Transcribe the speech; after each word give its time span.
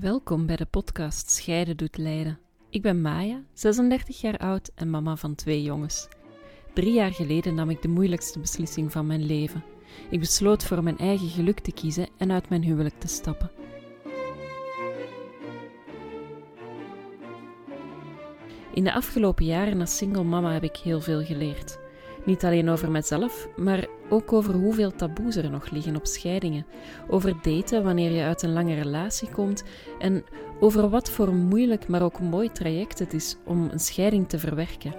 Welkom 0.00 0.46
bij 0.46 0.56
de 0.56 0.66
podcast 0.66 1.30
Scheiden 1.30 1.76
doet 1.76 1.96
lijden. 1.96 2.38
Ik 2.70 2.82
ben 2.82 3.00
Maya, 3.00 3.42
36 3.52 4.20
jaar 4.20 4.36
oud 4.36 4.70
en 4.74 4.90
mama 4.90 5.16
van 5.16 5.34
twee 5.34 5.62
jongens. 5.62 6.08
Drie 6.74 6.92
jaar 6.92 7.12
geleden 7.12 7.54
nam 7.54 7.70
ik 7.70 7.82
de 7.82 7.88
moeilijkste 7.88 8.38
beslissing 8.38 8.92
van 8.92 9.06
mijn 9.06 9.26
leven. 9.26 9.64
Ik 10.10 10.20
besloot 10.20 10.64
voor 10.64 10.82
mijn 10.82 10.98
eigen 10.98 11.28
geluk 11.28 11.60
te 11.60 11.72
kiezen 11.72 12.08
en 12.16 12.32
uit 12.32 12.48
mijn 12.48 12.62
huwelijk 12.62 12.98
te 12.98 13.08
stappen. 13.08 13.50
In 18.74 18.84
de 18.84 18.92
afgelopen 18.92 19.44
jaren 19.44 19.80
als 19.80 19.96
single 19.96 20.24
mama 20.24 20.52
heb 20.52 20.64
ik 20.64 20.76
heel 20.76 21.00
veel 21.00 21.24
geleerd. 21.24 21.78
Niet 22.26 22.44
alleen 22.44 22.68
over 22.68 22.90
mezelf, 22.90 23.48
maar 23.56 23.86
ook 24.08 24.32
over 24.32 24.54
hoeveel 24.54 24.92
taboes 24.92 25.36
er 25.36 25.50
nog 25.50 25.70
liggen 25.70 25.96
op 25.96 26.06
scheidingen. 26.06 26.66
Over 27.08 27.34
daten 27.42 27.84
wanneer 27.84 28.10
je 28.10 28.22
uit 28.22 28.42
een 28.42 28.52
lange 28.52 28.74
relatie 28.74 29.28
komt 29.28 29.64
en 29.98 30.24
over 30.60 30.88
wat 30.88 31.10
voor 31.10 31.34
moeilijk 31.34 31.88
maar 31.88 32.02
ook 32.02 32.20
mooi 32.20 32.52
traject 32.52 32.98
het 32.98 33.14
is 33.14 33.36
om 33.44 33.68
een 33.72 33.80
scheiding 33.80 34.28
te 34.28 34.38
verwerken. 34.38 34.94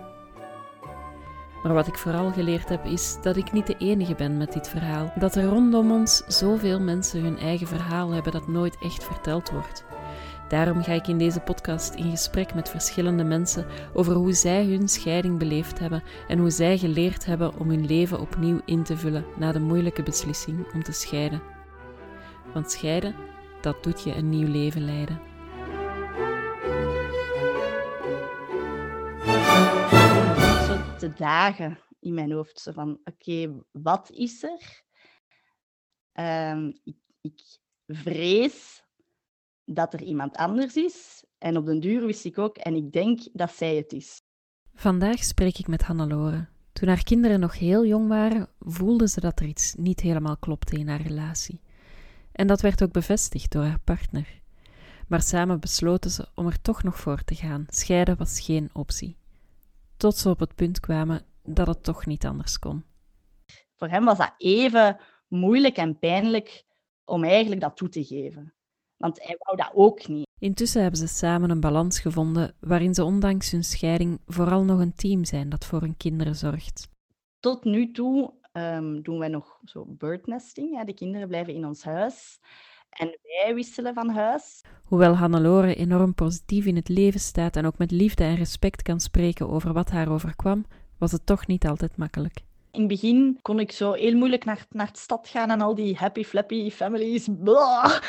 Maar 1.64 1.74
wat 1.74 1.88
ik 1.88 1.98
vooral 1.98 2.32
geleerd 2.32 2.70
heb 2.70 2.86
is 2.86 3.18
dat 3.22 3.36
ik 3.36 3.52
niet 3.52 3.68
de 3.68 3.78
enige 3.78 4.16
ben 4.16 4.38
met 4.38 4.54
dit 4.54 4.70
verhaal. 4.70 5.14
Dat 5.20 5.36
er 5.36 5.44
rondom 5.44 5.92
ons 5.92 6.24
zoveel 6.28 6.80
mensen 6.80 7.22
hun 7.22 7.38
eigen 7.38 7.68
verhaal 7.68 8.12
hebben 8.12 8.32
dat 8.32 8.48
nooit 8.48 8.78
echt 8.82 9.04
verteld 9.04 9.52
wordt. 9.52 9.86
Daarom 10.48 10.84
ga 10.84 10.94
ik 10.94 11.08
in 11.08 11.18
deze 11.18 11.40
podcast 11.40 11.94
in 11.94 12.10
gesprek 12.10 12.54
met 12.54 12.70
verschillende 12.70 13.24
mensen 13.24 13.66
over 13.94 14.14
hoe 14.14 14.34
zij 14.34 14.66
hun 14.66 14.88
scheiding 14.88 15.40
beleefd 15.40 15.80
hebben 15.80 16.04
en 16.28 16.40
hoe 16.40 16.50
zij 16.50 16.78
geleerd 16.78 17.26
hebben 17.26 17.60
om 17.60 17.70
hun 17.70 17.86
leven 17.86 18.20
opnieuw 18.20 18.62
in 18.66 18.84
te 18.84 18.98
vullen 18.98 19.26
na 19.38 19.52
de 19.52 19.60
moeilijke 19.60 20.04
beslissing 20.04 20.74
om 20.74 20.84
te 20.84 20.92
scheiden. 20.92 21.42
Want 22.54 22.72
scheiden, 22.72 23.16
dat 23.62 23.84
doet 23.84 24.04
je 24.04 24.16
een 24.16 24.30
nieuw 24.30 24.48
leven 24.48 24.86
leiden. 24.86 25.20
De 31.00 31.14
dagen 31.16 31.80
in 32.00 32.14
mijn 32.14 32.32
hoofd, 32.32 32.60
zo 32.60 32.72
van 32.72 33.00
oké, 33.04 33.64
wat 33.72 34.12
is 34.12 34.44
er? 34.44 34.84
Ehm, 36.12 36.72
ik, 36.84 36.98
ik 37.22 37.42
vrees 37.88 38.87
dat 39.70 39.94
er 39.94 40.02
iemand 40.02 40.36
anders 40.36 40.76
is. 40.76 41.24
En 41.38 41.58
op 41.58 41.66
den 41.66 41.80
duur 41.80 42.06
wist 42.06 42.26
ik 42.26 42.38
ook, 42.38 42.58
en 42.58 42.76
ik 42.76 42.92
denk 42.92 43.20
dat 43.34 43.52
zij 43.52 43.76
het 43.76 43.92
is. 43.92 44.22
Vandaag 44.74 45.24
spreek 45.24 45.58
ik 45.58 45.68
met 45.68 45.82
Hannelore. 45.84 46.48
Toen 46.74 46.88
haar 46.88 47.04
kinderen 47.04 47.40
nog 47.40 47.58
heel 47.58 47.86
jong 47.86 48.08
waren, 48.08 48.50
voelde 48.60 49.08
ze 49.08 49.20
dat 49.20 49.40
er 49.40 49.46
iets 49.46 49.74
niet 49.74 50.00
helemaal 50.00 50.38
klopte 50.38 50.78
in 50.78 50.88
haar 50.88 51.02
relatie. 51.02 51.62
En 52.32 52.48
dat 52.48 52.62
werd 52.62 52.84
ook 52.84 52.92
bevestigd 52.92 53.52
door 53.52 53.64
haar 53.64 53.80
partner. 53.80 54.42
Maar 55.08 55.22
samen 55.22 55.60
besloten 55.60 56.12
ze 56.12 56.28
om 56.36 56.48
er 56.48 56.62
toch 56.62 56.84
nog 56.84 57.00
voor 57.00 57.24
te 57.24 57.36
gaan. 57.36 57.66
Scheiden 57.68 58.18
was 58.18 58.40
geen 58.40 58.70
optie. 58.74 59.18
Tot 59.98 60.18
ze 60.18 60.30
op 60.30 60.40
het 60.40 60.56
punt 60.56 60.80
kwamen 60.80 61.26
dat 61.44 61.68
het 61.68 61.84
toch 61.84 62.06
niet 62.06 62.26
anders 62.26 62.60
kon. 62.60 62.86
Voor 63.76 63.88
hem 63.88 64.06
was 64.06 64.18
dat 64.18 64.34
even 64.38 64.98
moeilijk 65.28 65.78
en 65.78 66.00
pijnlijk 66.00 66.66
om 67.06 67.24
eigenlijk 67.24 67.62
dat 67.62 67.78
toe 67.78 67.90
te 67.90 68.04
geven. 68.04 68.57
Want 68.98 69.24
hij 69.24 69.36
wou 69.40 69.58
dat 69.58 69.72
ook 69.74 70.08
niet. 70.08 70.28
Intussen 70.40 70.82
hebben 70.82 71.00
ze 71.00 71.08
samen 71.08 71.50
een 71.50 71.60
balans 71.60 72.00
gevonden 72.00 72.56
waarin 72.60 72.94
ze 72.94 73.04
ondanks 73.04 73.52
hun 73.52 73.64
scheiding 73.64 74.20
vooral 74.26 74.64
nog 74.64 74.80
een 74.80 74.96
team 74.96 75.26
zijn 75.26 75.50
dat 75.50 75.66
voor 75.66 75.82
hun 75.82 75.98
kinderen 75.98 76.36
zorgt. 76.36 76.90
Tot 77.40 77.64
nu 77.64 77.92
toe 77.92 78.34
um, 78.54 79.02
doen 79.02 79.20
wij 79.20 79.28
nog 79.28 79.60
zo 79.66 79.86
birdnesting. 79.88 80.78
Hè. 80.78 80.84
De 80.84 80.94
kinderen 80.94 81.28
blijven 81.28 81.54
in 81.54 81.66
ons 81.66 81.84
huis 81.84 82.40
en 82.90 83.18
wij 83.22 83.54
wisselen 83.56 83.94
van 83.94 84.10
huis. 84.10 84.62
Hoewel 84.84 85.16
Hannelore 85.16 85.76
enorm 85.76 86.14
positief 86.14 86.66
in 86.66 86.76
het 86.76 86.90
leven 86.90 87.20
staat 87.20 87.56
en 87.56 87.66
ook 87.66 87.78
met 87.78 87.92
liefde 87.92 88.24
en 88.24 88.36
respect 88.36 88.82
kan 88.82 89.00
spreken 89.00 89.50
over 89.50 89.74
wat 89.74 89.90
haar 89.90 90.12
overkwam, 90.12 90.66
was 90.98 91.12
het 91.12 91.26
toch 91.26 91.48
niet 91.48 91.68
altijd 91.68 91.98
makkelijk. 91.98 92.46
In 92.72 92.80
het 92.80 92.90
begin 92.90 93.40
kon 93.42 93.60
ik 93.60 93.72
zo 93.72 93.94
heel 93.94 94.16
moeilijk 94.16 94.46
naar, 94.46 94.66
naar 94.70 94.92
de 94.92 95.00
stad 95.00 95.28
gaan 95.28 95.50
en 95.50 95.62
al 95.62 95.76
die 95.76 95.96
happy 95.96 96.24
flappy 96.24 96.70
families. 96.70 97.28
Blah. 97.44 98.02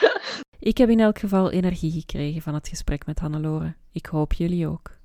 Ik 0.60 0.78
heb 0.78 0.88
in 0.88 1.00
elk 1.00 1.19
geval 1.19 1.50
energie 1.50 1.91
gekregen 1.91 2.42
van 2.42 2.54
het 2.54 2.69
gesprek 2.69 3.06
met 3.06 3.19
Hannelore. 3.19 3.74
Ik 3.92 4.06
hoop 4.06 4.32
jullie 4.32 4.69
ook. 4.69 4.98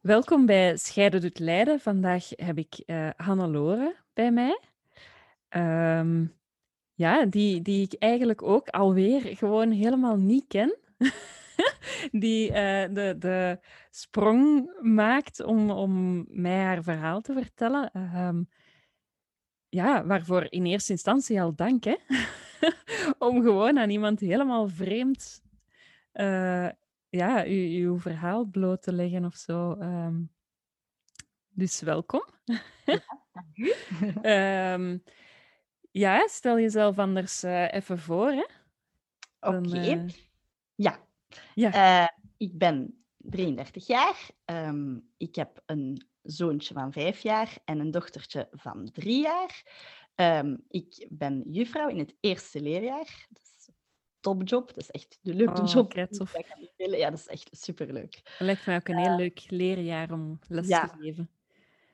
Welkom 0.00 0.46
bij 0.46 0.76
Scheiden 0.76 1.20
doet 1.20 1.38
Leiden. 1.38 1.80
Vandaag 1.80 2.28
heb 2.36 2.58
ik 2.58 2.82
uh, 2.86 3.08
Hannelore 3.16 3.96
bij 4.14 4.32
mij. 4.32 4.60
Um, 5.98 6.34
ja, 6.94 7.24
die, 7.24 7.62
die 7.62 7.82
ik 7.82 7.94
eigenlijk 7.98 8.42
ook 8.42 8.68
alweer 8.68 9.36
gewoon 9.36 9.70
helemaal 9.70 10.16
niet 10.16 10.44
ken. 10.48 10.76
die 12.24 12.48
uh, 12.48 12.54
de, 12.90 13.16
de 13.18 13.58
sprong 13.90 14.72
maakt 14.80 15.42
om, 15.42 15.70
om 15.70 16.24
mij 16.28 16.62
haar 16.62 16.82
verhaal 16.82 17.20
te 17.20 17.32
vertellen. 17.32 17.90
Um, 18.26 18.48
ja, 19.68 20.06
waarvoor 20.06 20.46
in 20.48 20.66
eerste 20.66 20.92
instantie 20.92 21.42
al 21.42 21.54
dank, 21.54 21.84
hè? 21.84 21.96
om 23.18 23.42
gewoon 23.42 23.78
aan 23.78 23.90
iemand 23.90 24.20
helemaal 24.20 24.68
vreemd 24.68 25.42
uh, 26.14 26.68
ja, 27.08 27.44
uw, 27.46 27.98
verhaal 27.98 28.44
bloot 28.44 28.82
te 28.82 28.92
leggen 28.92 29.24
of 29.24 29.34
zo. 29.34 29.70
Um, 29.70 30.30
dus 31.48 31.80
welkom. 31.80 32.24
Ja, 32.84 34.74
um, 34.74 35.02
ja, 36.04 36.26
stel 36.28 36.58
jezelf 36.58 36.98
anders 36.98 37.44
uh, 37.44 37.72
even 37.72 37.98
voor. 37.98 38.48
Oké. 39.40 39.56
Okay. 39.56 39.94
Uh... 39.94 40.08
Ja. 40.74 40.98
ja. 41.54 42.12
ik 42.36 42.58
ben 42.58 43.04
33 43.16 43.86
jaar. 43.86 44.30
Um, 44.44 45.08
ik 45.16 45.34
heb 45.34 45.62
een 45.66 46.06
zoontje 46.22 46.74
van 46.74 46.92
vijf 46.92 47.20
jaar 47.20 47.56
en 47.64 47.78
een 47.78 47.90
dochtertje 47.90 48.48
van 48.50 48.90
drie 48.92 49.22
jaar. 49.22 49.62
Um, 50.16 50.64
ik 50.68 51.06
ben 51.10 51.42
juffrouw 51.46 51.88
in 51.88 51.98
het 51.98 52.14
eerste 52.20 52.60
leerjaar. 52.60 53.26
Dat 53.30 53.42
is 53.42 53.66
een 53.66 53.74
topjob. 54.20 54.66
Dat 54.66 54.76
is 54.76 54.90
echt 54.90 55.18
de 55.22 55.34
leukste 55.34 55.62
oh, 55.62 55.72
job. 55.72 55.92
Ja, 56.76 57.10
dat 57.10 57.18
is 57.18 57.26
echt 57.26 57.48
superleuk. 57.50 58.14
Het 58.14 58.34
lijkt 58.38 58.66
mij 58.66 58.76
ook 58.76 58.88
een 58.88 58.98
heel 58.98 59.16
leuk 59.16 59.44
leerjaar 59.48 60.12
om 60.12 60.38
les 60.48 60.68
ja. 60.68 60.86
te 60.86 60.96
geven. 61.00 61.30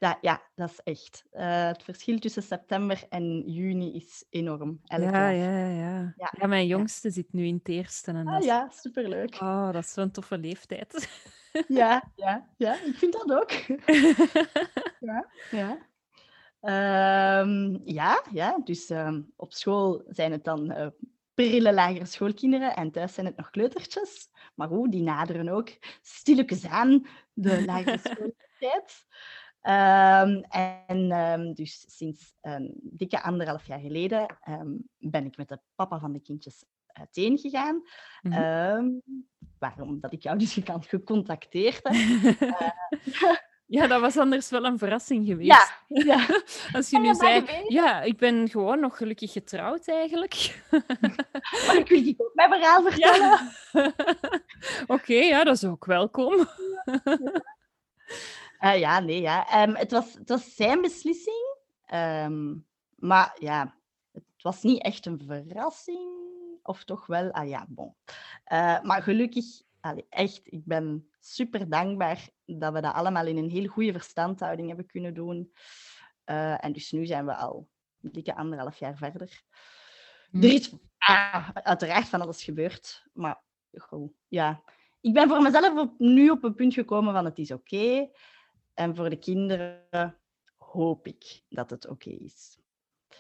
Ja, 0.01 0.19
ja, 0.21 0.43
dat 0.55 0.71
is 0.71 0.81
echt. 0.83 1.25
Uh, 1.33 1.67
het 1.67 1.83
verschil 1.83 2.19
tussen 2.19 2.43
september 2.43 3.05
en 3.09 3.43
juni 3.47 3.95
is 3.95 4.25
enorm. 4.31 4.81
Ja, 4.85 4.97
ja, 4.99 5.29
ja, 5.29 5.67
ja, 5.67 6.15
ja. 6.17 6.47
mijn 6.47 6.67
jongste 6.67 7.09
ja. 7.09 7.15
zit 7.15 7.33
nu 7.33 7.47
in 7.47 7.55
het 7.55 7.69
eerste. 7.69 8.11
En 8.11 8.27
ah, 8.27 8.39
is... 8.39 8.45
Ja, 8.45 8.71
superleuk. 8.71 9.35
Oh, 9.41 9.73
dat 9.73 9.85
is 9.85 9.93
zo'n 9.93 10.11
toffe 10.11 10.39
leeftijd. 10.39 11.09
Ja, 11.69 12.11
ja, 12.17 12.49
ja, 12.57 12.73
ik 12.85 12.95
vind 12.95 13.13
dat 13.13 13.33
ook. 13.33 13.51
ja, 15.11 15.27
ja. 15.51 15.79
Um, 16.63 17.81
ja, 17.85 18.23
ja, 18.33 18.59
dus 18.65 18.91
um, 18.91 19.33
op 19.37 19.53
school 19.53 20.03
zijn 20.09 20.33
het 20.33 20.45
dan 20.45 20.71
uh, 20.71 20.87
prille 21.35 21.73
lagere 21.73 22.05
schoolkinderen 22.05 22.77
en 22.77 22.91
thuis 22.91 23.15
zijn 23.15 23.27
het 23.27 23.37
nog 23.37 23.51
kleutertjes. 23.51 24.29
Maar 24.55 24.69
goed, 24.69 24.93
die 24.93 25.03
naderen 25.03 25.49
ook 25.49 25.69
stilletjes 26.03 26.67
aan 26.67 27.07
de 27.33 27.65
lagere 27.67 27.99
schooltijd. 27.99 29.07
Um, 29.63 30.45
en 30.89 31.13
um, 31.13 31.55
dus 31.55 31.85
sinds 31.97 32.35
een 32.41 32.75
dikke 32.83 33.23
anderhalf 33.23 33.67
jaar 33.67 33.81
geleden 33.81 34.39
ben 34.99 35.25
ik 35.25 35.37
met 35.37 35.49
de 35.49 35.61
papa 35.75 35.99
van 35.99 36.13
de 36.13 36.21
kindjes 36.21 36.65
uiteen 36.87 37.39
gegaan. 37.39 37.83
Mm 38.23 38.33
-hmm. 38.33 39.03
waarom 39.59 40.01
dat 40.01 40.13
ik 40.13 40.23
jou 40.23 40.39
dus 40.39 40.59
gecontacteerd 40.65 41.81
heb. 41.83 41.95
uh, 42.41 43.37
ja, 43.71 43.87
dat 43.87 44.01
was 44.01 44.17
anders 44.17 44.51
wel 44.51 44.65
een 44.65 44.79
verrassing 44.79 45.27
geweest. 45.27 45.49
Ja, 45.49 45.69
ja. 46.15 46.27
Als 46.73 46.91
je 46.91 46.99
nu 46.99 47.15
zei, 47.15 47.45
ja, 47.69 48.03
ik 48.03 48.17
ben 48.17 48.49
gewoon 48.49 48.81
nog 48.81 48.97
gelukkig 48.97 49.33
getrouwd 49.33 49.89
eigenlijk. 49.89 50.63
maar 51.67 51.77
ik 51.77 51.89
wil 51.89 52.03
die 52.03 52.15
ook 52.19 52.35
mijn 52.35 52.51
verhaal 52.51 52.83
vertellen. 52.91 53.53
Ja. 53.73 53.93
Oké, 54.83 54.93
okay, 54.93 55.29
ja, 55.29 55.45
dat 55.45 55.57
is 55.57 55.65
ook 55.65 55.85
welkom. 55.85 56.49
Uh, 58.61 58.79
ja, 58.79 59.01
nee, 59.01 59.21
ja. 59.21 59.63
Um, 59.63 59.75
het, 59.75 59.91
was, 59.91 60.15
het 60.15 60.29
was 60.29 60.55
zijn 60.55 60.81
beslissing. 60.81 61.57
Um, 61.95 62.67
maar 62.97 63.37
ja, 63.39 63.75
het 64.13 64.43
was 64.43 64.63
niet 64.63 64.83
echt 64.83 65.07
een 65.07 65.23
verrassing. 65.27 66.09
Of 66.63 66.85
toch 66.85 67.07
wel? 67.07 67.31
Ah 67.31 67.49
ja, 67.49 67.67
bon. 67.69 67.95
Uh, 68.53 68.83
maar 68.83 69.03
gelukkig, 69.03 69.45
allee, 69.81 70.07
echt, 70.09 70.41
ik 70.45 70.65
ben 70.65 71.09
super 71.21 71.69
dankbaar 71.69 72.29
dat 72.59 72.73
we 72.73 72.81
dat 72.81 72.95
allemaal 72.95 73.27
in 73.27 73.37
een 73.37 73.51
heel 73.51 73.67
goede 73.67 73.93
verstandhouding 73.93 74.69
hebben 74.69 74.87
kunnen 74.87 75.15
doen. 75.15 75.53
Uh, 76.27 76.65
en 76.65 76.73
dus 76.73 76.93
nu 76.93 77.07
zijn 77.07 77.27
we 77.27 77.35
al 77.35 77.69
een 78.03 78.13
dikke 78.13 78.35
anderhalf 78.35 78.79
jaar 78.79 78.97
verder. 78.97 79.43
Mm. 80.31 80.43
Er 80.43 80.53
is 80.53 80.73
ah, 80.99 81.49
uiteraard 81.55 82.09
van 82.09 82.21
alles 82.21 82.45
gebeurd. 82.45 83.07
Maar 83.13 83.43
ja. 84.29 84.63
Ik 85.01 85.13
ben 85.13 85.29
voor 85.29 85.43
mezelf 85.43 85.79
op, 85.79 85.99
nu 85.99 86.31
op 86.31 86.45
een 86.45 86.55
punt 86.55 86.75
gekomen 86.75 87.13
van 87.13 87.25
het 87.25 87.39
is 87.39 87.51
oké. 87.51 87.75
Okay. 87.75 88.11
En 88.75 88.97
voor 88.97 89.11
de 89.11 89.19
kinderen 89.19 90.17
hoop 90.57 91.07
ik 91.07 91.43
dat 91.49 91.71
het 91.71 91.89
oké 91.89 92.09
okay 92.09 92.21
is. 92.25 92.59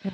Ja. 0.02 0.10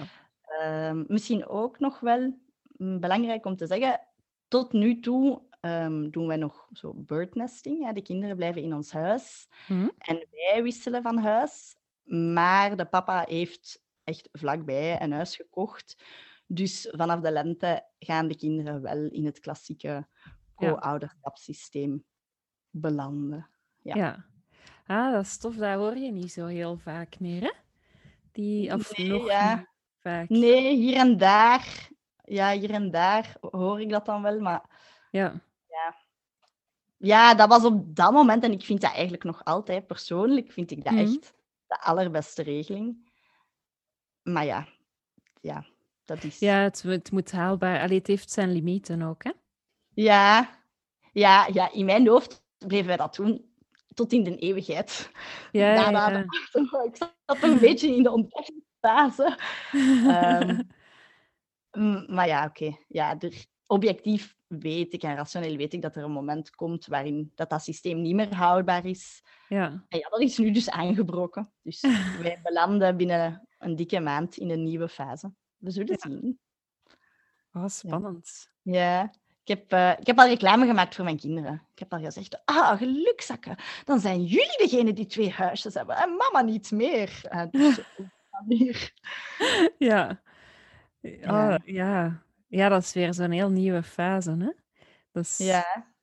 Uh, 0.63 1.03
misschien 1.07 1.47
ook 1.47 1.79
nog 1.79 2.01
wel 2.01 2.39
belangrijk 2.77 3.45
om 3.45 3.57
te 3.57 3.67
zeggen, 3.67 4.01
tot 4.49 4.73
nu 4.73 5.01
toe 5.01 5.43
ehm, 5.61 6.11
doen 6.11 6.27
wij 6.27 6.37
nog 6.37 6.69
zo 6.73 6.93
birdnesting. 6.95 7.85
Hè. 7.85 7.93
De 7.93 8.03
kinderen 8.03 8.37
blijven 8.37 8.63
in 8.63 8.75
ons 8.75 8.93
huis 8.93 9.49
Mhm. 9.69 9.89
en 9.99 10.27
wij 10.31 10.63
wisselen 10.63 11.03
van 11.03 11.19
huis. 11.19 11.77
Maar 12.35 12.77
de 12.77 12.85
papa 12.87 13.25
heeft 13.29 13.83
echt 14.05 14.29
vlakbij 14.33 15.01
een 15.03 15.13
huis 15.13 15.37
gekocht. 15.37 15.97
Dus 16.47 16.89
vanaf 16.97 17.21
de 17.21 17.33
lente 17.33 17.85
gaan 17.99 18.29
de 18.29 18.37
kinderen 18.37 18.83
wel 18.83 19.05
in 19.11 19.25
het 19.25 19.41
klassieke 19.41 20.07
co-ouderschapssysteem 20.55 22.05
belanden. 22.71 23.49
Ja. 23.83 23.95
Ja. 23.97 24.25
Ah, 24.87 25.13
dat 25.13 25.25
is 25.25 25.39
tof. 25.39 25.55
Dat 25.57 25.75
hoor 25.79 25.97
je 25.97 26.13
niet 26.13 26.33
zo 26.33 26.47
heel 26.47 26.77
vaak 26.77 27.19
meer, 27.21 27.43
hè? 27.43 27.53
Die, 28.33 28.73
of 28.75 28.97
Nee, 28.97 29.09
nog 29.09 29.27
ja. 29.27 29.67
vaak. 30.01 30.29
Nee, 30.29 30.77
hier 30.77 30.97
en 30.97 31.17
daar. 31.19 31.89
Ja, 32.25 32.53
hier 32.53 32.71
en 32.71 32.91
daar 32.91 33.37
hoor 33.41 33.81
ik 33.81 33.91
dat 33.91 34.07
dan 34.07 34.23
wel. 34.23 34.41
Maar 34.41 34.71
Ja. 35.17 35.41
ja, 36.97 37.35
dat 37.35 37.49
was 37.49 37.65
op 37.65 37.97
dat 37.97 38.13
moment, 38.13 38.43
en 38.45 38.53
ik 38.53 38.63
vind 38.65 38.81
dat 38.81 38.93
eigenlijk 38.93 39.25
nog 39.25 39.45
altijd 39.45 39.87
persoonlijk, 39.87 40.53
vind 40.53 40.71
ik 40.71 40.85
dat 40.85 40.93
Mhm. 40.93 41.03
echt 41.03 41.35
de 41.67 41.81
allerbeste 41.81 42.43
regeling. 42.43 43.11
Maar 44.23 44.45
ja, 44.45 44.69
ja, 45.41 45.67
dat 46.05 46.25
is. 46.25 46.39
Ja, 46.39 46.57
het, 46.59 46.83
het 46.83 47.13
moet 47.13 47.33
haalbaar... 47.33 47.81
Allee, 47.81 47.99
het 47.99 48.07
heeft 48.07 48.31
zijn 48.31 48.53
limieten 48.53 49.03
ook, 49.03 49.25
hè? 49.25 49.31
Ja, 49.95 50.51
ja, 51.13 51.47
ja, 51.53 51.73
in 51.73 51.85
mijn 51.85 52.09
hoofd 52.09 52.43
bleven 52.59 52.87
wij 52.87 52.97
dat 52.97 53.15
doen 53.15 53.55
tot 53.95 54.13
in 54.13 54.23
de 54.25 54.37
eeuwigheid. 54.37 55.11
Ja, 55.53 55.75
ja, 55.75 55.91
ja. 56.11 56.25
ik 56.85 56.97
zat 56.97 57.43
een 57.43 57.59
beetje 57.59 57.95
in 57.97 58.03
de 58.03 58.11
ontdekkingsfase. 58.11 59.39
Mm, 61.77 62.07
Maar 62.09 62.27
ja, 62.27 62.45
oké. 62.45 62.77
Ja, 62.89 63.19
er, 63.19 63.45
objectief 63.67 64.37
weet 64.47 64.93
ik 64.93 65.03
en 65.03 65.17
rationeel 65.17 65.57
weet 65.57 65.73
ik 65.73 65.83
dat 65.83 65.97
er 65.97 66.05
een 66.05 66.11
moment 66.11 66.51
komt 66.51 66.87
waarin 66.87 67.33
dat, 67.35 67.51
dat 67.51 67.63
systeem 67.63 68.01
niet 68.01 68.15
meer 68.15 68.35
houdbaar 68.35 68.87
is. 68.87 69.23
ja. 69.49 69.85
En 69.89 69.99
ja, 69.99 70.09
dat 70.09 70.21
is 70.21 70.39
nu 70.39 70.51
dus 70.51 70.71
aangebroken. 70.71 71.53
Dus 71.63 71.81
wij 72.23 72.41
belanden 72.43 72.97
binnen 72.97 73.49
een 73.59 73.77
dikke 73.77 74.01
maand 74.01 74.37
in 74.37 74.51
een 74.51 74.63
nieuwe 74.63 74.89
fase. 74.89 75.33
We 75.57 75.71
zullen 75.71 75.99
zien. 75.99 76.39
Oh, 77.53 77.67
spannend. 77.67 78.51
Ja. 78.63 79.13
Ik 79.43 79.57
heb, 79.57 79.73
eh, 79.73 79.91
ik 79.99 80.07
heb 80.07 80.19
al 80.19 80.27
reclame 80.27 80.67
gemaakt 80.67 80.95
voor 80.95 81.05
mijn 81.05 81.19
kinderen. 81.19 81.63
Ik 81.73 81.79
heb 81.79 81.93
al 81.93 81.99
gezegd, 81.99 82.43
ah, 82.45 82.79
gelukzakken. 82.79 83.57
Dan 83.85 84.01
zijn 84.01 84.25
jullie 84.25 84.59
degene 84.59 84.93
die 84.93 85.07
twee 85.07 85.31
huisjes 85.31 85.75
hebben 85.75 85.97
en 85.97 86.17
mama 86.17 86.41
niet 86.43 86.71
meer. 86.71 87.21
En 87.23 87.51
dus 87.51 87.77
die 87.97 88.11
manier. 88.31 88.93
Ja. 89.79 90.21
Ja. 91.65 92.26
Ja. 92.57 92.69
Dat 92.69 92.83
is 92.83 92.93
weer 92.93 93.15
zo'n 93.15 93.31
heel 93.31 93.51
nieuwe 93.51 93.83
fase, 93.83 94.31
hè? 94.31 94.51
Dus, 95.13 95.39
Ja. 95.39 95.95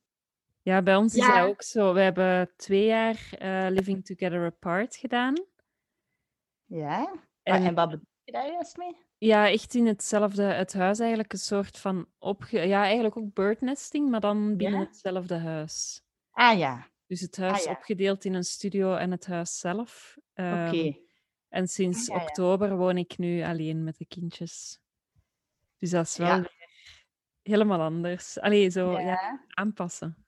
ja, 0.62 0.82
bij 0.82 0.96
ons 0.96 1.16
is 1.16 1.28
dat 1.28 1.40
ook 1.46 1.62
zo. 1.62 1.94
We 1.94 2.00
hebben 2.02 2.52
twee 2.56 2.86
jaar 2.86 3.30
eh, 3.38 3.68
Living 3.70 4.06
Together 4.06 4.46
Apart 4.46 4.96
gedaan. 4.96 5.36
Ja. 6.66 7.14
En- 7.44 7.74
wat 7.76 7.90
bedoel 7.90 8.06
je 8.24 8.32
daar 8.32 8.52
juist 8.52 8.78
mee? 8.78 8.98
Ja, 9.18 9.50
echt 9.50 9.74
in 9.74 9.86
hetzelfde, 9.88 10.44
het 10.44 10.74
huis 10.74 11.00
eigenlijk 11.00 11.34
een 11.34 11.40
soort 11.40 11.78
van 11.78 12.08
opge... 12.18 12.60
Ja, 12.60 12.84
eigenlijk 12.84 13.18
ook 13.18 13.34
birdnesting, 13.34 14.10
maar 14.10 14.20
dan 14.20 14.58
binnen 14.58 14.80
Ja? 14.80 14.86
hetzelfde 14.86 15.36
huis. 15.38 16.02
Ah 16.32 16.58
ja, 16.58 16.88
Dus 17.08 17.22
het 17.22 17.38
huis 17.38 17.64
ja. 17.64 17.72
opgedeeld 17.72 18.26
in 18.26 18.34
een 18.34 18.44
studio 18.44 18.96
en 18.96 19.12
het 19.12 19.26
huis 19.26 19.60
zelf. 19.60 20.18
oké. 20.34 20.44
Ehm, 20.44 20.92
En 21.50 21.68
sinds 21.68 22.06
ja. 22.08 22.16
oktober 22.16 22.78
woon 22.78 22.98
ik 22.98 23.18
nu 23.18 23.44
alleen 23.44 23.84
met 23.84 23.98
de 23.98 24.06
kindjes. 24.06 24.80
Dus 25.84 25.92
dat 25.92 26.06
is 26.06 26.18
wel 26.18 26.28
Ja. 26.28 26.40
weer 26.40 26.70
helemaal 27.42 27.82
anders. 27.82 28.40
Allee, 28.40 28.70
zo 28.70 28.92
ja. 28.92 29.00
Ja. 29.00 29.46
aanpassen. 29.48 30.26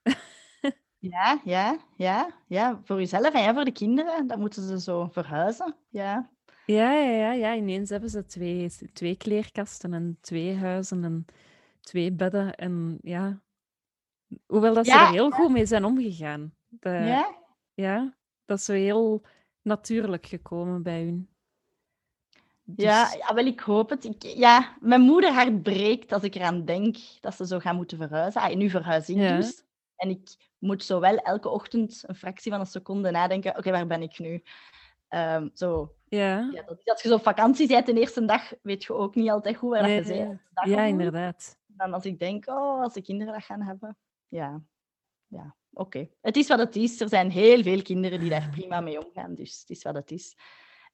Ja, 1.00 1.42
ja, 1.44 1.78
ja, 1.98 2.30
ja. 2.48 2.82
Voor 2.84 3.00
jezelf 3.00 3.34
en 3.34 3.42
ja, 3.42 3.54
voor 3.54 3.64
de 3.66 3.72
kinderen. 3.72 4.28
Dan 4.28 4.40
moeten 4.40 4.64
ze 4.64 4.80
zo 4.80 5.08
verhuizen. 5.08 5.76
Ja. 5.90 6.30
Ja, 6.66 6.92
ja, 6.92 7.10
ja, 7.10 7.32
ja. 7.34 7.56
Ineens 7.56 7.90
hebben 7.90 8.10
ze 8.10 8.26
twee, 8.26 8.70
twee 8.94 9.16
kleerkasten 9.16 9.94
en 9.94 10.18
twee 10.22 10.56
huizen 10.56 11.04
en 11.04 11.26
twee 11.82 12.12
bedden. 12.12 12.56
En 12.56 12.98
ja, 13.02 13.42
hoewel 14.46 14.74
dat 14.74 14.86
ze 14.86 14.92
Ja, 14.92 15.06
er 15.08 15.12
heel 15.12 15.32
goed 15.32 15.52
mee 15.52 15.66
zijn 15.66 15.86
omgegaan. 15.86 16.54
De, 16.68 16.90
ja? 16.90 17.36
ja, 17.74 18.16
dat 18.46 18.58
is 18.58 18.66
zo 18.66 18.74
heel 18.74 19.26
natuurlijk 19.62 20.26
gekomen 20.26 20.84
bij 20.84 21.04
hun. 21.04 21.30
Ja, 22.76 23.04
Dus- 23.04 23.14
ja, 23.20 23.34
wel, 23.34 23.46
ik 23.46 23.60
hoop 23.60 23.90
het. 23.90 24.04
Ik, 24.04 24.24
ja, 24.24 24.76
mijn 24.80 25.02
moeder 25.02 25.34
hart 25.34 25.64
breekt 25.64 26.12
als 26.12 26.24
ik 26.24 26.36
eraan 26.36 26.66
denk 26.66 26.98
dat 27.20 27.36
ze 27.36 27.48
zo 27.48 27.60
gaan 27.60 27.76
moeten 27.76 27.98
verhuizen. 27.98 28.42
Ah, 28.42 28.56
nu 28.56 28.70
verhuis 28.70 29.10
ik 29.10 29.16
Ja. 29.16 29.36
dus. 29.36 29.64
En 29.96 30.10
ik 30.10 30.54
moet 30.58 30.84
zo 30.84 31.00
wel 31.00 31.18
elke 31.18 31.50
ochtend 31.50 32.04
een 32.08 32.16
fractie 32.16 32.52
van 32.52 32.60
een 32.60 32.66
seconde 32.66 33.12
nadenken. 33.12 33.58
Oké, 33.58 33.72
waar 33.72 33.88
ben 33.88 34.02
ik 34.02 34.20
nu? 34.20 34.44
Ehm, 35.08 35.50
zo, 35.54 35.96
ja, 36.08 36.50
ja, 36.54 36.62
dat, 36.62 36.82
als 36.86 37.02
je 37.02 37.08
zo 37.08 37.16
op 37.16 37.24
vakantie 37.24 37.68
bent 37.68 37.86
de 37.86 37.94
eerste 38.00 38.26
dag, 38.26 38.54
weet 38.62 38.84
je 38.84 38.94
ook 38.94 39.16
niet 39.16 39.30
altijd 39.30 39.58
goed 39.58 39.70
waar 39.70 39.80
dat 39.82 39.90
Nee, 39.90 40.18
je 40.18 40.26
bent. 40.28 40.40
ja, 40.70 40.82
inderdaad. 40.84 41.58
Dan 41.68 41.94
als 41.94 42.06
ik 42.06 42.20
denk, 42.20 42.48
oh, 42.48 42.82
als 42.82 42.94
de 42.94 43.02
kinderen 43.02 43.34
dat 43.34 43.44
gaan 43.44 43.62
hebben. 43.62 43.98
Ja, 44.28 44.62
ja 45.28 45.56
oké. 45.74 46.10
Het 46.22 46.36
is 46.36 46.48
wat 46.48 46.60
het 46.60 46.76
is. 46.76 47.02
Er 47.02 47.10
zijn 47.10 47.30
heel 47.32 47.64
veel 47.64 47.82
kinderen 47.82 48.20
die 48.20 48.30
daar 48.30 48.50
prima 48.52 48.80
mee 48.80 49.06
omgaan. 49.06 49.36
Dus 49.36 49.60
het 49.60 49.70
is 49.70 49.84
wat 49.84 49.96
het 49.96 50.12
is. 50.12 50.36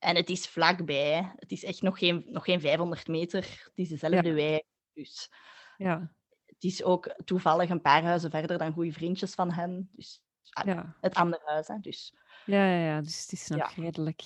En 0.01 0.15
het 0.15 0.29
is 0.29 0.47
vlakbij. 0.47 1.31
Het 1.35 1.51
is 1.51 1.63
echt 1.63 1.81
nog 1.81 1.97
geen, 1.97 2.25
nog 2.27 2.43
geen 2.43 2.61
500 2.61 3.07
meter. 3.07 3.41
Het 3.41 3.71
is 3.75 3.89
dezelfde 3.89 4.33
wijk. 4.33 4.65
Dus 4.93 5.31
Ja, 5.77 6.11
het 6.45 6.63
is 6.63 6.83
ook 6.83 7.15
toevallig 7.25 7.69
een 7.69 7.81
paar 7.81 8.03
huizen 8.03 8.31
verder 8.31 8.57
dan 8.57 8.73
goede 8.73 8.91
vriendjes 8.91 9.33
van 9.33 9.51
hen. 9.51 9.89
Dus 9.91 10.21
ah, 10.49 10.65
ja. 10.65 10.95
het 11.01 11.13
andere 11.13 11.41
huis. 11.45 11.67
Hè. 11.67 11.79
Dus 11.79 12.13
Ja, 12.45 12.65
ja, 12.65 12.85
ja, 12.85 13.01
dus 13.01 13.21
het 13.21 13.31
is 13.31 13.47
nog 13.47 13.75
redelijk 13.75 14.23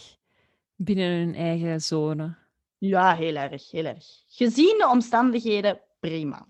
binnen 0.76 1.18
hun 1.18 1.36
eigen 1.36 1.82
zone. 1.82 2.36
ja, 2.78 3.16
heel 3.16 3.36
erg, 3.36 3.72
heel 3.72 3.86
erg. 3.86 4.06
Gezien 4.28 4.78
de 4.78 4.88
omstandigheden, 4.92 5.82
prima. 6.00 6.48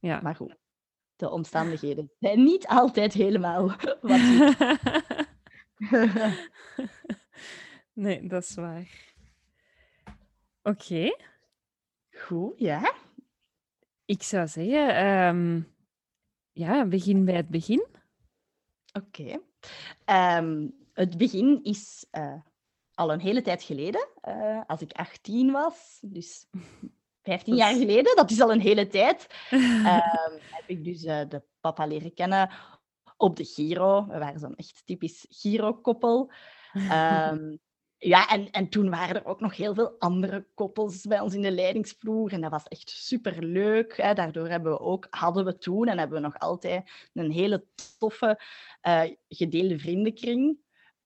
Ja. 0.00 0.20
Maar 0.20 0.34
goed, 0.34 0.56
de 1.16 1.30
omstandigheden 1.30 2.10
zijn 2.18 2.42
niet 2.42 2.66
altijd 2.66 3.12
helemaal 3.12 3.66
wat 3.66 3.80
nee, 7.98 8.26
dat 8.26 8.42
is 8.42 8.54
waar. 8.54 9.14
Oké, 10.62 11.16
Goed, 12.12 12.52
ja. 12.58 12.94
ik 14.04 14.22
zou 14.22 14.48
zeggen, 14.48 14.94
ehm, 14.96 15.60
ja, 16.52 16.84
begin 16.86 17.24
bij 17.24 17.34
het 17.34 17.48
begin. 17.48 17.86
Oké. 18.92 19.40
Ehm, 20.04 20.68
het 20.92 21.16
begin 21.18 21.60
is 21.64 22.06
eh, 22.10 22.34
al 22.94 23.12
een 23.12 23.20
hele 23.20 23.42
tijd 23.42 23.62
geleden, 23.62 24.08
eh, 24.20 24.60
als 24.66 24.80
ik 24.80 24.92
18 24.92 25.50
was. 25.52 25.98
Dus 26.02 26.46
15 27.22 27.52
Dat 27.52 27.62
jaar 27.62 27.72
is- 27.72 27.78
geleden, 27.78 28.16
dat 28.16 28.30
is 28.30 28.40
al 28.40 28.52
een 28.52 28.60
hele 28.60 28.86
tijd. 28.86 29.26
Ehm, 29.50 30.32
heb 30.50 30.64
ik 30.66 30.84
dus 30.84 31.04
eh, 31.04 31.28
de 31.28 31.42
papa 31.60 31.86
leren 31.86 32.14
kennen 32.14 32.50
op 33.16 33.36
de 33.36 33.44
Giro. 33.44 34.06
We 34.06 34.18
waren 34.18 34.40
zo'n 34.40 34.56
echt 34.56 34.82
typisch 34.86 35.26
Giro-koppel. 35.28 36.30
Ehm, 36.72 37.56
ja, 37.98 38.28
en, 38.28 38.50
en 38.50 38.68
toen 38.68 38.90
waren 38.90 39.16
er 39.16 39.26
ook 39.26 39.40
nog 39.40 39.56
heel 39.56 39.74
veel 39.74 39.96
andere 39.98 40.46
koppels 40.54 41.02
bij 41.02 41.20
ons 41.20 41.34
in 41.34 41.42
de 41.42 41.50
leidingsploeg. 41.50 42.30
En 42.30 42.40
dat 42.40 42.50
was 42.50 42.64
echt 42.64 42.90
superleuk. 42.90 43.96
Hè. 43.96 44.14
Daardoor 44.14 44.48
hebben 44.48 44.72
we 44.72 44.80
ook, 44.80 45.06
hadden 45.10 45.44
we 45.44 45.58
toen 45.58 45.88
en 45.88 45.98
hebben 45.98 46.16
we 46.16 46.22
nog 46.22 46.38
altijd 46.38 46.90
een 47.14 47.30
hele 47.30 47.64
toffe 47.98 48.40
eh, 48.80 49.02
gedeelde 49.28 49.78
vriendenkring. 49.78 50.58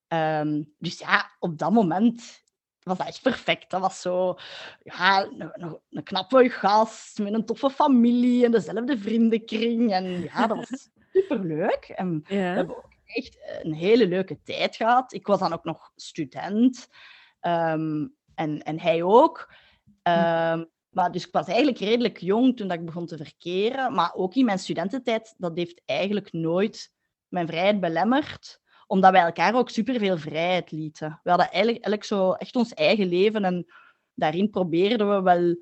Ehm, 0.09 0.63
dus 0.79 0.99
ja, 0.99 1.31
op 1.39 1.59
dat 1.59 1.73
moment 1.73 2.43
was 2.83 2.99
dat 2.99 3.07
echt 3.07 3.23
perfect. 3.23 3.71
Dat 3.71 3.81
was 3.81 4.01
zo 4.01 4.39
ja, 4.83 5.25
een, 5.25 5.81
een, 5.91 6.03
knappe 6.03 6.49
gast 6.49 7.19
met 7.19 7.33
een 7.33 7.47
toffe 7.47 7.71
familie 7.71 8.45
en 8.45 8.51
dezelfde 8.51 8.99
vriendenkring. 8.99 9.93
En 9.93 10.23
ja, 10.23 10.47
dat 10.47 10.57
was 10.57 10.89
superleuk. 11.13 11.93
En 11.95 12.25
we 12.27 12.35
ja, 12.35 12.41
hebben 12.41 12.77
ook 12.77 12.92
echt 13.13 13.61
een 13.63 13.75
hele 13.75 14.07
leuke 14.07 14.43
tijd 14.43 14.77
gehad. 14.77 15.13
Ik 15.13 15.27
was 15.27 15.39
dan 15.39 15.53
ook 15.53 15.65
nog 15.65 15.93
student. 15.97 16.89
Ehm, 17.41 18.07
en, 18.35 18.63
en 18.63 18.81
hij 18.81 19.03
ook. 19.03 19.55
Ehm, 20.03 20.65
maar 20.89 21.13
dus 21.13 21.27
ik 21.27 21.33
was 21.33 21.47
eigenlijk 21.47 21.79
redelijk 21.79 22.19
jong 22.19 22.57
toen 22.57 22.69
dat 22.69 22.79
ik 22.79 22.85
begon 22.85 23.07
te 23.07 23.17
verkeren. 23.17 23.93
Maar 23.95 24.15
ook 24.15 24.35
in 24.35 24.45
mijn 24.45 24.59
studententijd, 24.59 25.35
dat 25.39 25.57
heeft 25.57 25.83
eigenlijk 25.85 26.33
nooit 26.33 26.93
mijn 27.29 27.47
vrijheid 27.47 27.81
belemmerd. 27.81 28.61
Omdat 28.87 29.13
wij 29.13 29.23
elkaar 29.23 29.55
ook 29.55 29.71
superveel 29.71 30.19
vrijheid 30.19 30.71
lieten. 30.71 31.21
We 31.23 31.31
hadden 31.31 31.51
eigenlijk, 31.51 31.85
eigenlijk 31.85 32.05
zo 32.05 32.33
echt 32.33 32.57
ons 32.57 32.75
eigen 32.75 33.07
leven. 33.07 33.45
En 33.45 33.67
daarin 34.15 34.51
probeerden 34.51 35.09
we 35.09 35.23
wel 35.23 35.57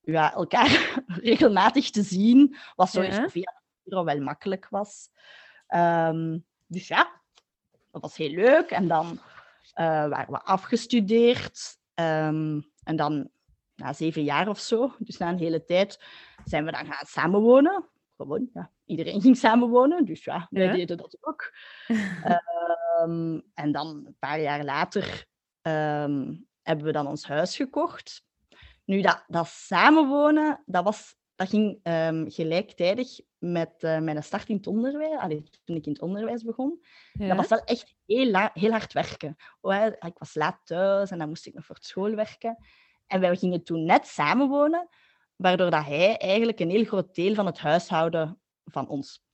ja, 0.00 0.34
elkaar 0.34 1.02
regelmatig 1.30 1.90
te 1.90 2.02
zien. 2.02 2.56
Wat 2.74 2.90
zo 2.90 3.02
Ja. 3.02 3.28
via 3.28 3.62
wel 3.82 4.20
makkelijk 4.20 4.68
was. 4.68 5.10
Ehm, 5.66 6.38
dus 6.70 6.88
ja, 6.88 7.20
dat 7.90 8.02
was 8.02 8.16
heel 8.16 8.30
leuk. 8.30 8.70
En 8.70 8.88
dan 8.88 9.18
eh, 9.72 9.84
waren 10.08 10.32
we 10.32 10.42
afgestudeerd. 10.42 11.78
Ehm, 11.94 12.60
en 12.82 12.96
dan 12.96 13.30
na 13.74 13.92
zeven 13.92 14.24
jaar 14.24 14.48
of 14.48 14.58
zo, 14.58 14.94
dus 14.98 15.16
na 15.18 15.28
een 15.28 15.38
hele 15.38 15.64
tijd, 15.64 16.04
zijn 16.44 16.64
we 16.64 16.70
dan 16.70 16.86
gaan 16.86 17.06
samenwonen. 17.06 17.88
Gewoon, 18.16 18.50
ja, 18.54 18.70
iedereen 18.84 19.20
ging 19.20 19.36
samenwonen. 19.36 20.04
Dus 20.04 20.24
ja, 20.24 20.46
wij 20.50 20.64
Ja. 20.64 20.72
deden 20.72 20.96
dat 20.96 21.16
ook. 21.20 21.52
Ehm, 23.00 23.40
en 23.54 23.72
dan 23.72 23.86
een 24.06 24.16
paar 24.18 24.40
jaar 24.40 24.64
later 24.64 25.26
ehm, 25.62 26.34
hebben 26.62 26.84
we 26.84 26.92
dan 26.92 27.06
ons 27.06 27.26
huis 27.28 27.56
gekocht. 27.56 28.24
Nu, 28.84 29.00
dat, 29.00 29.24
dat 29.26 29.46
samenwonen, 29.48 30.62
dat, 30.66 30.84
was, 30.84 31.16
dat 31.40 31.48
ging 31.48 31.78
ehm, 31.82 32.30
gelijktijdig 32.30 33.20
met 33.38 33.72
eh, 33.78 33.98
mijn 33.98 34.22
start 34.22 34.48
in 34.48 34.56
het 34.56 34.66
onderwijs. 34.66 35.18
Allee, 35.18 35.42
toen 35.64 35.76
ik 35.76 35.86
in 35.86 35.92
het 35.92 36.02
onderwijs 36.02 36.44
begon. 36.44 36.84
Ja. 37.12 37.26
Dat 37.26 37.36
was 37.36 37.48
wel 37.48 37.64
echt 37.64 37.94
heel, 38.06 38.50
heel 38.52 38.70
hard 38.70 38.92
werken. 38.92 39.36
Oh, 39.60 39.86
ik 39.86 40.18
was 40.18 40.34
laat 40.34 40.60
thuis 40.64 41.10
en 41.10 41.18
dan 41.18 41.28
moest 41.28 41.46
ik 41.46 41.54
nog 41.54 41.64
voor 41.64 41.74
het 41.74 41.84
school 41.84 42.14
werken. 42.14 42.56
En 43.06 43.20
wij 43.20 43.36
gingen 43.36 43.64
toen 43.64 43.84
net 43.84 44.06
samenwonen, 44.06 44.88
waardoor 45.36 45.70
dat 45.70 45.84
hij 45.84 46.16
eigenlijk 46.16 46.60
een 46.60 46.70
heel 46.70 46.84
groot 46.84 47.14
deel 47.14 47.34
van 47.34 47.46
het 47.46 47.58
huishouden, 47.58 48.40
van 48.64 48.88
ons 48.88 49.24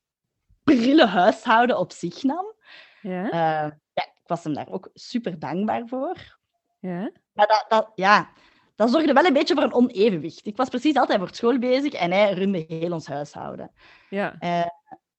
prille 0.64 1.06
huishouden, 1.06 1.78
op 1.78 1.92
zich 1.92 2.22
nam. 2.22 2.54
Ja. 3.02 3.24
Eh, 3.24 3.70
ja, 3.92 4.02
ik 4.02 4.26
was 4.26 4.44
hem 4.44 4.54
daar 4.54 4.68
ook 4.68 4.90
super 4.94 5.38
dankbaar 5.38 5.86
voor. 5.86 6.38
Ja. 6.80 7.10
Maar 7.32 7.46
dat, 7.46 7.64
dat, 7.68 7.92
ja, 7.94 8.30
dat 8.76 8.90
zorgde 8.90 9.12
wel 9.12 9.24
een 9.24 9.32
beetje 9.32 9.54
voor 9.54 9.62
een 9.62 9.72
onevenwicht. 9.72 10.46
Ik 10.46 10.56
was 10.56 10.68
precies 10.68 10.96
altijd 10.96 11.18
voor 11.18 11.34
school 11.34 11.58
bezig 11.58 11.92
en 11.92 12.12
hij 12.12 12.32
runde 12.32 12.64
heel 12.68 12.92
ons 12.92 13.06
huishouden. 13.06 13.72
Ja. 14.08 14.36
Eh, 14.38 14.66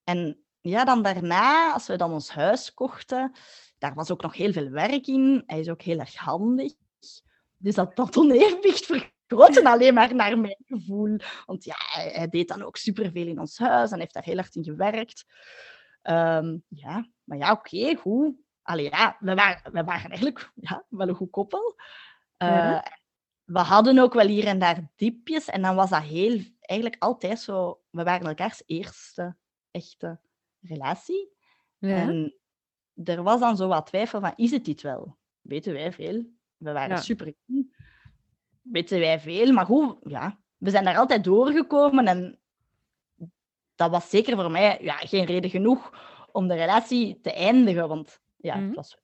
en 0.03 0.39
ja, 0.61 0.85
dan 0.85 1.01
daarna, 1.01 1.73
als 1.73 1.87
we 1.87 1.95
dan 1.95 2.11
ons 2.11 2.29
huis 2.29 2.73
kochten, 2.73 3.31
daar 3.77 3.93
was 3.93 4.11
ook 4.11 4.21
nog 4.21 4.35
heel 4.35 4.51
veel 4.51 4.69
werk 4.69 5.07
in. 5.07 5.43
Hij 5.45 5.59
is 5.59 5.69
ook 5.69 5.81
heel 5.81 5.99
erg 5.99 6.15
handig. 6.15 6.73
Dus 7.57 7.75
dat, 7.75 7.95
dat 7.95 8.17
onevenwicht 8.17 8.85
vergrootte 8.85 9.69
alleen 9.69 9.93
maar 9.93 10.15
naar 10.15 10.39
mijn 10.39 10.63
gevoel. 10.65 11.17
Want 11.45 11.63
ja, 11.63 11.75
hij, 11.77 12.09
hij 12.09 12.27
deed 12.27 12.47
dan 12.47 12.63
ook 12.63 12.77
superveel 12.77 13.27
in 13.27 13.39
ons 13.39 13.57
huis 13.57 13.91
en 13.91 13.99
heeft 13.99 14.13
daar 14.13 14.23
heel 14.23 14.35
hard 14.35 14.55
in 14.55 14.63
gewerkt. 14.63 15.25
Ehm, 16.01 16.57
ja, 16.67 17.07
maar 17.23 17.37
ja, 17.37 17.51
oké, 17.51 17.95
goed. 17.95 18.35
Allee, 18.61 18.89
ja, 18.89 19.17
we 19.19 19.35
waren, 19.35 19.71
we 19.71 19.83
waren 19.83 20.09
eigenlijk 20.09 20.51
ja, 20.55 20.85
wel 20.89 21.07
een 21.07 21.15
goed 21.15 21.31
koppel. 21.31 21.75
Eh, 22.37 22.47
Ja. 22.47 22.97
We 23.48 23.60
hadden 23.60 24.00
ook 24.00 24.13
wel 24.13 24.27
hier 24.27 24.46
en 24.46 24.60
daar 24.60 24.89
diepjes. 24.96 25.46
En 25.50 25.62
dan 25.62 25.75
was 25.75 25.89
dat 25.89 26.04
heel, 26.04 26.42
eigenlijk 26.62 27.01
altijd 27.04 27.39
zo... 27.39 27.82
We 27.89 28.04
waren 28.04 28.27
elkaars 28.27 28.63
eerste 28.66 29.36
echte 29.72 30.20
relatie. 30.62 31.30
Ja. 31.77 31.96
En 31.96 32.36
er 33.04 33.24
was 33.24 33.39
dan 33.39 33.58
zo 33.58 33.68
wat 33.68 33.86
twijfel 33.86 34.20
van, 34.20 34.34
is 34.36 34.51
het 34.51 34.66
dit 34.66 34.82
wel? 34.82 35.18
Weten 35.42 35.74
wij 35.74 35.92
veel. 35.92 36.25
We 36.58 36.72
waren 36.72 36.96
Ja. 36.96 37.01
super. 37.01 37.34
Weten 38.62 39.00
wij 39.00 39.20
veel. 39.20 39.54
Maar 39.54 39.66
goed, 39.66 39.98
ja, 40.04 40.39
we 40.58 40.70
zijn 40.70 40.84
daar 40.84 40.98
altijd 40.98 41.24
doorgekomen. 41.24 42.08
En 42.08 42.39
dat 43.75 43.92
was 43.92 44.10
zeker 44.10 44.36
voor 44.36 44.51
mij 44.51 44.77
ja, 44.82 44.94
geen 44.98 45.25
reden 45.25 45.50
genoeg 45.50 45.92
om 46.32 46.48
de 46.48 46.56
relatie 46.56 47.20
te 47.22 47.34
eindigen. 47.34 47.88
Want 47.88 48.22
ja, 48.38 48.56
Mhm. 48.56 48.66
het 48.66 48.75
was... 48.75 48.98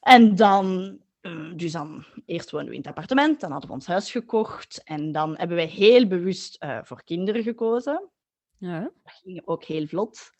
En 0.00 0.34
dan... 0.36 1.00
eh, 1.26 1.56
Dus 1.56 1.72
dan, 1.72 2.04
eerst 2.26 2.50
woonden 2.50 2.70
we 2.70 2.74
in 2.74 2.80
het 2.80 2.90
appartement, 2.90 3.40
dan 3.40 3.50
hadden 3.50 3.68
we 3.68 3.74
ons 3.74 3.86
huis 3.86 4.10
gekocht 4.10 4.82
en 4.84 5.12
dan 5.12 5.36
hebben 5.36 5.56
wij 5.56 5.66
heel 5.66 6.06
bewust 6.06 6.56
eh, 6.56 6.78
voor 6.82 7.04
kinderen 7.04 7.42
gekozen 7.42 8.10
Ja. 8.58 8.80
dat 8.80 9.12
ging 9.22 9.42
ook 9.44 9.64
heel 9.64 9.86
vlot. 9.86 10.34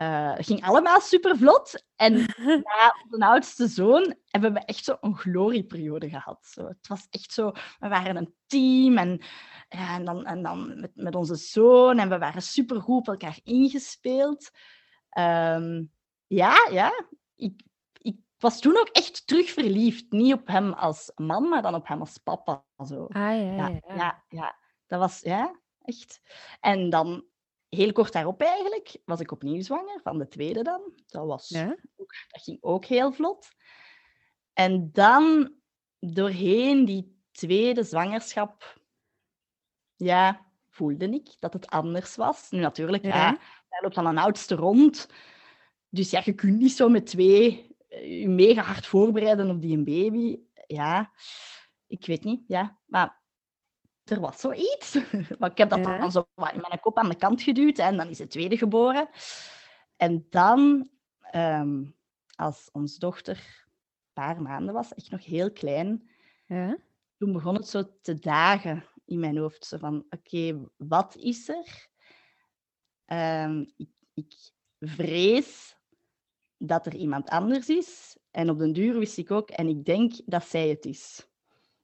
Het 0.00 0.46
ging 0.46 0.64
allemaal 0.64 1.00
super 1.00 1.36
vlot. 1.36 1.84
En 1.96 2.12
na 2.64 2.94
onze 3.10 3.26
oudste 3.26 3.68
zoon 3.68 4.14
hebben 4.26 4.52
we 4.52 4.58
echt 4.58 4.84
zo 4.84 4.96
een 5.00 5.16
glorieperiode 5.16 6.08
gehad. 6.08 6.46
Zo, 6.46 6.66
het 6.66 6.88
was 6.88 7.06
echt 7.10 7.32
zo, 7.32 7.52
we 7.78 7.88
waren 7.88 8.16
een 8.16 8.34
team 8.46 8.98
en, 8.98 9.20
en 9.68 10.04
dan, 10.04 10.24
en 10.24 10.42
dan 10.42 10.80
met, 10.80 10.90
met 10.94 11.14
onze 11.14 11.34
zoon 11.34 11.98
en 11.98 12.08
we 12.08 12.18
waren 12.18 12.42
super 12.42 12.80
goed 12.80 12.98
op 12.98 13.08
elkaar 13.08 13.38
ingespeeld. 13.44 14.50
Ehm, 15.10 15.84
ja, 16.26 16.68
ja. 16.70 17.04
Ik 17.36 17.62
was 18.42 18.60
toen 18.60 18.78
ook 18.78 18.88
echt 18.88 19.26
terug 19.26 19.50
verliefd. 19.50 20.12
Niet 20.12 20.32
op 20.32 20.46
hem 20.46 20.72
als 20.72 21.12
man, 21.14 21.48
maar 21.48 21.62
dan 21.62 21.74
op 21.74 21.88
hem 21.88 22.00
als 22.00 22.18
papa. 22.18 22.64
Zo. 22.86 23.04
Ah, 23.04 23.20
ja, 23.20 23.34
Ja, 23.34 23.68
ja. 23.68 23.94
ja, 23.94 24.24
ja. 24.28 24.56
Dat 24.86 24.98
was, 24.98 25.20
ja, 25.20 25.60
echt. 25.82 26.20
En 26.60 26.90
dan, 26.90 27.24
heel 27.68 27.92
kort 27.92 28.12
daarop 28.12 28.40
eigenlijk, 28.40 28.96
was 29.04 29.20
ik 29.20 29.32
opnieuw 29.32 29.62
zwanger, 29.62 30.00
van 30.02 30.18
de 30.18 30.28
tweede 30.28 30.62
dan. 30.62 30.92
Dat, 31.06 31.26
was, 31.26 31.48
Ja. 31.48 31.76
dat 31.96 32.42
ging 32.42 32.58
ook 32.60 32.84
heel 32.84 33.12
vlot. 33.12 33.48
En 34.52 34.92
dan, 34.92 35.54
doorheen 35.98 36.84
die 36.84 37.18
tweede 37.32 37.82
zwangerschap, 37.82 38.80
ja, 39.96 40.46
voelde 40.68 41.08
ik 41.10 41.36
dat 41.38 41.52
het 41.52 41.66
anders 41.66 42.16
was. 42.16 42.50
Nu 42.50 42.60
natuurlijk, 42.60 43.04
ja, 43.04 43.38
daar 43.68 43.82
loopt 43.82 43.94
dan 43.94 44.06
een 44.06 44.18
oudste 44.18 44.54
rond. 44.54 45.08
Dus 45.88 46.10
ja, 46.10 46.22
je 46.24 46.32
kunt 46.34 46.58
niet 46.58 46.72
zo 46.72 46.88
met 46.88 47.06
twee 47.06 47.69
je 47.90 48.28
mega 48.28 48.62
hard 48.62 48.86
voorbereiden 48.86 49.50
op 49.50 49.60
die 49.60 49.76
baby. 49.82 50.38
Ja, 50.66 51.12
ik 51.86 52.06
weet 52.06 52.24
niet, 52.24 52.44
ja. 52.46 52.78
Maar 52.86 53.20
er 54.04 54.20
was 54.20 54.40
zoiets. 54.40 54.98
Maar 55.38 55.50
ik 55.50 55.58
heb 55.58 55.70
dat 55.70 55.84
dan 55.84 56.12
zo 56.12 56.26
in 56.36 56.60
mijn 56.68 56.80
kop 56.80 56.98
aan 56.98 57.08
de 57.08 57.16
kant 57.16 57.42
geduwd 57.42 57.76
hè, 57.76 57.82
en 57.82 57.96
dan 57.96 58.08
is 58.08 58.16
de 58.18 58.26
tweede 58.26 58.56
geboren. 58.58 59.08
En 59.96 60.26
dan, 60.30 60.90
ehm, 61.20 61.84
als 62.34 62.68
onze 62.72 62.98
dochter 62.98 63.36
een 63.36 64.12
paar 64.12 64.42
maanden 64.42 64.74
was, 64.74 64.94
echt 64.94 65.10
nog 65.10 65.24
heel 65.24 65.52
klein, 65.52 66.10
Ja. 66.46 66.76
toen 67.16 67.32
begon 67.32 67.54
het 67.54 67.68
zo 67.68 67.82
te 68.02 68.18
dagen 68.18 68.84
in 69.04 69.20
mijn 69.20 69.36
hoofd. 69.38 69.64
Zo 69.64 69.76
van, 69.76 70.06
oké, 70.10 70.68
wat 70.76 71.16
is 71.16 71.48
er? 71.48 71.88
Ehm, 73.04 73.64
ik, 73.76 73.90
ik 74.14 74.32
vrees 74.78 75.76
dat 76.62 76.86
er 76.86 76.94
iemand 76.94 77.28
anders 77.28 77.68
is. 77.68 78.16
En 78.30 78.50
op 78.50 78.58
den 78.58 78.72
duur 78.72 78.98
wist 78.98 79.18
ik 79.18 79.30
ook, 79.30 79.50
en 79.50 79.68
ik 79.68 79.84
denk 79.84 80.12
dat 80.24 80.44
zij 80.44 80.68
het 80.68 80.84
is. 80.84 81.26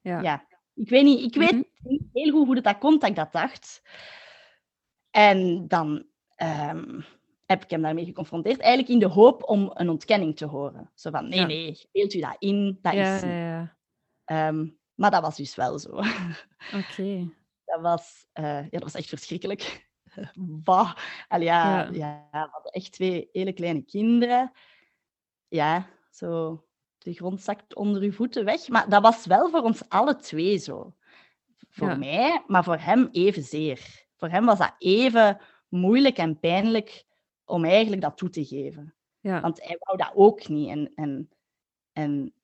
Ja. 0.00 0.20
Ja. 0.20 0.46
Ik 0.74 0.88
weet 0.88 1.04
niet, 1.04 1.20
ik 1.24 1.34
weet 1.34 1.52
Mhm. 1.52 1.62
niet 1.82 2.02
heel 2.12 2.30
goed 2.32 2.46
hoe 2.46 2.54
dat, 2.54 2.64
dat 2.64 2.78
komt 2.78 3.00
dat 3.00 3.10
ik 3.10 3.16
dat 3.16 3.32
dacht. 3.32 3.82
En 5.10 5.68
dan 5.68 6.06
ehm, 6.36 7.00
heb 7.46 7.62
ik 7.62 7.70
hem 7.70 7.82
daarmee 7.82 8.04
geconfronteerd, 8.04 8.60
eigenlijk 8.60 8.92
in 8.92 8.98
de 9.08 9.14
hoop 9.14 9.48
om 9.48 9.70
een 9.74 9.88
ontkenning 9.88 10.36
te 10.36 10.46
horen. 10.46 10.90
Zo 10.94 11.10
van, 11.10 11.28
nee, 11.28 11.38
Ja. 11.40 11.46
nee, 11.46 11.80
beeld 11.92 12.14
u 12.14 12.20
dat 12.20 12.36
in, 12.38 12.78
dat 12.82 12.92
Ja, 12.92 13.14
is 13.16 13.22
niet. 13.22 13.30
ja, 13.30 13.38
ja. 13.38 13.76
Ehm, 14.24 14.68
maar 14.94 15.10
dat 15.10 15.22
was 15.22 15.36
dus 15.36 15.54
wel 15.54 15.78
zo. 15.78 15.88
Oké. 16.74 17.28
Dat 17.66 17.80
was, 17.80 18.26
eh, 18.32 18.44
ja, 18.62 18.68
dat 18.70 18.82
was 18.82 18.94
echt 18.94 19.08
verschrikkelijk. 19.08 19.85
Bah. 20.64 20.94
Allee, 21.28 21.46
ja, 21.46 21.82
Ja. 21.82 21.90
ja. 21.92 22.28
we 22.30 22.48
hadden 22.52 22.72
echt 22.72 22.92
twee 22.92 23.28
hele 23.32 23.52
kleine 23.52 23.82
kinderen. 23.82 24.52
Ja, 25.48 25.86
zo 26.10 26.60
de 26.98 27.12
grond 27.12 27.40
zakt 27.40 27.74
onder 27.74 28.02
uw 28.02 28.12
voeten 28.12 28.44
weg. 28.44 28.68
Maar 28.68 28.88
dat 28.88 29.02
was 29.02 29.26
wel 29.26 29.50
voor 29.50 29.60
ons 29.62 29.88
alle 29.88 30.16
twee 30.16 30.56
zo. 30.58 30.94
Voor 31.68 31.88
Ja. 31.88 31.96
mij, 31.96 32.42
maar 32.46 32.64
voor 32.64 32.78
hem 32.78 33.08
evenzeer. 33.12 34.04
Voor 34.16 34.28
hem 34.28 34.44
was 34.44 34.58
dat 34.58 34.74
even 34.78 35.40
moeilijk 35.68 36.16
en 36.16 36.38
pijnlijk 36.38 37.04
om 37.44 37.64
eigenlijk 37.64 38.02
dat 38.02 38.16
toe 38.16 38.28
te 38.30 38.44
geven. 38.44 38.94
Ja. 39.20 39.40
Want 39.40 39.62
hij 39.66 39.76
wou 39.80 39.98
dat 39.98 40.12
ook 40.14 40.48
niet. 40.48 40.68
En, 40.68 40.92
en, 40.94 41.30
en 41.92 42.34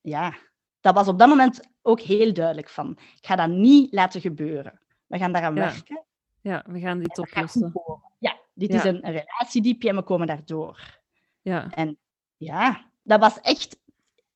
ja, 0.00 0.36
dat 0.80 0.94
was 0.94 1.08
op 1.08 1.18
dat 1.18 1.28
moment 1.28 1.60
ook 1.82 2.00
heel 2.00 2.32
duidelijk 2.32 2.68
van, 2.68 2.90
ik 3.16 3.26
ga 3.26 3.36
dat 3.36 3.48
niet 3.48 3.92
laten 3.92 4.20
gebeuren. 4.20 4.80
We 5.06 5.18
gaan 5.18 5.32
daaraan 5.32 5.54
Ja. 5.54 5.60
werken. 5.60 6.04
Ja, 6.40 6.64
we 6.66 6.80
gaan 6.80 6.98
dit 6.98 7.18
oplossen. 7.18 7.72
Ja, 8.18 8.36
dit 8.54 8.72
Ja. 8.72 8.76
is 8.78 8.84
een, 8.84 9.00
relatiediepje 9.00 9.88
en 9.88 9.96
we 9.96 10.02
komen 10.02 10.26
daardoor. 10.26 10.98
Ja. 11.42 11.70
En 11.70 11.98
ja, 12.36 12.84
dat 13.02 13.20
was 13.20 13.40
echt, 13.40 13.78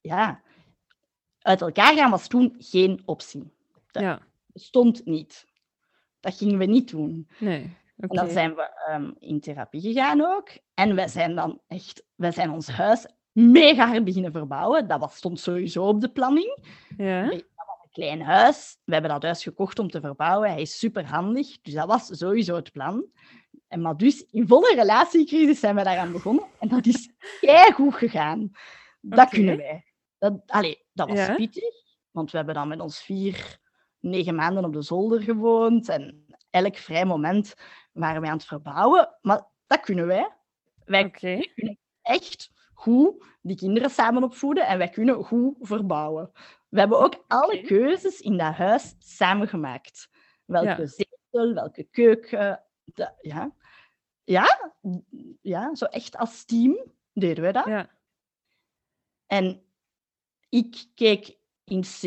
ja, 0.01 0.43
uit 1.39 1.61
elkaar 1.61 1.95
gaan 1.97 2.11
was 2.11 2.29
toen 2.29 2.55
geen 2.59 3.03
optie. 3.05 3.53
Dat 3.91 4.03
Ja. 4.03 4.21
bestond 4.47 5.05
niet. 5.05 5.47
Dat 6.21 6.37
gingen 6.37 6.59
we 6.59 6.65
niet 6.65 6.91
doen. 6.91 7.29
Nee. 7.39 7.77
En 7.97 8.09
dan 8.09 8.31
zijn 8.31 8.55
we 8.55 8.63
ehm, 8.87 9.11
in 9.19 9.41
therapie 9.41 9.81
gegaan 9.81 10.21
ook. 10.21 10.49
En 10.75 10.95
wij 10.95 11.09
zijn 11.09 11.35
dan 11.35 11.61
echt, 11.69 12.05
wij 12.15 12.33
zijn 12.33 12.51
ons 12.51 12.69
huis 12.69 13.07
mega 13.33 13.87
hard 13.87 14.05
beginnen 14.05 14.33
verbouwen. 14.33 14.89
Dat 14.89 15.01
was, 15.01 15.17
stond 15.17 15.41
sowieso 15.41 15.85
op 15.89 16.01
de 16.01 16.09
planning. 16.09 16.59
Ja. 16.97 17.41
Klein 17.93 18.21
huis. 18.23 18.79
We 18.85 18.93
hebben 18.93 19.11
dat 19.11 19.23
huis 19.23 19.43
gekocht 19.43 19.79
om 19.79 19.91
te 19.91 20.01
verbouwen. 20.01 20.51
Hij 20.51 20.61
is 20.61 20.79
super 20.79 21.07
handig. 21.07 21.61
Dus 21.61 21.75
dat 21.75 21.87
was 21.87 22.07
sowieso 22.19 22.55
het 22.55 22.73
plan. 22.73 23.07
En 23.69 23.81
maar 23.81 23.97
dus 23.97 24.25
in 24.31 24.47
volle 24.47 24.75
relatiecrisis 24.75 25.61
zijn 25.61 25.75
we 25.77 25.83
daaraan 25.83 26.13
begonnen. 26.13 26.45
En 26.59 26.69
dat 26.69 26.87
is 26.87 27.11
goed 27.75 27.95
gegaan. 27.95 28.51
Dat 29.01 29.29
kunnen 29.29 29.57
wij. 29.57 29.85
Dat, 30.19 30.43
allee, 30.47 30.87
dat 30.93 31.09
was 31.09 31.19
Ja. 31.19 31.35
pittig. 31.35 31.75
Want 32.11 32.31
we 32.31 32.37
hebben 32.37 32.55
dan 32.55 32.69
met 32.69 32.81
ons 32.81 33.01
vier, 33.03 33.59
negen 33.99 34.35
maanden 34.35 34.65
op 34.65 34.73
de 34.73 34.83
zolder 34.83 35.23
gewoond. 35.23 35.89
En 35.89 36.27
elk 36.51 36.77
vrij 36.77 37.05
moment 37.05 37.55
waren 37.93 38.21
wij 38.21 38.31
aan 38.31 38.37
het 38.37 38.47
verbouwen. 38.47 39.17
Maar 39.21 39.49
dat 39.67 39.81
kunnen 39.81 40.07
wij. 40.07 40.33
Wij 40.85 41.05
Oké. 41.05 41.41
echt 42.03 42.51
goed 42.83 43.25
die 43.43 43.57
kinderen 43.57 43.91
samen 43.91 44.23
opvoeden 44.23 44.67
en 44.67 44.79
wij 44.79 44.89
kunnen 44.89 45.25
goed 45.25 45.55
verbouwen. 45.61 46.31
We 46.69 46.79
hebben 46.79 46.99
ook 47.01 47.25
alle 47.29 47.61
keuzes 47.63 48.21
in 48.21 48.37
dat 48.39 48.55
huis 48.55 48.95
samen 48.99 49.49
gemaakt. 49.49 50.09
Welke 50.45 50.69
Ja. 50.69 50.87
zetel, 50.87 51.55
welke 51.55 51.85
keuken, 51.85 52.63
ja. 53.21 53.55
Ja, 54.25 54.73
ja, 55.41 55.75
zo 55.75 55.85
echt 55.85 56.17
als 56.17 56.45
team 56.45 56.93
deden 57.13 57.45
we 57.45 57.53
dat. 57.53 57.67
Ja. 57.67 57.91
En 59.27 59.63
ik 60.49 60.85
keek 60.95 61.37
in 61.65 61.83
C 61.83 62.03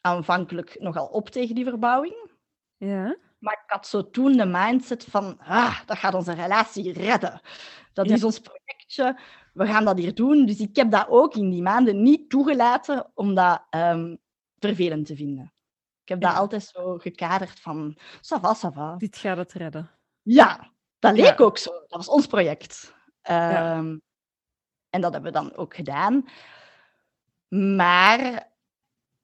aanvankelijk 0.00 0.80
nogal 0.80 1.06
op 1.06 1.28
tegen 1.28 1.54
die 1.54 1.64
verbouwing. 1.64 2.30
Ja. 2.76 3.16
Maar 3.38 3.62
ik 3.64 3.70
had 3.70 3.86
zo 3.86 4.10
toen 4.10 4.32
de 4.36 4.46
mindset 4.46 5.04
van, 5.04 5.38
ah, 5.38 5.80
dat 5.86 5.98
gaat 5.98 6.14
onze 6.14 6.32
relatie 6.32 6.92
redden. 6.92 7.40
Dat 7.92 8.08
Ja. 8.08 8.14
is 8.14 8.24
ons 8.24 8.38
projectje, 8.40 9.18
we 9.52 9.66
gaan 9.66 9.84
dat 9.84 9.98
hier 9.98 10.14
doen. 10.14 10.46
Dus 10.46 10.58
ik 10.60 10.76
heb 10.76 10.90
dat 10.90 11.06
ook 11.08 11.34
in 11.34 11.50
die 11.50 11.62
maanden 11.62 12.02
niet 12.02 12.30
toegelaten 12.30 13.10
om 13.14 13.34
dat 13.34 13.62
ehm, 13.70 14.16
vervelend 14.58 15.06
te 15.06 15.16
vinden. 15.16 15.52
Ik 16.02 16.08
heb 16.08 16.20
dat 16.20 16.30
Ja. 16.30 16.36
altijd 16.36 16.62
zo 16.64 16.98
gekaderd 16.98 17.60
van, 17.60 17.96
ça 18.16 18.40
va, 18.40 18.56
ça 18.56 18.72
va. 18.74 18.96
Dit 18.96 19.16
gaat 19.16 19.36
het 19.36 19.52
redden. 19.52 19.90
Ja, 20.22 20.70
dat 20.98 21.16
leek 21.16 21.38
Ja. 21.38 21.44
ook 21.44 21.58
zo. 21.58 21.70
Dat 21.70 21.88
was 21.90 22.08
ons 22.08 22.26
project. 22.26 22.94
Ehm, 23.22 23.98
En 24.90 25.00
dat 25.00 25.12
hebben 25.12 25.32
we 25.32 25.38
dan 25.38 25.56
ook 25.56 25.74
gedaan. 25.74 26.24
Maar 27.48 28.48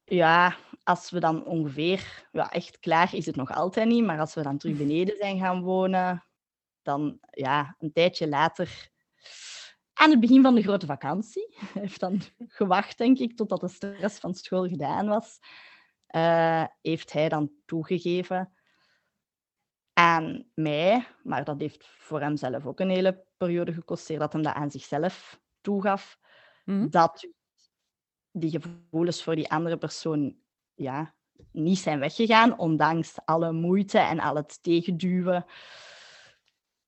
ja, 0.05 0.57
als 0.85 1.11
we 1.11 1.21
dan 1.21 1.45
ongeveer, 1.45 2.29
ja, 2.33 2.51
echt 2.51 2.79
klaar 2.79 3.15
is 3.15 3.27
het 3.27 3.37
nog 3.37 3.51
altijd 3.55 3.89
niet, 3.89 4.05
maar 4.05 4.21
als 4.21 4.35
we 4.35 4.43
dan 4.43 4.59
terug 4.59 4.77
beneden 4.87 5.17
zijn 5.17 5.39
gaan 5.39 5.63
wonen, 5.63 6.25
dan 6.83 7.19
ja, 7.31 7.75
een 7.79 7.93
tijdje 7.93 8.29
later, 8.29 8.89
aan 9.99 10.11
het 10.11 10.21
begin 10.21 10.43
van 10.43 10.55
de 10.55 10.63
grote 10.63 10.87
vakantie, 10.87 11.55
hij 11.73 11.83
heeft 11.83 12.01
dan 12.01 12.21
gewacht, 12.49 12.99
denk 12.99 13.19
ik, 13.19 13.37
totdat 13.37 13.61
de 13.61 13.69
stress 13.69 14.19
van 14.19 14.35
school 14.35 14.69
gedaan 14.69 15.07
was, 15.09 15.39
eh, 16.07 16.65
heeft 16.83 17.13
hij 17.13 17.29
dan 17.29 17.51
toegegeven 17.65 18.53
aan 19.93 20.45
mij, 20.55 21.07
maar 21.23 21.45
dat 21.45 21.61
heeft 21.61 21.87
voor 21.87 22.21
hem 22.21 22.37
zelf 22.37 22.67
ook 22.67 22.81
een 22.81 22.91
hele 22.91 23.25
periode 23.37 23.73
gekost, 23.73 24.19
dat 24.19 24.33
hem 24.33 24.43
dat 24.43 24.55
aan 24.55 24.71
zichzelf 24.71 25.41
toegaf, 25.61 26.19
Mhm. 26.65 26.89
dat 26.89 27.29
die 28.31 28.51
gevoelens 28.51 29.23
voor 29.23 29.35
die 29.35 29.51
andere 29.51 29.77
persoon 29.77 30.37
ja, 30.75 31.15
niet 31.53 31.79
zijn 31.79 31.99
weggegaan, 31.99 32.59
ondanks 32.59 33.15
alle 33.25 33.53
moeite 33.53 33.99
en 33.99 34.21
al 34.21 34.35
het 34.37 34.63
tegenduwen. 34.63 35.45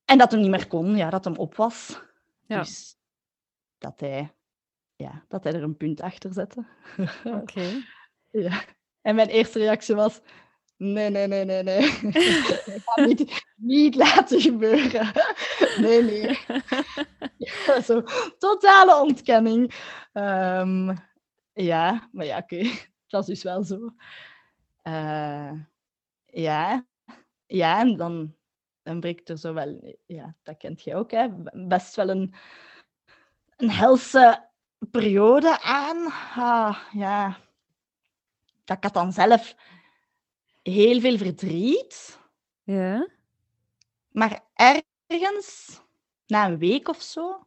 En 0.04 0.18
dat 0.18 0.30
hem 0.30 0.40
niet 0.40 0.50
meer 0.50 0.66
kon, 0.66 0.96
ja, 0.96 1.10
dat 1.10 1.24
hem 1.24 1.36
op 1.36 1.54
was. 1.54 2.00
Ja. 2.46 2.58
Dus 2.58 2.97
dat 3.78 4.00
hij, 4.00 4.34
ja, 4.96 5.24
dat 5.28 5.44
hij 5.44 5.52
er 5.52 5.62
een 5.62 5.76
punt 5.76 6.00
achter 6.00 6.32
zette. 6.32 6.66
Oké. 7.24 7.70
Ja. 8.30 8.64
En 9.00 9.14
mijn 9.14 9.28
eerste 9.28 9.58
reactie 9.58 9.94
was: 9.94 10.20
nee, 10.76 11.10
nee, 11.10 11.26
nee, 11.26 11.44
nee, 11.44 11.62
nee. 11.62 11.78
Ik 12.74 12.82
ga 12.84 13.04
niet, 13.04 13.44
niet 13.56 13.94
laten 13.94 14.40
gebeuren. 14.40 15.12
Nee, 15.80 16.02
nee. 16.02 16.38
Ja, 17.36 17.80
zo, 17.80 18.02
totale 18.38 19.00
ontkenning. 19.02 19.74
Ehm, 20.12 20.96
ja, 21.52 22.08
maar 22.12 22.26
ja, 22.26 22.38
oké. 22.38 22.56
Het 22.56 23.16
was 23.16 23.26
dus 23.26 23.42
wel 23.42 23.62
zo. 23.62 23.94
Eh, 24.82 25.52
ja. 26.26 26.86
ja, 27.46 27.80
en 27.80 27.96
dan, 27.96 28.34
dan 28.82 29.00
breekt 29.00 29.28
er 29.28 29.38
zo 29.38 29.54
wel, 29.54 29.96
ja, 30.06 30.36
dat 30.42 30.56
kent 30.56 30.82
jij 30.82 30.94
ook, 30.94 31.10
hè, 31.10 31.28
best 31.66 31.96
wel 31.96 32.08
een, 32.08 32.34
een 33.58 33.70
helse 33.70 34.48
periode 34.90 35.60
aan. 35.60 36.12
Ah, 36.36 36.78
ja, 36.92 37.38
dat 38.64 38.76
ik 38.76 38.82
had 38.82 38.94
dan 38.94 39.12
zelf 39.12 39.54
heel 40.62 41.00
veel 41.00 41.16
verdriet. 41.16 42.18
Ja. 42.62 43.08
Maar 44.08 44.44
ergens, 44.54 45.80
na 46.26 46.46
een 46.46 46.58
week 46.58 46.88
of 46.88 47.02
zo, 47.02 47.46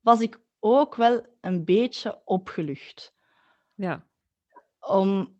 was 0.00 0.20
ik 0.20 0.40
ook 0.58 0.94
wel 0.94 1.26
een 1.40 1.64
beetje 1.64 2.20
opgelucht. 2.24 3.14
Ja. 3.74 4.06
Om, 4.80 5.38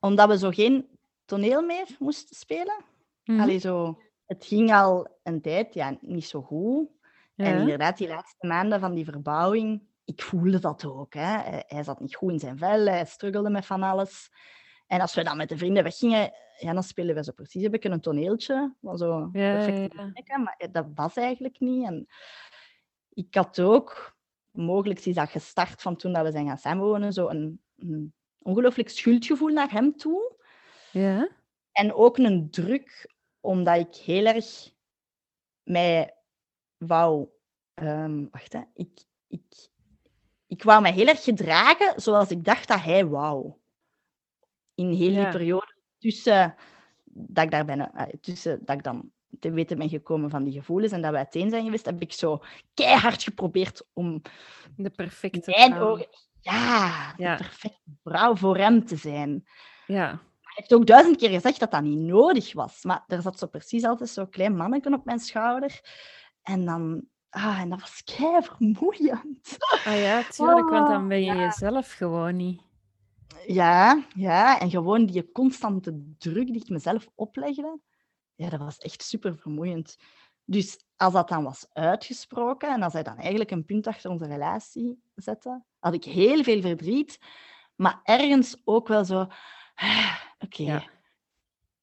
omdat 0.00 0.28
we 0.28 0.38
zo 0.38 0.50
geen 0.50 0.98
toneel 1.24 1.62
meer 1.62 1.86
moesten 1.98 2.36
spelen. 2.36 2.84
Allee, 3.24 3.58
zo, 3.58 4.02
het 4.26 4.44
ging 4.44 4.72
al 4.72 5.18
een 5.22 5.40
tijd 5.40 5.74
ja, 5.74 5.96
niet 6.00 6.26
zo 6.26 6.42
goed. 6.42 6.88
En 7.46 7.60
inderdaad, 7.60 7.98
die 7.98 8.08
laatste 8.08 8.46
maanden 8.46 8.80
van 8.80 8.94
die 8.94 9.04
verbouwing, 9.04 9.82
ik 10.04 10.22
voelde 10.22 10.58
dat 10.58 10.84
ook. 10.84 11.14
Hè. 11.14 11.38
Hij- 11.66 11.82
zat 11.82 12.00
niet 12.00 12.14
goed 12.14 12.32
in 12.32 12.38
zijn 12.38 12.58
vel, 12.58 12.86
hij 12.86 13.04
struggelde 13.04 13.50
met 13.50 13.66
van 13.66 13.82
alles. 13.82 14.30
En 14.86 15.00
als 15.00 15.14
we 15.14 15.24
dan 15.24 15.36
met 15.36 15.48
de 15.48 15.56
vrienden 15.56 15.82
weggingen, 15.82 16.32
ja, 16.58 16.72
dan 16.72 16.82
spelen 16.82 17.14
we 17.14 17.24
zo 17.24 17.32
precies 17.32 17.64
een 17.64 17.70
beetje 17.70 17.90
een 17.90 18.00
toneeltje. 18.00 18.74
Wat 18.80 18.98
zo 18.98 19.28
Ja, 19.32 19.52
perfect 19.54 19.94
maar 20.38 20.68
dat 20.72 20.86
was 20.94 21.16
eigenlijk 21.16 21.60
niet. 21.60 21.86
En 21.86 22.06
ik 23.08 23.34
had 23.34 23.60
ook, 23.60 24.16
mogelijk 24.50 25.04
is 25.04 25.14
dat 25.14 25.28
gestart 25.30 25.82
van 25.82 25.96
toen 25.96 26.12
dat 26.12 26.24
we 26.24 26.30
zijn 26.30 26.46
gaan 26.46 26.58
samenwonen, 26.58 27.12
zo 27.12 27.28
een, 27.28 27.60
een 27.76 28.14
ongelooflijk 28.38 28.88
schuldgevoel 28.88 29.48
naar 29.52 29.70
hem 29.70 29.96
toe. 29.96 30.36
Ja. 30.92 31.28
En 31.72 31.94
ook 31.94 32.18
een 32.18 32.50
druk, 32.50 33.14
omdat 33.40 33.76
ik 33.76 33.94
heel 33.94 34.24
erg 34.26 34.70
mij 35.62 36.17
wou... 36.78 37.28
ehm, 37.74 38.24
wacht, 38.30 38.52
hè. 38.52 38.60
Ik, 38.74 38.90
ik, 39.28 39.68
ik 40.46 40.62
wou 40.62 40.82
mij 40.82 40.92
heel 40.92 41.06
erg 41.06 41.22
gedragen 41.24 42.00
zoals 42.00 42.30
ik 42.30 42.44
dacht 42.44 42.68
dat 42.68 42.82
hij 42.82 43.06
wou. 43.06 43.52
In 44.74 44.90
heel 44.90 45.10
Ja. 45.10 45.22
die 45.22 45.32
periode 45.32 45.74
tussen 45.98 46.54
dat 47.04 47.44
ik 47.44 47.50
daar 47.50 47.64
ben, 47.64 47.92
eh, 47.94 48.06
tussen 48.20 48.64
dat 48.64 48.76
ik 48.76 48.82
dan 48.82 49.10
te 49.40 49.50
weten 49.50 49.78
ben 49.78 49.88
gekomen 49.88 50.30
van 50.30 50.44
die 50.44 50.52
gevoelens 50.52 50.92
en 50.92 51.02
dat 51.02 51.10
we 51.10 51.16
uiteen 51.16 51.50
zijn 51.50 51.64
geweest, 51.64 51.84
heb 51.86 52.00
ik 52.02 52.12
zo 52.12 52.42
keihard 52.74 53.22
geprobeerd 53.22 53.86
om 53.92 54.22
De 54.76 54.90
perfecte 54.90 55.50
mijn 55.50 55.72
vrouw. 55.72 55.88
ogen 55.90 56.06
ja, 56.40 57.14
Ja. 57.16 57.36
de 57.36 57.42
perfecte 57.44 57.90
vrouw 58.04 58.36
voor 58.36 58.56
hem 58.56 58.84
te 58.84 58.96
zijn. 58.96 59.46
Ja. 59.86 60.06
Hij 60.40 60.66
heeft 60.66 60.74
ook 60.74 60.86
duizend 60.86 61.16
keer 61.16 61.30
gezegd 61.30 61.60
dat 61.60 61.70
dat 61.70 61.82
niet 61.82 61.98
nodig 61.98 62.52
was. 62.52 62.84
Maar 62.84 63.04
er 63.06 63.22
zat 63.22 63.38
zo 63.38 63.46
precies 63.46 63.84
altijd 63.84 64.08
zo'n 64.10 64.28
klein 64.30 64.56
manneke 64.56 64.92
op 64.92 65.04
mijn 65.04 65.18
schouder. 65.18 65.80
En 66.48 66.64
dan... 66.64 67.04
Ah, 67.30 67.60
en 67.60 67.68
dat 67.68 67.80
was 67.80 68.04
kei 68.04 68.42
vermoeiend. 68.42 69.56
Ah 69.84 69.98
ja, 70.00 70.22
tuurlijk, 70.30 70.68
want 70.70 70.88
dan 70.88 71.02
Oh, 71.02 71.08
ben 71.08 71.24
je 71.24 71.34
jezelf 71.34 71.92
gewoon 71.92 72.36
niet. 72.36 72.62
Ja, 73.46 74.04
ja. 74.14 74.60
En 74.60 74.70
gewoon 74.70 75.06
die 75.06 75.32
constante 75.32 76.14
druk 76.18 76.46
die 76.46 76.60
ik 76.62 76.68
mezelf 76.68 77.08
oplegde. 77.14 77.80
Ja, 78.34 78.48
dat 78.48 78.60
was 78.60 78.78
echt 78.78 79.02
super 79.02 79.36
vermoeiend. 79.36 79.96
Dus 80.44 80.84
als 80.96 81.12
dat 81.12 81.28
dan 81.28 81.44
was 81.44 81.66
uitgesproken 81.72 82.72
en 82.72 82.82
als 82.82 82.92
hij 82.92 83.02
dan 83.02 83.16
eigenlijk 83.16 83.50
een 83.50 83.64
punt 83.64 83.86
achter 83.86 84.10
onze 84.10 84.26
relatie 84.26 85.02
zette, 85.14 85.62
had 85.78 85.94
ik 85.94 86.04
heel 86.04 86.42
veel 86.42 86.60
verdriet. 86.60 87.18
Maar 87.76 88.00
ergens 88.02 88.60
ook 88.64 88.88
wel 88.88 89.04
zo... 89.04 89.26
ah, 89.74 90.14
Oké, 90.38 90.62
Ja. 90.62 90.82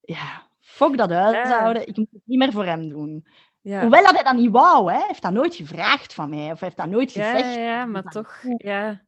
ja, 0.01 0.47
fuck 0.59 0.97
dat 0.97 1.09
huishouden. 1.09 1.87
Ik 1.87 1.97
moet 1.97 2.11
het 2.11 2.21
niet 2.25 2.37
meer 2.39 2.51
voor 2.51 2.65
hem 2.65 2.89
doen. 2.89 3.27
Ja. 3.65 3.81
Hoewel 3.81 4.03
dat 4.03 4.13
hij 4.13 4.23
dat 4.23 4.35
niet 4.35 4.51
wou, 4.51 4.91
hè. 4.91 4.97
hij 4.97 5.07
heeft 5.07 5.21
dat 5.21 5.31
nooit 5.31 5.55
gevraagd 5.55 6.13
van 6.13 6.29
mij. 6.29 6.51
Of 6.51 6.59
heeft 6.59 6.77
dat 6.77 6.89
nooit 6.89 7.11
gezegd. 7.11 7.55
ja, 7.55 7.61
ja, 7.61 7.85
maar 7.85 8.03
dat 8.03 8.11
toch, 8.11 8.39
goed. 8.39 8.61
ja. 8.61 9.05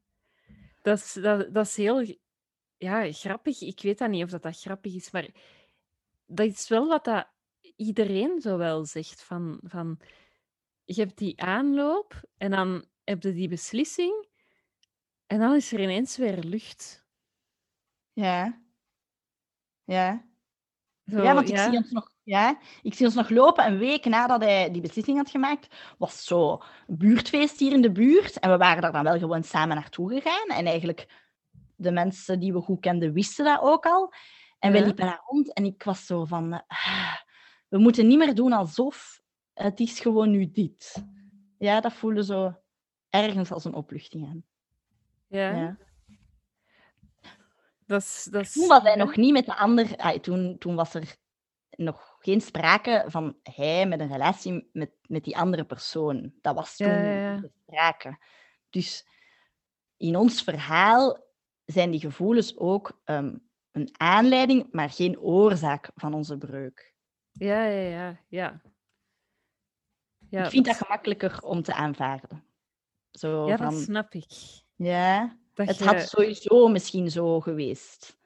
Dat 0.82 0.98
is, 0.98 1.14
dat, 1.14 1.54
dat 1.54 1.66
is 1.66 1.76
heel 1.76 2.16
ja, 2.78 3.12
grappig. 3.12 3.62
Ik 3.62 3.82
weet 3.82 3.98
dat 3.98 4.10
niet 4.10 4.24
of 4.24 4.30
dat, 4.30 4.42
dat 4.42 4.60
grappig 4.60 4.96
is, 4.96 5.12
maar 5.12 5.28
dat 6.26 6.48
is 6.48 6.68
wel 6.68 6.88
wat 6.88 7.06
dat 7.06 7.28
iedereen 7.76 8.42
zo 8.42 8.58
wel 8.58 8.86
zegt. 8.86 9.24
Van, 9.24 9.60
van, 9.64 10.00
je 10.84 11.02
hebt 11.02 11.18
die 11.18 11.42
aanloop 11.42 12.22
en 12.38 12.52
dan 12.52 12.86
heb 13.04 13.24
je 13.24 13.34
die 13.34 13.50
beslissing 13.50 14.28
en 15.28 15.40
dan 15.40 15.56
is 15.56 15.72
er 15.72 15.80
ineens 15.80 16.18
weer 16.18 16.40
lucht. 16.40 17.06
Ja. 18.14 18.62
Ja. 19.84 20.26
Zo, 21.06 21.22
ja, 21.22 21.34
want 21.34 21.50
ik 21.50 21.56
ja. 21.56 21.70
zie, 21.70 21.78
ons 21.78 21.92
nog, 21.92 22.12
ja, 22.28 22.58
ik 22.82 22.94
zie 22.94 23.06
ons 23.06 23.16
nog 23.16 23.30
lopen 23.30 23.66
een 23.66 23.78
week 23.78 24.06
nadat 24.06 24.42
hij 24.42 24.72
die 24.72 24.82
beslissing 24.82 25.18
had 25.18 25.30
gemaakt. 25.30 25.76
was 25.98 26.24
zo 26.26 26.62
buurtfeest 26.88 27.60
hier 27.60 27.72
in 27.74 27.82
de 27.82 27.92
buurt. 27.92 28.40
En 28.40 28.52
we 28.52 28.58
waren 28.58 28.82
daar 28.82 28.92
dan 28.92 29.04
wel 29.04 29.18
gewoon 29.20 29.44
samen 29.44 29.76
naartoe 29.76 30.10
gegaan. 30.10 30.48
En 30.58 30.66
eigenlijk, 30.66 31.08
de 31.76 31.92
mensen 31.92 32.40
die 32.40 32.54
we 32.54 32.60
goed 32.62 32.80
kenden, 32.80 33.14
wisten 33.14 33.46
dat 33.46 33.62
ook 33.62 33.86
al. 33.86 34.14
En 34.60 34.72
wij 34.72 34.80
Ja. 34.80 34.86
liepen 34.86 35.06
daar 35.06 35.22
rond 35.26 35.54
en 35.54 35.66
ik 35.66 35.84
was 35.84 36.06
zo 36.06 36.26
van... 36.26 36.54
ah, 36.68 37.16
we 37.68 37.78
moeten 37.78 38.08
niet 38.08 38.18
meer 38.18 38.36
doen 38.36 38.52
alsof 38.54 39.22
het 39.54 39.80
is 39.80 40.00
gewoon 40.00 40.32
nu 40.32 40.52
dit. 40.52 41.04
Ja, 41.58 41.82
dat 41.82 41.94
voelde 41.94 42.24
zo 42.24 42.56
ergens 43.10 43.52
als 43.52 43.66
een 43.66 43.74
opluchting 43.74 44.28
aan. 44.28 44.44
Ja, 45.28 45.52
Ja. 45.52 45.78
dat 47.86 48.02
is... 48.02 48.28
Dat 48.32 48.42
is 48.42 48.52
Toen 48.54 48.68
was 48.68 48.84
hij 48.84 48.96
nog 48.96 49.16
niet 49.16 49.32
met 49.34 49.46
de 49.46 49.56
ander. 49.56 49.96
ah, 49.98 50.20
toen, 50.20 50.58
toen 50.58 50.76
was 50.76 50.94
er 50.94 51.16
nog 51.70 52.07
geen 52.20 52.42
sprake 52.42 53.04
van 53.08 53.38
hij 53.44 53.88
met 53.88 54.00
een 54.00 54.12
relatie 54.12 54.70
met, 54.74 54.92
met 55.02 55.24
die 55.24 55.38
andere 55.38 55.64
persoon. 55.66 56.34
Dat 56.42 56.56
was 56.56 56.76
toen 56.76 56.88
Ja, 57.04 57.38
de 57.38 57.52
sprake. 57.66 58.18
Dus 58.70 59.08
in 59.98 60.16
ons 60.16 60.42
verhaal 60.44 61.24
zijn 61.66 61.92
die 61.92 62.00
gevoelens 62.00 62.58
ook 62.58 63.02
ehm, 63.04 63.36
een 63.72 63.90
aanleiding, 63.98 64.68
maar 64.72 64.90
geen 64.90 65.20
oorzaak 65.20 65.90
van 65.96 66.14
onze 66.14 66.38
breuk. 66.38 66.94
Ja, 67.32 67.66
ja, 67.66 67.90
ja, 67.90 68.20
ja. 68.28 68.62
ja, 70.30 70.44
ik 70.44 70.50
vind 70.50 70.66
dat 70.66 70.76
gemakkelijker 70.76 71.42
om 71.44 71.62
te 71.62 71.74
aanvaarden. 71.74 72.44
Zo 73.12 73.48
ja, 73.48 73.58
van, 73.58 73.74
dat 73.74 73.82
snap 73.84 74.14
ik. 74.14 74.32
ja, 74.76 75.38
Dat 75.54 75.68
het 75.68 75.78
je- 75.78 75.84
had 75.84 76.02
sowieso 76.10 76.68
misschien 76.68 77.12
zo 77.12 77.40
geweest. 77.40 78.18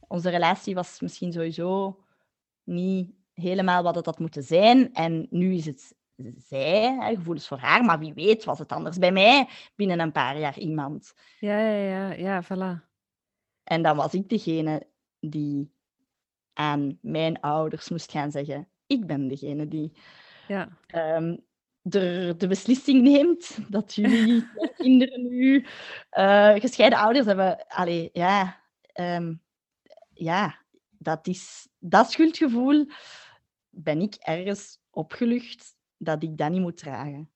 Onze 0.00 0.30
relatie 0.30 0.74
was 0.74 1.00
misschien 1.00 1.32
sowieso 1.32 2.04
niet 2.62 3.14
helemaal 3.40 3.82
wat 3.82 3.94
het 3.94 4.06
had 4.06 4.18
moeten 4.18 4.42
zijn. 4.42 4.92
En 4.92 5.26
nu 5.30 5.54
is 5.54 5.66
het 5.66 5.96
zij, 6.36 6.82
hè, 6.82 7.14
gevoelens 7.14 7.48
voor 7.48 7.58
haar. 7.58 7.84
Maar 7.84 7.98
wie 7.98 8.14
weet 8.14 8.44
was 8.44 8.58
het 8.58 8.72
anders 8.72 8.98
bij 8.98 9.12
mij 9.12 9.48
binnen 9.76 10.00
een 10.00 10.12
paar 10.12 10.38
jaar 10.38 10.58
iemand. 10.58 11.14
Ja, 11.40 11.58
ja, 11.58 11.88
ja, 11.88 12.12
ja, 12.12 12.44
voilà. 12.44 12.86
En 13.64 13.82
dan 13.82 13.96
was 13.96 14.14
ik 14.14 14.28
degene 14.28 14.86
die 15.20 15.72
aan 16.52 16.98
mijn 17.00 17.40
ouders 17.40 17.88
moest 17.88 18.10
gaan 18.10 18.30
zeggen: 18.30 18.68
Ik 18.86 19.06
ben 19.06 19.28
degene 19.28 19.68
die 19.68 19.92
Ja, 20.48 20.68
ehm, 20.86 21.36
de, 21.80 22.34
de 22.36 22.46
beslissing 22.46 23.02
neemt 23.02 23.58
dat 23.68 23.94
jullie 23.94 24.48
kinderen 24.76 25.28
nu 25.28 25.66
eh, 26.10 26.54
gescheiden 26.54 26.98
ouders 26.98 27.26
hebben. 27.26 27.66
Allee, 27.68 28.10
ja, 28.12 28.60
ehm, 28.92 29.34
ja 30.14 30.58
dat, 30.98 31.26
is, 31.26 31.68
dat 31.78 32.10
schuldgevoel 32.10 32.86
ben 33.84 34.00
ik 34.00 34.14
ergens 34.14 34.80
opgelucht 34.90 35.76
dat 35.96 36.22
ik 36.22 36.36
dat 36.36 36.50
niet 36.50 36.60
moet 36.60 36.76
dragen. 36.76 37.30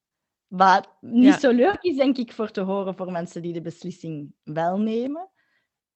Wat 0.46 0.96
niet 1.00 1.24
Ja. 1.24 1.38
zo 1.38 1.50
leuk 1.50 1.82
is, 1.82 1.96
denk 1.96 2.16
ik, 2.16 2.32
voor 2.32 2.50
te 2.50 2.60
horen 2.60 2.96
voor 2.96 3.12
mensen 3.12 3.42
die 3.42 3.52
de 3.52 3.60
beslissing 3.60 4.34
wel 4.42 4.78
nemen. 4.78 5.30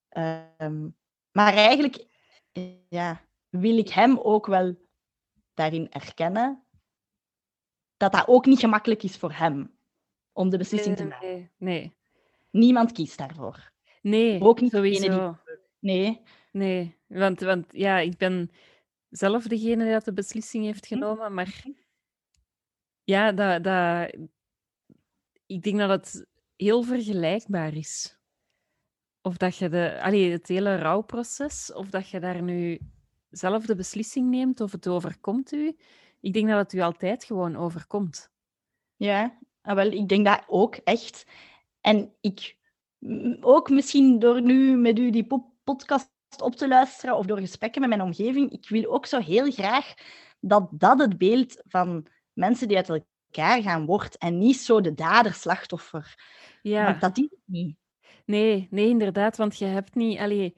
Ehm, 0.09 0.87
maar 1.31 1.53
eigenlijk 1.53 2.05
ja, 2.89 3.21
wil 3.49 3.77
ik 3.77 3.89
hem 3.89 4.17
ook 4.17 4.45
wel 4.45 4.75
daarin 5.53 5.91
erkennen 5.91 6.63
dat 7.97 8.11
dat 8.11 8.27
ook 8.27 8.45
niet 8.45 8.59
gemakkelijk 8.59 9.03
is 9.03 9.17
voor 9.17 9.31
hem 9.33 9.77
om 10.31 10.49
de 10.49 10.57
beslissing 10.57 10.95
te 10.97 11.05
maken. 11.05 11.27
nee, 11.27 11.51
nee. 11.57 11.95
Niemand 12.51 12.91
kiest 12.91 13.17
daarvoor. 13.17 13.71
Nee, 14.01 14.41
Ook 14.41 14.61
niet 14.61 14.71
sowieso. 14.71 15.37
die- 15.45 15.55
Nee, 15.79 16.21
Nee, 16.51 16.97
want, 17.07 17.39
want 17.39 17.65
ja, 17.71 17.97
ik 17.99 18.17
ben 18.17 18.51
zelf 19.09 19.43
degene 19.43 19.83
die 19.83 19.93
dat 19.93 20.05
de 20.05 20.13
beslissing 20.13 20.63
heeft 20.65 20.85
Hm. 20.87 20.93
genomen, 20.93 21.33
maar 21.33 21.63
ja, 23.03 23.31
dat, 23.31 23.63
dat, 23.63 24.15
ik 25.45 25.61
denk 25.63 25.77
dat 25.77 25.89
het 25.89 26.27
heel 26.55 26.83
vergelijkbaar 26.83 27.73
is. 27.73 28.19
Of 29.21 29.37
dat 29.37 29.57
je 29.57 29.69
de, 29.69 30.01
allee, 30.01 30.31
het 30.31 30.47
hele 30.47 30.75
rouwproces, 30.75 31.73
of 31.73 31.89
dat 31.89 32.09
je 32.09 32.19
daar 32.19 32.41
nu 32.41 32.79
zelf 33.29 33.65
de 33.65 33.75
beslissing 33.75 34.29
neemt 34.29 34.61
of 34.61 34.71
het 34.71 34.87
overkomt 34.87 35.51
u. 35.51 35.77
Ik 36.19 36.33
denk 36.33 36.47
dat 36.47 36.57
het 36.57 36.73
u 36.73 36.79
altijd 36.79 37.23
gewoon 37.23 37.55
overkomt. 37.55 38.31
ja, 38.95 39.39
ah, 39.61 39.75
wel, 39.75 39.91
ik 39.91 40.07
denk 40.07 40.25
dat 40.25 40.43
ook 40.47 40.75
echt. 40.75 41.25
En 41.81 42.13
ik, 42.21 42.57
ook 43.39 43.69
misschien 43.69 44.19
door 44.19 44.41
nu 44.41 44.77
met 44.77 44.99
u 44.99 45.09
die 45.09 45.27
po- 45.27 45.53
podcast 45.63 46.11
op 46.37 46.55
te 46.55 46.67
luisteren 46.67 47.17
of 47.17 47.25
door 47.25 47.39
gesprekken 47.39 47.81
met 47.81 47.89
mijn 47.89 48.01
omgeving, 48.01 48.51
ik 48.51 48.69
wil 48.69 48.93
ook 48.93 49.05
zo 49.05 49.19
heel 49.19 49.51
graag 49.51 49.93
dat 50.39 50.69
dat 50.71 50.99
het 50.99 51.17
beeld 51.17 51.61
van 51.67 52.07
mensen 52.33 52.67
die 52.67 52.77
uit 52.77 52.89
elkaar 52.89 53.61
gaan 53.61 53.85
wordt 53.85 54.17
en 54.17 54.37
niet 54.37 54.57
zo 54.57 54.81
de 54.81 54.93
dader-slachtoffer. 54.93 56.15
Ja. 56.61 56.85
Want 56.85 57.01
dat 57.01 57.17
is 57.17 57.23
het 57.29 57.39
niet. 57.45 57.77
Nee, 58.25 58.67
nee, 58.71 58.89
inderdaad, 58.89 59.37
want 59.37 59.57
je 59.57 59.65
hebt 59.65 59.95
niet... 59.95 60.19
Allee, 60.19 60.55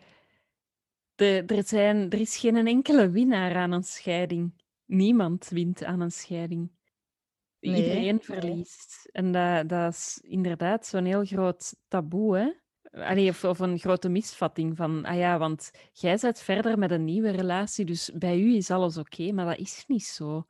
de, 1.16 1.44
er, 1.48 1.64
zijn, 1.64 2.10
er 2.10 2.20
is 2.20 2.38
geen 2.38 2.68
enkele 2.68 3.10
winnaar 3.10 3.56
aan 3.56 3.72
een 3.72 3.84
scheiding. 3.84 4.64
Niemand 4.86 5.48
wint 5.50 5.84
aan 5.84 6.00
een 6.00 6.12
scheiding. 6.12 6.72
Nee, 7.60 7.76
Iedereen 7.76 8.22
verliest. 8.22 9.10
En 9.12 9.32
dat, 9.32 9.70
dat 9.70 9.94
is 9.94 10.20
inderdaad 10.22 10.86
zo'n 10.86 11.06
heel 11.06 11.26
groot 11.26 11.76
taboe, 11.88 12.38
hè? 12.38 12.52
Allee, 12.92 13.30
of, 13.30 13.44
of 13.44 13.60
een 13.60 13.80
grote 13.80 14.10
misvatting 14.10 14.78
van, 14.78 15.06
ah 15.06 15.18
ja, 15.18 15.38
want 15.38 15.72
jij 15.92 16.18
zit 16.18 16.42
verder 16.42 16.78
met 16.78 16.92
een 16.92 17.04
nieuwe 17.04 17.30
relatie, 17.30 17.86
dus 17.86 18.12
bij 18.14 18.40
u 18.40 18.56
is 18.56 18.72
alles 18.72 18.98
oké, 18.98 19.32
maar 19.32 19.46
dat 19.46 19.58
is 19.58 19.84
niet 19.88 20.06
zo. 20.06 20.46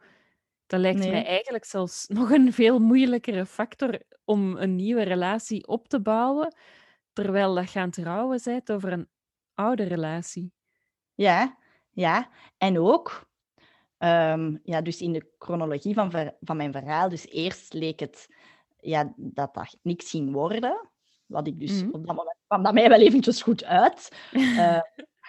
Dat 0.65 0.79
lijkt 0.79 0.99
mij 0.99 1.25
eigenlijk 1.25 1.65
zelfs 1.65 2.07
nog 2.19 2.31
een 2.31 2.53
veel 2.53 2.79
moeilijkere 2.79 3.45
factor 3.45 4.01
om 4.23 4.57
een 4.57 4.75
nieuwe 4.75 5.03
relatie 5.03 5.67
op 5.67 5.87
te 5.87 6.01
bouwen, 6.01 6.55
terwijl 7.13 7.55
dat 7.55 7.71
je 7.71 7.79
aan 7.79 7.85
het 7.85 7.93
trouwen 7.93 8.41
bent 8.43 8.71
over 8.71 8.91
een 8.91 9.09
oude 9.53 9.83
relatie. 9.83 10.53
Ja, 11.13 11.57
ja. 11.89 12.29
En 12.57 12.79
ook, 12.79 13.29
ehm, 13.97 14.57
ja, 14.63 14.81
dus 14.81 15.01
in 15.01 15.13
de 15.13 15.31
chronologie 15.37 15.93
van, 15.93 16.33
van 16.41 16.57
mijn 16.57 16.71
verhaal, 16.71 17.09
dus 17.09 17.27
eerst 17.27 17.73
leek 17.73 17.99
het 17.99 18.27
ja, 18.77 19.13
dat 19.15 19.53
dat 19.53 19.77
niks 19.81 20.09
ging 20.09 20.31
worden. 20.31 20.88
Wat 21.29 21.47
ik 21.47 21.59
dus 21.59 21.71
Mhm. 21.83 21.85
op 21.91 22.05
dat 22.07 22.15
moment 22.15 22.37
kwam 22.47 22.63
dat 22.63 22.73
mij 22.73 22.89
wel 22.89 22.99
eventjes 22.99 23.41
goed 23.41 23.63
uit. 23.63 24.09
Eh, 24.57 24.81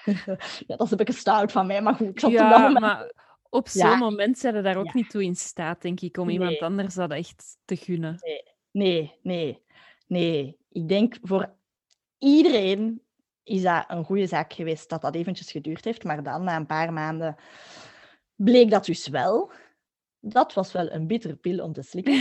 ja, 0.66 0.76
dat 0.76 0.80
is 0.82 0.90
een 0.90 0.96
beetje 0.96 1.12
stout 1.12 1.52
van 1.52 1.66
mij, 1.66 1.82
maar 1.82 1.94
goed, 1.94 2.08
ik 2.08 2.20
zat 2.20 2.30
op 2.30 2.36
dat 2.36 2.50
moment... 2.58 2.78
maar 2.80 3.12
op 3.50 3.68
Ja, 3.68 3.90
zo'n 3.90 3.98
moment 3.98 4.38
zijn 4.38 4.54
we 4.54 4.60
daar 4.62 4.76
ook 4.76 4.84
ja. 4.84 4.90
niet 4.94 5.10
toe 5.10 5.24
in 5.24 5.34
staat, 5.36 5.82
denk 5.82 6.00
ik, 6.00 6.16
om 6.16 6.28
iemand 6.28 6.50
Nee. 6.50 6.62
anders 6.64 6.94
dat 6.94 7.10
echt 7.10 7.56
te 7.64 7.76
gunnen. 7.76 8.18
Nee, 8.72 9.14
nee, 9.22 9.62
nee. 10.06 10.56
Ik 10.68 10.88
denk 10.88 11.16
voor 11.22 11.54
iedereen 12.18 13.02
is 13.42 13.62
dat 13.62 13.84
een 13.88 14.04
goede 14.04 14.26
zaak 14.26 14.52
geweest 14.52 14.88
dat 14.88 15.00
dat 15.02 15.14
eventjes 15.14 15.50
geduurd 15.50 15.84
heeft. 15.84 16.04
Maar 16.04 16.22
dan, 16.22 16.44
na 16.44 16.56
een 16.56 16.66
paar 16.66 16.92
maanden, 16.92 17.36
bleek 18.34 18.70
dat 18.70 18.84
dus 18.84 19.08
wel. 19.08 19.52
Dat 20.20 20.54
was 20.54 20.72
wel 20.72 20.92
een 20.92 21.06
bittere 21.06 21.36
pil 21.36 21.64
om 21.64 21.72
te 21.72 21.82
slikken. 21.82 22.14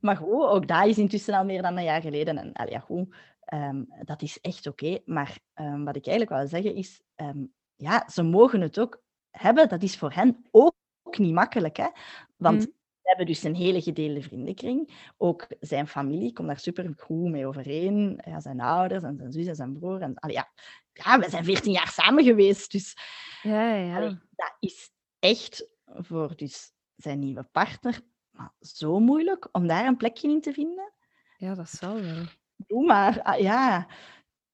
maar 0.00 0.16
goed, 0.16 0.42
ook 0.44 0.68
dat 0.68 0.86
is 0.86 0.98
intussen 0.98 1.34
al 1.34 1.44
meer 1.44 1.62
dan 1.62 1.76
een 1.76 1.84
jaar 1.84 2.00
geleden. 2.00 2.52
En 2.54 2.70
ja, 2.70 2.78
goed, 2.78 3.14
ehm, 3.44 3.82
dat 4.02 4.22
is 4.22 4.40
echt 4.40 4.66
oké. 4.66 4.98
Maar 5.04 5.38
ehm, 5.54 5.84
wat 5.84 5.96
ik 5.96 6.06
eigenlijk 6.06 6.38
wil 6.38 6.48
zeggen 6.48 6.74
is, 6.74 7.02
ehm, 7.14 7.44
ja, 7.76 8.08
ze 8.12 8.22
mogen 8.22 8.60
het 8.60 8.78
ook 8.78 9.02
hebben. 9.30 9.68
Dat 9.68 9.82
is 9.82 9.96
voor 9.96 10.12
hen 10.12 10.44
ook, 10.50 10.74
ook 11.02 11.18
niet 11.18 11.34
makkelijk. 11.34 11.76
Hè? 11.76 11.88
Want 12.36 12.56
Mhm. 12.58 12.66
we 12.66 13.08
hebben 13.08 13.26
dus 13.26 13.42
een 13.42 13.54
hele 13.54 13.82
gedeelde 13.82 14.22
vriendenkring. 14.22 14.90
Ook 15.16 15.46
zijn 15.60 15.86
familie 15.88 16.32
komt 16.32 16.48
daar 16.48 16.58
super 16.58 16.92
goed 16.96 17.30
mee 17.30 17.46
overeen. 17.46 18.20
Ja, 18.24 18.40
zijn 18.40 18.60
ouders 18.60 19.02
en 19.02 19.16
zijn 19.16 19.32
zus 19.32 19.46
en 19.46 19.54
zijn 19.54 19.78
broer. 19.78 20.00
En, 20.00 20.14
allee, 20.14 20.36
ja. 20.36 20.48
ja, 20.92 21.18
we 21.18 21.30
zijn 21.30 21.44
14 21.44 21.72
jaar 21.72 21.88
samen 21.88 22.24
geweest. 22.24 22.72
Dus 22.72 22.96
Ja, 23.42 23.74
ja. 23.74 23.96
allee, 23.96 24.18
dat 24.30 24.56
is 24.60 24.92
echt 25.24 25.66
voor 25.86 26.36
dus 26.36 26.72
zijn 26.96 27.18
nieuwe 27.18 27.42
partner 27.42 28.00
maar 28.30 28.52
zo 28.60 29.00
moeilijk 29.00 29.48
om 29.52 29.66
daar 29.66 29.86
een 29.86 29.96
plekje 29.96 30.28
in 30.28 30.40
te 30.40 30.52
vinden. 30.52 30.92
Ja, 31.36 31.54
dat 31.54 31.68
zal 31.68 31.94
wel. 32.00 32.24
Doe 32.56 32.84
maar, 32.84 33.22
ah, 33.22 33.40
ja. 33.40 33.86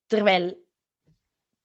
Terwijl, 0.06 0.66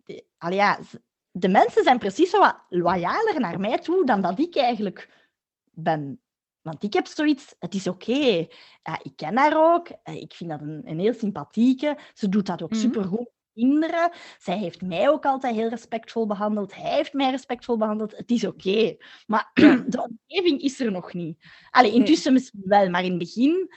de, 0.04 0.26
ja, 0.50 0.84
z- 0.84 0.96
de 1.32 1.48
mensen 1.48 1.84
zijn 1.84 2.00
precies 2.00 2.30
zo 2.30 2.39
wat 2.39 2.63
loyaler 2.70 3.39
naar 3.39 3.60
mij 3.60 3.78
toe 3.80 4.06
dan 4.06 4.22
dat 4.22 4.39
ik 4.39 4.56
eigenlijk 4.56 5.30
ben. 5.72 6.22
Want 6.62 6.84
ik 6.84 6.94
heb 6.94 7.06
zoiets, 7.08 7.56
het 7.60 7.74
is 7.74 7.88
oké. 7.88 8.48
Ja, 8.84 9.00
ik 9.04 9.15
ken 9.15 9.38
haar 9.38 9.74
ook. 9.74 9.88
eh, 9.89 10.15
Ik 10.22 10.34
vind 10.34 10.50
dat 10.50 10.62
een, 10.62 10.82
een 10.86 11.00
heel 11.00 11.13
sympathieke. 11.13 11.98
Ze 12.13 12.30
doet 12.30 12.46
dat 12.46 12.62
ook 12.62 12.70
Mhm. 12.72 12.80
supergoed 12.80 13.20
met 13.20 13.35
kinderen. 13.56 14.12
Zij 14.38 14.58
heeft 14.58 14.82
mij 14.82 15.10
ook 15.10 15.26
altijd 15.26 15.56
heel 15.56 15.70
respectvol 15.70 16.28
behandeld. 16.28 16.76
Hij 16.76 16.96
heeft 16.96 17.13
mij 17.13 17.30
respectvol 17.32 17.78
behandeld. 17.78 18.18
Het 18.18 18.32
is 18.32 18.46
oké. 18.46 18.98
Maar 19.28 19.52
de 19.88 20.10
omgeving 20.28 20.62
is 20.62 20.80
er 20.80 20.91
nog 20.91 21.13
niet. 21.13 21.46
Allee, 21.70 21.94
intussen 21.94 22.34
misschien 22.34 22.62
wel, 22.65 22.89
maar 22.89 23.04
in 23.04 23.10
het 23.10 23.20
begin... 23.20 23.70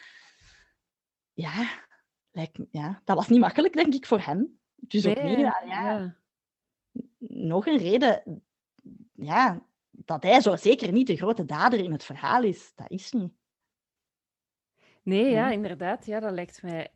Ja, 1.32 1.68
lijkt, 2.30 2.58
ja, 2.70 3.00
dat 3.04 3.16
was 3.16 3.28
niet 3.28 3.40
makkelijk, 3.40 3.74
denk 3.74 3.94
ik, 3.94 4.06
voor 4.06 4.20
hem. 4.20 4.58
Dus 4.74 5.02
Nee, 5.04 5.16
opnieuw, 5.16 5.38
ja, 5.38 5.62
ja, 5.66 5.82
ja. 5.82 6.16
nog 7.18 7.66
een 7.66 7.78
reden 7.78 8.42
ja, 9.12 9.66
dat 9.90 10.22
hij 10.22 10.40
zo 10.40 10.56
zeker 10.56 10.92
niet 10.92 11.06
de 11.06 11.16
grote 11.16 11.44
dader 11.44 11.78
in 11.78 11.92
het 11.92 12.04
verhaal 12.04 12.42
is. 12.42 12.72
Dat 12.74 12.90
is 12.90 13.12
niet. 13.12 13.32
Nee, 15.02 15.30
Ja. 15.30 15.50
inderdaad. 15.50 16.06
Ja, 16.06 16.20
dat 16.20 16.32
lijkt 16.32 16.62
mij 16.62 16.92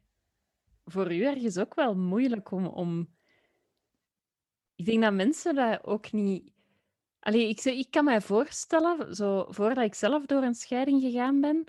voor 0.84 1.12
u 1.12 1.22
ergens 1.24 1.58
ook 1.58 1.74
wel 1.74 1.94
moeilijk 1.94 2.50
om, 2.50 2.66
om... 2.66 3.08
Ik 4.74 4.84
denk 4.84 5.02
dat 5.02 5.12
mensen 5.12 5.54
dat 5.54 5.84
ook 5.84 6.12
niet... 6.12 6.52
Allee, 7.20 7.48
ik, 7.48 7.64
ik 7.64 7.90
kan 7.90 8.04
mij 8.04 8.20
voorstellen, 8.20 9.14
zo, 9.14 9.46
voordat 9.48 9.84
ik 9.84 9.94
zelf 9.94 10.26
door 10.26 10.42
een 10.42 10.54
scheiding 10.54 11.02
gegaan 11.02 11.40
ben, 11.40 11.64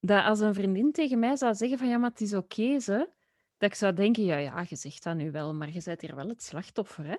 dat 0.00 0.24
als 0.24 0.40
een 0.40 0.54
vriendin 0.54 0.92
tegen 0.92 1.18
mij 1.18 1.36
zou 1.36 1.54
zeggen 1.54 1.78
van 1.78 1.88
ja, 1.88 1.98
maar 1.98 2.10
het 2.10 2.20
is 2.20 2.34
oké, 2.34 2.80
ze, 2.80 3.08
dat 3.56 3.70
ik 3.70 3.74
zou 3.74 3.92
denken, 3.92 4.24
ja, 4.24 4.36
ja, 4.36 4.64
je 4.68 4.76
zegt 4.76 5.02
dat 5.02 5.16
nu 5.16 5.30
wel, 5.30 5.54
maar 5.54 5.70
je 5.72 5.82
bent 5.84 6.00
hier 6.00 6.14
wel 6.14 6.28
het 6.28 6.42
slachtoffer, 6.42 7.06
hè? 7.06 7.16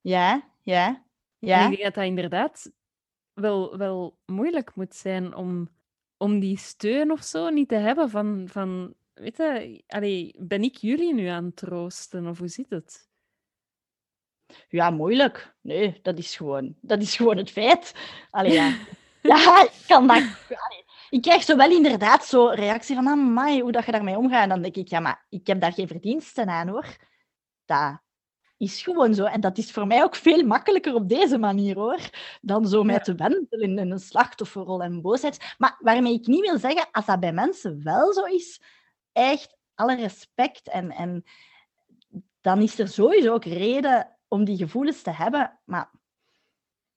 Ja, 0.00 0.48
ja, 0.62 0.86
En 0.86 1.02
ja. 1.38 1.62
ik 1.62 1.68
denk 1.68 1.82
dat 1.82 1.94
dat 1.94 2.04
inderdaad 2.04 2.72
wel, 3.32 3.76
wel 3.76 4.18
moeilijk 4.26 4.74
moet 4.74 4.94
zijn 4.94 5.34
om, 5.34 5.68
om 6.16 6.40
die 6.40 6.58
steun 6.58 7.10
of 7.10 7.22
zo 7.22 7.48
niet 7.48 7.68
te 7.68 7.74
hebben 7.74 8.10
van, 8.10 8.48
van 8.48 8.94
weet 9.22 9.36
je, 9.36 9.82
allee, 9.86 10.34
ben 10.38 10.62
ik 10.62 10.76
jullie 10.76 11.14
nu 11.14 11.26
aan 11.26 11.44
het 11.44 11.56
troosten 11.56 12.26
of 12.26 12.38
hoe 12.38 12.48
zit 12.48 12.70
het? 12.70 13.08
Ja, 14.68 14.90
moeilijk. 14.90 15.54
Nee, 15.60 15.98
dat 16.02 16.18
is 16.18 16.36
gewoon, 16.36 16.74
dat 16.80 17.00
is 17.00 17.16
gewoon 17.16 17.36
het 17.36 17.50
feit. 17.50 17.94
Allee, 18.30 18.52
ja. 18.52 18.76
Ja, 19.22 19.62
ik 19.62 19.84
kan 19.86 20.06
dat... 20.06 20.16
Allee, 20.16 20.84
ik 21.10 21.22
krijg 21.22 21.42
zo 21.42 21.56
wel 21.56 21.70
inderdaad 21.70 22.24
zo 22.24 22.46
reactie 22.46 22.94
van, 22.94 23.08
amai, 23.08 23.60
hoe 23.62 23.72
dat 23.72 23.84
je 23.84 23.92
daarmee 23.92 24.16
omgaat. 24.16 24.42
En 24.42 24.48
dan 24.48 24.62
denk 24.62 24.76
ik, 24.76 24.88
ja, 24.88 25.00
maar 25.00 25.26
ik 25.28 25.46
heb 25.46 25.60
daar 25.60 25.72
geen 25.72 25.86
verdiensten 25.86 26.48
aan, 26.48 26.68
hoor. 26.68 26.96
Dat 27.64 28.00
is 28.56 28.82
gewoon 28.82 29.14
zo. 29.14 29.24
En 29.24 29.40
dat 29.40 29.58
is 29.58 29.70
voor 29.70 29.86
mij 29.86 30.02
ook 30.02 30.14
veel 30.14 30.44
makkelijker 30.44 30.94
op 30.94 31.08
deze 31.08 31.38
manier, 31.38 31.76
hoor. 31.76 31.98
Dan 32.40 32.66
zo 32.66 32.82
mij 32.82 33.00
te 33.00 33.14
wentelen 33.14 33.78
in 33.78 33.90
een 33.90 33.98
slachtofferrol 33.98 34.82
en 34.82 35.00
boosheid. 35.00 35.54
Maar 35.58 35.76
waarmee 35.78 36.12
ik 36.12 36.26
niet 36.26 36.40
wil 36.40 36.58
zeggen, 36.58 36.88
als 36.92 37.06
dat 37.06 37.20
bij 37.20 37.32
mensen 37.32 37.82
wel 37.82 38.12
zo 38.12 38.24
is, 38.24 38.60
echt 39.12 39.56
alle 39.74 39.96
respect. 39.96 40.68
En, 40.68 40.90
en 40.90 41.24
dan 42.40 42.62
is 42.62 42.78
er 42.78 42.88
sowieso 42.88 43.32
ook 43.32 43.44
reden 43.44 44.18
om 44.28 44.44
die 44.44 44.56
gevoelens 44.56 45.02
te 45.02 45.10
hebben. 45.10 45.60
Maar 45.64 45.90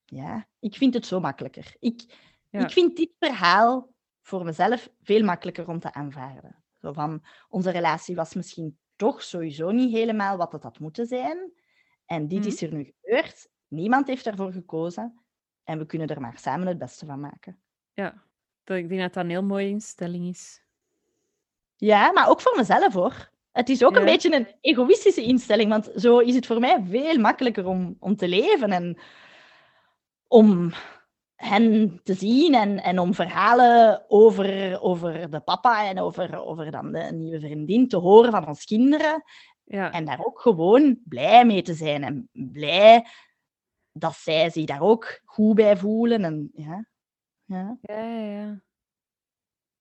ja, 0.06 0.48
ik 0.60 0.76
vind 0.76 0.94
het 0.94 1.06
zo 1.06 1.20
makkelijker. 1.20 1.76
Ik, 1.80 2.04
Ja. 2.50 2.60
ik 2.60 2.72
vind 2.72 2.96
dit 2.98 3.12
verhaal 3.20 3.94
voor 4.22 4.44
mezelf 4.46 4.90
veel 5.02 5.24
makkelijker 5.24 5.68
om 5.68 5.80
te 5.80 5.94
aanvaarden. 5.94 6.64
Zo 6.82 6.94
van, 6.94 7.24
onze 7.50 7.70
relatie 7.70 8.16
was 8.16 8.34
misschien 8.34 8.80
toch 8.96 9.24
sowieso 9.24 9.72
niet 9.72 9.92
helemaal 9.92 10.38
wat 10.38 10.52
het 10.52 10.64
had 10.64 10.80
moeten 10.80 11.06
zijn. 11.06 11.52
En 12.06 12.28
dit 12.28 12.40
Mhm. 12.40 12.48
is 12.48 12.62
er 12.62 12.74
nu 12.74 12.84
gebeurd. 13.02 13.50
Niemand 13.68 14.08
heeft 14.08 14.26
ervoor 14.28 14.52
gekozen. 14.52 15.20
En 15.64 15.78
we 15.78 15.86
kunnen 15.86 16.08
er 16.08 16.22
maar 16.22 16.38
samen 16.38 16.68
het 16.68 16.78
beste 16.78 17.06
van 17.06 17.20
maken. 17.20 17.62
Ja, 17.94 18.24
dat, 18.64 18.78
ik 18.78 18.90
denk 18.90 19.02
dat 19.02 19.14
dat 19.14 19.24
een 19.24 19.30
heel 19.30 19.44
mooie 19.44 19.68
instelling 19.70 20.28
is. 20.28 20.65
Ja, 21.76 22.12
maar 22.12 22.30
ook 22.30 22.42
voor 22.42 22.54
mezelf 22.58 22.94
hoor. 22.94 23.30
Het 23.52 23.70
is 23.70 23.84
ook 23.84 23.96
een 23.96 24.06
beetje 24.06 24.36
een 24.36 24.48
egoïstische 24.62 25.22
instelling, 25.22 25.70
want 25.70 25.92
zo 25.96 26.20
is 26.20 26.36
het 26.36 26.46
voor 26.46 26.60
mij 26.60 26.84
veel 26.90 27.18
makkelijker 27.18 27.66
om, 27.66 27.96
om 28.00 28.16
te 28.16 28.28
leven 28.28 28.72
en 28.72 29.00
om 30.28 30.72
hen 31.36 32.00
te 32.04 32.14
zien 32.14 32.54
en, 32.54 32.84
en 32.84 33.00
om 33.00 33.14
verhalen 33.14 34.06
over, 34.08 34.82
over 34.82 35.30
de 35.30 35.40
papa 35.40 35.88
en 35.88 36.00
over, 36.00 36.46
over 36.46 36.72
dan 36.72 36.92
de 36.92 37.12
nieuwe 37.14 37.40
vriendin 37.40 37.88
te 37.88 37.98
horen 37.98 38.32
van 38.32 38.48
ons 38.48 38.66
kinderen. 38.66 39.24
Ja, 39.64 39.92
En 39.92 40.06
daar 40.06 40.26
ook 40.26 40.40
gewoon 40.40 41.00
blij 41.04 41.46
mee 41.46 41.62
te 41.62 41.74
zijn 41.74 42.04
en 42.04 42.30
blij 42.32 43.06
dat 43.92 44.16
zij 44.16 44.50
zich 44.50 44.66
daar 44.66 44.82
ook 44.82 45.22
goed 45.26 45.56
bij 45.56 45.78
voelen. 45.78 46.24
En, 46.24 46.50
ja. 46.54 46.86
Ja. 47.46 47.78
ja, 47.82 48.00
ja. 48.00 48.32
ja. 48.32 48.62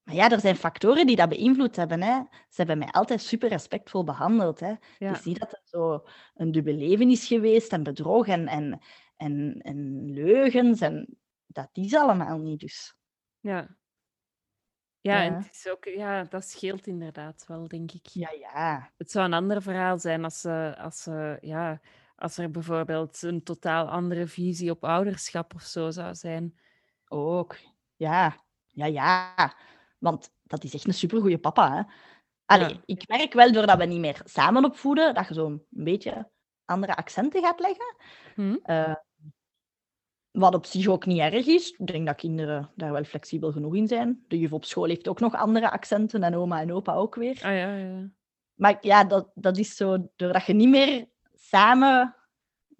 Maar 0.04 0.14
ja, 0.14 0.30
er 0.30 0.40
zijn 0.40 0.56
factoren 0.56 1.06
die 1.06 1.16
dat 1.16 1.28
beïnvloed 1.28 1.76
hebben. 1.76 2.02
Hè. 2.02 2.20
Ze 2.30 2.56
hebben 2.56 2.78
mij 2.78 2.88
altijd 2.88 3.20
super 3.20 3.48
respectvol 3.48 4.04
behandeld. 4.04 4.60
Hè. 4.60 4.68
Ja. 4.68 4.78
Het 4.98 5.18
is 5.18 5.24
niet 5.24 5.38
dat 5.38 5.50
het 5.50 5.68
zo 5.68 6.04
een 6.34 6.52
dubbel 6.52 6.74
leven 6.74 7.10
is 7.10 7.26
geweest 7.26 7.72
en 7.72 7.82
bedrog 7.82 8.26
en, 8.26 8.48
en, 8.48 8.80
en, 9.16 9.60
en 9.62 10.10
leugens. 10.12 10.80
En 10.80 11.18
dat 11.46 11.68
is 11.72 11.94
allemaal 11.94 12.38
niet. 12.38 12.60
Dus. 12.60 12.94
Ja. 13.40 13.76
Ja, 15.00 15.22
en 15.22 15.34
het 15.34 15.50
is 15.52 15.68
ook, 15.68 15.84
ja, 15.84 16.22
dat 16.22 16.44
scheelt 16.44 16.86
inderdaad 16.86 17.44
wel, 17.46 17.68
denk 17.68 17.92
ik. 17.92 18.06
Ja, 18.06 18.30
ja. 18.30 18.92
Het 18.96 19.10
zou 19.10 19.24
een 19.24 19.32
ander 19.32 19.62
verhaal 19.62 19.98
zijn 19.98 20.24
als, 20.24 20.40
ze, 20.40 20.74
als, 20.78 21.02
ze, 21.02 21.38
ja, 21.40 21.80
als 22.16 22.38
er 22.38 22.50
bijvoorbeeld 22.50 23.22
een 23.22 23.42
totaal 23.42 23.88
andere 23.88 24.26
visie 24.26 24.70
op 24.70 24.84
ouderschap 24.84 25.54
of 25.54 25.62
zo 25.62 25.90
zou 25.90 26.14
zijn. 26.14 26.58
Ook. 27.08 27.56
Ja, 27.96 28.36
ja, 28.66 28.86
ja. 28.86 29.56
Want 29.98 30.30
dat 30.42 30.64
is 30.64 30.74
echt 30.74 30.86
een 30.86 30.94
supergoeie 30.94 31.38
papa. 31.38 31.76
Hè. 31.76 31.82
Allee, 32.46 32.68
Ja. 32.74 32.80
ik 32.84 33.08
merk 33.08 33.32
wel 33.32 33.52
doordat 33.52 33.78
we 33.78 33.84
niet 33.84 34.00
meer 34.00 34.20
samen 34.24 34.64
opvoeden, 34.64 35.14
dat 35.14 35.28
je 35.28 35.34
zo'n 35.34 35.66
beetje 35.68 36.30
andere 36.64 36.96
accenten 36.96 37.42
gaat 37.42 37.60
leggen. 37.60 37.96
Hm? 38.34 38.56
Eh, 38.62 38.94
wat 40.30 40.54
op 40.54 40.66
zich 40.66 40.86
ook 40.86 41.06
niet 41.06 41.18
erg 41.18 41.46
is. 41.46 41.70
Ik 41.70 41.86
denk 41.86 42.06
dat 42.06 42.16
kinderen 42.16 42.70
daar 42.74 42.92
wel 42.92 43.04
flexibel 43.04 43.52
genoeg 43.52 43.74
in 43.74 43.88
zijn. 43.88 44.24
De 44.28 44.38
juf 44.38 44.52
op 44.52 44.64
school 44.64 44.84
heeft 44.84 45.08
ook 45.08 45.20
nog 45.20 45.34
andere 45.34 45.70
accenten 45.70 46.22
en 46.22 46.34
oma 46.36 46.60
en 46.60 46.72
opa 46.72 46.94
ook 46.94 47.14
weer. 47.14 47.34
Ah 47.42 47.56
ja, 47.56 47.76
ja. 47.76 48.10
Maar 48.54 48.78
ja, 48.80 49.04
dat, 49.04 49.30
dat 49.34 49.56
is 49.56 49.76
zo 49.76 50.10
doordat 50.16 50.44
je 50.46 50.52
niet 50.52 50.68
meer 50.68 51.08
samen 51.34 52.16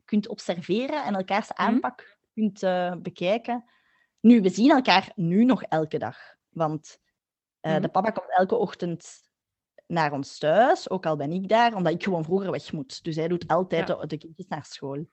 kunt 0.04 0.28
observeren 0.28 1.04
en 1.04 1.14
elkaars 1.14 1.52
aanpak 1.52 2.18
kunt 2.34 2.62
eh, 2.62 2.94
bekijken. 2.96 3.64
Nu, 4.20 4.40
we 4.40 4.48
zien 4.48 4.70
elkaar 4.70 5.12
nu 5.14 5.44
nog 5.44 5.62
elke 5.62 5.98
dag. 5.98 6.18
Want 6.48 6.98
eh, 7.64 7.72
Mhm. 7.72 7.82
de 7.82 7.88
papa 7.88 8.10
komt 8.10 8.30
elke 8.36 8.54
ochtend 8.54 9.22
naar 9.86 10.12
ons 10.12 10.38
thuis, 10.38 10.90
ook 10.90 11.06
al 11.06 11.16
ben 11.16 11.32
ik 11.32 11.48
daar, 11.48 11.74
omdat 11.74 11.92
ik 11.92 12.02
gewoon 12.02 12.24
vroeger 12.24 12.50
weg 12.50 12.72
moet. 12.72 13.04
Dus 13.04 13.16
hij 13.16 13.28
doet 13.28 13.46
altijd 13.48 13.88
Ja. 13.88 13.94
de, 13.94 14.06
de 14.06 14.18
kindjes 14.18 14.46
naar 14.46 14.64
school. 14.64 15.06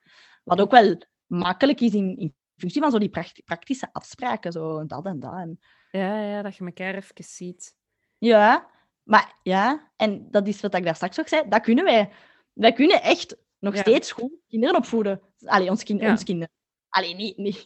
Wat 0.44 0.60
ook 0.60 0.70
wel 0.70 0.96
makkelijk 1.26 1.80
is 1.80 1.94
in, 1.94 2.16
in 2.16 2.34
functie 2.56 2.80
van 2.82 2.90
zo 2.90 2.98
die 2.98 3.10
praktische 3.44 3.88
afspraken, 3.92 4.52
zo 4.52 4.86
dat 4.86 5.06
en 5.06 5.20
dat. 5.20 5.32
En, 5.34 5.60
Ja, 5.90 6.20
ja, 6.22 6.42
dat 6.42 6.56
je 6.56 6.64
elkaar 6.64 6.94
even 6.94 7.24
ziet. 7.24 7.74
ja, 8.18 8.70
maar 9.02 9.38
ja, 9.42 9.92
en 9.96 10.30
dat 10.30 10.46
is 10.46 10.60
wat 10.60 10.74
ik 10.74 10.84
daar 10.84 10.94
straks 10.94 11.20
ook 11.20 11.28
zei, 11.28 11.48
dat 11.48 11.60
kunnen 11.62 11.84
wij. 11.84 12.12
Wij 12.52 12.72
kunnen 12.72 13.02
echt 13.02 13.36
nog 13.58 13.74
Ja. 13.74 13.80
steeds 13.80 14.12
goed 14.12 14.30
kinderen 14.48 14.76
opvoeden. 14.76 15.20
Allee, 15.44 15.70
ons, 15.70 15.82
kind, 15.82 16.00
Ja. 16.00 16.10
ons 16.10 16.24
kinderen. 16.24 16.54
Allee, 16.88 17.14
niet, 17.14 17.36
niet. 17.36 17.64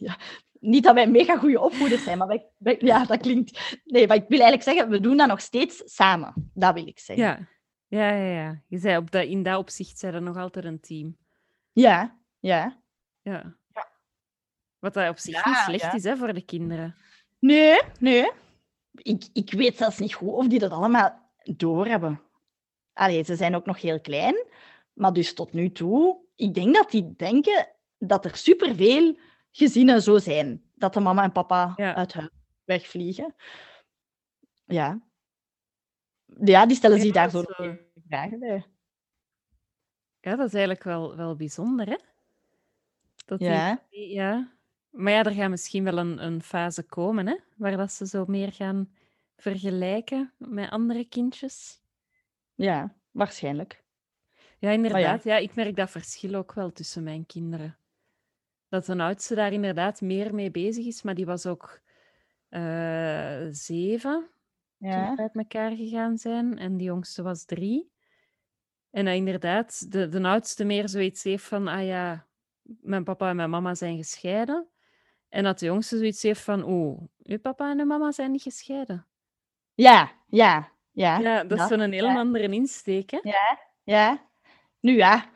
Niet 0.59 0.83
dat 0.83 0.93
wij 0.93 1.07
mega 1.07 1.37
goede 1.37 1.59
opvoeders 1.61 2.03
zijn, 2.03 2.17
maar 2.17 2.27
wij, 2.27 2.45
wij- 2.57 2.77
ja, 2.79 3.05
dat 3.05 3.21
klinkt... 3.21 3.79
Nee, 3.85 4.07
maar 4.07 4.17
ik 4.17 4.27
wil 4.27 4.39
eigenlijk 4.39 4.69
zeggen, 4.69 4.89
we 4.89 4.99
doen 4.99 5.17
dat 5.17 5.27
nog 5.27 5.41
steeds 5.41 5.81
samen. 5.85 6.51
Dat 6.53 6.73
wil 6.73 6.87
ik 6.87 6.99
zeggen. 6.99 7.25
Ja, 7.25 7.47
ja, 7.87 8.15
ja. 8.15 8.41
ja. 8.41 8.61
Je 8.67 8.77
zei 8.77 8.97
op 8.97 9.11
dat, 9.11 9.25
in 9.25 9.43
dat 9.43 9.57
opzicht 9.57 9.99
zijn 9.99 10.13
er 10.13 10.21
nog 10.21 10.37
altijd 10.37 10.65
een 10.65 10.79
team. 10.79 11.17
Ja, 11.71 12.17
ja. 12.39 12.81
Ja. 13.21 13.55
Ja. 13.73 13.87
Wat 14.79 14.93
dat 14.93 15.09
op 15.09 15.17
zich 15.17 15.43
Ja, 15.43 15.49
niet 15.49 15.57
slecht 15.57 15.81
ja. 15.81 15.93
is 15.93 16.03
hè, 16.03 16.17
voor 16.17 16.33
de 16.33 16.41
kinderen. 16.45 16.95
Nee, 17.39 17.79
nee. 17.99 18.31
Ik, 18.91 19.27
ik 19.33 19.51
weet 19.51 19.77
zelfs 19.77 19.97
niet 19.99 20.13
goed 20.13 20.33
of 20.33 20.47
die 20.47 20.59
dat 20.59 20.71
allemaal 20.71 21.31
doorhebben. 21.43 22.21
Allee, 22.93 23.23
ze 23.23 23.35
zijn 23.35 23.55
ook 23.55 23.65
nog 23.65 23.81
heel 23.81 24.01
klein, 24.01 24.45
maar 24.93 25.13
dus 25.13 25.33
tot 25.33 25.53
nu 25.53 25.71
toe, 25.71 26.17
ik 26.35 26.53
denk 26.53 26.75
dat 26.75 26.91
die 26.91 27.13
denken 27.15 27.67
dat 27.97 28.25
er 28.25 28.35
superveel 28.35 29.17
gezinnen 29.57 30.01
zo 30.01 30.17
zijn. 30.17 30.61
Dat 30.75 30.93
de 30.93 30.99
mama 30.99 31.23
en 31.23 31.31
papa 31.31 31.73
Ja. 31.75 31.95
uit 31.95 32.13
huis 32.13 32.29
wegvliegen. 32.63 33.35
Ja. 34.65 35.01
Ja, 36.43 36.65
die 36.65 36.75
stellen 36.77 36.99
zich 37.01 37.13
daar 37.13 37.29
zo 37.29 37.43
vragen 38.07 38.39
bij. 38.39 38.65
Ja, 40.21 40.35
dat 40.35 40.47
is 40.47 40.53
eigenlijk 40.53 40.83
wel, 40.83 41.15
wel 41.15 41.35
bijzonder, 41.35 41.87
hè? 41.87 41.97
Dat 43.25 43.39
Ja. 43.39 43.83
die- 43.89 44.13
ja. 44.13 44.55
Maar 44.89 45.11
ja, 45.13 45.23
er 45.23 45.31
gaat 45.31 45.49
misschien 45.49 45.83
wel 45.83 45.97
een, 45.97 46.23
een 46.23 46.41
fase 46.41 46.83
komen, 46.83 47.27
hè? 47.27 47.35
Waar 47.55 47.77
dat 47.77 47.91
ze 47.91 48.07
zo 48.07 48.25
meer 48.27 48.51
gaan 48.53 48.93
vergelijken 49.35 50.33
met 50.37 50.69
andere 50.69 51.05
kindjes. 51.05 51.81
Ja, 52.55 52.95
waarschijnlijk. 53.11 53.83
Ja, 54.59 54.69
inderdaad. 54.71 55.23
Ja. 55.23 55.37
ik 55.37 55.55
merk 55.55 55.75
dat 55.75 55.89
verschil 55.89 56.33
ook 56.35 56.53
wel 56.53 56.71
tussen 56.71 57.03
mijn 57.03 57.25
kinderen. 57.25 57.77
Dat 58.69 58.85
de 58.85 58.97
oudste 58.97 59.35
daar 59.35 59.53
inderdaad 59.53 60.01
meer 60.01 60.35
mee 60.35 60.51
bezig 60.51 60.85
is, 60.85 61.01
maar 61.01 61.15
die 61.15 61.25
was 61.25 61.45
ook 61.45 61.79
eh, 62.49 63.47
zeven 63.51 64.29
toen 64.79 64.89
Ja. 64.89 65.15
we 65.15 65.21
uit 65.21 65.35
elkaar 65.35 65.71
gegaan 65.75 66.17
zijn. 66.17 66.57
En 66.57 66.77
die 66.77 66.87
jongste 66.87 67.23
was 67.23 67.45
drie. 67.45 67.91
En 68.91 69.05
dat 69.05 69.13
inderdaad, 69.13 69.91
de, 69.91 70.07
de 70.07 70.23
oudste 70.23 70.65
meer 70.65 70.89
zoiets 70.89 71.23
heeft 71.23 71.43
van, 71.43 71.67
ah 71.67 71.85
ja, 71.85 72.25
mijn 72.61 73.03
papa 73.03 73.29
en 73.29 73.35
mijn 73.35 73.49
mama 73.49 73.75
zijn 73.75 73.97
gescheiden. 73.97 74.67
En 75.29 75.43
dat 75.43 75.59
de 75.59 75.65
jongste 75.65 75.97
zoiets 75.97 76.21
heeft 76.21 76.41
van, 76.41 76.63
oeh, 76.69 77.01
uw 77.23 77.39
papa 77.39 77.71
en 77.71 77.79
uw 77.79 77.85
mama 77.85 78.11
zijn 78.11 78.31
niet 78.31 78.41
gescheiden. 78.41 79.05
Ja, 79.73 80.11
ja, 80.27 80.71
ja. 80.91 81.19
Ja, 81.19 81.43
dat 81.43 81.59
is 81.59 81.67
zo'n 81.67 81.91
heel 81.91 82.05
ja. 82.05 82.17
andere 82.17 82.47
insteek, 82.47 83.09
hè? 83.11 83.19
Ja, 83.83 84.27
nu 84.79 84.95
ja, 84.95 85.29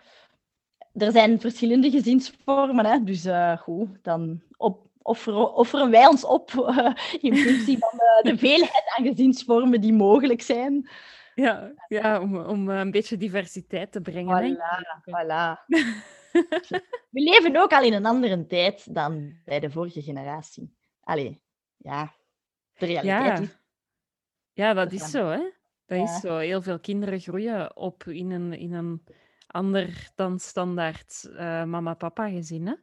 er 0.93 1.12
zijn 1.12 1.39
verschillende 1.39 1.89
gezinsvormen, 1.91 2.86
hè? 2.86 3.04
dus 3.04 3.25
eh, 3.25 3.58
goed, 3.58 4.04
dan 4.04 4.41
op, 4.58 4.88
offeren, 5.01 5.54
offeren 5.54 5.91
wij 5.91 6.08
ons 6.08 6.25
op 6.25 6.51
eh, 6.51 6.93
in 7.21 7.36
functie 7.36 7.77
van 7.77 7.91
de, 7.91 8.19
de 8.23 8.38
veelheid 8.38 8.93
aan 8.97 9.06
gezinsvormen 9.06 9.82
die 9.82 9.93
mogelijk 9.93 10.41
zijn. 10.41 10.89
Ja, 11.36 11.71
ja 11.88 12.21
om, 12.21 12.38
om 12.38 12.69
eh, 12.69 12.80
een 12.80 12.91
beetje 12.91 13.17
diversiteit 13.17 13.91
te 13.91 14.01
brengen. 14.01 14.56
Voilà, 14.56 15.01
voilà. 15.10 15.65
We 17.10 17.21
leven 17.21 17.56
ook 17.56 17.71
al 17.71 17.84
in 17.84 17.93
een 17.93 18.06
andere 18.06 18.45
tijd 18.45 18.95
dan 18.95 19.34
bij 19.45 19.60
de 19.60 19.71
vorige 19.71 20.01
generatie. 20.01 20.75
Allee, 21.01 21.41
ja, 21.77 22.13
de 22.77 22.86
realiteit 22.86 23.38
Ja. 23.38 23.43
is... 23.43 23.60
Ja, 24.54 24.73
dat 24.73 24.91
is 24.91 25.12
zo, 25.12 25.27
hè? 25.27 25.39
Dat 25.86 25.97
Ja. 25.97 26.04
is 26.04 26.19
zo. 26.19 26.38
Heel 26.38 26.62
veel 26.62 26.80
kinderen 26.80 27.19
groeien 27.19 27.75
op 27.75 28.04
in 28.04 28.32
een, 28.32 28.54
in 28.54 28.73
een 28.73 29.04
ander 29.52 30.12
dan 30.16 30.40
standaard 30.40 31.30
eh, 31.36 31.64
mama-papa 31.64 32.30
gezin, 32.30 32.68
hè? 32.68 32.74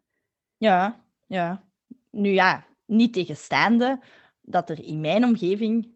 Ja, 0.56 1.04
ja. 1.26 1.64
Nu 2.10 2.28
ja, 2.30 2.66
niet 2.86 3.12
tegenstaande 3.12 4.00
dat 4.42 4.70
er 4.70 4.84
in 4.84 5.00
mijn 5.00 5.24
omgeving... 5.24 5.94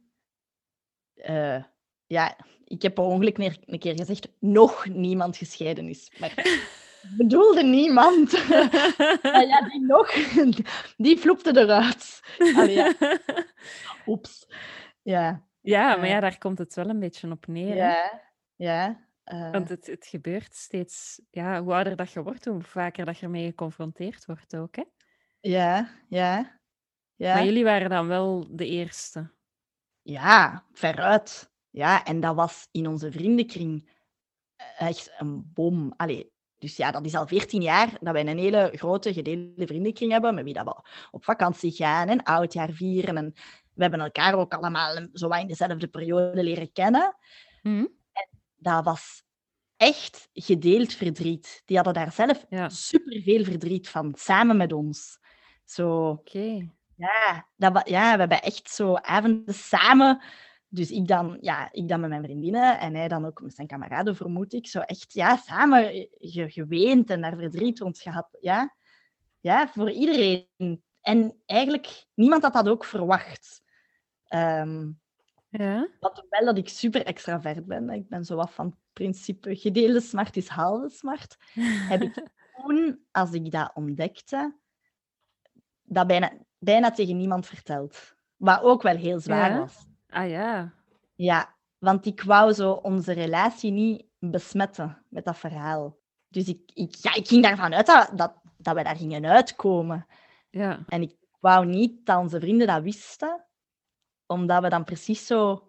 eh, 1.15 1.63
ja, 2.07 2.37
ik 2.65 2.83
heb 2.83 2.95
per 2.95 3.05
ongeluk 3.05 3.39
neer- 3.39 3.59
een 3.67 3.79
keer 3.79 3.97
gezegd, 3.97 4.29
nog 4.41 4.87
niemand 4.87 5.37
gescheiden 5.37 5.89
is. 5.89 6.13
Maar 6.19 6.61
bedoelde 7.19 7.63
niemand. 7.63 8.33
Ah 9.23 9.49
ja, 9.49 9.69
die 9.69 9.81
nog, 9.87 10.13
die 10.97 11.19
vloepte 11.19 11.59
eruit. 11.59 12.21
Allee, 12.57 12.75
ja. 12.75 12.95
Oeps. 14.07 14.49
Ja. 15.03 15.47
Ja, 15.61 15.89
maar 15.97 16.05
Eh. 16.05 16.11
ja, 16.11 16.21
daar 16.21 16.39
komt 16.39 16.59
het 16.59 16.75
wel 16.75 16.89
een 16.89 16.99
beetje 16.99 17.31
op 17.31 17.47
neer. 17.47 17.75
hè. 17.85 18.01
Ja. 18.57 19.11
Ja. 19.25 19.47
eh, 19.47 19.51
Want 19.53 19.69
het, 19.69 19.87
het 19.87 20.07
gebeurt 20.07 20.55
steeds, 20.55 21.21
ja, 21.31 21.63
hoe 21.63 21.75
ouder 21.75 21.97
dat 21.97 22.13
je 22.13 22.23
wordt, 22.23 22.45
hoe 22.45 22.63
vaker 22.63 23.05
dat 23.05 23.19
je 23.19 23.25
ermee 23.25 23.47
geconfronteerd 23.47 24.27
wordt 24.27 24.57
ook. 24.57 24.77
Hè? 24.77 24.83
ja. 25.41 25.89
Ja. 26.09 26.61
Ja. 27.15 27.35
Maar 27.35 27.45
jullie 27.45 27.65
waren 27.65 27.91
dan 27.91 28.07
wel 28.07 28.47
de 28.51 28.67
eerste. 28.67 29.31
Ja, 30.03 30.65
veruit. 30.73 31.51
Ja, 31.71 32.05
en 32.05 32.21
dat 32.21 32.35
was 32.35 32.69
in 32.71 32.87
onze 32.87 33.13
vriendenkring 33.13 33.91
echt 34.79 35.15
een 35.19 35.51
bom. 35.53 35.93
Allee, 35.97 36.33
dus 36.59 36.77
ja, 36.77 36.91
dat 36.91 37.05
is 37.05 37.15
al 37.15 37.27
14 37.27 37.63
jaar 37.63 37.91
dat 38.01 38.13
wij 38.13 38.27
een 38.27 38.39
hele 38.39 38.73
grote 38.75 39.13
gedeelde 39.13 39.67
vriendenkring 39.67 40.13
hebben, 40.13 40.35
met 40.35 40.45
wie 40.45 40.55
dat 40.55 40.65
we 40.65 40.83
op 41.11 41.25
vakantie 41.25 41.71
gaan 41.73 42.09
en 42.09 42.23
oudjaar 42.23 42.71
vieren. 42.71 43.17
En 43.17 43.33
we 43.75 43.83
hebben 43.83 44.01
elkaar 44.01 44.35
ook 44.35 44.55
allemaal 44.55 45.07
zo 45.13 45.29
in 45.29 45.47
dezelfde 45.47 45.89
periode 45.89 46.43
leren 46.43 46.73
kennen. 46.73 47.17
Mhm. 47.63 47.87
Dat 48.63 48.85
was 48.85 49.23
echt 49.77 50.29
gedeeld 50.33 50.93
verdriet. 50.93 51.63
Die 51.65 51.77
hadden 51.77 51.95
daar 51.95 52.13
zelf 52.13 52.45
Ja. 52.49 52.69
superveel 52.69 53.45
verdriet 53.45 53.89
van, 53.89 54.15
samen 54.17 54.57
met 54.57 54.73
ons. 54.73 55.19
Zo, 55.65 56.09
Oké. 56.09 56.69
ja, 56.97 57.49
dat, 57.57 57.89
ja, 57.89 58.13
we 58.13 58.19
hebben 58.19 58.43
echt 58.43 58.71
zo 58.71 58.95
avonden 58.95 59.55
samen. 59.55 60.23
Dus 60.69 60.91
ik 60.91 61.07
dan, 61.07 61.39
ja, 61.41 61.69
ik 61.73 61.89
dan 61.89 62.01
met 62.01 62.09
mijn 62.09 62.23
vriendinnen 62.23 62.79
en 62.81 62.95
hij 62.95 63.09
dan 63.09 63.25
ook 63.25 63.43
met 63.43 63.55
zijn 63.55 63.67
kameraden, 63.67 64.17
vermoed 64.17 64.53
ik. 64.53 64.67
Zo 64.67 64.81
echt, 64.81 65.13
ja, 65.13 65.37
samen 65.37 66.09
ge- 66.19 66.51
geweend 66.51 67.11
en 67.11 67.21
daar 67.21 67.37
verdriet 67.37 67.79
rond 67.79 67.99
gehad. 67.99 68.29
Ja, 68.41 68.75
ja 69.41 69.69
voor 69.69 69.91
iedereen. 69.91 70.49
En 71.01 71.41
eigenlijk, 71.47 72.05
niemand 72.15 72.43
had 72.43 72.53
dat 72.53 72.69
ook 72.69 72.85
verwacht. 72.85 73.63
Ehm, 74.27 74.91
Ja. 75.59 75.89
wat 76.01 76.25
wel 76.29 76.45
dat 76.45 76.59
ik 76.59 76.69
super 76.69 77.05
extravert 77.07 77.67
ben. 77.67 77.91
Ik 77.91 78.09
ben 78.09 78.25
zo 78.25 78.37
wat 78.37 78.51
van 78.51 78.77
principe 78.93 79.57
gedeelde 79.57 80.01
smart 80.01 80.37
is 80.37 80.49
halve 80.49 80.89
smart. 80.89 81.37
Heb 81.89 82.03
ik 82.03 82.15
toen, 82.57 83.05
als 83.11 83.33
ik 83.33 83.51
dat 83.51 83.71
ontdekte, 83.75 84.57
dat 85.83 86.07
bijna, 86.07 86.33
bijna 86.59 86.91
tegen 86.91 87.17
niemand 87.17 87.47
verteld. 87.47 88.15
Wat 88.37 88.63
ook 88.63 88.83
wel 88.83 88.97
heel 88.97 89.21
zwaar 89.21 89.51
Ja? 89.51 89.59
was. 89.59 89.87
Ah 90.09 90.29
ja. 90.29 90.73
Ja, 91.15 91.55
want 91.79 92.07
ik 92.07 92.23
wou 92.23 92.53
zo 92.53 92.73
onze 92.73 93.13
relatie 93.13 93.71
niet 93.71 94.07
besmetten 94.19 95.05
met 95.09 95.25
dat 95.25 95.39
verhaal. 95.39 95.99
Dus 96.29 96.49
ik, 96.49 96.71
ik, 96.75 96.95
ja, 96.95 97.15
ik 97.15 97.29
ging 97.29 97.43
daarvan 97.43 97.75
uit 97.75 97.87
dat, 97.87 98.11
dat, 98.15 98.35
dat 98.57 98.75
we 98.75 98.83
daar 98.83 98.97
gingen 98.97 99.27
uitkomen. 99.27 100.07
Ja. 100.51 100.85
En 100.89 101.03
ik 101.03 101.17
wou 101.41 101.67
niet 101.67 102.07
dat 102.07 102.19
onze 102.19 102.41
vrienden 102.41 102.67
dat 102.67 102.83
wisten, 102.83 103.45
omdat 104.27 104.63
we 104.63 104.69
dan 104.69 104.85
precies 104.85 105.27
zo 105.27 105.69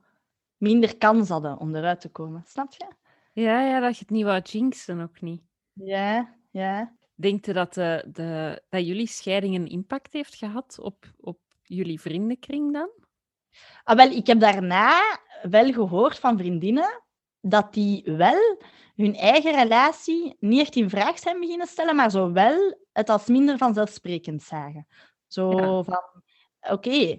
minder 0.57 0.97
kans 0.97 1.29
hadden 1.29 1.57
om 1.57 1.75
eruit 1.75 2.01
te 2.01 2.09
komen. 2.09 2.43
Snap 2.45 2.71
je? 2.71 2.87
Ja, 3.31 3.61
ja, 3.67 3.79
dat 3.79 3.93
je 3.97 3.99
het 3.99 4.09
niet 4.09 4.23
wou 4.23 4.41
jinxen 4.41 5.01
ook 5.01 5.21
niet. 5.21 5.41
Ja, 5.73 6.35
ja. 6.51 6.95
Denkt 7.15 7.45
je 7.45 7.53
dat, 7.53 7.73
de, 7.73 8.05
de, 8.11 8.61
dat 8.69 8.85
jullie 8.87 9.07
scheiding 9.07 9.55
een 9.55 9.67
impact 9.67 10.13
heeft 10.13 10.35
gehad 10.35 10.79
op, 10.79 11.05
op 11.19 11.39
jullie 11.61 12.01
vriendenkring 12.01 12.73
dan? 12.73 12.89
Ah, 13.83 13.95
wel, 13.95 14.11
ik 14.11 14.27
heb 14.27 14.39
daarna 14.39 15.19
wel 15.41 15.71
gehoord 15.71 16.19
van 16.19 16.37
vriendinnen 16.37 17.03
dat 17.41 17.73
die 17.73 18.03
wel 18.05 18.57
hun 18.95 19.15
eigen 19.15 19.51
relatie 19.51 20.35
niet 20.39 20.59
echt 20.59 20.75
in 20.75 20.89
vraag 20.89 21.19
zijn 21.19 21.39
beginnen 21.39 21.67
stellen, 21.67 21.95
maar 21.95 22.11
zo 22.11 22.31
wel 22.31 22.77
het 22.91 23.09
als 23.09 23.27
minder 23.27 23.57
vanzelfsprekend 23.57 24.43
zagen. 24.43 24.87
Zo 25.27 25.49
Ja. 25.51 25.83
van, 25.83 26.23
oké, 26.59 27.17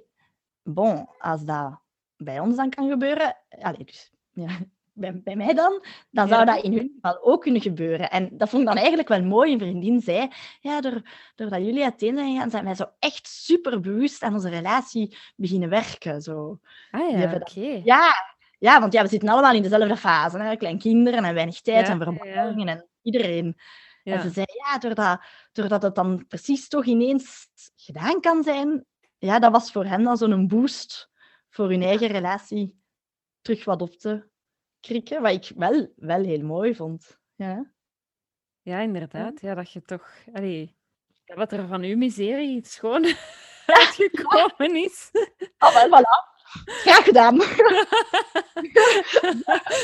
bon, 0.65 1.09
als 1.19 1.45
dat 1.45 1.81
bij 2.17 2.41
ons 2.41 2.57
dan 2.57 2.71
kan 2.71 2.89
gebeuren, 2.89 3.37
allee, 3.61 3.85
dus, 3.85 4.13
ja, 4.33 4.49
bij, 4.93 5.21
bij 5.23 5.37
mij 5.37 5.55
dan, 5.55 5.85
dan 6.11 6.29
zou 6.29 6.45
dat 6.45 6.63
in 6.63 6.73
hun 6.73 6.93
geval 6.95 7.23
ook 7.23 7.43
kunnen 7.43 7.61
gebeuren. 7.63 8.11
En 8.11 8.29
dat 8.33 8.49
vond 8.49 8.63
ik 8.63 8.69
dan 8.69 8.79
eigenlijk 8.79 9.09
wel 9.09 9.23
mooi. 9.23 9.53
Een 9.53 9.59
vriendin 9.59 10.01
zei, 10.01 10.29
ja, 10.61 10.81
door, 10.81 11.03
doordat 11.35 11.61
jullie 11.65 11.83
uiteen 11.83 12.17
zijn 12.17 12.33
gegaan, 12.33 12.51
zijn 12.51 12.65
wij 12.65 12.75
zo 12.75 12.85
echt 12.99 13.27
super 13.29 13.81
bewust 13.81 14.23
aan 14.23 14.35
onze 14.35 14.49
relatie 14.49 15.17
beginnen 15.37 15.69
werken. 15.69 16.23
Zo. 16.23 16.59
Ah 16.91 17.11
ja, 17.11 17.35
oké. 17.35 17.81
Ja, 17.85 18.13
ja, 18.59 18.81
want 18.81 18.93
ja, 18.93 19.03
we 19.03 19.09
zitten 19.09 19.29
allemaal 19.29 19.55
in 19.55 19.63
dezelfde 19.63 19.97
fase. 19.97 20.39
Hè? 20.39 20.57
Klein 20.57 20.79
kinderen 20.79 21.25
en 21.25 21.35
weinig 21.35 21.61
tijd 21.61 21.87
Ja, 21.87 21.93
en 21.93 21.99
ja. 21.99 22.05
verbouwingen 22.05 22.69
en 22.69 22.87
iedereen. 23.03 23.57
En 24.03 24.13
Ja. 24.13 24.21
ze 24.21 24.31
zei, 24.31 24.47
ja, 24.65 24.79
doordat, 24.79 25.21
doordat 25.53 25.83
het 25.83 25.95
dan 25.95 26.27
precies 26.29 26.69
toch 26.69 26.85
ineens 26.85 27.49
gedaan 27.77 28.21
kan 28.21 28.43
zijn, 28.43 28.85
ja, 29.25 29.39
dat 29.39 29.53
was 29.53 29.73
voor 29.73 29.85
hen 29.85 30.03
dan 30.03 30.17
zo'n 30.17 30.49
boost 30.49 31.11
voor 31.49 31.69
hun 31.69 31.83
eigen 31.83 32.09
relatie 32.09 32.83
terug 33.41 33.65
wat 33.65 33.83
op 33.83 33.93
te 33.93 34.29
krikken, 34.81 35.23
wat 35.23 35.33
ik 35.33 35.53
wel, 35.57 35.93
wel 35.97 36.23
heel 36.23 36.43
mooi 36.43 36.75
vond. 36.75 37.19
Ja, 37.35 37.73
Ja, 38.63 38.81
inderdaad. 38.81 39.41
Ja, 39.41 39.55
dat 39.55 39.73
je 39.73 39.83
toch... 39.83 40.11
Allee, 40.33 40.77
wat 41.25 41.53
er 41.53 41.67
van 41.67 41.83
uw 41.83 41.97
miserie 41.97 42.67
schoon 42.67 43.05
uitgekomen 43.81 44.77
is. 44.77 45.11
oh, 45.59 45.75
wel, 45.75 45.89
voilà. 45.89 46.34
Graag 46.65 47.05
gedaan. 47.05 47.37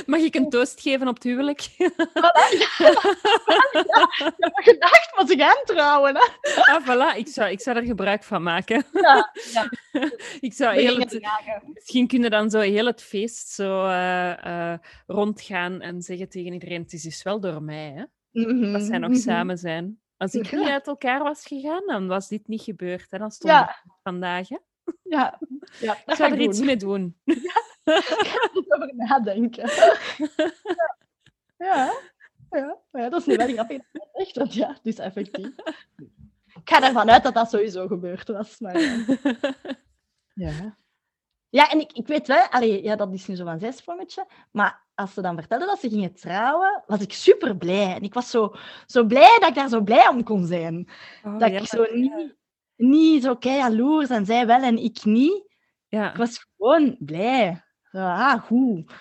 Mag 0.07 0.21
ik 0.21 0.35
een 0.35 0.51
toast 0.51 0.81
geven 0.81 1.09
op 1.09 1.15
het 1.15 1.23
huwelijk? 1.23 1.61
Voilà, 1.79 2.59
ja. 2.79 2.91
Ik 4.21 4.35
heb 4.37 4.53
gedacht, 4.55 5.13
maar 5.17 5.27
ze 5.27 5.37
gaan 5.37 5.61
trouwen. 5.65 6.17
Hè? 6.17 6.23
ah, 6.63 6.87
voilà. 6.89 7.17
Ik 7.17 7.29
zou, 7.29 7.51
ik 7.51 7.61
zou 7.61 7.77
er 7.77 7.83
gebruik 7.85 8.25
van 8.25 8.43
maken. 8.43 8.85
Ja, 8.93 9.33
ja. 9.53 9.69
Ik 10.41 10.53
zou 10.53 10.75
heel 10.75 10.99
het, 10.99 11.21
misschien 11.75 12.07
kunnen 12.07 12.31
dan 12.31 12.51
zo 12.51 12.61
heel 12.61 12.87
het 12.87 13.03
feest 13.03 13.49
zo 13.49 13.87
eh, 13.87 14.73
eh, 14.73 14.79
rondgaan 15.07 15.81
en 15.81 16.03
zeggen 16.03 16.29
tegen 16.29 16.53
iedereen, 16.53 16.83
het 16.83 16.93
is 16.93 17.03
dus 17.03 17.23
wel 17.23 17.41
door 17.41 17.63
mij, 17.63 17.93
hè, 17.97 18.05
dat 18.73 18.83
zij 18.83 18.99
nog 18.99 19.11
Mhm. 19.11 19.19
samen 19.19 19.59
zijn. 19.59 20.01
Als 20.17 20.35
ik 20.35 20.53
niet 20.53 20.69
uit 20.69 20.87
elkaar 20.87 21.23
was 21.23 21.47
gegaan, 21.47 21.83
dan 21.87 22.07
was 22.07 22.29
dit 22.29 22.49
niet 22.49 22.63
gebeurd. 22.63 23.07
Hè? 23.11 23.19
Dan 23.19 23.31
stond 23.31 23.53
ik 23.53 23.59
Ja, 23.59 23.77
vandaag. 24.03 24.49
Hè? 24.49 24.57
Ja, 25.03 25.38
ja, 25.81 25.92
Ik 25.96 26.03
dat 26.07 26.16
ga 26.16 26.26
ik 26.26 26.33
er 26.33 26.40
iets 26.40 26.57
doen. 26.57 26.66
mee 26.66 26.76
doen. 26.76 27.16
Ik 27.85 28.26
ga 28.26 28.42
er 28.42 28.50
over 28.55 28.90
nadenken. 28.94 29.70
Ja, 31.59 31.92
ja, 32.50 32.79
ja, 32.92 33.09
dat 33.09 33.20
is 33.20 33.26
nu 33.26 33.37
wel 33.37 33.48
grappig. 33.48 33.83
zegt, 34.12 34.37
want 34.37 34.55
ja, 34.55 34.79
dus 34.83 34.98
effectief. 34.98 35.48
Ik 36.55 36.70
ga 36.70 36.83
ervan 36.83 37.11
uit 37.11 37.22
dat 37.22 37.35
dat 37.35 37.50
sowieso 37.50 37.87
gebeurd 37.87 38.29
was. 38.29 38.59
Maar, 38.61 38.81
ja. 38.81 39.05
Ja. 40.35 40.79
Ja, 41.48 41.70
en 41.70 41.81
ik, 41.81 41.92
ik 41.92 42.07
weet 42.07 42.26
wel, 42.26 42.46
allee, 42.46 42.83
ja, 42.83 42.96
dat 42.96 43.12
is 43.12 43.26
nu 43.26 43.37
zo 43.37 43.44
van 43.44 43.59
zijsprongetje, 43.59 44.26
maar 44.50 44.87
als 44.94 45.14
ze 45.14 45.22
dan 45.22 45.37
vertelden 45.37 45.66
dat 45.66 45.81
ze 45.81 45.88
gingen 45.88 46.14
trouwen, 46.14 46.83
was 46.87 47.00
ik 47.00 47.12
super 47.12 47.57
blij. 47.57 47.94
En 47.94 48.03
ik 48.03 48.14
was 48.14 48.31
zo, 48.31 48.55
zo 48.87 49.05
blij 49.05 49.37
dat 49.38 49.48
ik 49.48 49.55
daar 49.55 49.68
zo 49.68 49.81
blij 49.81 50.09
om 50.09 50.22
kon 50.22 50.46
zijn. 50.46 50.88
Oh, 51.24 51.38
dat 51.38 51.50
ja, 51.50 51.59
ik 51.59 51.66
zo 51.66 51.87
niet, 51.94 52.35
niet 52.81 53.23
zo 53.23 53.37
kei 53.37 53.57
jaloers 53.57 54.09
en 54.09 54.27
zij 54.27 54.47
wel 54.47 54.62
en 54.62 54.77
ik 54.77 55.05
niet. 55.05 55.55
ja. 55.88 56.11
Ik 56.11 56.16
was 56.16 56.47
gewoon 56.57 56.97
blij. 56.99 57.64
Ah, 57.90 58.43
goed. 58.43 58.93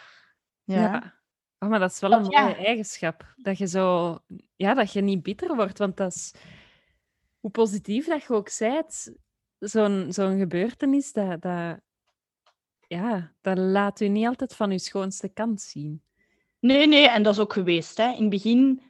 Ja. 0.64 0.76
Ja. 0.76 1.20
Oh, 1.60 1.70
maar 1.70 1.80
dat 1.80 1.92
is 1.92 2.00
wel 2.00 2.12
een 2.12 2.30
ja. 2.30 2.42
mooie 2.42 2.56
eigenschap. 2.56 3.34
Dat 3.36 3.58
je 3.58 3.68
zo... 3.68 4.18
Ja, 4.56 4.74
dat 4.74 4.94
je 4.94 5.02
niet 5.02 5.24
bitter 5.24 5.56
wordt. 5.56 5.78
Want 5.78 5.98
dat 5.98 6.14
is... 6.14 6.34
Hoe 7.40 7.52
positief 7.52 8.08
dat 8.08 8.24
je 8.24 8.34
ook 8.34 8.50
zijt, 8.50 9.16
zo'n 9.60 10.14
zo'n 10.14 10.38
gebeurtenis, 10.38 11.12
dat, 11.12 11.42
dat... 11.42 11.80
Ja, 12.88 13.34
dat 13.42 13.58
laat 13.58 14.00
u 14.00 14.08
niet 14.08 14.28
altijd 14.28 14.56
van 14.56 14.72
uw 14.72 14.78
schoonste 14.78 15.30
kant 15.30 15.62
zien. 15.62 16.04
Nee, 16.60 16.88
nee, 16.88 17.10
en 17.10 17.24
dat 17.24 17.34
is 17.34 17.40
ook 17.40 17.54
geweest. 17.54 17.98
Hè. 17.98 18.12
In 18.12 18.22
het 18.22 18.30
begin 18.30 18.89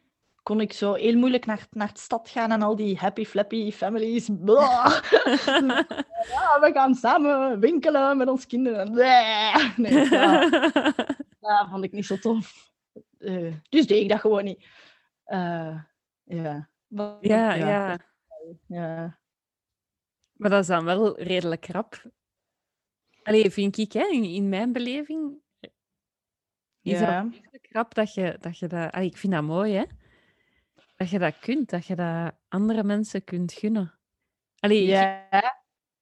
kon 0.50 0.62
ik 0.62 0.74
zo 0.74 0.94
heel 0.94 1.18
moeilijk 1.18 1.46
naar, 1.46 1.68
naar 1.72 1.94
de 1.94 2.00
stad 2.00 2.30
gaan 2.30 2.52
en 2.52 2.62
al 2.62 2.76
die 2.76 2.98
happy 2.98 3.26
flappy 3.26 3.72
families. 3.72 4.28
Ja, 6.34 6.60
we 6.60 6.70
gaan 6.74 6.96
samen 6.96 7.60
winkelen 7.60 8.18
met 8.18 8.28
ons 8.28 8.46
kinderen. 8.48 8.92
Nee, 9.76 10.10
dat, 10.10 10.52
dat 11.40 11.68
vond 11.72 11.84
ik 11.84 11.92
niet 11.92 12.06
zo 12.06 12.18
tof. 12.18 12.72
Eh, 13.18 13.54
dus 13.70 13.88
deed 13.88 14.02
ik 14.02 14.10
dat 14.10 14.20
gewoon 14.20 14.44
niet. 14.44 14.66
Eh, 15.24 15.82
ja. 16.24 16.70
Maar- 16.88 17.18
ja, 17.22 17.54
ja. 17.54 18.00
ja. 18.68 19.20
Maar 20.34 20.50
dat 20.50 20.62
is 20.62 20.68
dan 20.68 20.86
wel 20.86 21.20
redelijk 21.20 21.68
rap. 21.68 22.04
Allee, 23.24 23.52
vind 23.52 23.78
ik, 23.78 23.92
hè, 23.94 24.08
in, 24.08 24.24
in 24.24 24.50
mijn 24.50 24.72
beleving 24.72 25.34
is 26.82 27.00
Ja. 27.00 27.22
dat 27.22 27.34
redelijk 27.34 27.68
rap 27.72 27.94
dat 27.94 28.14
je 28.14 28.38
dat... 28.40 28.58
Je 28.60 28.68
dat 28.68 28.92
allee, 28.92 29.08
ik 29.08 29.18
vind 29.18 29.34
dat 29.34 29.44
mooi, 29.44 29.74
hè. 29.74 29.84
Dat 31.00 31.10
je 31.10 31.20
dat 31.20 31.40
kunt, 31.40 31.70
dat 31.70 31.86
je 31.86 31.96
dat 31.96 32.34
andere 32.48 32.84
mensen 32.84 33.24
kunt 33.24 33.54
gunnen. 33.54 33.94
Allee, 34.60 34.84
ik- 34.84 34.90
Ja. 34.90 35.28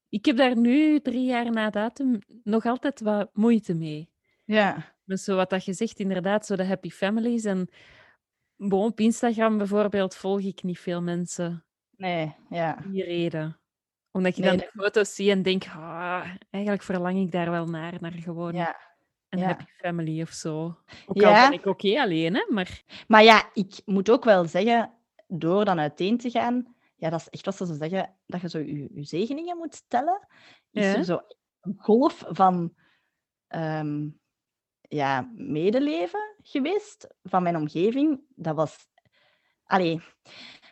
ik 0.10 0.26
heb 0.26 0.38
daar 0.38 0.58
nu, 0.58 1.00
drie 1.00 1.26
jaar 1.26 1.52
na 1.52 1.70
datum, 1.70 2.20
nog 2.44 2.66
altijd 2.66 3.02
wat 3.02 3.30
moeite 3.34 3.74
mee. 3.76 4.10
Ja. 4.46 4.96
Met 5.04 5.20
zo 5.20 5.36
wat 5.36 5.50
dat 5.50 5.66
je 5.66 5.74
zegt, 5.74 6.00
inderdaad, 6.00 6.46
zo 6.46 6.56
de 6.56 6.66
happy 6.66 6.90
families. 6.90 7.44
En 7.46 7.70
Bon, 8.56 8.86
op 8.86 9.00
Instagram 9.00 9.58
bijvoorbeeld 9.58 10.16
volg 10.16 10.40
ik 10.42 10.64
niet 10.64 10.80
veel 10.80 11.02
mensen 11.02 11.66
Nee, 11.92 12.36
ja. 12.50 12.78
die 12.88 13.04
reden. 13.04 13.60
Omdat 14.12 14.36
je 14.36 14.42
Nee, 14.42 14.50
dan 14.50 14.60
de 14.60 14.72
foto's 14.82 15.16
ziet 15.16 15.30
en 15.30 15.42
denkt, 15.42 15.66
ah, 15.68 16.30
eigenlijk 16.50 16.84
verlang 16.84 17.18
ik 17.20 17.32
daar 17.32 17.52
wel 17.52 17.66
naar, 17.66 17.98
naar 18.00 18.12
gewoon 18.12 18.54
ja. 18.54 18.76
Een 19.30 19.40
ja. 19.40 19.46
happy 19.46 19.64
family 19.78 20.22
of 20.22 20.30
zo. 20.30 20.78
Ook 21.06 21.18
Ja. 21.22 21.44
al 21.44 21.50
ben 21.50 21.60
ik 21.60 21.66
oké 21.66 22.00
alleen, 22.02 22.36
hè, 22.36 22.46
maar 22.50 22.84
Maar 23.08 23.24
ja, 23.24 23.50
ik 23.54 23.82
moet 23.86 24.10
ook 24.10 24.24
wel 24.24 24.46
zeggen, 24.46 24.94
door 25.28 25.66
dan 25.66 25.80
uiteen 25.80 26.18
te 26.18 26.30
gaan, 26.30 26.76
ja, 26.96 27.10
dat 27.10 27.20
is 27.20 27.30
echt 27.30 27.46
wat 27.46 27.56
ze 27.56 27.66
zo 27.66 27.74
zeggen, 27.74 28.16
dat 28.26 28.42
je 28.42 28.50
zo 28.50 28.60
je, 28.60 28.90
je 28.94 29.04
zegeningen 29.04 29.58
moet 29.58 29.84
tellen, 29.90 30.28
is 30.72 30.86
Ja. 30.86 30.96
er 30.96 31.04
zo 31.04 31.22
een 31.62 31.76
golf 31.78 32.24
van 32.28 32.74
ehm, 33.48 34.08
ja, 34.82 35.32
medeleven 35.36 36.36
geweest 36.42 37.08
van 37.24 37.44
mijn 37.44 37.56
omgeving. 37.56 38.22
Dat 38.36 38.56
was... 38.56 38.88
Allee, 39.64 40.02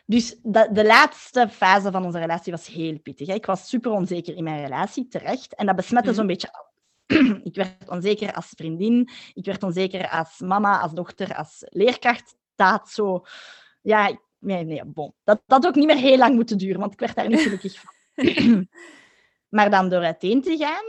dus 0.06 0.38
de 0.42 0.84
laatste 0.86 1.48
fase 1.48 1.90
van 1.90 2.04
onze 2.04 2.18
relatie 2.18 2.52
was 2.52 2.66
heel 2.66 2.98
pittig. 3.00 3.26
Hè. 3.26 3.34
Ik 3.34 3.46
was 3.46 3.68
super 3.68 3.90
onzeker 3.90 4.36
in 4.36 4.44
mijn 4.44 4.62
relatie, 4.62 5.08
terecht. 5.08 5.54
En 5.54 5.66
dat 5.66 5.76
besmette 5.76 6.08
Mhm. 6.08 6.16
zo'n 6.18 6.26
beetje 6.26 6.52
alles. 6.52 6.74
Ik 7.42 7.54
werd 7.54 7.88
onzeker 7.88 8.32
als 8.32 8.52
vriendin, 8.56 9.10
ik 9.34 9.44
werd 9.44 9.62
onzeker 9.62 10.08
als 10.08 10.38
mama, 10.38 10.80
als 10.80 10.92
dochter, 10.92 11.34
als 11.34 11.64
leerkracht. 11.68 12.36
Dat 12.54 12.90
zo... 12.90 13.24
Ja, 13.82 14.18
nee, 14.38 14.64
nee, 14.64 14.84
bon. 14.84 15.14
Dat 15.24 15.42
dat 15.46 15.62
had 15.62 15.66
ook 15.66 15.74
niet 15.74 15.86
meer 15.86 15.96
heel 15.96 16.18
lang 16.18 16.34
moeten 16.34 16.58
duren, 16.58 16.80
want 16.80 16.92
ik 16.92 17.00
werd 17.00 17.14
daar 17.14 17.28
niet 17.28 17.40
gelukkig 17.40 17.80
van. 17.80 17.94
maar 19.56 19.70
dan 19.70 19.88
door 19.88 20.02
uiteen 20.02 20.42
te 20.42 20.56
gaan, 20.56 20.84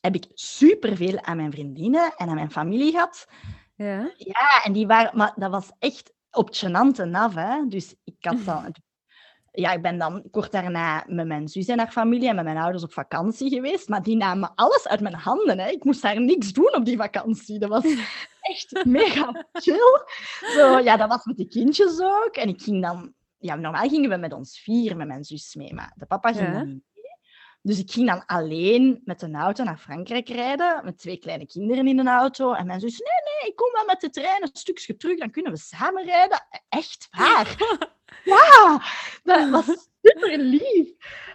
heb 0.00 0.14
ik 0.14 0.26
superveel 0.34 1.20
aan 1.22 1.36
mijn 1.36 1.52
vriendinnen 1.52 2.14
en 2.16 2.28
aan 2.28 2.34
mijn 2.34 2.50
familie 2.50 2.90
gehad. 2.92 3.26
ja. 3.74 4.12
Ja, 4.16 4.62
en 4.64 4.72
die 4.72 4.86
waren... 4.86 5.16
Maar 5.16 5.32
dat 5.36 5.50
was 5.50 5.70
echt 5.78 6.12
op 6.30 6.50
gênante 6.56 7.04
naf, 7.04 7.34
hè. 7.34 7.66
Dus 7.66 7.94
ik 8.04 8.16
had 8.20 8.44
dan... 8.44 8.74
Ja, 9.60 9.72
ik 9.72 9.82
ben 9.82 9.98
dan 9.98 10.24
kort 10.30 10.52
daarna 10.52 11.04
met 11.06 11.26
mijn 11.26 11.48
zus 11.48 11.66
en 11.66 11.78
haar 11.78 11.90
familie 11.90 12.28
en 12.28 12.34
met 12.34 12.44
mijn 12.44 12.56
ouders 12.56 12.82
op 12.82 12.92
vakantie 12.92 13.50
geweest. 13.50 13.88
Maar 13.88 14.02
die 14.02 14.16
namen 14.16 14.52
alles 14.54 14.88
uit 14.88 15.00
mijn 15.00 15.14
handen. 15.14 15.58
Hè. 15.58 15.68
Ik 15.70 15.84
moest 15.84 16.02
daar 16.02 16.20
niks 16.20 16.52
doen 16.52 16.74
op 16.74 16.84
die 16.84 16.96
vakantie. 16.96 17.58
Dat 17.58 17.68
was 17.68 17.84
echt 18.40 18.84
mega 18.84 19.46
chill. 19.52 20.02
Zo, 20.54 20.78
ja, 20.78 20.96
dat 20.96 21.08
was 21.08 21.24
met 21.24 21.36
de 21.36 21.48
kindjes 21.48 22.00
ook. 22.00 22.36
En 22.36 22.48
ik 22.48 22.62
ging 22.62 22.82
dan... 22.82 23.12
Ja, 23.38 23.54
normaal 23.54 23.88
gingen 23.88 24.10
we 24.10 24.16
met 24.16 24.32
ons 24.32 24.60
vier, 24.60 24.96
met 24.96 25.06
mijn 25.06 25.24
zus 25.24 25.54
mee. 25.54 25.74
Maar 25.74 25.92
de 25.96 26.06
papa 26.06 26.32
ging 26.32 26.46
Ja. 26.46 26.52
dan. 26.52 26.82
Dus 27.62 27.78
ik 27.78 27.90
ging 27.90 28.08
dan 28.08 28.26
alleen 28.26 29.00
met 29.04 29.22
een 29.22 29.34
auto 29.34 29.64
naar 29.64 29.78
Frankrijk 29.78 30.28
rijden. 30.28 30.84
Met 30.84 30.98
twee 30.98 31.16
kleine 31.16 31.46
kinderen 31.46 31.86
in 31.86 31.98
een 31.98 32.08
auto. 32.08 32.52
En 32.52 32.66
mijn 32.66 32.80
zus, 32.80 32.98
nee, 32.98 33.34
nee, 33.42 33.50
ik 33.50 33.56
kom 33.56 33.72
wel 33.72 33.84
met 33.84 34.00
de 34.00 34.10
trein 34.10 34.42
een 34.42 34.48
stukje 34.52 34.96
terug. 34.96 35.18
Dan 35.18 35.30
kunnen 35.30 35.52
we 35.52 35.58
samen 35.58 36.04
rijden. 36.04 36.46
Echt 36.68 37.08
waar. 37.10 37.56
Ja, 38.24 38.82
dat 39.22 39.50
was 39.50 39.88
super 40.02 40.38
lief. 40.38 40.88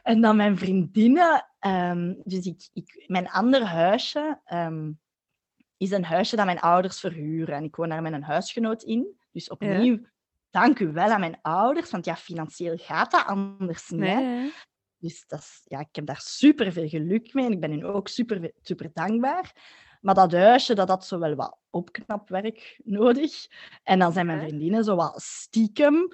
En 0.03 0.21
dan 0.21 0.35
mijn 0.35 0.57
vriendinnen. 0.57 1.47
ehm, 1.59 2.13
dus 2.23 2.45
ik, 2.45 2.69
ik, 2.73 3.03
mijn 3.07 3.29
ander 3.29 3.65
huisje 3.65 4.39
ehm, 4.45 4.91
is 5.77 5.91
een 5.91 6.05
huisje 6.05 6.35
dat 6.35 6.45
mijn 6.45 6.59
ouders 6.59 6.99
verhuren. 6.99 7.55
En 7.55 7.63
ik 7.63 7.75
woon 7.75 7.89
daar 7.89 8.01
met 8.01 8.13
een 8.13 8.23
huisgenoot 8.23 8.83
in. 8.83 9.19
Dus 9.31 9.49
opnieuw, 9.49 9.99
dank 10.49 10.79
u 10.79 10.91
wel 10.91 11.09
aan 11.09 11.19
mijn 11.19 11.39
ouders. 11.41 11.91
Want 11.91 12.05
ja, 12.05 12.15
financieel 12.15 12.77
gaat 12.77 13.11
dat 13.11 13.25
anders 13.25 13.89
niet. 13.89 13.99
Nee. 13.99 14.53
Dus 15.03 15.23
dat 15.27 15.39
is, 15.39 15.61
ja, 15.63 15.79
ik 15.79 15.95
heb 15.95 16.05
daar 16.05 16.21
super 16.21 16.71
veel 16.71 16.87
geluk 16.87 17.33
mee 17.33 17.45
en 17.45 17.51
ik 17.51 17.59
ben 17.59 17.71
hun 17.71 17.85
ook 17.85 18.07
super, 18.07 18.51
super 18.61 18.89
dankbaar. 18.93 19.51
Maar 20.01 20.15
dat 20.15 20.31
huisje, 20.31 20.75
dat 20.75 20.87
had 20.89 21.05
zo 21.05 21.19
wel 21.19 21.35
wat 21.35 21.57
opknapwerk 21.69 22.79
nodig. 22.83 23.47
En 23.83 23.99
dan 23.99 24.11
zijn 24.13 24.25
mijn 24.25 24.39
vriendinnen 24.39 24.83
zo 24.83 24.95
wat 24.95 25.21
stiekem. 25.21 26.07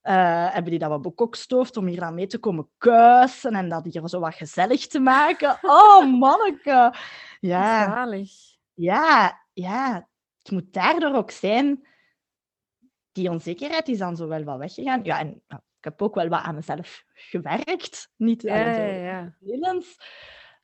eh, 0.00 0.52
hebben 0.52 0.70
die 0.70 0.78
dat 0.78 0.88
wat 0.88 1.02
bekokstoofd 1.02 1.76
om 1.76 1.86
hier 1.86 2.00
dan 2.00 2.14
mee 2.14 2.26
te 2.26 2.38
komen 2.38 2.68
kuisen 2.78 3.54
en 3.54 3.68
dat 3.68 3.84
hier 3.84 4.08
zo 4.08 4.20
wat 4.20 4.34
gezellig 4.34 4.86
te 4.86 4.98
maken. 5.00 5.58
Oh, 5.62 6.18
manneke. 6.18 6.94
Ja, 7.40 7.84
Zalig. 7.84 8.30
ja, 8.74 9.40
ja. 9.52 10.08
Het 10.38 10.50
moet 10.50 10.72
daardoor 10.72 11.14
ook 11.14 11.30
zijn... 11.30 11.86
Die 13.12 13.30
onzekerheid 13.30 13.88
is 13.88 13.98
dan 13.98 14.16
zo 14.16 14.28
wel 14.28 14.44
wat 14.44 14.58
weggegaan. 14.58 15.04
Ja, 15.04 15.18
en 15.18 15.28
ik 15.48 15.58
heb 15.86 16.02
ook 16.02 16.14
wel 16.14 16.28
wat 16.28 16.42
aan 16.42 16.54
mezelf 16.54 17.04
gewerkt. 17.14 18.12
Niet 18.16 18.42
Ja, 18.42 18.74
ja. 18.74 19.36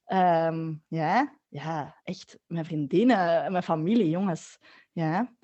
Ehm, 0.05 0.75
ja, 0.89 1.39
ja, 1.49 2.01
echt. 2.05 2.39
Mijn 2.47 2.65
vriendinnen, 2.65 3.53
mijn 3.53 3.63
familie, 3.63 4.11
jongens. 4.11 4.59
Ja. 4.93 5.35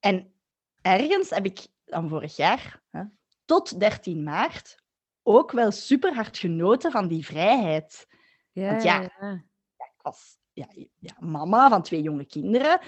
En 0.00 0.34
ergens 0.82 1.30
heb 1.30 1.44
ik 1.44 1.66
dan 1.84 2.08
vorig 2.08 2.36
jaar, 2.36 2.82
hè, 2.90 3.02
tot 3.44 3.80
13 3.80 4.22
maart, 4.22 4.82
ook 5.22 5.52
wel 5.52 5.70
super 5.70 6.14
hard 6.14 6.38
genoten 6.38 6.90
van 6.90 7.08
die 7.08 7.26
vrijheid. 7.26 8.06
Ja, 8.52 8.70
Want 8.70 8.82
ja, 8.82 9.00
ja. 9.00 9.44
Ik 9.76 10.02
was 10.02 10.38
ja, 10.52 11.16
mama 11.18 11.68
van 11.68 11.82
twee 11.82 12.02
jonge 12.02 12.24
kinderen. 12.24 12.80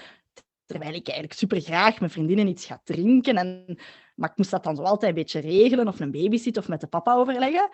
Terwijl 0.65 0.93
ik 0.93 1.07
eigenlijk 1.07 1.39
super 1.39 1.61
graag 1.61 1.99
met 1.99 2.11
vriendinnen 2.11 2.47
iets 2.47 2.65
ga 2.65 2.81
drinken. 2.83 3.37
En, 3.37 3.79
maar 4.19 4.29
ik 4.29 4.37
moest 4.37 4.51
dat 4.51 4.63
dan 4.63 4.75
zo 4.75 4.81
altijd 4.81 5.09
een 5.09 5.17
beetje 5.17 5.39
regelen, 5.39 5.87
of 5.87 5.99
een 5.99 6.11
babysit 6.11 6.57
of 6.57 6.67
met 6.67 6.81
de 6.81 6.87
papa 6.87 7.13
overleggen. 7.13 7.69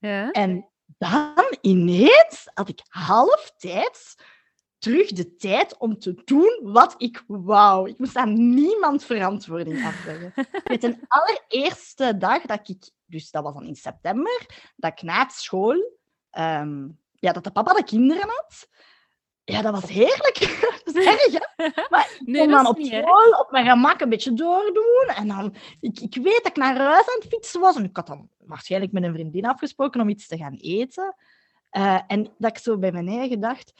Ja. 0.00 0.30
En 0.30 0.68
dan 0.98 1.56
ineens 1.60 2.50
had 2.54 2.68
ik 2.68 2.80
halftijds 2.88 4.16
terug 4.78 5.08
de 5.10 5.36
tijd 5.36 5.76
om 5.78 5.98
te 5.98 6.22
doen 6.24 6.60
wat 6.62 6.94
ik 6.98 7.24
wou. 7.26 7.88
Ik 7.88 7.98
moest 7.98 8.16
aan 8.16 8.54
niemand 8.54 9.04
verantwoording 9.04 9.84
afleggen. 9.84 10.32
Weet 10.64 10.80
de 10.80 10.98
allereerste 11.08 12.16
dag 12.18 12.42
dat 12.42 12.68
ik, 12.68 12.90
dus 13.04 13.30
dat 13.30 13.42
was 13.42 13.54
dan 13.54 13.66
in 13.66 13.76
september, 13.76 14.46
dat 14.76 14.92
ik 14.92 15.02
na 15.02 15.22
het 15.22 15.32
school, 15.32 15.98
ehm, 16.30 16.88
ja, 17.12 17.32
dat 17.32 17.44
de 17.44 17.50
papa 17.50 17.72
de 17.72 17.84
kinderen 17.84 18.28
had. 18.28 18.68
Ja, 19.52 19.62
dat 19.62 19.80
was 19.80 19.90
heerlijk. 19.90 20.38
dat 20.84 20.94
is 20.96 21.04
erg, 21.06 21.32
hè? 21.56 21.68
Maar 21.90 22.16
ik 22.20 22.26
Nee, 22.26 22.42
kon 22.42 22.50
dan 22.50 22.66
op 22.66 22.78
erg. 22.78 22.86
school 22.86 23.30
op 23.40 23.50
mijn 23.50 23.66
gemak 23.66 24.00
een 24.00 24.08
beetje 24.08 24.32
doordoen. 24.34 25.06
En 25.16 25.28
dan, 25.28 25.54
ik, 25.80 26.00
ik 26.00 26.14
weet 26.14 26.36
dat 26.42 26.46
ik 26.46 26.56
naar 26.56 26.76
huis 26.76 26.98
aan 27.08 27.18
het 27.20 27.26
fietsen 27.28 27.60
was. 27.60 27.76
En 27.76 27.84
ik 27.84 27.96
had 27.96 28.06
dan 28.06 28.28
waarschijnlijk 28.38 28.92
met 28.92 29.02
een 29.02 29.12
vriendin 29.12 29.44
afgesproken 29.46 30.00
om 30.00 30.08
iets 30.08 30.26
te 30.26 30.36
gaan 30.36 30.54
eten. 30.60 31.14
Eh, 31.70 32.00
en 32.06 32.28
dat 32.38 32.50
ik 32.50 32.58
zo 32.58 32.78
bij 32.78 32.92
mijn 32.92 33.08
eigen 33.08 33.40
dacht, 33.40 33.72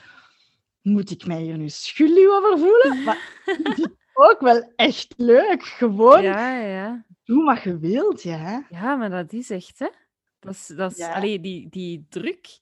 moet 0.82 1.10
ik 1.10 1.26
mij 1.26 1.40
hier 1.40 1.56
nu 1.58 1.68
schuldig 1.68 2.28
over 2.28 2.58
voelen? 2.58 3.02
Maar 3.04 4.30
ook 4.30 4.40
wel 4.40 4.72
echt 4.76 5.14
leuk. 5.16 5.62
Gewoon 5.64 6.22
Ja, 6.22 6.58
ja. 6.60 7.04
doen 7.24 7.44
wat 7.44 7.62
je 7.62 7.78
wilt, 7.78 8.22
ja. 8.22 8.66
Ja, 8.70 8.94
maar 8.96 9.10
dat 9.10 9.32
is 9.32 9.50
echt, 9.50 9.78
hè? 9.78 9.88
Dat 10.40 10.52
is, 10.54 10.66
dat 10.66 10.90
is, 10.90 10.96
Ja. 10.98 11.12
allee, 11.14 11.40
die, 11.40 11.66
die 11.70 12.06
druk 12.08 12.58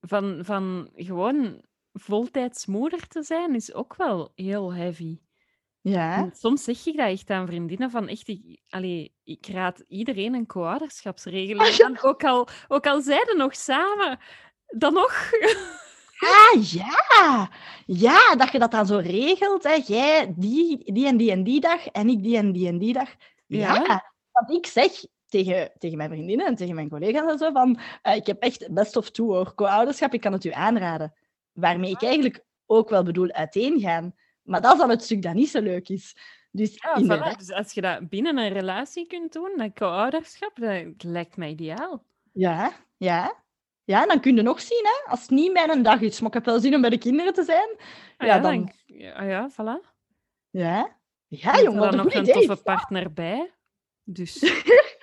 van, 0.00 0.38
van 0.42 0.90
gewoon 0.94 1.62
voltijds 1.92 2.66
moeder 2.66 3.06
te 3.08 3.22
zijn, 3.22 3.54
is 3.54 3.74
ook 3.74 3.96
wel 3.96 4.32
heel 4.34 4.72
heavy. 4.74 5.18
Ja, 5.80 6.16
En 6.16 6.32
soms 6.36 6.64
zeg 6.64 6.86
ik 6.86 6.96
dat 6.96 7.08
echt 7.08 7.30
aan 7.30 7.46
vriendinnen 7.46 7.90
van 7.90 8.08
echt, 8.08 8.28
ik, 8.28 8.60
allee, 8.68 9.14
ik 9.24 9.46
raad 9.46 9.84
iedereen 9.88 10.34
een 10.34 10.46
co-ouderschapsregeling 10.46 11.82
aan, 11.84 12.02
ook 12.02 12.24
al, 12.24 12.48
ook 12.68 12.86
al 12.86 13.00
zeiden 13.00 13.36
nog 13.36 13.56
samen, 13.56 14.18
dan 14.66 14.92
nog. 14.92 15.12
Ah, 16.20 16.62
ja. 16.64 17.50
Ja, 17.86 18.34
dat 18.36 18.52
je 18.52 18.58
dat 18.58 18.70
dan 18.70 18.86
zo 18.86 18.96
regelt. 18.96 19.62
Hè. 19.62 19.72
Jij 19.86 20.34
die, 20.36 20.92
die 20.92 21.06
en 21.06 21.16
die 21.16 21.30
en 21.30 21.44
die 21.44 21.60
dag 21.60 21.86
en 21.86 22.08
ik 22.08 22.22
die 22.22 22.36
en 22.36 22.52
die 22.52 22.68
en 22.68 22.78
die 22.78 22.92
dag. 22.92 23.08
Ja, 23.46 23.74
Ja. 23.74 24.12
want 24.32 24.50
ik 24.50 24.66
zeg 24.66 24.92
tegen, 25.28 25.72
tegen 25.78 25.96
mijn 25.96 26.10
vriendinnen 26.10 26.46
en 26.46 26.54
tegen 26.54 26.74
mijn 26.74 26.88
collega's 26.88 27.30
en 27.32 27.38
zo 27.38 27.52
van 27.52 27.78
eh, 28.02 28.16
ik 28.16 28.26
heb 28.26 28.42
echt 28.42 28.72
best 28.72 28.96
of 28.96 29.10
toe 29.10 29.34
hoor, 29.34 29.54
co-ouderschap, 29.54 30.12
ik 30.14 30.20
kan 30.20 30.32
het 30.32 30.44
u 30.44 30.50
aanraden. 30.50 31.14
Waarmee 31.52 31.90
ik 31.90 32.02
eigenlijk 32.02 32.44
ook 32.66 32.88
wel 32.88 33.02
bedoel 33.02 33.30
uiteengaan. 33.30 34.14
Maar 34.42 34.60
dat 34.60 34.72
is 34.72 34.78
dan 34.78 34.90
het 34.90 35.02
stuk 35.02 35.22
dat 35.22 35.34
niet 35.34 35.48
zo 35.48 35.60
leuk 35.60 35.88
is. 35.88 36.16
Dus 36.50 36.74
Ja, 36.74 37.02
voilà. 37.02 37.36
Dus 37.38 37.52
als 37.52 37.72
je 37.72 37.80
dat 37.80 38.08
binnen 38.08 38.38
een 38.38 38.52
relatie 38.52 39.06
kunt 39.06 39.32
doen, 39.32 39.52
dat 39.56 39.72
co-ouderschap, 39.74 40.50
dat 40.54 40.84
lijkt 41.02 41.36
mij 41.36 41.48
ideaal. 41.50 42.04
ja, 42.32 42.72
ja. 42.96 43.46
Ja, 43.84 44.06
dan 44.06 44.20
kun 44.20 44.36
je 44.36 44.42
nog 44.42 44.60
zien, 44.60 44.82
hè, 44.84 45.10
als 45.10 45.20
het 45.20 45.30
niet 45.30 45.52
mijn 45.52 45.82
dag 45.82 46.00
is, 46.00 46.18
maar 46.20 46.28
ik 46.28 46.34
heb 46.34 46.44
wel 46.44 46.60
zin 46.60 46.74
om 46.74 46.80
bij 46.80 46.90
de 46.90 46.98
kinderen 46.98 47.32
te 47.32 47.44
zijn. 47.44 47.68
Ah 48.16 48.26
Ja, 48.26 48.34
ja, 48.34 48.40
dan- 48.40 48.64
dan... 48.64 48.72
ja, 48.86 49.22
ja, 49.22 49.50
voilà. 49.52 49.86
Ja, 50.50 50.96
ja 51.26 51.52
Er 51.54 51.62
jongen, 51.62 51.88
een 51.88 51.96
nog 51.96 52.14
een 52.14 52.24
toffe 52.24 52.62
partner 52.62 53.12
bij. 53.12 53.52
Dus. 54.04 54.38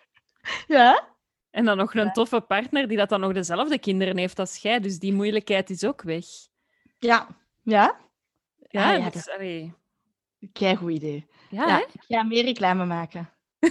Ja, 0.68 1.08
En 1.52 1.66
dan 1.66 1.78
nog 1.78 1.94
een 1.94 2.12
toffe 2.12 2.42
partner 2.42 2.88
die 2.88 2.98
dat 2.98 3.10
dan 3.10 3.20
nog 3.20 3.34
dezelfde 3.34 3.80
kinderen 3.80 4.18
heeft 4.18 4.40
als 4.40 4.58
jij. 4.58 4.80
Dus 4.80 5.00
die 5.00 5.14
moeilijkheid 5.14 5.70
is 5.70 5.84
ook 5.86 6.02
weg. 6.02 6.26
ja, 7.00 7.28
ja. 7.62 7.98
Ja, 8.70 8.94
Ah, 8.94 9.14
ja, 9.14 9.34
allee, 9.36 9.74
Kei 10.54 10.76
goed 10.76 10.92
idee. 10.92 11.28
ja, 11.50 11.80
ik 11.80 11.88
ga 12.08 12.24
meer 12.24 12.44
reclame 12.44 12.86
maken. 12.86 13.30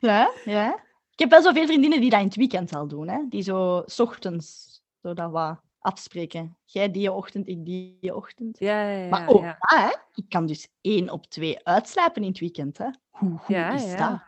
ja, 0.00 0.30
ja. 0.44 0.84
Ik 1.12 1.18
heb 1.22 1.30
wel 1.30 1.42
zoveel 1.42 1.66
vriendinnen 1.66 2.00
die 2.00 2.10
dat 2.10 2.20
in 2.20 2.26
het 2.26 2.36
weekend 2.36 2.74
al 2.74 2.86
doen. 2.88 3.08
Hè. 3.08 3.18
Die 3.28 3.42
zo 3.42 3.82
's 3.86 4.00
ochtends 4.00 4.80
zo 5.02 5.14
dat 5.14 5.30
wat 5.30 5.60
afspreken. 5.86 6.56
Jij 6.64 6.90
die 6.90 7.12
ochtend, 7.12 7.48
ik 7.48 7.64
die 7.64 8.14
ochtend. 8.14 8.58
Ja, 8.58 8.88
ja, 8.90 8.98
ja. 8.98 9.08
Maar 9.08 9.28
ook 9.28 9.42
ja. 9.42 9.56
dat, 9.58 9.80
hè. 9.80 9.96
Ik 10.14 10.28
kan 10.28 10.46
dus 10.46 10.68
één 10.80 11.10
op 11.10 11.26
twee 11.26 11.64
uitslapen 11.64 12.22
in 12.22 12.28
het 12.28 12.38
weekend, 12.38 12.78
hè. 12.78 12.88
Hoe 13.10 13.38
goed 13.38 13.56
is 13.56 13.84
ja. 13.84 14.10
dat? 14.10 14.22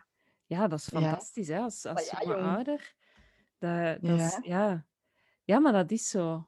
Ja, 0.45 0.67
dat 0.67 0.79
is 0.79 0.87
fantastisch, 0.87 1.47
hè, 1.47 1.59
als, 1.59 1.85
als 1.85 2.13
jonge 2.19 2.35
ouder. 2.35 2.93
Dat, 3.57 4.01
dat 4.01 4.19
is, 4.19 4.39
Ja. 4.41 4.67
ja. 4.67 4.85
ja, 5.43 5.59
maar 5.59 5.73
dat 5.73 5.91
is 5.91 6.09
zo. 6.09 6.47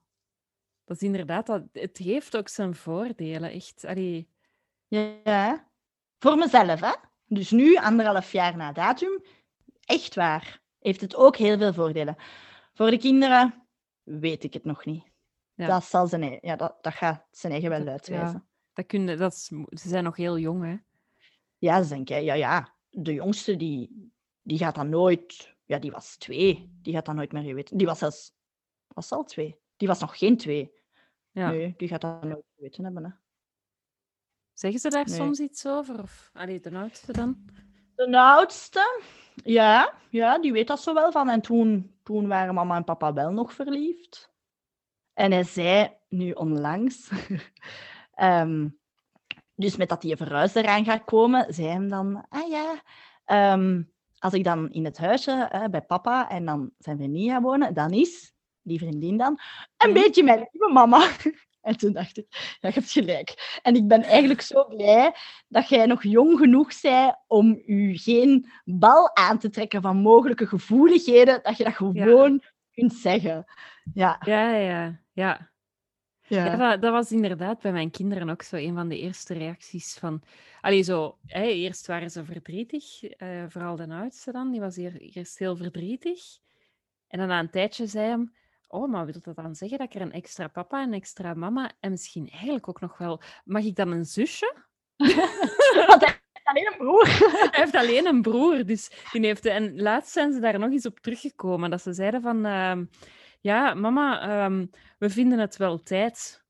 Dat 0.86 0.96
is 0.96 1.04
inderdaad, 1.04 1.46
dat, 1.46 1.64
het 1.72 1.98
heeft 1.98 2.38
ook 2.38 2.48
zijn 2.48 2.76
voordelen, 2.76 3.52
echt. 3.52 3.86
Allee, 3.86 4.30
Ja. 4.88 5.70
Voor 6.20 6.38
mezelf, 6.38 6.80
hè. 6.80 6.94
Dus 7.26 7.52
nu, 7.52 7.76
anderhalf 7.76 8.32
jaar 8.32 8.58
na 8.58 8.72
datum, 8.72 9.24
echt 9.86 10.16
waar, 10.16 10.62
heeft 10.80 11.02
het 11.02 11.16
ook 11.16 11.36
heel 11.36 11.58
veel 11.58 11.74
voordelen. 11.74 12.16
Voor 12.74 12.90
de 12.90 12.98
kinderen 12.98 13.62
weet 14.04 14.44
ik 14.44 14.54
het 14.54 14.64
nog 14.64 14.86
niet. 14.86 15.04
Ja. 15.54 15.68
Dat, 15.68 15.84
zal 15.84 16.08
zijn, 16.08 16.22
ei- 16.24 16.38
ja, 16.42 16.56
dat, 16.56 16.78
dat 16.82 16.94
gaat 16.94 17.28
zijn 17.32 17.52
eigen 17.52 17.70
wel 17.70 17.88
uitwijzen. 17.88 18.48
dat 18.74 18.86
kun 18.86 19.08
je, 19.08 19.16
dat 19.16 19.32
is, 19.34 19.46
ze 19.82 19.90
zijn 19.90 20.04
nog 20.04 20.16
heel 20.16 20.38
jong, 20.38 20.64
hè. 20.64 20.76
Ja, 21.58 21.84
ze 21.84 21.90
denken, 21.90 22.24
ja, 22.24 22.34
ja, 22.34 22.74
de 22.90 23.14
jongste 23.14 23.56
die, 23.58 24.12
die 24.42 24.58
gaat 24.58 24.76
dan 24.76 24.90
nooit, 24.90 25.56
ja, 25.66 25.80
die 25.80 25.92
was 25.92 26.18
twee, 26.18 26.72
die 26.82 26.94
gaat 26.94 27.06
dat 27.06 27.16
nooit 27.16 27.32
meer 27.32 27.44
geweten. 27.44 27.78
Die 27.78 27.88
was 27.88 28.00
zelfs, 28.00 28.34
was 28.88 29.12
al 29.12 29.24
twee. 29.24 29.60
Die 29.78 29.88
was 29.88 30.00
nog 30.00 30.18
geen 30.18 30.38
twee. 30.38 30.72
Ja. 31.32 31.50
Nee, 31.52 31.74
die 31.78 31.88
gaat 31.88 32.02
dat 32.02 32.24
nooit 32.24 32.46
geweten 32.56 32.84
hebben. 32.84 33.04
Hè. 33.04 33.10
Zeggen 34.54 34.80
ze 34.80 34.90
daar 34.90 35.06
Nee. 35.06 35.16
soms 35.16 35.40
iets 35.40 35.66
over? 35.66 36.02
Of, 36.02 36.30
allee, 36.34 36.60
de 36.60 36.78
oudste 36.78 37.12
dan? 37.14 37.46
De 37.96 38.20
oudste, 38.20 39.02
ja, 39.44 39.94
ja, 40.10 40.40
die 40.40 40.52
weet 40.52 40.68
dat 40.68 40.82
zo 40.82 40.94
wel 40.94 41.12
van. 41.12 41.30
En 41.30 41.42
toen, 41.42 41.96
toen 42.04 42.28
waren 42.28 42.54
mama 42.54 42.76
en 42.76 42.84
papa 42.84 43.14
wel 43.14 43.32
nog 43.32 43.54
verliefd. 43.54 44.30
En 45.14 45.32
hij 45.32 45.44
zei 45.44 45.90
nu 46.10 46.32
onlangs, 46.32 47.10
ehm, 48.14 48.68
dus 49.56 49.76
met 49.76 49.90
dat 49.90 50.02
die 50.02 50.16
verhuis 50.16 50.56
eraan 50.56 50.86
gaat 50.86 51.04
komen, 51.04 51.54
zei 51.54 51.68
hem 51.68 51.90
dan, 51.90 52.26
ah 52.30 52.50
ja, 52.50 52.82
ehm, 53.26 53.82
als 54.20 54.34
ik 54.34 54.44
dan 54.44 54.72
in 54.72 54.86
het 54.86 54.98
huisje 54.98 55.32
eh, 55.32 55.66
bij 55.66 55.82
papa 55.82 56.30
en 56.30 56.46
dan 56.46 56.72
zijn 56.78 56.98
vriendin 56.98 57.30
ga 57.30 57.42
wonen, 57.42 57.74
dan 57.74 57.92
is 57.92 58.34
die 58.62 58.80
vriendin 58.80 59.18
dan 59.18 59.40
een 59.78 59.90
Mhm. 59.92 60.00
beetje 60.00 60.24
mijn 60.24 60.38
lieve 60.52 60.74
mama. 60.74 61.08
En 61.62 61.78
toen 61.78 61.94
dacht 61.94 62.18
ik, 62.18 62.26
ja, 62.30 62.68
je 62.68 62.74
hebt 62.74 62.92
gelijk. 62.92 63.60
En 63.62 63.76
ik 63.76 63.88
ben 63.88 64.04
eigenlijk 64.04 64.42
zo 64.42 64.66
blij 64.68 65.16
dat 65.48 65.70
jij 65.70 65.86
nog 65.86 66.04
jong 66.04 66.38
genoeg 66.38 66.82
bent 66.82 67.16
om 67.28 67.62
u 67.66 67.98
geen 67.98 68.52
bal 68.64 69.16
aan 69.16 69.40
te 69.40 69.50
trekken 69.50 69.82
van 69.82 69.98
mogelijke 69.98 70.48
gevoeligheden, 70.48 71.40
dat 71.44 71.58
je 71.58 71.64
dat 71.64 71.74
gewoon 71.74 72.42
kunt 72.72 72.94
zeggen. 72.94 73.46
Ja, 73.94 74.22
Ja, 74.26 74.56
ja, 74.56 74.58
ja. 74.58 75.00
ja. 75.12 75.50
Ja, 76.28 76.56
dat, 76.56 76.82
dat 76.82 76.92
was 76.92 77.12
inderdaad 77.12 77.62
bij 77.62 77.72
mijn 77.72 77.92
kinderen 77.92 78.30
ook 78.30 78.42
zo 78.42 78.56
een 78.56 78.74
van 78.74 78.88
de 78.88 79.00
eerste 79.00 79.34
reacties 79.34 79.94
van... 79.94 80.22
Allee, 80.62 80.82
zo, 80.82 81.18
hè, 81.26 81.44
eerst 81.44 81.88
waren 81.88 82.12
ze 82.12 82.26
verdrietig, 82.26 83.04
eh, 83.04 83.44
vooral 83.48 83.76
de 83.76 83.88
oudste 83.88 84.32
dan, 84.32 84.52
die 84.52 84.60
was 84.60 84.78
eer- 84.78 85.02
eerst 85.02 85.38
heel 85.38 85.56
verdrietig. 85.56 86.22
En 87.08 87.20
dan 87.20 87.28
na 87.28 87.40
een 87.40 87.50
tijdje 87.50 87.88
zei 87.88 88.08
hem, 88.08 88.34
oh, 88.72 88.92
maar 88.92 89.06
wil 89.06 89.16
dat 89.22 89.36
dan 89.36 89.56
zeggen 89.56 89.78
dat 89.78 89.88
ik 89.88 89.96
er 89.96 90.02
een 90.02 90.12
extra 90.12 90.48
papa 90.48 90.82
en 90.82 90.88
een 90.88 90.94
extra 90.94 91.34
mama 91.34 91.72
en 91.80 91.92
misschien 91.92 92.30
eigenlijk 92.30 92.68
ook 92.68 92.82
nog 92.82 92.98
wel... 92.98 93.22
Mag 93.44 93.64
ik 93.64 93.76
dan 93.76 93.92
een 93.92 94.06
zusje? 94.06 94.56
Want 95.88 96.06
hij 96.06 96.20
heeft 96.32 96.44
alleen 96.44 96.68
een 96.72 96.78
broer. 96.78 97.08
Hij 97.08 97.50
heeft 97.52 97.76
alleen 97.76 98.06
een 98.06 98.22
broer, 98.22 98.66
dus 98.66 98.92
die 99.12 99.26
heeft... 99.26 99.46
En 99.46 99.82
laatst 99.82 100.12
zijn 100.12 100.34
ze 100.34 100.40
daar 100.40 100.60
nog 100.60 100.72
eens 100.72 100.86
op 100.86 101.00
teruggekomen, 101.00 101.70
dat 101.70 101.82
ze 101.82 101.94
zeiden 101.94 102.22
van... 102.22 102.46
ehm, 102.46 102.86
ja, 103.42 103.74
mama, 103.74 104.22
ehm, 104.22 104.66
we 104.98 105.10
vinden 105.10 105.40
het 105.40 105.58
wel 105.58 105.84
tijd. 105.84 106.44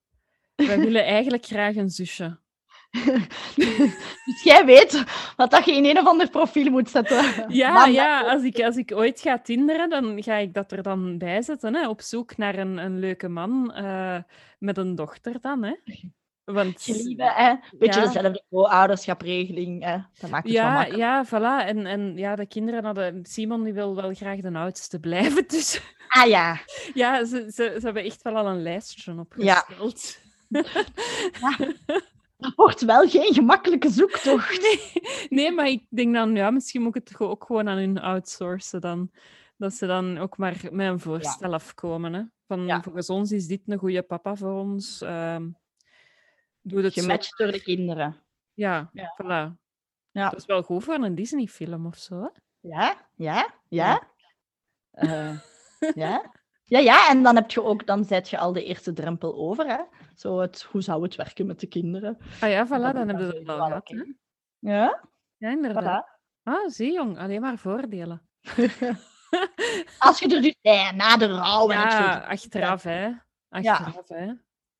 We 0.56 0.78
willen 0.86 1.06
eigenlijk 1.06 1.46
graag 1.46 1.76
een 1.76 1.90
zusje. 1.90 2.40
Dus 3.56 4.44
jij 4.44 4.66
weet 4.66 5.04
wat 5.36 5.52
dat 5.52 5.66
je 5.66 5.76
in 5.76 5.86
een 5.86 6.00
of 6.00 6.08
ander 6.08 6.30
profiel 6.30 6.72
moet 6.72 6.90
zetten. 6.90 7.46
Ja, 7.48 7.72
Mama. 7.72 7.86
ja 7.86 8.22
als, 8.22 8.44
ik, 8.44 8.62
als 8.62 8.76
ik 8.76 8.92
ooit 8.96 9.20
ga 9.22 9.40
tinderen, 9.40 9.90
dan 9.90 10.24
ga 10.24 10.36
ik 10.36 10.54
dat 10.54 10.72
er 10.72 10.84
dan 10.84 11.18
bij 11.18 11.42
zetten. 11.42 11.76
Hè, 11.76 11.88
op 11.90 12.02
zoek 12.02 12.38
naar 12.38 12.58
een, 12.58 12.78
een 12.78 13.00
leuke 13.00 13.30
man 13.30 13.74
eh, 13.74 14.18
met 14.60 14.78
een 14.78 14.96
dochter 14.96 15.36
dan. 15.42 15.64
Hè. 15.64 15.76
Want, 16.44 16.82
Geliefde, 16.82 17.32
hè? 17.34 17.56
Beetje 17.78 18.00
Ja. 18.00 18.06
dezelfde 18.06 18.44
co-ouderschapregeling. 18.50 19.84
Hè? 19.84 19.98
Dat 20.20 20.30
maakt 20.30 20.44
het 20.44 20.54
ja, 20.54 20.74
makkelijk. 20.74 21.00
ja, 21.00 21.26
voilà. 21.26 21.68
En, 21.68 21.86
en 21.86 22.18
ja, 22.18 22.36
de 22.36 22.46
kinderen 22.46 22.86
hadden... 22.86 23.26
Simon 23.26 23.64
die 23.64 23.74
wil 23.74 23.96
wel 23.96 24.14
graag 24.14 24.40
de 24.40 24.52
oudste 24.54 25.00
blijven. 25.00 25.44
Dus 25.48 25.82
Ah 26.08 26.28
ja. 26.28 26.60
ja, 26.94 27.26
ze, 27.26 27.38
ze, 27.42 27.76
ze 27.80 27.80
hebben 27.86 28.04
echt 28.04 28.22
wel 28.22 28.38
al 28.38 28.48
een 28.48 28.62
lijstje 28.62 29.20
opgesteld. 29.20 30.20
Dat 32.42 32.56
wordt 32.56 32.82
wel 32.82 33.08
geen 33.10 33.34
gemakkelijke 33.34 33.90
zoektocht. 33.90 34.62
Nee, 34.62 34.92
nee, 35.30 35.52
maar 35.52 35.68
ik 35.68 35.86
denk 35.90 36.14
dan, 36.14 36.36
ja, 36.36 36.52
misschien 36.52 36.82
moet 36.82 36.96
ik 36.96 37.08
het 37.08 37.20
ook 37.20 37.44
gewoon 37.46 37.70
aan 37.70 37.78
hun 37.78 38.00
outsourcen 38.00 38.82
dan. 38.82 39.12
Dat 39.58 39.74
ze 39.74 39.86
dan 39.86 40.18
ook 40.18 40.38
maar 40.38 40.62
met 40.72 40.88
een 40.88 41.00
voorstel 41.00 41.54
afkomen. 41.54 42.14
Hè? 42.14 42.22
Van, 42.48 42.66
Ja. 42.66 42.82
volgens 42.82 43.10
ons 43.10 43.32
is 43.32 43.48
dit 43.48 43.62
een 43.66 43.78
goede 43.78 44.02
papa 44.02 44.36
voor 44.36 44.54
ons. 44.60 45.00
doe 46.62 46.82
het 46.82 46.94
zo. 46.94 47.02
Gematcht 47.02 47.38
door 47.38 47.52
de 47.52 47.62
kinderen. 47.62 48.24
Ja, 48.54 48.90
Ja. 48.94 49.16
voilà. 49.24 49.60
Ja. 50.12 50.30
Dat 50.30 50.40
is 50.40 50.46
wel 50.46 50.64
goed 50.64 50.84
voor 50.84 50.94
een 50.94 51.16
Disney-film 51.16 51.86
of 51.86 51.98
zo. 51.98 52.22
Hè? 52.22 52.28
Ja, 52.60 53.08
ja, 53.16 53.54
ja. 53.68 54.02
Eh, 54.92 55.40
ja. 55.96 56.32
Ja, 56.72 56.80
ja, 56.80 57.10
en 57.10 57.24
dan 57.24 57.36
heb 57.36 57.52
je 57.52 57.64
ook, 57.64 57.86
dan 57.88 58.06
zet 58.06 58.30
je 58.30 58.38
al 58.38 58.54
de 58.54 58.64
eerste 58.64 58.94
drempel 58.94 59.36
over. 59.36 59.68
Hè? 59.68 59.78
Zo 60.16 60.40
het, 60.40 60.62
hoe 60.64 60.82
zou 60.82 61.04
het 61.04 61.16
werken 61.16 61.46
met 61.46 61.60
de 61.60 61.68
kinderen? 61.68 62.18
Ah 62.42 62.50
ja, 62.50 62.66
voilà, 62.68 62.70
dan 62.70 62.96
hebben 63.08 63.18
we 63.28 63.34
dat 63.34 63.46
zo 63.46 63.52
al 63.52 63.58
wel 63.58 63.66
gehad. 63.66 63.88
Hè? 63.90 64.04
Ja, 64.60 65.02
Ja, 65.38 65.50
inderdaad. 65.50 66.06
voilà. 66.06 66.20
Ah, 66.44 66.70
zie 66.70 66.94
jong, 66.94 67.18
alleen 67.18 67.42
maar 67.42 67.58
voordelen. 67.58 68.22
Als 70.00 70.20
je 70.20 70.36
er 70.36 70.42
dus 70.42 70.56
nee, 70.62 70.92
na 70.92 71.18
de 71.18 71.26
rouw 71.28 71.70
en 71.70 71.80
het 71.80 71.92
Ja, 71.92 72.14
zo- 72.22 72.28
achteraf, 72.28 72.84
hè. 72.84 73.12
Achteraf, 73.50 74.08
hè. 74.08 74.32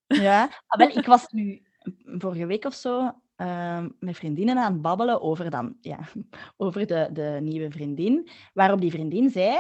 Ja, 0.08 0.50
ah, 0.68 0.80
wel, 0.80 0.98
ik 0.98 1.06
was 1.06 1.28
nu 1.28 1.64
vorige 2.04 2.46
week 2.46 2.66
of 2.66 2.74
zo 2.74 3.12
ehm, 3.36 3.90
met 4.00 4.16
vriendinnen 4.18 4.58
aan 4.58 4.74
het 4.74 4.82
babbelen 4.82 5.22
over, 5.22 5.50
dan, 5.50 5.78
ja, 5.82 6.00
over 6.58 6.88
de, 6.88 7.10
de 7.14 7.38
nieuwe 7.42 7.72
vriendin. 7.72 8.30
Waarop 8.54 8.82
die 8.82 8.92
vriendin 8.92 9.30
zei, 9.30 9.58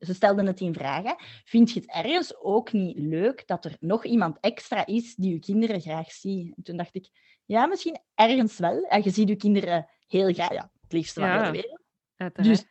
ze 0.00 0.14
stelden 0.14 0.46
het 0.46 0.60
in 0.60 0.74
vragen, 0.74 1.14
vind 1.44 1.70
je 1.70 1.80
het 1.80 1.90
ergens 1.90 2.36
ook 2.36 2.72
niet 2.72 2.98
leuk 2.98 3.46
dat 3.46 3.64
er 3.64 3.76
nog 3.80 4.04
iemand 4.04 4.38
extra 4.40 4.86
is 4.86 5.14
die 5.14 5.32
je 5.32 5.38
kinderen 5.38 5.80
graag 5.80 6.12
ziet? 6.12 6.56
En 6.56 6.62
toen 6.62 6.76
dacht 6.76 6.94
ik, 6.94 7.08
ja, 7.44 7.66
misschien 7.66 7.98
ergens 8.14 8.58
wel. 8.58 8.86
Ja, 8.90 8.96
je 8.96 9.10
ziet 9.10 9.28
je 9.28 9.36
kinderen 9.36 9.88
heel 10.06 10.32
graag, 10.32 10.52
ja, 10.52 10.70
het 10.80 10.92
liefste 10.92 11.20
Ja. 11.20 11.44
de 11.44 11.50
wereld. 11.50 11.80
Uiteraard. 12.16 12.48
Dus 12.48 12.64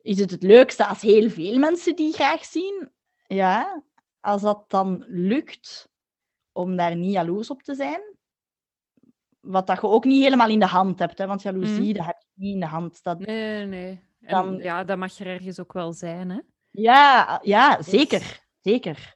is 0.00 0.18
het 0.18 0.30
het 0.30 0.42
leukste 0.42 0.86
als 0.86 1.02
heel 1.02 1.30
veel 1.30 1.58
mensen 1.58 1.96
die 1.96 2.12
graag 2.12 2.44
zien? 2.44 2.90
Ja, 3.26 3.82
als 4.20 4.42
dat 4.42 4.70
dan 4.70 5.04
lukt 5.08 5.88
om 6.52 6.76
daar 6.76 6.96
niet 6.96 7.12
jaloers 7.12 7.50
op 7.50 7.62
te 7.62 7.74
zijn. 7.74 8.14
Wat 9.40 9.66
dat 9.66 9.80
je 9.80 9.86
ook 9.86 10.04
niet 10.04 10.22
helemaal 10.22 10.48
in 10.48 10.58
de 10.58 10.66
hand 10.66 10.98
hebt, 10.98 11.18
hè, 11.18 11.26
want 11.26 11.42
jaloezie, 11.42 11.94
dat 11.94 12.06
heb 12.06 12.16
je 12.20 12.26
niet 12.34 12.54
in 12.54 12.60
de 12.60 12.66
hand. 12.66 13.02
Dat, 13.02 13.18
Nee, 13.18 13.66
nee, 13.66 13.66
nee. 13.66 14.04
En 14.26 14.34
Dan- 14.44 14.56
ja, 14.58 14.84
dat 14.84 14.98
mag 14.98 15.18
er 15.18 15.26
ergens 15.26 15.60
ook 15.60 15.72
wel 15.72 15.92
zijn, 15.92 16.30
hè. 16.30 16.40
ja, 16.70 17.40
ja, 17.42 17.82
zeker. 17.82 18.44
Zeker. 18.60 19.14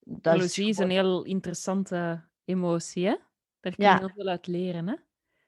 Dat 0.00 0.34
Jaloezie 0.34 0.68
is 0.68 0.78
een 0.78 0.90
heel 0.90 1.22
interessante 1.24 2.24
emotie, 2.44 3.06
hè. 3.06 3.16
Daar 3.60 3.74
kun 3.74 3.84
Ja. 3.84 3.92
je 3.92 3.98
heel 3.98 4.10
veel 4.14 4.26
uit 4.28 4.46
leren, 4.46 4.88
hè. 4.88 4.94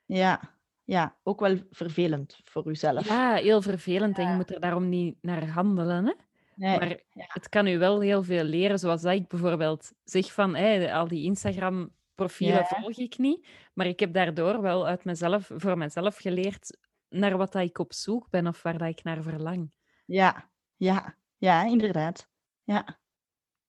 Ja, 0.06 0.40
ja, 0.84 1.16
ook 1.22 1.40
wel 1.40 1.56
vervelend 1.70 2.40
voor 2.44 2.64
jezelf. 2.66 3.08
Ja, 3.08 3.34
heel 3.34 3.62
vervelend 3.62 4.16
en 4.18 4.24
je 4.24 4.30
Ja. 4.30 4.36
moet 4.36 4.50
er 4.54 4.60
daarom 4.60 4.88
niet 4.88 5.16
naar 5.20 5.48
handelen, 5.48 6.06
hè. 6.06 6.12
Nee, 6.54 6.78
Maar 6.78 6.88
ja. 6.88 7.24
het 7.28 7.48
kan 7.48 7.66
u 7.66 7.78
wel 7.78 8.00
heel 8.00 8.22
veel 8.22 8.44
leren, 8.44 8.78
zoals 8.78 9.02
dat 9.02 9.12
ik 9.14 9.28
bijvoorbeeld 9.28 9.92
zeg 10.04 10.32
van, 10.32 10.54
hé, 10.56 10.94
al 10.94 11.08
die 11.08 11.24
Instagram-profielen 11.24 12.54
Ja. 12.56 12.64
volg 12.80 12.96
ik 12.98 13.18
niet, 13.18 13.46
maar 13.74 13.86
ik 13.86 14.00
heb 14.00 14.12
daardoor 14.12 14.60
wel 14.62 14.86
uit 14.86 15.04
mezelf, 15.04 15.50
voor 15.54 15.78
mezelf 15.78 16.16
geleerd 16.16 16.76
naar 17.10 17.36
wat 17.36 17.52
dat 17.52 17.62
ik 17.62 17.78
op 17.78 17.92
zoek 17.92 18.30
ben 18.30 18.46
of 18.46 18.62
waar 18.62 18.78
dat 18.78 18.88
ik 18.88 19.02
naar 19.02 19.22
verlang. 19.22 19.72
Ja, 20.06 20.50
ja, 20.76 21.16
ja, 21.36 21.64
inderdaad. 21.64 22.28
Ja, 22.62 22.98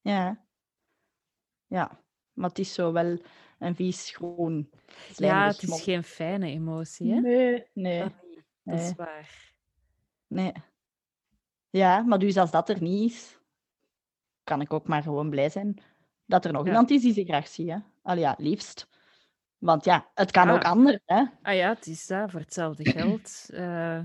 ja, 0.01 0.45
ja. 1.65 2.03
Maar 2.33 2.49
het 2.49 2.59
is 2.59 2.73
zo 2.73 2.91
wel 2.91 3.19
een 3.59 3.75
vies 3.75 4.09
groen. 4.11 4.71
Ja, 5.15 5.47
het 5.47 5.63
is 5.63 5.81
geen 5.81 6.03
fijne 6.03 6.47
emotie, 6.47 7.13
hè. 7.13 7.19
Nee, 7.19 7.65
nee, 7.73 7.99
Dat 7.99 8.13
niet, 8.23 8.43
dat 8.63 8.79
is 8.79 8.85
nee. 8.85 8.93
waar. 8.95 9.53
nee. 10.27 10.53
Ja, 11.69 12.01
maar 12.01 12.19
dus 12.19 12.37
als 12.37 12.51
dat 12.51 12.69
er 12.69 12.81
niet 12.81 13.11
is, 13.11 13.39
kan 14.43 14.61
ik 14.61 14.73
ook 14.73 14.87
maar 14.87 15.03
gewoon 15.03 15.29
blij 15.29 15.49
zijn 15.49 15.81
dat 16.25 16.45
er 16.45 16.51
nog 16.51 16.61
Ja. 16.61 16.67
iemand 16.67 16.89
is 16.89 17.01
die 17.01 17.13
ze 17.13 17.23
graag 17.23 17.47
ziet. 17.47 17.69
Hè? 17.69 17.77
Allee, 18.01 18.23
ja, 18.23 18.35
liefst. 18.37 18.87
Want 19.61 19.85
ja, 19.85 20.09
het 20.13 20.31
kan 20.31 20.47
Ja. 20.47 20.53
ook 20.53 20.63
anders. 20.63 20.99
Hè? 21.05 21.23
Ah 21.41 21.55
ja, 21.55 21.69
het 21.69 21.87
is 21.87 22.07
dat, 22.07 22.31
voor 22.31 22.39
hetzelfde 22.39 22.91
geld. 22.91 23.45
eh, 23.53 23.99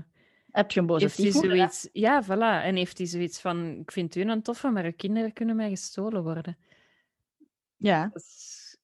Heb 0.51 0.71
je 0.71 0.79
een 0.79 0.85
boze 0.85 1.05
heeft 1.05 1.33
zoiets... 1.37 1.89
Ja, 1.91 2.23
voilà. 2.23 2.63
En 2.63 2.75
heeft 2.75 2.97
hij 2.97 3.07
zoiets 3.07 3.41
van, 3.41 3.79
ik 3.79 3.91
vind 3.91 4.15
u 4.15 4.21
een 4.21 4.41
toffe, 4.41 4.69
maar 4.69 4.83
uw 4.83 4.93
kinderen 4.95 5.33
kunnen 5.33 5.55
mij 5.55 5.69
gestolen 5.69 6.23
worden. 6.23 6.57
Ja. 7.75 8.09
Is- 8.13 8.77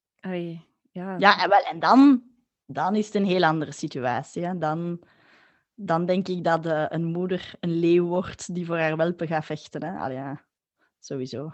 ja. 0.91 1.15
Ja, 1.17 1.43
en, 1.43 1.49
wel, 1.49 1.59
en 1.63 1.79
dan, 1.79 2.23
dan 2.65 2.95
is 2.95 3.05
het 3.05 3.15
een 3.15 3.25
heel 3.25 3.43
andere 3.43 3.71
situatie. 3.71 4.45
Hè. 4.45 4.57
Dan, 4.57 5.03
dan 5.75 6.05
denk 6.05 6.27
ik 6.27 6.43
dat 6.43 6.65
eh, 6.65 6.85
een 6.89 7.05
moeder 7.05 7.53
een 7.59 7.79
leeuw 7.79 8.05
wordt 8.05 8.53
die 8.53 8.65
voor 8.65 8.77
haar 8.77 8.97
welpen 8.97 9.27
gaat 9.27 9.45
vechten. 9.45 9.83
Hè. 9.83 10.07
Ja, 10.07 10.43
sowieso. 10.99 11.53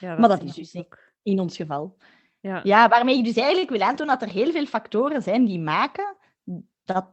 Ja, 0.00 0.18
Maar 0.18 0.28
dat 0.28 0.42
is 0.42 0.54
dus 0.54 0.74
ook. 0.76 0.98
In 1.22 1.40
ons 1.40 1.56
geval. 1.56 1.96
Ja. 2.46 2.60
Ja, 2.62 2.88
waarmee 2.88 3.18
ik 3.18 3.24
dus 3.24 3.36
eigenlijk 3.36 3.70
wil 3.70 3.80
aantonen 3.80 4.18
dat 4.18 4.28
er 4.28 4.34
heel 4.34 4.52
veel 4.52 4.66
factoren 4.66 5.22
zijn 5.22 5.44
die 5.44 5.58
maken 5.58 6.16
dat 6.84 7.06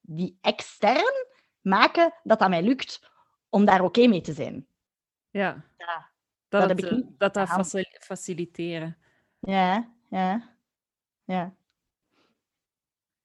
die 0.00 0.38
extern 0.40 1.26
maken 1.60 2.14
dat 2.22 2.38
dat 2.38 2.48
mij 2.48 2.62
lukt 2.62 3.10
om 3.48 3.64
daar 3.64 3.82
oké 3.82 4.06
mee 4.06 4.20
te 4.20 4.32
zijn. 4.32 4.66
Ja. 5.30 5.64
Ja, 5.76 6.10
Dat, 6.48 6.68
dat 6.68 6.70
het, 6.70 6.84
eh, 6.84 6.98
dat, 7.18 7.34
dat 7.34 7.48
facil- 7.48 7.98
faciliteren. 8.00 8.96
Ja, 9.38 9.92
ja, 10.10 10.56
ja. 11.24 11.54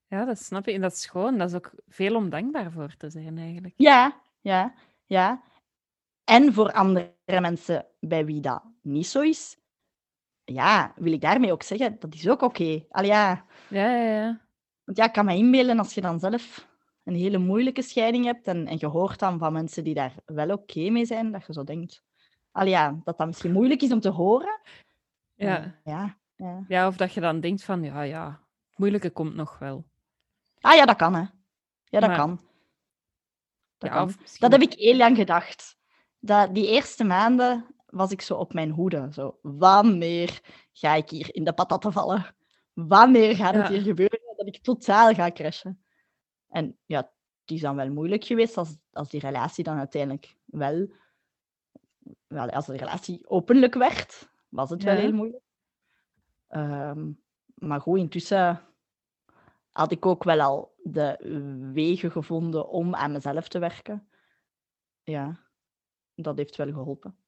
Ja, 0.08 0.26
dat 0.26 0.40
snap 0.40 0.68
ik. 0.68 0.76
En 0.76 0.82
dat 0.82 0.92
is 0.94 1.06
gewoon, 1.06 1.38
dat 1.38 1.50
is 1.50 1.56
ook 1.56 1.74
veel 1.88 2.16
om 2.16 2.30
dankbaar 2.30 2.72
voor 2.72 2.96
te 2.98 3.10
zijn 3.10 3.38
eigenlijk. 3.38 3.74
Ja, 3.78 4.22
ja, 4.42 4.74
ja. 5.06 5.44
En 6.24 6.54
voor 6.54 6.72
andere 6.72 7.14
mensen 7.26 7.86
bij 8.00 8.26
wie 8.26 8.42
dat 8.42 8.64
niet 8.82 9.08
zo 9.08 9.22
is, 9.22 9.58
ja, 10.46 10.94
wil 10.96 11.12
ik 11.12 11.22
daarmee 11.22 11.52
ook 11.52 11.64
zeggen, 11.64 11.96
dat 12.00 12.14
is 12.14 12.30
ook 12.30 12.42
oké. 12.42 12.84
Al 12.90 13.04
ja, 13.04 13.46
Ja, 13.68 13.96
ja, 13.96 14.14
ja. 14.22 14.42
want 14.84 14.98
ja, 14.98 15.06
ik 15.06 15.12
kan 15.12 15.26
me 15.26 15.36
inbeelden 15.36 15.80
als 15.80 15.94
je 15.94 16.02
dan 16.02 16.20
zelf 16.20 16.68
een 17.04 17.16
hele 17.16 17.38
moeilijke 17.38 17.82
scheiding 17.82 18.26
hebt 18.26 18.48
en, 18.48 18.68
en 18.68 18.78
je 18.80 18.86
hoort 18.88 19.20
dan 19.20 19.40
van 19.40 19.54
mensen 19.54 19.84
die 19.84 19.94
daar 19.94 20.14
wel 20.26 20.50
oké 20.50 20.90
mee 20.90 21.06
zijn, 21.06 21.32
dat 21.32 21.46
je 21.48 21.54
zo 21.54 21.64
denkt, 21.64 22.04
al 22.52 22.66
ja, 22.68 23.00
dat 23.04 23.18
dat 23.18 23.28
misschien 23.28 23.52
moeilijk 23.52 23.82
is 23.82 23.92
om 23.92 24.00
te 24.00 24.10
horen. 24.10 24.60
Ja. 25.36 25.76
Ja, 25.84 26.18
ja. 26.36 26.64
ja, 26.68 26.88
of 26.88 26.96
dat 26.98 27.14
je 27.14 27.20
dan 27.22 27.40
denkt 27.40 27.64
van, 27.64 27.84
ja, 27.84 28.02
ja, 28.02 28.26
het 28.70 28.78
moeilijke 28.78 29.10
komt 29.10 29.36
nog 29.36 29.60
wel. 29.60 29.86
Ah 30.62 30.76
ja, 30.76 30.86
dat 30.86 30.96
kan, 30.96 31.14
hè. 31.14 31.24
Ja, 31.84 32.00
dat 32.00 32.10
Maar- 32.10 32.18
kan. 32.18 32.40
Dat 33.78 33.90
ja, 33.90 33.96
kan. 33.98 34.08
of 34.08 34.20
misschien- 34.20 34.50
Dat 34.50 34.60
heb 34.62 34.72
ik 34.72 34.80
heel 34.80 34.96
lang 34.96 35.18
gedacht. 35.18 35.78
Dat, 36.20 36.54
die 36.56 36.68
eerste 36.68 37.04
maanden 37.04 37.66
was 37.94 38.12
ik 38.12 38.22
zo 38.22 38.36
op 38.36 38.54
mijn 38.54 38.70
hoede. 38.70 39.08
Zo, 39.12 39.40
wanneer 39.42 40.42
ga 40.72 40.94
ik 40.94 41.10
hier 41.10 41.36
in 41.36 41.44
de 41.44 41.54
patatten 41.54 41.92
vallen? 41.92 42.36
Wanneer 42.74 43.36
gaat 43.36 43.54
het 43.54 43.68
Ja. 43.68 43.74
hier 43.74 43.82
gebeuren 43.82 44.20
dat 44.38 44.48
ik 44.48 44.64
totaal 44.64 45.14
ga 45.14 45.32
crashen? 45.32 45.84
En 46.50 46.78
ja, 46.86 46.98
het 47.42 47.52
is 47.52 47.62
dan 47.62 47.76
wel 47.76 47.90
moeilijk 47.90 48.24
geweest 48.24 48.58
als, 48.58 48.78
als 48.92 49.10
die 49.10 49.20
relatie 49.20 49.64
dan 49.64 49.78
uiteindelijk 49.78 50.36
wel... 50.46 50.88
wel 52.28 52.50
als 52.50 52.66
de 52.66 52.78
relatie 52.78 53.30
openlijk 53.30 53.74
werd, 53.74 54.30
was 54.50 54.70
het 54.70 54.84
wel 54.84 54.96
heel 54.96 55.14
moeilijk. 55.14 55.44
Ehm, 56.48 57.12
maar 57.56 57.82
goed, 57.82 58.00
intussen 58.00 58.62
had 59.72 59.92
ik 59.92 60.06
ook 60.06 60.24
wel 60.24 60.42
al 60.42 60.76
de 60.84 61.18
wegen 61.74 62.12
gevonden 62.12 62.70
om 62.70 62.96
aan 62.96 63.12
mezelf 63.12 63.48
te 63.48 63.60
werken. 63.60 64.08
Ja, 65.04 65.40
dat 66.16 66.38
heeft 66.38 66.56
wel 66.56 66.72
geholpen. 66.72 67.23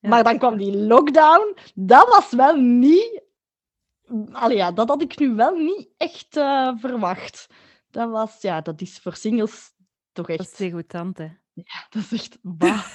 Ja. 0.00 0.08
Maar 0.08 0.24
dan 0.24 0.38
kwam 0.38 0.56
die 0.56 0.76
lockdown. 0.76 1.56
Dat 1.74 2.08
was 2.08 2.32
wel 2.32 2.56
niet... 2.56 3.22
Allee, 4.32 4.56
ja, 4.56 4.72
dat 4.72 4.88
had 4.88 5.02
ik 5.02 5.18
nu 5.18 5.34
wel 5.34 5.54
niet 5.56 5.88
echt 5.96 6.36
eh, 6.36 6.72
verwacht. 6.76 7.46
Dat 7.90 8.10
was, 8.10 8.40
ja, 8.40 8.60
dat 8.60 8.80
is 8.80 8.98
voor 8.98 9.14
singles 9.14 9.72
toch 10.12 10.26
Dat 10.26 10.40
is 10.40 10.46
echt... 10.46 10.58
degoutant, 10.58 11.18
hè. 11.18 11.28
Dat 11.90 12.02
is 12.02 12.12
echt... 12.12 12.38
bah. 12.42 12.86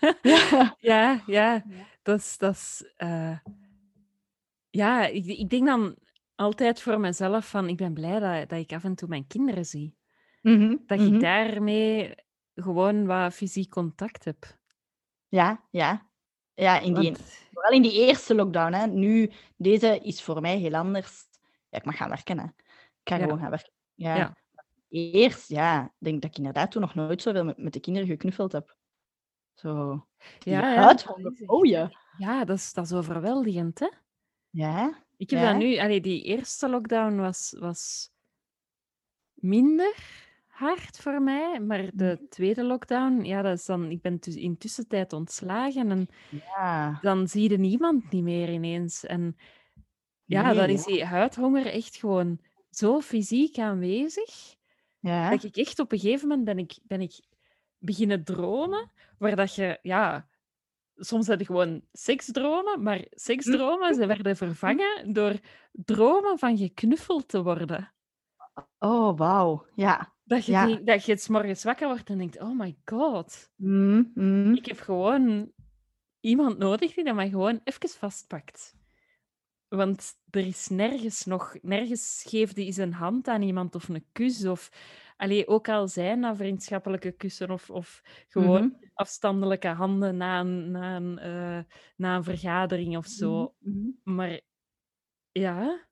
ja. 0.22 0.76
Ja, 0.78 1.22
ja, 1.26 1.52
Ja. 1.52 1.64
dat 2.02 2.18
is... 2.18 2.38
Dat 2.38 2.54
is 2.54 2.92
eh, 2.96 3.38
Ja, 4.70 5.06
ik, 5.06 5.26
ik 5.26 5.50
denk 5.50 5.66
dan 5.66 5.96
altijd 6.34 6.82
voor 6.82 7.00
mezelf 7.00 7.48
van, 7.48 7.68
ik 7.68 7.76
ben 7.76 7.92
blij 7.92 8.18
dat, 8.18 8.48
dat 8.48 8.58
ik 8.58 8.72
af 8.72 8.84
en 8.84 8.94
toe 8.94 9.08
mijn 9.08 9.26
kinderen 9.26 9.64
zie. 9.64 9.96
Mhm, 10.42 10.76
Dat 10.86 10.98
mhm. 10.98 11.14
ik 11.14 11.20
daarmee 11.20 12.14
gewoon 12.54 13.06
wat 13.06 13.34
fysiek 13.34 13.70
contact 13.70 14.24
heb. 14.24 14.56
Ja, 15.28 15.64
ja. 15.70 16.07
Ja, 16.58 16.78
in 16.80 16.94
die, 16.94 17.12
Want, 17.12 17.20
vooral 17.52 17.72
in 17.72 17.82
die 17.82 17.92
eerste 18.06 18.34
lockdown. 18.34 18.72
Hè. 18.72 18.86
Nu, 18.86 19.30
deze 19.56 19.98
is 19.98 20.22
voor 20.22 20.40
mij 20.40 20.56
heel 20.56 20.74
anders. 20.74 21.26
Ja, 21.68 21.78
ik 21.78 21.84
mag 21.84 21.96
gaan 21.96 22.08
werken. 22.08 22.38
Hè. 22.38 22.44
Ik 22.44 23.04
ga 23.04 23.16
Ja. 23.16 23.22
gewoon 23.22 23.38
gaan 23.38 23.50
werken. 23.50 23.72
Ja. 23.94 24.16
Ja. 24.16 24.36
Eerst, 24.88 25.48
ja, 25.48 25.92
denk 25.98 26.22
dat 26.22 26.30
ik 26.30 26.36
inderdaad 26.36 26.70
toen 26.70 26.80
nog 26.80 26.94
nooit 26.94 27.22
zoveel 27.22 27.44
met, 27.44 27.58
met 27.58 27.72
de 27.72 27.80
kinderen 27.80 28.08
geknuffeld 28.08 28.52
heb. 28.52 28.76
Zo. 29.54 30.06
Ja, 30.38 30.72
ja, 30.72 30.96
oh 31.46 31.66
ja. 31.66 31.90
ja, 32.18 32.44
dat 32.44 32.56
is, 32.56 32.72
dat 32.72 32.84
is 32.84 32.92
overweldigend, 32.92 33.78
hè? 33.78 33.88
Ja, 34.50 35.04
Ik 35.16 35.30
heb 35.30 35.42
dat 35.42 35.56
nu... 35.56 35.78
Allee, 35.78 36.00
die 36.00 36.22
eerste 36.22 36.68
lockdown 36.68 37.16
was, 37.16 37.54
was 37.58 38.10
minder 39.34 39.94
hard 40.58 40.98
voor 40.98 41.22
mij, 41.22 41.60
maar 41.60 41.90
de 41.94 42.26
tweede 42.28 42.64
lockdown, 42.64 43.24
ja, 43.24 43.42
dat 43.42 43.58
is 43.58 43.64
dan... 43.64 43.90
Ik 43.90 44.00
ben 44.00 44.16
dus 44.20 44.34
in 44.34 44.58
tussentijd 44.58 45.12
ontslagen 45.12 45.90
en 45.90 46.08
ja. 46.30 46.98
dan 47.00 47.28
zie 47.28 47.50
je 47.50 47.58
niemand 47.58 48.10
niet 48.10 48.22
meer 48.22 48.48
ineens. 48.52 49.04
En 49.04 49.36
ja, 50.24 50.42
Nee, 50.42 50.54
dan 50.54 50.68
is 50.68 50.84
die 50.84 51.04
huidhonger 51.04 51.66
echt 51.66 51.96
gewoon 51.96 52.40
zo 52.70 53.00
fysiek 53.00 53.58
aanwezig, 53.58 54.56
Ja. 55.00 55.30
dat 55.30 55.44
ik 55.44 55.56
echt 55.56 55.78
op 55.78 55.92
een 55.92 55.98
gegeven 55.98 56.28
moment 56.28 56.46
ben 56.46 56.58
ik, 56.58 56.78
ben 56.82 57.00
ik 57.00 57.20
beginnen 57.78 58.24
dromen, 58.24 58.90
waar 59.18 59.36
dat 59.36 59.54
je, 59.54 59.78
ja, 59.82 60.28
soms 60.96 61.26
had 61.26 61.38
je 61.38 61.46
gewoon 61.46 61.82
seksdromen, 61.92 62.82
maar 62.82 63.04
seksdromen, 63.10 63.94
ze 63.94 64.06
werden 64.06 64.36
vervangen 64.36 65.12
door 65.12 65.38
dromen 65.72 66.38
van 66.38 66.56
geknuffeld 66.56 67.28
te 67.28 67.42
worden. 67.42 67.92
Oh, 68.78 69.18
wauw. 69.18 69.66
Ja. 69.74 70.16
Dat 70.28 70.44
je, 70.44 70.52
Ja. 70.52 70.66
die- 70.66 70.82
dat 70.82 71.04
je 71.04 71.12
het 71.12 71.28
morgens 71.28 71.64
wakker 71.64 71.88
wordt 71.88 72.08
en 72.10 72.18
denkt, 72.18 72.40
oh 72.40 72.58
my 72.58 72.76
god, 72.84 73.52
Mm, 73.56 74.10
mm. 74.14 74.54
ik 74.54 74.66
heb 74.66 74.78
gewoon 74.80 75.52
iemand 76.20 76.58
nodig 76.58 76.94
die 76.94 77.04
dat 77.04 77.14
mij 77.14 77.28
gewoon 77.28 77.60
even 77.64 77.88
vastpakt. 77.88 78.76
Want 79.68 80.12
er 80.30 80.46
is 80.46 80.68
nergens 80.68 81.24
nog, 81.24 81.56
nergens 81.62 82.24
geeft 82.28 82.54
die 82.54 82.66
eens 82.66 82.76
een 82.76 82.92
hand 82.92 83.28
aan 83.28 83.42
iemand 83.42 83.74
of 83.74 83.88
een 83.88 84.06
kus. 84.12 84.46
Of 84.46 84.70
allee, 85.16 85.46
ook 85.48 85.68
al 85.68 85.88
zijn 85.88 86.20
dat 86.20 86.36
vriendschappelijke 86.36 87.12
kussen 87.12 87.50
of, 87.50 87.70
of 87.70 88.02
gewoon 88.28 88.62
Mhm, 88.62 88.74
afstandelijke 88.94 89.68
handen 89.68 90.16
na 90.16 90.40
een, 90.40 90.70
na, 90.70 90.96
een, 90.96 91.18
eh, 91.18 91.64
na 91.96 92.16
een 92.16 92.24
vergadering 92.24 92.96
of 92.96 93.06
zo. 93.06 93.54
mhm, 93.58 93.76
mhm. 93.78 94.14
Maar 94.16 94.40
ja, 95.32 95.87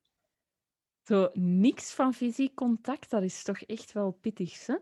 zo 1.07 1.29
niks 1.33 1.93
van 1.93 2.13
fysiek 2.13 2.55
contact, 2.55 3.09
dat 3.09 3.23
is 3.23 3.43
toch 3.43 3.61
echt 3.61 3.91
wel 3.91 4.11
pittig, 4.11 4.65
hè? 4.65 4.75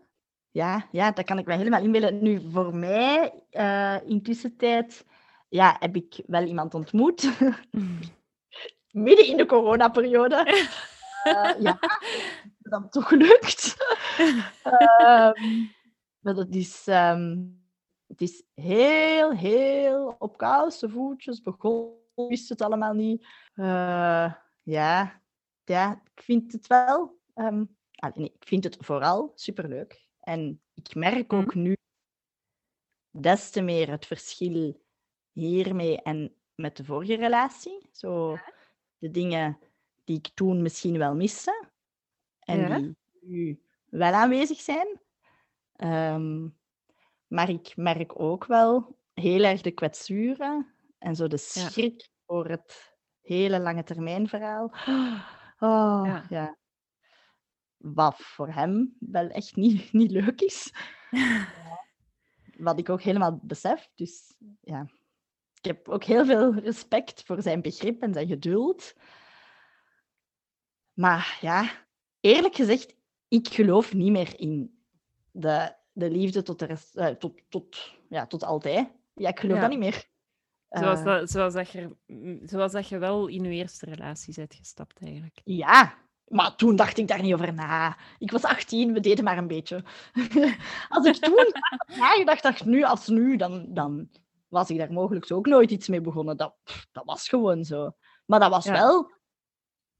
Ja, 0.50 0.88
ja, 0.92 1.10
dat 1.10 1.24
kan 1.24 1.38
ik 1.38 1.46
me 1.46 1.54
helemaal 1.54 1.82
inbeelden. 1.82 2.22
Nu, 2.22 2.50
voor 2.50 2.76
mij, 2.76 3.42
eh 3.50 3.96
in 4.04 4.22
tussentijd, 4.22 5.04
ja, 5.48 5.76
heb 5.78 5.96
ik 5.96 6.22
wel 6.26 6.42
iemand 6.42 6.74
ontmoet. 6.74 7.30
Midden 8.90 9.26
in 9.26 9.36
de 9.36 9.46
coronaperiode. 9.46 10.44
Eh 11.26 11.60
ja, 11.60 11.78
dat 12.58 12.92
toch 12.92 13.08
gelukt. 13.08 13.76
Ehm, 14.62 15.32
maar 16.20 16.34
dat 16.34 16.54
is, 16.54 16.86
ehm, 16.86 17.44
het 18.06 18.20
is 18.20 18.42
heel, 18.54 19.30
heel 19.30 20.16
op 20.18 20.36
koude 20.36 20.88
voetjes 20.88 21.40
begonnen. 21.40 21.94
Wist 22.14 22.48
het 22.48 22.62
allemaal 22.62 22.92
niet. 22.92 23.26
Eh, 23.54 24.32
ja, 24.62 25.20
ja, 25.68 26.02
ik 26.14 26.22
vind 26.22 26.52
het 26.52 26.66
wel. 26.66 27.20
ehm, 27.34 27.64
nee, 28.14 28.32
ik 28.38 28.46
vind 28.48 28.64
het 28.64 28.76
vooral 28.80 29.32
superleuk. 29.34 30.06
En 30.20 30.62
ik 30.74 30.94
merk 30.94 31.32
ook 31.32 31.54
nu 31.54 31.76
des 33.10 33.50
te 33.50 33.60
meer 33.62 33.90
het 33.90 34.06
verschil 34.06 34.82
hiermee 35.32 36.02
en 36.02 36.34
met 36.54 36.76
de 36.76 36.84
vorige 36.84 37.14
relatie. 37.16 37.88
Zo 37.92 38.44
de 38.98 39.10
dingen 39.10 39.58
die 40.04 40.16
ik 40.18 40.28
toen 40.34 40.62
misschien 40.62 40.98
wel 40.98 41.14
miste 41.14 41.68
en 42.40 42.64
Ja. 42.68 42.68
die 42.68 42.96
nu 43.20 43.62
wel 43.86 44.12
aanwezig 44.12 44.60
zijn. 44.60 45.00
Ehm, 45.72 46.48
maar 47.26 47.48
ik 47.50 47.76
merk 47.76 48.20
ook 48.20 48.46
wel 48.46 48.98
heel 49.14 49.44
erg 49.44 49.60
de 49.62 49.70
kwetsuren 49.72 50.74
en 50.98 51.16
zo 51.16 51.26
de 51.28 51.36
Ja. 51.52 51.70
schrik 51.70 52.08
voor 52.26 52.48
het 52.48 52.96
hele 53.22 53.60
lange 53.60 53.82
termijn 53.84 54.28
verhaal. 54.28 54.72
Oh, 54.86 55.20
Ja. 55.58 56.24
ja. 56.28 56.56
Wat 57.76 58.16
voor 58.16 58.48
hem 58.48 58.96
wel 58.98 59.28
echt 59.28 59.56
niet, 59.56 59.92
niet 60.00 60.10
leuk 60.10 60.40
is. 60.40 60.72
Wat 62.56 62.78
ik 62.78 62.88
ook 62.88 63.02
helemaal 63.02 63.38
besef. 63.42 63.88
Dus 63.94 64.34
ja, 64.60 64.90
ik 65.54 65.64
heb 65.64 65.88
ook 65.88 66.04
heel 66.04 66.24
veel 66.24 66.54
respect 66.54 67.22
voor 67.22 67.42
zijn 67.42 67.62
begrip 67.62 68.02
en 68.02 68.12
zijn 68.12 68.26
geduld. 68.26 68.94
Maar 70.92 71.38
ja, 71.40 71.86
eerlijk 72.20 72.54
gezegd, 72.54 72.94
ik 73.28 73.48
geloof 73.48 73.94
niet 73.94 74.10
meer 74.12 74.40
in 74.40 74.84
de, 75.30 75.74
de 75.92 76.10
liefde 76.10 76.42
tot, 76.42 76.58
de 76.58 76.64
rest, 76.64 76.96
eh, 76.96 77.06
tot, 77.06 77.40
tot, 77.48 77.94
ja, 78.08 78.26
tot 78.26 78.44
altijd. 78.44 78.88
Ja, 79.14 79.28
ik 79.28 79.40
geloof 79.40 79.54
Ja. 79.54 79.60
dat 79.60 79.70
niet 79.70 79.78
meer. 79.78 80.08
Zoals 80.78 80.98
Eh, 80.98 81.04
dat, 81.04 81.30
zoals, 81.30 81.54
dat 81.54 81.70
je, 81.70 81.96
zoals 82.44 82.72
dat 82.72 82.88
je 82.88 82.98
wel 82.98 83.26
in 83.26 83.42
je 83.44 83.50
eerste 83.50 83.86
relatie 83.86 84.34
bent 84.34 84.54
gestapt, 84.54 85.00
eigenlijk. 85.02 85.40
Ja, 85.44 85.94
maar 86.26 86.56
toen 86.56 86.76
dacht 86.76 86.98
ik 86.98 87.08
daar 87.08 87.22
niet 87.22 87.34
over 87.34 87.54
na. 87.54 87.96
Ik 88.18 88.30
was 88.30 88.42
18, 88.44 88.92
we 88.92 89.00
deden 89.00 89.24
maar 89.24 89.38
een 89.38 89.46
beetje. 89.46 89.84
als 90.88 91.06
ik 91.06 91.14
toen 91.14 91.52
nagedacht, 91.98 92.42
dacht 92.42 92.64
nu 92.64 92.82
als 92.84 93.06
nu, 93.08 93.36
dan, 93.36 93.66
dan 93.74 94.08
was 94.48 94.70
ik 94.70 94.78
daar 94.78 94.92
mogelijk 94.92 95.32
ook 95.32 95.46
nooit 95.46 95.70
iets 95.70 95.88
mee 95.88 96.00
begonnen. 96.00 96.36
Dat, 96.36 96.54
dat 96.92 97.04
was 97.04 97.28
gewoon 97.28 97.64
zo. 97.64 97.96
Maar 98.26 98.40
dat 98.40 98.50
was 98.50 98.64
Ja. 98.64 98.72
wel 98.72 99.10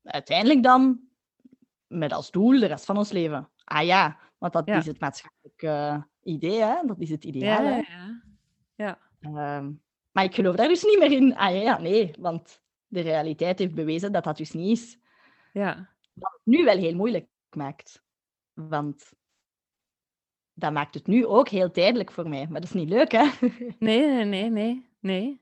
uiteindelijk 0.02 0.62
dan 0.62 1.00
met 1.86 2.12
als 2.12 2.30
doel 2.30 2.60
de 2.60 2.66
rest 2.66 2.84
van 2.84 2.96
ons 2.96 3.10
leven. 3.10 3.50
Ah 3.64 3.84
ja, 3.84 4.18
want 4.38 4.52
dat 4.52 4.66
Ja. 4.66 4.76
is 4.76 4.86
het 4.86 5.00
maatschappelijk 5.00 5.62
eh, 5.62 6.02
idee, 6.22 6.60
hè? 6.62 6.74
dat 6.86 7.00
is 7.00 7.10
het 7.10 7.24
ideaal. 7.24 7.64
Ja, 7.64 7.76
ja, 7.76 8.22
ja. 8.74 8.98
Ehm, 9.20 9.72
maar 10.16 10.24
ik 10.24 10.34
geloof 10.34 10.56
daar 10.56 10.68
dus 10.68 10.82
niet 10.84 10.98
meer 10.98 11.12
in. 11.12 11.36
Ah 11.36 11.62
ja, 11.62 11.78
nee, 11.78 12.14
want 12.18 12.62
de 12.86 13.00
realiteit 13.00 13.58
heeft 13.58 13.74
bewezen 13.74 14.12
dat 14.12 14.24
dat 14.24 14.36
dus 14.36 14.50
niet 14.52 14.78
is. 14.78 14.98
ja. 15.52 15.94
Wat 16.12 16.32
het 16.32 16.40
nu 16.44 16.64
wel 16.64 16.76
heel 16.76 16.94
moeilijk 16.94 17.28
maakt. 17.50 18.02
Want 18.52 19.12
dat 20.52 20.72
maakt 20.72 20.94
het 20.94 21.06
nu 21.06 21.26
ook 21.26 21.48
heel 21.48 21.70
tijdelijk 21.70 22.10
voor 22.12 22.28
mij. 22.28 22.46
Maar 22.46 22.60
dat 22.60 22.68
is 22.68 22.74
niet 22.74 22.88
leuk, 22.88 23.12
hè? 23.12 23.24
Nee, 23.78 24.06
nee, 24.06 24.24
nee, 24.24 24.50
nee. 24.50 24.90
nee. 25.00 25.40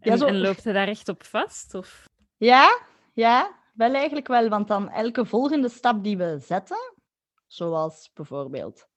Ja, 0.00 0.12
En, 0.12 0.18
zo- 0.18 0.26
en 0.26 0.40
loopt 0.40 0.62
je 0.62 0.72
daar 0.72 0.88
echt 0.88 1.08
op 1.08 1.22
vast? 1.24 1.74
Of? 1.74 2.08
ja, 2.36 2.80
ja, 3.12 3.58
wel 3.74 3.94
eigenlijk 3.94 4.26
wel. 4.28 4.48
Want 4.48 4.68
dan 4.68 4.90
elke 4.90 5.24
volgende 5.24 5.68
stap 5.68 6.04
die 6.04 6.16
we 6.16 6.38
zetten, 6.40 6.94
zoals 7.46 8.10
bijvoorbeeld 8.14 8.88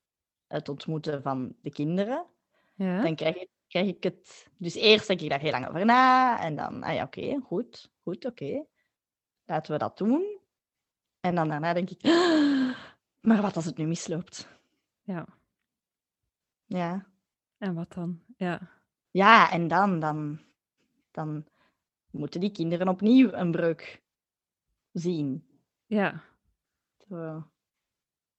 het 0.47 0.69
ontmoeten 0.69 1.21
van 1.21 1.55
de 1.61 1.69
kinderen, 1.71 2.25
Ja. 2.75 3.01
dan 3.01 3.15
krijg 3.15 3.35
ik, 3.35 3.49
krijg 3.71 3.87
ik 3.87 4.03
het... 4.03 4.49
Dus 4.57 4.75
eerst 4.75 5.07
denk 5.07 5.21
ik 5.21 5.29
daar 5.29 5.39
heel 5.39 5.51
lang 5.51 5.67
over 5.67 5.85
na. 5.85 6.39
En 6.39 6.55
dan, 6.55 6.83
ah 6.83 6.93
ja, 6.93 7.03
oké, 7.03 7.39
goed, 7.43 7.91
goed, 8.03 8.25
oké. 8.25 8.65
Laten 9.45 9.71
we 9.71 9.77
dat 9.77 9.97
doen. 9.97 10.39
En 11.19 11.35
dan 11.35 11.47
daarna 11.47 11.73
denk 11.73 11.89
ik, 11.89 12.03
maar 13.27 13.41
wat 13.41 13.55
als 13.55 13.65
het 13.65 13.77
nu 13.77 13.85
misloopt? 13.85 14.47
ja. 15.03 15.25
Ja, 16.65 17.07
En 17.57 17.73
wat 17.73 17.93
dan? 17.93 18.23
Ja. 18.37 18.69
ja 19.11 19.51
en 19.51 19.67
dan, 19.67 19.99
dan, 19.99 20.41
dan 21.11 21.45
moeten 22.11 22.39
die 22.39 22.51
kinderen 22.51 22.87
opnieuw 22.87 23.31
een 23.31 23.51
breuk 23.51 24.03
zien. 24.91 25.47
Ja. 25.85 26.23
Zo. 27.09 27.47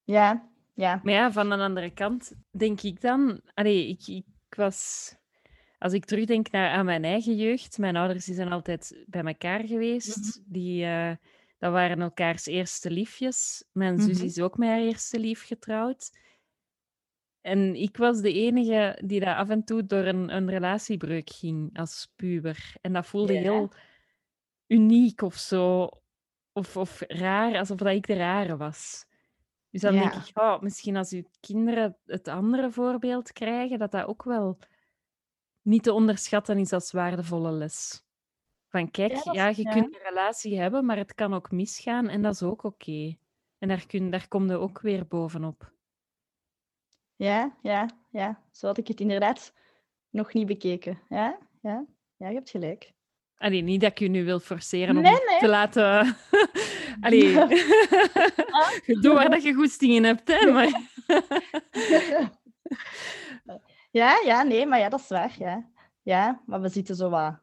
Ja, 0.05 0.51
ja. 0.75 1.01
Maar 1.03 1.13
ja, 1.13 1.33
van 1.33 1.49
de 1.49 1.57
andere 1.57 1.91
kant 1.91 2.33
denk 2.51 2.81
ik 2.81 3.01
dan... 3.01 3.41
Allee, 3.55 3.89
ik, 3.89 4.07
ik 4.07 4.55
was... 4.57 5.15
Als 5.83 5.93
ik 5.93 6.05
terugdenk 6.05 6.51
naar 6.51 6.71
aan 6.71 6.85
mijn 6.85 7.05
eigen 7.05 7.37
jeugd, 7.37 7.79
mijn 7.79 7.97
ouders 7.97 8.25
die 8.25 8.35
zijn 8.35 8.53
altijd 8.53 9.03
bij 9.07 9.23
elkaar 9.23 9.65
geweest. 9.67 10.43
Die, 10.47 10.85
eh, 10.85 11.17
dat 11.59 11.73
waren 11.73 12.01
elkaars 12.01 12.47
eerste 12.47 12.91
liefjes. 12.91 13.65
Mijn 13.73 14.01
zus 14.01 14.17
Mhm. 14.17 14.27
is 14.27 14.41
ook 14.41 14.57
met 14.59 14.69
haar 14.69 14.81
eerste 14.81 15.19
lief 15.19 15.45
getrouwd. 15.47 16.11
En 17.41 17.75
ik 17.75 17.97
was 17.97 18.21
de 18.21 18.33
enige 18.33 18.99
die 19.05 19.21
dat 19.21 19.37
af 19.37 19.49
en 19.49 19.65
toe 19.65 19.87
door 19.87 20.05
een, 20.05 20.37
een 20.37 20.51
relatiebreuk 20.51 21.31
ging 21.31 21.79
als 21.79 22.13
puber. 22.17 22.75
En 22.81 22.93
dat 22.93 23.07
voelde 23.07 23.33
Ja. 23.33 23.41
heel 23.41 23.73
uniek 24.67 25.23
of 25.23 25.35
zo. 25.35 25.89
Of, 26.53 26.77
of 26.77 27.03
raar, 27.07 27.59
alsof 27.59 27.77
dat 27.77 27.95
ik 27.95 28.07
de 28.07 28.15
rare 28.15 28.57
was. 28.57 29.05
Dus 29.71 29.81
dan 29.81 29.93
denk 29.95 30.13
ik, 30.15 30.39
oh, 30.39 30.61
misschien 30.61 30.97
als 30.97 31.13
uw 31.13 31.23
kinderen 31.41 31.97
het 32.07 32.29
andere 32.29 32.71
voorbeeld 32.71 33.33
krijgen, 33.33 33.79
dat 33.79 33.91
dat 33.91 34.07
ook 34.07 34.23
wel 34.25 34.59
niet 35.63 35.83
te 35.83 35.93
onderschatten 35.93 36.59
is 36.59 36.73
als 36.73 36.93
waardevolle 36.93 37.53
les. 37.53 38.05
Van 38.69 38.91
kijk, 38.91 39.13
Ja, 39.33 39.49
je 39.49 39.63
ja. 39.63 39.73
kunt 39.73 39.95
een 39.95 40.03
relatie 40.03 40.61
hebben, 40.61 40.85
maar 40.85 40.97
het 40.97 41.15
kan 41.15 41.35
ook 41.35 41.51
misgaan 41.51 42.09
en 42.09 42.23
dat 42.23 42.35
is 42.35 42.43
ook 42.43 42.65
oké. 42.65 43.17
En 43.59 43.69
daar, 43.69 43.87
kun, 43.87 44.11
daar 44.11 44.29
kom 44.29 44.51
je 44.51 44.57
ook 44.57 44.81
weer 44.81 45.07
bovenop. 45.07 45.73
Ja, 47.17 47.57
ja, 47.63 47.89
ja. 48.11 48.43
Zo 48.51 48.67
had 48.67 48.79
ik 48.79 48.89
het 48.89 49.01
inderdaad 49.01 49.53
nog 50.11 50.33
niet 50.33 50.47
bekeken. 50.47 50.99
Ja, 51.09 51.39
ja. 51.63 51.85
Ja, 52.17 52.29
je 52.29 52.35
hebt 52.35 52.51
gelijk. 52.51 52.93
Allee, 53.37 53.63
niet 53.63 53.81
dat 53.81 53.91
ik 53.91 53.99
je 53.99 54.09
nu 54.09 54.25
wil 54.25 54.41
forceren 54.41 54.97
om 54.97 55.03
Nee, 55.03 55.13
het 55.13 55.27
nee. 55.29 55.39
te 55.39 55.49
laten... 55.49 56.17
Allee, 57.01 57.33
doe 59.03 59.15
waar 59.15 59.31
dat 59.31 59.43
je 59.43 59.53
goesting 59.55 59.93
in 59.93 60.05
hebt, 60.05 60.29
hè. 60.29 60.53
Maar... 60.53 60.81
Ja, 63.93 64.21
ja, 64.25 64.43
nee, 64.43 64.67
maar 64.67 64.79
ja, 64.79 64.89
dat 64.89 65.01
is 65.01 65.09
waar. 65.09 65.35
Ja, 65.39 65.71
ja 66.03 66.43
maar 66.47 66.61
we 66.61 66.69
zitten 66.69 66.97
zo 66.97 67.11
wat 67.11 67.41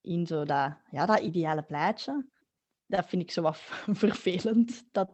in 0.00 0.26
zo 0.26 0.44
dat, 0.44 0.76
ja, 0.90 1.06
dat 1.06 1.18
ideale 1.18 1.62
plaatje. 1.62 2.26
Dat 2.86 3.08
vind 3.08 3.22
ik 3.22 3.30
zo 3.30 3.42
wat 3.42 3.58
vervelend. 4.02 4.84
Dat, 4.92 5.10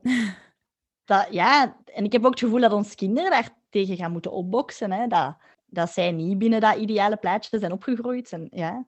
dat, 1.11 1.27
ja, 1.31 1.77
en 1.85 2.05
ik 2.05 2.13
heb 2.13 2.25
ook 2.25 2.31
het 2.31 2.41
gevoel 2.41 2.61
dat 2.61 2.73
onze 2.73 2.95
kinderen 2.95 3.31
daar 3.31 3.57
tegen 3.69 3.97
gaan 3.97 4.13
moeten 4.13 4.33
opboksen. 4.33 4.93
Hè? 4.93 5.07
Dat, 5.07 5.37
dat 5.67 5.91
zij 5.91 6.13
niet 6.13 6.39
binnen 6.39 6.61
dat 6.61 6.77
ideale 6.77 7.17
plaatje 7.17 7.59
zijn 7.59 7.73
opgegroeid. 7.73 8.33
En, 8.33 8.47
ja, 8.51 8.87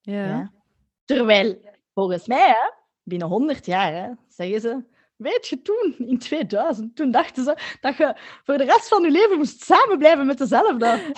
Ja. 0.00 0.26
ja. 0.26 0.52
Terwijl, 1.04 1.76
volgens 1.94 2.26
mij, 2.26 2.48
hè, 2.48 2.70
binnen 3.02 3.28
100 3.28 3.66
jaar, 3.66 3.92
hè, 3.92 4.10
zeggen 4.28 4.60
ze... 4.60 4.84
Weet 5.22 5.46
je, 5.48 5.62
toen, 5.62 5.94
in 5.98 6.18
2000, 6.18 6.96
toen 6.96 7.10
dachten 7.10 7.44
ze 7.44 7.76
dat 7.80 7.96
je 7.96 8.16
voor 8.44 8.58
de 8.58 8.64
rest 8.64 8.88
van 8.88 9.02
je 9.02 9.10
leven 9.10 9.36
moest 9.36 9.62
samen 9.64 9.98
blijven 9.98 10.26
met 10.26 10.38
dezelfde. 10.38 10.86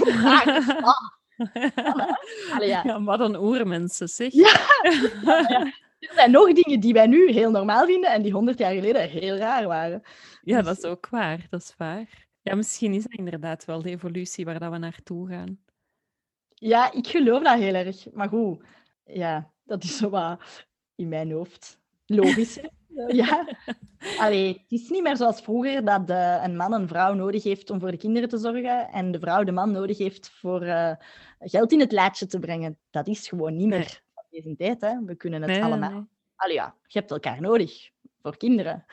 Allee, 2.54 2.68
ja. 2.68 2.80
Ja, 2.84 3.02
wat 3.02 3.20
een 3.20 3.36
oermensen, 3.36 4.08
zeg. 4.08 4.32
Ja. 4.32 4.52
Er 5.98 6.14
zijn 6.14 6.30
nog 6.30 6.52
dingen 6.52 6.80
die 6.80 6.92
wij 6.92 7.06
nu 7.06 7.30
heel 7.30 7.50
normaal 7.50 7.86
vinden 7.86 8.10
en 8.10 8.22
die 8.22 8.32
100 8.32 8.58
jaar 8.58 8.74
geleden 8.74 9.08
heel 9.08 9.36
raar 9.36 9.66
waren. 9.66 10.02
Ja, 10.42 10.56
Dus- 10.56 10.66
dat 10.66 10.78
is 10.78 10.84
ook 10.84 11.08
waar. 11.08 11.46
Dat 11.50 11.60
is 11.60 11.74
waar. 11.76 12.26
Ja, 12.42 12.54
misschien 12.54 12.94
is 12.94 13.02
dat 13.02 13.12
inderdaad 13.12 13.64
wel 13.64 13.82
de 13.82 13.90
evolutie 13.90 14.44
waar 14.44 14.58
dat 14.58 14.70
we 14.70 14.78
naartoe 14.78 15.28
gaan. 15.28 15.58
Ja, 16.54 16.92
ik 16.92 17.06
geloof 17.06 17.42
dat 17.42 17.58
heel 17.58 17.74
erg. 17.74 18.12
Maar 18.12 18.28
goed, 18.28 18.64
ja, 19.04 19.50
dat 19.64 19.84
is 19.84 19.96
zo 19.96 20.08
wat 20.10 20.40
in 20.94 21.08
mijn 21.08 21.32
hoofd 21.32 21.78
logisch. 22.06 22.58
Ja. 23.06 23.48
Allee, 24.24 24.48
het 24.48 24.72
is 24.80 24.88
niet 24.88 25.02
meer 25.02 25.16
zoals 25.16 25.40
vroeger 25.40 25.84
dat 25.84 26.06
de, 26.06 26.38
een 26.42 26.56
man 26.56 26.72
een 26.72 26.88
vrouw 26.88 27.14
nodig 27.14 27.42
heeft 27.42 27.70
om 27.70 27.80
voor 27.80 27.90
de 27.90 27.96
kinderen 27.96 28.28
te 28.28 28.38
zorgen 28.38 28.88
en 28.88 29.10
de 29.12 29.18
vrouw 29.18 29.44
de 29.44 29.52
man 29.52 29.72
nodig 29.72 29.98
heeft 29.98 30.30
voor 30.30 30.62
eh, 30.62 30.92
geld 31.38 31.72
in 31.72 31.80
het 31.80 31.92
laadje 31.92 32.26
te 32.26 32.38
brengen. 32.38 32.78
Dat 32.90 33.08
is 33.08 33.28
gewoon 33.28 33.56
niet 33.56 33.66
meer 33.68 33.78
Nee. 33.78 33.88
van 34.14 34.24
deze 34.30 34.56
tijd. 34.56 34.80
Hè. 34.80 35.04
We 35.04 35.14
kunnen 35.14 35.42
het 35.42 35.50
Nee, 35.50 35.62
allemaal. 35.64 35.90
nee. 35.90 36.04
Allee, 36.36 36.54
ja, 36.54 36.74
je 36.86 36.98
hebt 36.98 37.10
elkaar 37.10 37.40
nodig 37.40 37.90
voor 38.22 38.36
kinderen 38.36 38.84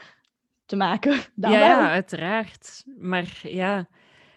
te 0.66 0.76
maken. 0.76 1.12
Ja, 1.36 1.49
wel. 1.49 1.52
ja, 1.60 1.89
uiteraard. 1.89 2.84
Maar 2.97 3.39
ja, 3.43 3.88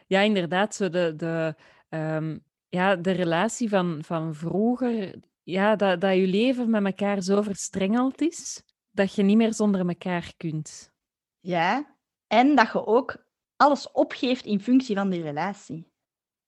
ja 0.06 0.20
inderdaad, 0.20 0.74
zo 0.74 0.88
de, 0.88 1.12
de, 1.16 1.54
ehm, 1.88 2.38
ja, 2.68 2.96
de 2.96 3.10
relatie 3.10 3.68
van, 3.68 3.98
van 4.04 4.34
vroeger, 4.34 5.14
ja, 5.42 5.76
dat, 5.76 6.00
dat 6.00 6.14
je 6.16 6.26
leven 6.26 6.70
met 6.70 6.84
elkaar 6.84 7.22
zo 7.22 7.42
verstrengeld 7.42 8.20
is, 8.20 8.62
dat 8.94 9.14
je 9.14 9.22
niet 9.22 9.36
meer 9.36 9.54
zonder 9.54 9.88
elkaar 9.88 10.32
kunt. 10.36 10.92
Ja, 11.40 11.96
en 12.26 12.54
dat 12.54 12.72
je 12.72 12.86
ook 12.86 13.26
alles 13.56 13.90
opgeeft 13.92 14.44
in 14.44 14.60
functie 14.60 14.96
van 14.96 15.10
die 15.10 15.22
relatie. 15.22 15.92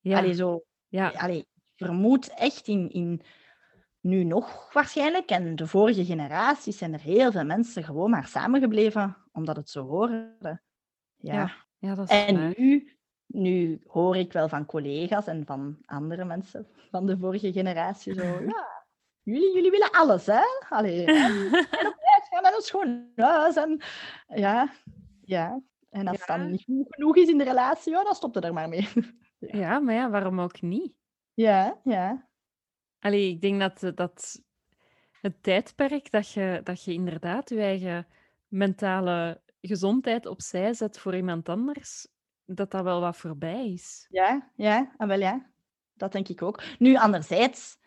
Ja, 0.01 0.19
Allee, 0.19 0.35
zo, 0.35 0.65
ja, 0.89 1.09
allee, 1.11 1.47
vermoed 1.77 2.29
echt 2.29 2.67
in, 2.67 2.91
in 2.91 3.23
nu 4.01 4.25
nog 4.25 4.73
waarschijnlijk, 4.73 5.31
en 5.31 5.57
de 5.57 5.67
vorige 5.67 6.05
generaties 6.05 6.79
zijn 6.79 6.93
er 6.93 7.01
heel 7.01 7.33
veel 7.33 7.45
mensen 7.45 7.85
gewoon 7.85 8.11
maar 8.11 8.27
samengebleven 8.27 9.17
omdat 9.33 9.57
het 9.57 9.71
zo 9.71 9.87
hoorde. 9.87 10.61
Ja. 11.17 11.35
Ja, 11.35 11.67
ja, 11.79 11.95
dat 11.95 12.11
is 12.11 12.27
En 12.27 12.37
waar. 12.37 12.55
nu, 12.57 12.97
nu 13.27 13.81
hoor 13.87 14.17
ik 14.17 14.33
wel 14.33 14.49
van 14.49 14.67
collega's 14.67 15.27
en 15.27 15.47
van 15.47 15.79
andere 15.85 16.25
mensen 16.25 16.67
van 16.91 17.07
de 17.07 17.19
vorige 17.19 17.53
generatie 17.53 18.15
zo, 18.15 18.23
ja, 18.55 18.85
jullie, 19.23 19.55
jullie 19.55 19.71
willen 19.71 19.91
alles, 19.91 20.27
hè? 20.27 20.43
Allee, 20.69 21.05
en 21.05 21.51
gaan 22.37 22.43
naar 22.43 22.55
een 22.55 22.63
schoon 22.63 23.11
huis 23.15 23.57
en 23.57 23.81
ja, 24.35 24.73
ja. 25.23 25.61
En 25.91 26.07
als 26.09 26.19
het 26.19 26.27
Ja. 26.29 26.37
dan 26.37 26.51
niet 26.51 26.65
goed 26.65 26.95
genoeg 26.95 27.17
is 27.17 27.29
in 27.29 27.39
de 27.39 27.45
relatie, 27.45 27.93
ja, 27.93 28.05
dan 28.05 28.15
stopt 28.15 28.35
het 28.35 28.45
er 28.45 28.53
maar 28.53 28.69
mee. 28.69 28.89
Ja, 29.39 29.79
maar 29.79 29.95
ja, 29.95 30.11
waarom 30.11 30.41
ook 30.41 30.61
niet? 30.61 30.95
Ja, 31.35 31.81
ja. 31.85 32.29
Allee, 32.99 33.29
ik 33.29 33.41
denk 33.41 33.61
dat, 33.61 33.83
eh, 33.83 33.91
dat 33.95 34.43
het 35.21 35.43
tijdperk 35.43 36.11
dat 36.11 36.31
je, 36.33 36.61
dat 36.65 36.85
je 36.85 36.93
inderdaad 36.93 37.49
je 37.49 37.61
eigen 37.61 38.07
mentale 38.49 39.43
gezondheid 39.61 40.27
opzij 40.27 40.75
zet 40.75 40.99
voor 40.99 41.17
iemand 41.17 41.49
anders, 41.49 42.09
dat 42.45 42.71
dat 42.71 42.83
wel 42.83 43.01
wat 43.01 43.17
voorbij 43.17 43.73
is. 43.73 44.07
Ja, 44.11 44.53
ja, 44.55 44.95
ah, 44.97 45.09
wel 45.09 45.19
ja. 45.21 45.51
Dat 45.95 46.13
denk 46.13 46.29
ik 46.29 46.43
ook. 46.43 46.63
Nu, 46.79 46.97
anderzijds, 46.97 47.79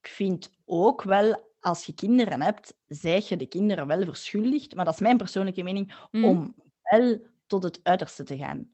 ik 0.00 0.06
vind 0.08 0.50
ook 0.64 1.02
wel, 1.02 1.54
als 1.66 1.86
je 1.86 1.94
kinderen 1.94 2.42
hebt, 2.42 2.74
zeg 2.86 3.28
je 3.28 3.36
de 3.36 3.46
kinderen 3.46 3.86
wel 3.86 4.04
verschuldigd, 4.04 4.74
maar 4.74 4.84
dat 4.84 4.94
is 4.94 5.00
mijn 5.00 5.16
persoonlijke 5.16 5.62
mening, 5.62 5.94
Hm? 6.10 6.24
om 6.24 6.54
wel 6.82 7.18
tot 7.46 7.62
het 7.62 7.80
uiterste 7.82 8.22
te 8.24 8.36
gaan. 8.36 8.70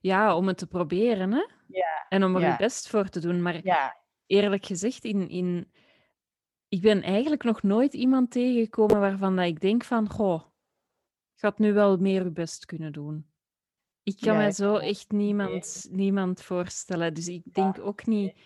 Ja, 0.00 0.36
om 0.36 0.46
het 0.46 0.58
te 0.58 0.66
proberen, 0.66 1.32
hè? 1.32 1.46
Ja, 1.66 2.06
En 2.08 2.24
om 2.24 2.34
er 2.34 2.40
ja. 2.40 2.50
je 2.50 2.56
best 2.56 2.88
voor 2.88 3.08
te 3.08 3.20
doen. 3.20 3.42
Maar 3.42 3.64
Ja, 3.64 3.96
eerlijk 4.26 4.66
gezegd, 4.66 5.04
in, 5.04 5.28
in... 5.28 5.72
ik 6.68 6.80
ben 6.80 7.02
eigenlijk 7.02 7.42
nog 7.42 7.62
nooit 7.62 7.94
iemand 7.94 8.30
tegengekomen 8.30 9.00
waarvan 9.00 9.36
dat 9.36 9.46
ik 9.46 9.60
denk 9.60 9.84
van, 9.84 10.10
goh, 10.10 10.42
gaat 11.34 11.58
nu 11.58 11.72
wel 11.72 11.96
meer 11.96 12.24
je 12.24 12.30
best 12.30 12.64
kunnen 12.64 12.92
doen. 12.92 13.26
Ik 14.02 14.16
kan 14.20 14.36
mij 14.36 14.52
zo 14.52 14.76
echt 14.76 15.10
niemand, 15.10 15.88
niemand 15.90 16.42
voorstellen. 16.42 17.14
Dus 17.14 17.28
ik 17.28 17.54
denk 17.54 17.78
ook 17.78 18.06
niet... 18.06 18.36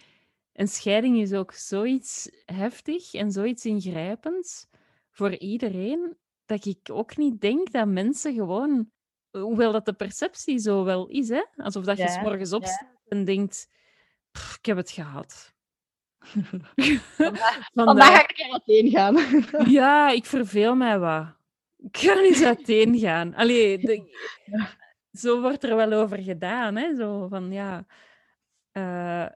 Een 0.57 0.69
scheiding 0.69 1.19
is 1.19 1.33
ook 1.33 1.53
zoiets 1.53 2.31
heftig 2.45 3.15
en 3.15 3.31
zoiets 3.33 3.65
ingrijpends 3.65 4.67
voor 5.11 5.35
iedereen, 5.37 6.17
dat 6.47 6.65
ik 6.65 6.79
ook 6.91 7.17
niet 7.17 7.41
denk 7.41 7.71
dat 7.73 7.87
mensen 7.89 8.35
gewoon... 8.35 8.91
Hoewel 9.31 9.73
dat 9.73 9.85
de 9.85 9.93
perceptie 9.93 10.59
zo 10.59 10.85
wel 10.85 11.07
is, 11.09 11.29
hè? 11.29 11.43
Alsof 11.57 11.85
dat 11.85 11.97
je 11.99 12.09
s 12.09 12.21
morgens 12.21 12.51
ja. 12.51 12.57
opstaat 12.57 12.89
en 13.09 13.25
denkt... 13.25 13.69
"Pff, 14.33 14.57
ik 14.59 14.67
heb 14.67 14.77
het 14.77 14.91
gehad. 14.91 15.55
Vandaag 16.19 17.69
Vandaag- 17.75 18.09
ga 18.17 18.23
ik 18.29 18.39
er 18.39 18.53
uiteen 18.53 18.91
gaan. 18.91 19.17
Ja, 19.79 20.11
ik 20.11 20.25
verveel 20.27 20.75
mij 20.75 20.99
wat. 20.99 21.35
Ik 21.77 21.97
ga 21.97 22.21
eens 22.21 22.43
uiteen 22.43 22.99
gaan. 22.99 23.35
Allee, 23.35 23.79
de- 23.79 24.17
zo 25.13 25.41
wordt 25.41 25.65
er 25.65 25.77
wel 25.77 25.93
over 25.93 26.19
gedaan, 26.23 26.77
hè? 26.77 26.95
Zo 26.97 27.29
van, 27.29 27.53
ja... 27.53 27.87
eh, 28.73 29.27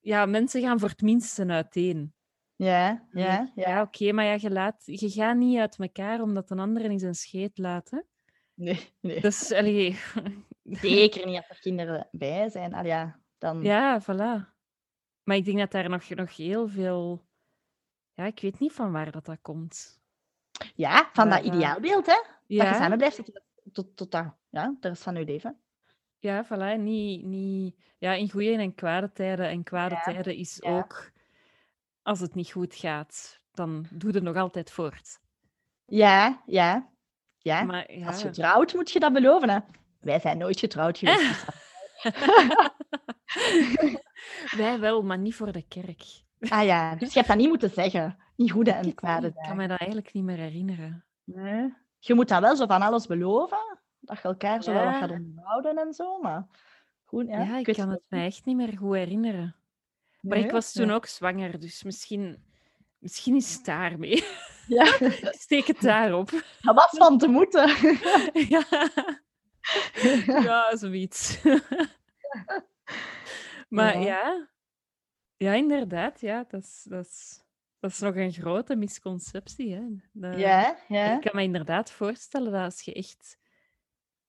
ja, 0.00 0.26
mensen 0.26 0.62
gaan 0.62 0.78
voor 0.78 0.88
het 0.88 1.02
minste 1.02 1.46
uiteen. 1.46 2.14
Ja, 2.56 3.06
ja, 3.10 3.24
Ja, 3.24 3.52
ja. 3.54 3.82
oké, 3.82 4.12
maar 4.12 4.24
ja, 4.24 4.36
je, 4.40 4.50
laat, 4.50 4.82
je 4.84 5.10
gaat 5.10 5.36
niet 5.36 5.58
uit 5.58 5.78
elkaar 5.78 6.20
omdat 6.20 6.50
een 6.50 6.58
ander 6.58 6.84
in 6.84 6.98
zijn 6.98 7.14
scheet 7.14 7.58
laat, 7.58 7.90
hè? 7.90 7.98
Nee, 8.54 8.92
nee. 9.00 9.20
Dus, 9.20 9.52
allee... 9.52 9.98
Zeker 10.62 11.26
niet 11.26 11.36
als 11.36 11.48
er 11.48 11.60
kinderen 11.60 12.08
bij 12.10 12.48
zijn. 12.48 12.74
Al 12.74 12.84
ja, 12.84 13.20
dan... 13.38 13.62
Ja, 13.62 14.02
voilà. 14.02 14.56
Maar 15.22 15.36
ik 15.36 15.44
denk 15.44 15.58
dat 15.58 15.70
daar 15.70 15.88
nog, 15.88 16.08
nog 16.08 16.36
heel 16.36 16.68
veel... 16.68 17.26
Ja, 18.14 18.24
ik 18.24 18.40
weet 18.40 18.58
niet 18.58 18.72
van 18.72 18.92
waar 18.92 19.10
dat, 19.10 19.24
dat 19.24 19.38
komt. 19.42 20.00
Ja, 20.74 21.10
van 21.12 21.30
dat 21.30 21.44
ideaalbeeld, 21.44 22.06
hè? 22.06 22.22
Dat 22.46 22.66
je 22.66 22.74
samen 22.74 22.98
blijft 22.98 23.16
tot, 23.16 23.42
tot, 23.72 23.96
tot 23.96 24.10
dat, 24.10 24.34
ja, 24.48 24.76
de 24.80 24.88
rest 24.88 25.02
van 25.02 25.14
je 25.14 25.24
leven. 25.24 25.60
Ja 26.18 26.44
voilà. 26.44 26.80
Niet, 26.80 27.24
niet... 27.24 27.76
Ja, 27.98 28.12
in 28.12 28.30
goede 28.30 28.56
en 28.56 28.74
kwade 28.74 29.12
tijden. 29.12 29.48
En 29.48 29.62
kwade 29.62 29.94
Ja, 29.94 30.00
tijden 30.00 30.36
is 30.36 30.56
ja. 30.60 30.70
ook... 30.70 31.10
Als 32.02 32.20
het 32.20 32.34
niet 32.34 32.50
goed 32.50 32.74
gaat, 32.74 33.40
dan 33.52 33.86
doe 33.90 34.12
je 34.12 34.20
nog 34.20 34.36
altijd 34.36 34.70
voort. 34.70 35.18
Ja, 35.84 36.42
ja, 36.46 36.88
ja. 37.38 37.62
Maar 37.62 37.92
ja... 37.92 38.06
Als 38.06 38.22
je 38.22 38.30
trouwt, 38.30 38.74
moet 38.74 38.90
je 38.90 39.00
dat 39.00 39.12
beloven, 39.12 39.50
hè? 39.50 39.58
Wij 40.00 40.20
zijn 40.20 40.38
nooit 40.38 40.58
getrouwd 40.58 40.98
geweest. 40.98 41.46
dus 42.02 42.12
Wij 44.56 44.78
wel, 44.80 45.02
maar 45.02 45.18
niet 45.18 45.34
voor 45.34 45.52
de 45.52 45.62
kerk. 45.62 46.02
Ah 46.48 46.64
ja, 46.64 46.94
dus 46.94 47.08
je 47.08 47.14
hebt 47.14 47.28
dat 47.28 47.36
niet 47.36 47.48
moeten 47.48 47.70
zeggen. 47.70 48.16
Niet 48.36 48.50
goede 48.50 48.70
en 48.70 48.94
kwade 48.94 49.26
Ik 49.26 49.34
kan 49.34 49.56
me 49.56 49.68
dat 49.68 49.78
eigenlijk 49.78 50.12
niet 50.12 50.24
meer 50.24 50.36
herinneren. 50.36 51.04
Nee. 51.24 51.74
Je 51.98 52.14
moet 52.14 52.28
dan 52.28 52.40
wel 52.40 52.56
zo 52.56 52.66
van 52.66 52.82
alles 52.82 53.06
beloven, 53.06 53.78
dat 54.08 54.16
je 54.16 54.28
elkaar 54.28 54.62
zo 54.62 54.72
wel 54.72 54.84
wat 54.84 54.94
gaat 54.94 55.10
onderhouden 55.10 55.78
en 55.78 55.92
zo, 55.92 56.20
maar 56.20 56.46
goed, 57.04 57.26
ja. 57.28 57.42
Ja, 57.42 57.58
ik 57.58 57.74
kan 57.76 57.90
het 57.90 58.02
mij 58.08 58.24
echt 58.26 58.44
niet 58.44 58.56
meer 58.56 58.76
goed 58.78 58.94
herinneren. 58.94 59.56
Maar 60.20 60.36
Nee, 60.36 60.46
ik 60.46 60.52
was 60.52 60.72
toen 60.72 60.90
ook 60.90 61.06
zwanger, 61.06 61.60
dus 61.60 61.82
misschien, 61.82 62.44
misschien 62.98 63.36
is 63.36 63.54
het 63.54 63.64
daarmee. 63.64 64.24
Ja, 64.68 64.84
Steek 65.44 65.66
het 65.66 65.80
daarop. 65.80 66.30
dat 66.60 66.74
was 66.74 66.90
van 66.90 67.18
te 67.18 67.26
moeten. 67.26 67.68
ja. 68.48 68.64
ja, 70.26 70.76
zoiets. 70.76 71.42
maar 73.68 73.98
Ja. 73.98 74.06
ja. 74.06 74.48
ja, 75.36 75.52
inderdaad, 75.52 76.20
ja, 76.20 76.44
dat 76.48 76.62
is, 76.62 76.86
dat, 76.88 77.04
is, 77.06 77.44
dat 77.80 77.90
is 77.90 77.98
nog 77.98 78.14
een 78.14 78.32
grote 78.32 78.76
misconceptie. 78.76 79.74
Hè. 79.74 79.82
Ja, 80.36 80.78
ja. 80.88 81.14
Ik 81.14 81.20
kan 81.20 81.36
me 81.36 81.42
inderdaad 81.42 81.90
voorstellen 81.90 82.52
dat 82.52 82.62
als 82.62 82.80
je 82.80 82.92
echt, 82.92 83.38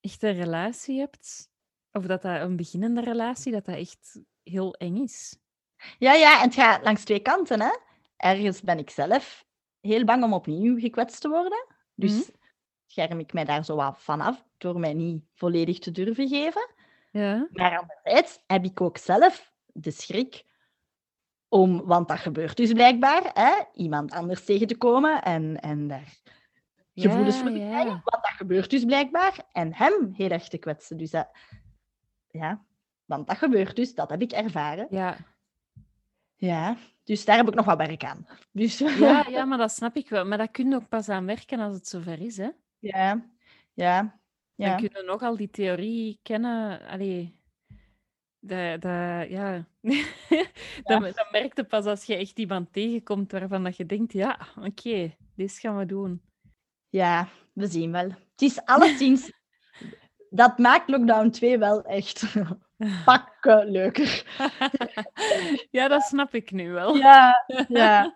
echt 0.02 0.24
een 0.24 0.34
relatie 0.34 1.00
hebt, 1.00 1.50
of 1.92 2.06
dat 2.06 2.22
dat 2.22 2.42
een 2.42 2.56
beginnende 2.56 3.02
relatie, 3.02 3.52
dat 3.52 3.66
dat 3.66 3.76
echt 3.76 4.20
heel 4.44 4.74
eng 4.74 4.98
is. 4.98 5.38
Ja, 5.98 6.14
ja, 6.14 6.38
en 6.42 6.46
het 6.46 6.54
gaat 6.54 6.84
langs 6.84 7.04
twee 7.04 7.20
kanten, 7.20 7.62
hè. 7.62 7.78
Ergens 8.18 8.62
ben 8.62 8.78
ik 8.78 8.90
zelf 8.90 9.46
heel 9.80 10.04
bang 10.06 10.24
om 10.24 10.34
opnieuw 10.34 10.80
gekwetst 10.80 11.22
te 11.22 11.30
worden. 11.30 11.66
Dus 11.96 12.12
Mhm. 12.12 12.30
scherm 12.86 13.20
ik 13.20 13.34
mij 13.34 13.46
daar 13.46 13.66
zo 13.66 13.76
wat 13.76 14.00
vanaf 14.02 14.46
door 14.58 14.80
mij 14.80 14.94
niet 14.94 15.24
volledig 15.34 15.80
te 15.80 15.92
durven 15.92 16.28
geven. 16.28 16.70
Ja, 17.12 17.48
Maar 17.52 17.78
anderzijds 17.80 18.40
heb 18.48 18.66
ik 18.66 18.82
ook 18.82 18.98
zelf 18.98 19.54
de 19.66 19.92
schrik 19.92 20.46
om, 21.48 21.86
want 21.86 22.08
dat 22.08 22.20
gebeurt 22.20 22.58
dus 22.58 22.72
blijkbaar, 22.74 23.32
hè, 23.34 23.64
iemand 23.74 24.12
anders 24.12 24.46
tegen 24.46 24.68
te 24.68 24.78
komen 24.78 25.22
en, 25.24 25.60
en 25.60 25.88
daar 25.88 26.18
gevoelens 27.02 27.36
Ja, 27.36 27.42
voor 27.42 27.52
ja. 27.52 27.68
krijgen. 27.68 27.90
Want 27.90 28.24
dat 28.24 28.34
gebeurt 28.38 28.70
dus 28.70 28.86
blijkbaar. 28.86 29.46
En 29.52 29.74
hem 29.74 30.14
heel 30.14 30.30
erg 30.30 30.48
te 30.48 30.58
kwetsen. 30.58 30.98
Dus 30.98 31.12
dat, 31.12 31.30
ja, 32.28 32.66
want 33.06 33.28
dat 33.28 33.38
gebeurt 33.38 33.76
dus, 33.76 33.96
dat 33.96 34.10
heb 34.10 34.22
ik 34.22 34.32
ervaren. 34.32 34.88
ja. 34.90 35.18
Ja, 36.36 36.78
dus 37.04 37.26
daar 37.26 37.38
heb 37.38 37.48
ik 37.48 37.54
nog 37.54 37.66
wat 37.66 37.78
werk 37.78 38.04
aan. 38.04 38.28
Dus, 38.52 38.78
Ja, 38.78 39.26
ja, 39.30 39.46
maar 39.46 39.58
dat 39.58 39.72
snap 39.72 39.96
ik 39.96 40.10
wel. 40.10 40.26
Maar 40.26 40.38
dat 40.38 40.52
kun 40.52 40.70
je 40.70 40.76
ook 40.76 40.90
pas 40.90 41.10
aan 41.10 41.26
werken 41.26 41.60
als 41.60 41.76
het 41.76 41.88
zover 41.88 42.22
is, 42.22 42.38
hè? 42.38 42.50
ja, 42.80 43.26
ja, 43.74 44.02
Dan 44.56 44.70
ja. 44.70 44.76
kun 44.76 44.90
je 44.94 45.04
nog 45.06 45.22
al 45.22 45.36
die 45.36 45.50
theorie 45.50 46.20
kennen. 46.22 46.82
Allee, 46.88 47.40
dat, 48.40 48.82
dat, 48.82 49.30
ja. 49.30 49.66
dan, 50.84 51.02
dan 51.02 51.28
merk 51.32 51.56
je 51.56 51.64
pas 51.64 51.86
als 51.86 52.04
je 52.04 52.16
echt 52.16 52.40
iemand 52.40 52.74
tegenkomt 52.74 53.32
waarvan 53.32 53.64
dat 53.64 53.78
je 53.78 53.86
denkt, 53.86 54.14
ja, 54.14 54.40
oké, 54.56 55.16
dit 55.36 55.52
gaan 55.52 55.78
we 55.78 55.86
doen. 55.86 56.22
Ja, 56.90 57.28
we 57.54 57.68
zien 57.68 57.92
wel. 57.92 58.10
Het 58.10 58.42
is 58.42 58.66
alleszins... 58.66 59.32
dat 60.30 60.58
maakt 60.58 60.90
lockdown 60.90 61.30
2 61.30 61.58
wel 61.58 61.84
echt 61.84 62.36
pakken 63.06 63.72
leuker. 63.72 64.26
ja, 65.72 65.88
dat 65.88 66.02
snap 66.02 66.34
ik 66.34 66.52
nu 66.52 66.72
wel. 66.72 66.96
Ja, 66.96 67.46
ja. 67.68 68.16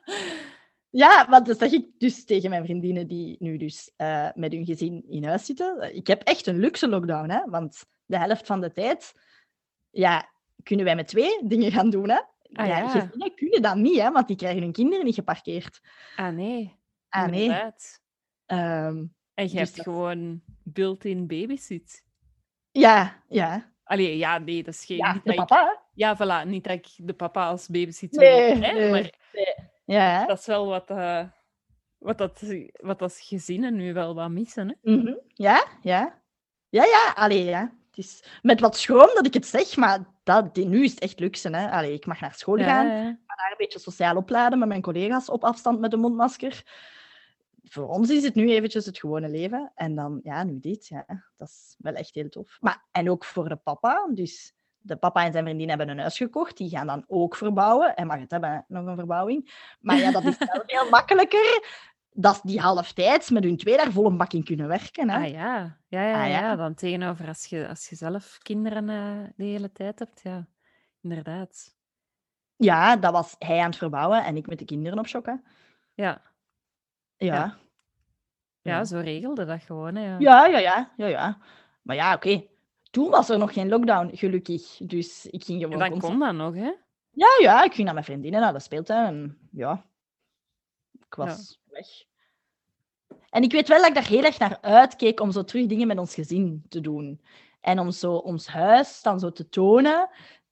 Ja, 0.89 1.27
want 1.29 1.45
dat 1.45 1.57
zeg 1.57 1.71
ik 1.71 1.87
dus 1.97 2.25
tegen 2.25 2.49
mijn 2.49 2.63
vriendinnen 2.63 3.07
die 3.07 3.35
nu 3.39 3.57
dus 3.57 3.93
eh, 3.95 4.29
met 4.33 4.51
hun 4.51 4.65
gezin 4.65 5.03
in 5.09 5.25
huis 5.25 5.45
zitten. 5.45 5.95
Ik 5.95 6.07
heb 6.07 6.21
echt 6.21 6.47
een 6.47 6.59
luxe 6.59 6.87
lockdown, 6.87 7.29
hè. 7.29 7.49
Want 7.49 7.85
de 8.05 8.17
helft 8.17 8.45
van 8.45 8.61
de 8.61 8.71
tijd 8.71 9.13
ja, 9.89 10.29
kunnen 10.63 10.85
wij 10.85 10.95
met 10.95 11.07
twee 11.07 11.47
dingen 11.47 11.71
gaan 11.71 11.89
doen, 11.89 12.09
hè. 12.09 12.19
Ah, 12.53 12.67
ja, 12.67 12.77
ja. 12.77 12.89
Gezinnen 12.89 13.35
kunnen 13.35 13.61
dat 13.61 13.75
niet, 13.75 13.99
hè, 13.99 14.11
want 14.11 14.27
die 14.27 14.35
krijgen 14.35 14.61
hun 14.61 14.71
kinderen 14.71 15.05
niet 15.05 15.15
geparkeerd. 15.15 15.79
Ah, 16.15 16.33
nee. 16.33 16.79
Ah, 17.09 17.29
nee. 17.29 17.41
inderdaad. 17.41 18.02
Ehm, 18.57 19.05
En 19.33 19.43
je 19.43 19.49
Dus 19.49 19.59
hebt 19.59 19.75
dat- 19.75 19.85
gewoon 19.85 20.41
built-in 20.63 21.27
babysit. 21.27 22.03
ja, 22.71 23.23
ja. 23.27 23.71
Allee, 23.83 24.17
ja, 24.17 24.37
nee, 24.37 24.63
dat 24.63 24.73
is 24.73 24.85
geen... 24.85 24.97
Ja, 24.97 25.13
de 25.23 25.29
ik- 25.31 25.35
papa, 25.35 25.81
ja, 25.93 26.15
voilà. 26.17 26.47
Niet 26.47 26.63
dat 26.63 26.73
ik 26.73 26.87
de 26.97 27.13
papa 27.13 27.47
als 27.47 27.67
babysit 27.67 28.11
Nee, 28.11 28.49
wil, 28.59 28.73
nee. 28.73 28.91
maar 28.91 29.13
Ja, 29.85 30.25
dat 30.25 30.39
is 30.39 30.45
wel 30.45 30.65
wat, 30.67 30.89
eh, 30.89 31.23
wat, 31.97 32.17
dat, 32.17 32.43
wat 32.71 32.99
dat 32.99 33.17
gezinnen 33.21 33.75
nu 33.75 33.93
wel 33.93 34.15
wat 34.15 34.29
missen. 34.29 34.67
Hè? 34.81 34.91
Mhm. 34.93 35.13
Ja, 35.27 35.65
ja. 35.81 36.21
Ja, 36.69 36.83
ja, 36.83 37.13
allee, 37.15 37.43
ja. 37.43 37.61
Het 37.89 37.97
is 38.05 38.23
met 38.41 38.59
wat 38.59 38.77
schroom 38.77 39.09
dat 39.13 39.25
ik 39.25 39.33
het 39.33 39.45
zeg, 39.45 39.75
maar 39.75 39.99
dat, 40.23 40.55
nu 40.55 40.83
is 40.83 40.91
het 40.91 40.99
echt 40.99 41.19
luxe. 41.19 41.49
Hè. 41.49 41.69
Allee, 41.71 41.93
ik 41.93 42.05
mag 42.05 42.19
naar 42.21 42.33
school 42.33 42.57
gaan, 42.57 42.87
Ja, 42.87 42.93
ja. 42.95 43.03
daar 43.25 43.49
een 43.51 43.57
beetje 43.57 43.79
sociaal 43.79 44.15
opladen 44.15 44.59
met 44.59 44.67
mijn 44.67 44.81
collega's 44.81 45.29
op 45.29 45.43
afstand 45.43 45.79
met 45.79 45.93
een 45.93 45.99
mondmasker. 45.99 46.63
Voor 47.63 47.87
ons 47.87 48.09
is 48.09 48.23
het 48.23 48.35
nu 48.35 48.51
eventjes 48.51 48.85
het 48.85 48.97
gewone 48.99 49.29
leven. 49.29 49.71
En 49.75 49.95
dan, 49.95 50.19
ja, 50.23 50.43
nu 50.43 50.59
dit. 50.59 50.87
Ja, 50.87 51.05
dat 51.37 51.47
is 51.47 51.75
wel 51.77 51.93
echt 51.93 52.15
heel 52.15 52.29
tof. 52.29 52.57
Maar, 52.59 52.85
en 52.91 53.09
ook 53.09 53.25
voor 53.25 53.49
de 53.49 53.55
papa. 53.55 54.07
Dus 54.13 54.53
de 54.77 54.95
papa 54.95 55.25
en 55.25 55.31
zijn 55.31 55.43
vriendin 55.43 55.69
hebben 55.69 55.89
een 55.89 55.99
huis 55.99 56.17
gekocht. 56.17 56.57
Die 56.57 56.69
gaan 56.69 56.87
dan 56.87 57.03
ook 57.07 57.35
verbouwen. 57.35 57.91
Hij 57.95 58.05
mag 58.05 58.19
het 58.19 58.31
hebben, 58.31 58.65
nog 58.67 58.85
een 58.85 58.95
verbouwing. 58.95 59.53
Maar 59.79 59.97
ja, 59.97 60.11
dat 60.11 60.23
is 60.23 60.37
wel 60.37 60.63
veel 60.67 60.89
makkelijker. 60.89 61.81
Dat 62.15 62.41
die 62.43 62.59
halftijds 62.59 63.29
met 63.29 63.43
hun 63.43 63.57
twee 63.57 63.77
daar 63.77 63.91
vol 63.91 64.05
een 64.05 64.17
bak 64.17 64.33
in 64.33 64.43
kunnen 64.43 64.67
werken. 64.67 65.09
Hè. 65.09 65.17
Ah 65.17 65.29
ja, 65.29 65.77
ja, 65.87 66.07
ja, 66.07 66.23
Ah, 66.23 66.29
ja. 66.29 66.39
ja. 66.39 66.55
dan 66.55 66.73
tegenover 66.73 67.27
als 67.27 67.45
je, 67.45 67.67
als 67.67 67.89
je 67.89 67.95
zelf 67.95 68.37
kinderen 68.41 68.89
eh, 68.89 69.29
de 69.35 69.43
hele 69.43 69.71
tijd 69.71 69.99
hebt. 69.99 70.21
Ja, 70.23 70.47
inderdaad. 71.01 71.75
Ja, 72.55 72.95
dat 72.95 73.11
was 73.11 73.35
hij 73.39 73.59
aan 73.59 73.65
het 73.69 73.77
verbouwen 73.77 74.23
en 74.25 74.37
ik 74.37 74.47
met 74.47 74.59
de 74.59 74.65
kinderen 74.65 74.99
op 74.99 75.07
shocken. 75.07 75.43
Ja, 75.93 76.21
Ja. 77.25 77.57
Ja. 78.61 78.83
zo 78.85 78.99
regelde 78.99 79.45
dat 79.45 79.61
gewoon. 79.61 79.95
Hè, 79.95 80.05
ja. 80.05 80.15
Ja, 80.19 80.45
ja, 80.45 80.59
ja, 80.97 81.07
ja. 81.07 81.37
Maar 81.81 81.95
ja, 81.95 82.13
oké. 82.15 82.43
Toen 82.91 83.09
was 83.09 83.29
er 83.29 83.37
nog 83.37 83.53
geen 83.53 83.69
lockdown, 83.69 84.09
gelukkig. 84.15 84.77
Dus 84.77 85.25
ik 85.25 85.43
ging 85.43 85.57
En 85.61 85.63
gewoon 85.63 85.79
dan 85.79 85.89
constant- 85.89 86.17
kon 86.19 86.27
dat 86.27 86.35
nog, 86.35 86.55
hè? 86.63 86.71
Ja, 87.09 87.27
ja, 87.39 87.63
ik 87.63 87.71
ging 87.73 87.83
naar 87.85 87.93
mijn 87.93 88.05
vriendinnen 88.05 88.41
naar 88.41 88.53
de 88.53 88.59
speeltuin 88.59 89.05
en 89.07 89.37
ja, 89.51 89.85
ik 90.91 91.15
was 91.15 91.59
weg. 91.65 91.87
En 93.29 93.43
ik 93.43 93.51
weet 93.51 93.67
wel 93.67 93.77
dat 93.77 93.87
ik 93.87 93.93
daar 93.93 94.07
heel 94.07 94.23
erg 94.23 94.39
naar 94.39 94.57
uitkeek 94.61 95.19
om 95.19 95.31
zo 95.31 95.43
terug 95.43 95.65
dingen 95.65 95.87
met 95.87 95.97
ons 95.97 96.13
gezin 96.13 96.65
te 96.69 96.81
doen. 96.81 97.21
En 97.61 97.79
om 97.79 97.91
zo 97.91 98.13
ons 98.15 98.47
huis 98.47 99.01
dan 99.01 99.19
zo 99.19 99.31
te 99.31 99.49
tonen. 99.49 100.09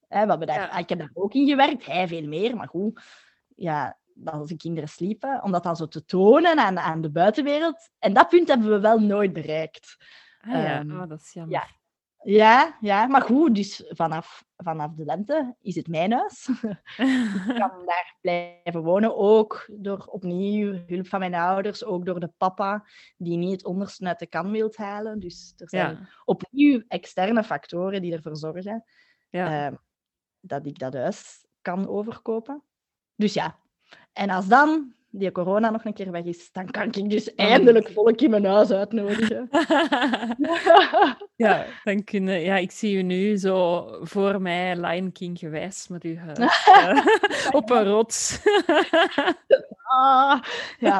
Hè, 0.08 0.24
we 0.24 0.30
hebben 0.30 0.48
daar, 0.48 0.60
Ja. 0.60 0.78
Ik 0.78 0.90
heb 0.90 1.00
daar 1.00 1.12
ook 1.14 1.34
in 1.34 1.48
gewerkt, 1.48 1.86
hij 1.86 2.08
veel 2.08 2.28
meer, 2.28 2.56
maar 2.56 2.68
goed. 2.68 3.02
Ja, 3.56 3.98
dat 4.24 4.48
de 4.48 4.56
kinderen 4.58 4.90
sliepen, 4.90 5.44
om 5.44 5.52
dat 5.52 5.64
dan 5.64 5.76
zo 5.76 5.88
te 5.88 6.06
tonen 6.06 6.60
aan, 6.60 6.80
aan 6.80 7.02
de 7.02 7.12
buitenwereld. 7.12 7.90
En 8.00 8.14
dat 8.14 8.30
punt 8.30 8.48
hebben 8.48 8.70
we 8.70 8.80
wel 8.80 9.00
nooit 9.00 9.34
bereikt. 9.34 9.96
Ah 10.42 10.52
ja, 10.52 10.80
Ehm, 10.80 10.92
oh, 10.92 11.08
dat 11.08 11.20
is 11.22 11.34
jammer. 11.34 11.80
Ja, 12.24 12.78
ja, 12.82 13.08
maar 13.08 13.22
goed, 13.22 13.56
dus 13.56 13.84
vanaf, 13.88 14.44
vanaf 14.58 14.94
de 14.94 15.06
lente 15.06 15.56
is 15.62 15.76
het 15.76 15.88
mijn 15.88 16.12
huis. 16.12 16.48
Ik 17.48 17.56
kan 17.56 17.86
daar 17.86 18.18
blijven 18.22 18.82
wonen, 18.84 19.18
ook 19.18 19.66
door 19.72 20.06
opnieuw 20.06 20.84
hulp 20.88 21.08
van 21.08 21.20
mijn 21.20 21.36
ouders, 21.36 21.84
ook 21.84 22.06
door 22.06 22.20
de 22.20 22.32
papa, 22.38 22.86
die 23.18 23.38
niet 23.38 23.52
het 23.52 23.66
onderste 23.66 24.06
uit 24.06 24.20
de 24.20 24.28
kan 24.28 24.52
wil 24.52 24.72
halen. 24.76 25.20
Dus 25.20 25.54
er 25.58 25.70
zijn 25.70 25.90
Ja, 25.90 26.10
opnieuw 26.26 26.84
externe 26.88 27.44
factoren 27.44 28.02
die 28.02 28.14
ervoor 28.14 28.36
zorgen 28.36 28.84
ja. 29.30 29.66
ehm, 29.66 29.76
dat 30.40 30.66
ik 30.66 30.80
dat 30.80 30.94
huis 30.94 31.46
kan 31.62 31.88
overkopen. 31.88 32.64
Dus 33.16 33.34
ja, 33.34 33.60
en 34.14 34.30
als 34.30 34.48
dan 34.48 34.94
die 35.12 35.32
corona 35.32 35.70
nog 35.70 35.86
een 35.86 35.94
keer 35.94 36.12
weg 36.12 36.24
is, 36.24 36.52
dan 36.52 36.72
kan 36.72 36.94
ik 36.94 37.10
dus 37.10 37.36
eindelijk 37.36 37.90
volk 37.90 38.22
in 38.22 38.30
mijn 38.30 38.46
huis 38.46 38.72
uitnodigen. 38.72 39.50
ja, 41.36 41.66
dan 41.84 42.04
kunnen... 42.04 42.42
Ja, 42.42 42.58
ik 42.58 42.72
zie 42.72 42.98
u 42.98 43.02
nu 43.02 43.38
zo 43.38 43.88
voor 44.02 44.42
mij 44.42 44.76
Lion 44.76 45.12
King 45.12 45.40
gewijs 45.40 45.88
met 45.88 46.04
uw 46.04 46.18
huis. 46.18 46.38
eh, 46.66 47.06
op 47.60 47.70
een 47.70 47.84
rots. 47.84 48.40
Ah, 49.84 50.42
ja, 50.80 51.00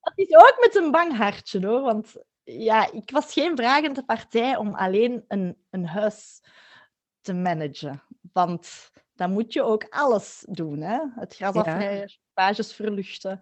dat 0.00 0.12
is 0.14 0.34
ook 0.34 0.56
met 0.60 0.76
een 0.76 0.90
bang 0.90 1.16
hartje 1.16 1.66
hoor. 1.66 1.80
Want 1.80 2.14
ja, 2.44 2.92
ik 2.92 3.10
was 3.10 3.32
geen 3.32 3.56
vragende 3.56 4.04
partij 4.04 4.56
om 4.56 4.74
alleen 4.74 5.24
een, 5.28 5.56
een 5.70 5.86
huis 5.86 6.42
te 7.20 7.34
managen. 7.34 8.02
Want 8.32 8.90
dan 9.20 9.32
moet 9.32 9.52
je 9.52 9.62
ook 9.62 9.86
alles 9.90 10.44
doen. 10.48 10.80
Hè? 10.80 10.98
Het 11.14 11.34
gras 11.34 11.54
afrijden, 11.54 12.12
pages 12.32 12.72
verluchten. 12.74 13.40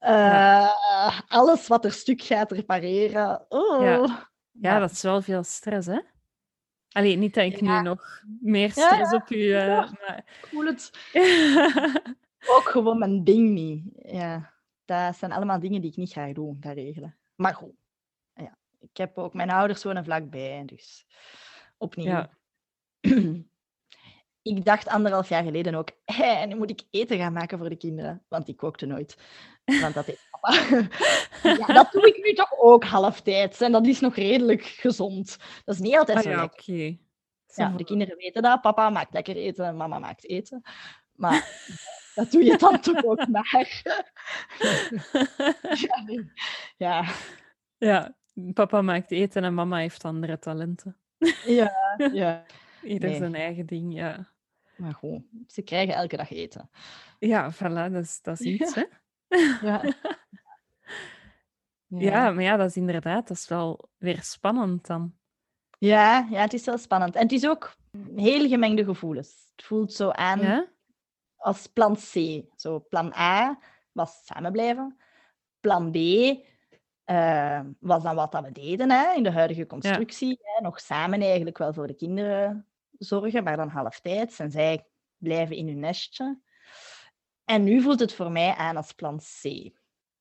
Ja. 0.00 0.62
eh, 0.68 1.20
alles 1.28 1.66
wat 1.66 1.84
er 1.84 1.92
stuk 1.92 2.22
gaat 2.22 2.52
repareren. 2.52 3.46
Oh. 3.48 4.16
Ja. 4.50 4.78
Dat 4.78 4.90
is 4.90 5.02
wel 5.02 5.22
veel 5.22 5.42
stress, 5.42 5.86
hè? 5.86 6.00
Allee, 6.88 7.16
niet 7.16 7.34
dat 7.34 7.44
ik 7.44 7.60
Ja. 7.60 7.76
nu 7.82 7.88
nog 7.88 8.22
meer 8.40 8.70
stress 8.70 9.12
op 9.12 9.30
u... 9.30 9.52
eh, 9.52 9.66
Ja. 9.66 9.90
maar... 10.00 10.18
Ik 10.42 10.46
voel 10.48 10.64
het 10.66 10.90
ook 12.56 12.68
gewoon 12.68 12.98
mijn 12.98 13.24
ding 13.24 13.50
niet. 13.50 13.84
Ja, 13.94 14.52
dat 14.84 15.16
zijn 15.16 15.32
allemaal 15.32 15.60
dingen 15.60 15.80
die 15.80 15.90
ik 15.90 15.96
niet 15.96 16.12
ga 16.12 16.32
doen, 16.32 16.56
dat 16.60 16.74
regelen. 16.74 17.16
Maar 17.34 17.54
goed, 17.54 17.74
ja. 18.34 18.56
ik 18.80 18.96
heb 18.96 19.18
ook 19.18 19.34
mijn 19.34 19.50
ouders 19.50 19.84
wonen 19.84 20.04
vlakbij, 20.04 20.62
dus 20.66 21.06
opnieuw. 21.78 22.26
Ik 24.42 24.64
dacht 24.64 24.88
anderhalf 24.88 25.28
jaar 25.28 25.42
geleden 25.44 25.74
ook, 25.74 25.88
hé, 26.04 26.46
nu 26.46 26.54
moet 26.56 26.70
ik 26.70 26.82
eten 26.90 27.18
gaan 27.18 27.32
maken 27.32 27.58
voor 27.58 27.68
de 27.68 27.76
kinderen, 27.76 28.24
want 28.28 28.48
ik 28.48 28.56
kookte 28.56 28.86
nooit. 28.86 29.16
Want 29.64 29.94
dat 29.94 30.06
deed 30.06 30.28
papa. 30.30 30.52
ja, 31.58 31.66
dat 31.66 31.92
doe 31.92 32.06
ik 32.08 32.24
nu 32.24 32.32
toch 32.32 32.58
ook 32.58 32.84
halftijds 32.84 33.60
en 33.60 33.72
dat 33.72 33.86
is 33.86 34.00
nog 34.00 34.14
redelijk 34.16 34.62
gezond. 34.62 35.36
Dat 35.64 35.74
is 35.74 35.80
niet 35.80 35.96
altijd 35.96 36.18
Ah 36.18 36.22
zo 36.24 36.30
ja, 36.30 36.40
lekker. 36.40 36.58
oké. 36.74 36.96
Ja, 37.54 37.68
de 37.68 37.84
kinderen 37.84 38.16
weten 38.16 38.42
dat. 38.42 38.60
Papa 38.60 38.90
maakt 38.90 39.12
lekker 39.12 39.36
eten, 39.36 39.76
mama 39.76 39.98
maakt 39.98 40.28
eten. 40.28 40.62
Maar 41.12 41.48
dat 42.14 42.30
doe 42.30 42.44
je 42.44 42.56
dan 42.58 42.80
toch 42.80 43.04
ook 43.04 43.26
maar. 43.28 43.82
ja, 45.86 46.02
nee. 46.06 46.32
ja, 46.76 47.04
Ja, 47.78 48.16
papa 48.52 48.82
maakt 48.82 49.10
eten 49.10 49.44
en 49.44 49.54
mama 49.54 49.76
heeft 49.78 50.04
andere 50.04 50.38
talenten. 50.38 50.96
ja, 51.46 51.72
ja. 52.12 52.44
Ieder 52.82 53.08
Nee. 53.08 53.18
zijn 53.18 53.34
eigen 53.34 53.66
ding, 53.66 53.94
ja. 53.94 54.31
Maar 54.82 54.94
goed, 54.94 55.22
ze 55.46 55.62
krijgen 55.62 55.94
elke 55.94 56.16
dag 56.16 56.30
eten. 56.30 56.70
Ja, 57.18 57.52
voilà, 57.54 57.92
dat 57.92 58.02
is, 58.02 58.22
dat 58.22 58.40
is 58.40 58.46
iets, 58.60 58.74
hè? 58.74 58.84
Ja. 59.68 59.94
Ja, 61.86 62.30
maar 62.30 62.42
ja, 62.42 62.56
dat 62.56 62.68
is 62.68 62.76
inderdaad, 62.76 63.28
dat 63.28 63.36
is 63.36 63.48
wel 63.48 63.88
weer 63.96 64.22
spannend 64.22 64.86
dan. 64.86 65.14
Ja, 65.78 66.26
ja, 66.30 66.40
het 66.40 66.52
is 66.52 66.64
wel 66.64 66.78
spannend. 66.78 67.14
En 67.14 67.22
het 67.22 67.32
is 67.32 67.46
ook 67.46 67.76
heel 68.14 68.48
gemengde 68.48 68.84
gevoelens. 68.84 69.50
Het 69.56 69.64
voelt 69.64 69.92
zo 69.92 70.10
aan 70.10 70.40
Ja? 70.40 70.68
als 71.36 71.66
plan 71.66 71.96
C. 71.96 72.42
Zo, 72.56 72.80
plan 72.88 73.12
A 73.14 73.58
was 73.92 74.24
samen 74.24 74.52
blijven. 74.52 74.96
Plan 75.60 75.90
B 75.90 75.96
eh, 77.04 77.60
was 77.80 78.02
dan 78.02 78.14
wat 78.14 78.32
dat 78.32 78.44
we 78.44 78.52
deden 78.52 78.90
hè, 78.90 79.12
in 79.14 79.22
de 79.22 79.32
huidige 79.32 79.66
constructie. 79.66 80.38
Hè, 80.42 80.62
nog 80.62 80.80
samen 80.80 81.20
eigenlijk 81.20 81.58
wel 81.58 81.72
voor 81.72 81.86
de 81.86 81.94
kinderen 81.94 82.71
zorgen, 83.04 83.44
maar 83.44 83.56
dan 83.56 83.68
halftijds. 83.68 84.38
En 84.38 84.50
zij 84.50 84.86
blijven 85.16 85.56
in 85.56 85.66
hun 85.66 85.78
nestje. 85.78 86.40
En 87.44 87.64
nu 87.64 87.80
voelt 87.82 88.00
het 88.00 88.14
voor 88.14 88.30
mij 88.30 88.54
aan 88.54 88.76
als 88.76 88.92
plan 88.92 89.18
C. 89.18 89.70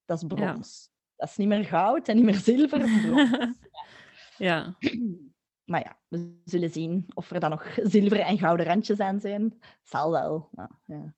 Dat 0.06 0.18
is 0.22 0.28
brons. 0.28 0.90
Dat 1.16 1.30
is 1.30 1.38
niet 1.38 1.48
meer 1.48 1.66
goud 1.66 2.08
en 2.08 2.16
niet 2.16 2.26
meer 2.26 2.36
zilver. 2.36 2.80
brons. 2.80 3.58
ja. 4.38 4.76
Maar 5.64 5.82
ja, 5.84 6.00
we 6.08 6.42
zullen 6.46 6.70
zien 6.70 7.06
of 7.14 7.32
er 7.32 7.40
dan 7.40 7.50
nog 7.50 7.78
zilveren 7.84 8.26
en 8.26 8.38
gouden 8.38 8.66
randjes 8.66 9.00
aan 9.00 9.20
zijn. 9.20 9.62
Zal 9.84 10.12
wel. 10.12 10.50
Nou, 10.52 10.70
ja. 10.86 11.14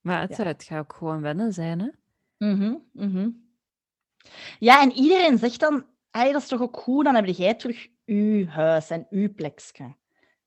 Maar 0.00 0.20
het, 0.20 0.36
Ja. 0.36 0.44
het 0.44 0.64
gaat 0.64 0.78
ook 0.78 0.92
gewoon 0.92 1.20
wennen 1.20 1.52
zijn, 1.52 1.80
hè? 1.80 1.88
Mhm, 2.46 2.74
mhm. 2.92 3.30
Ja, 4.58 4.82
en 4.82 4.92
iedereen 4.92 5.38
zegt 5.38 5.60
dan, 5.60 5.86
hey, 6.10 6.32
dat 6.32 6.42
is 6.42 6.48
toch 6.48 6.60
ook 6.60 6.76
goed, 6.76 7.04
dan 7.04 7.14
heb 7.14 7.26
jij 7.26 7.54
terug 7.54 7.88
uw 8.04 8.46
huis 8.46 8.90
en 8.90 9.06
uw 9.10 9.34
plekje. 9.34 9.94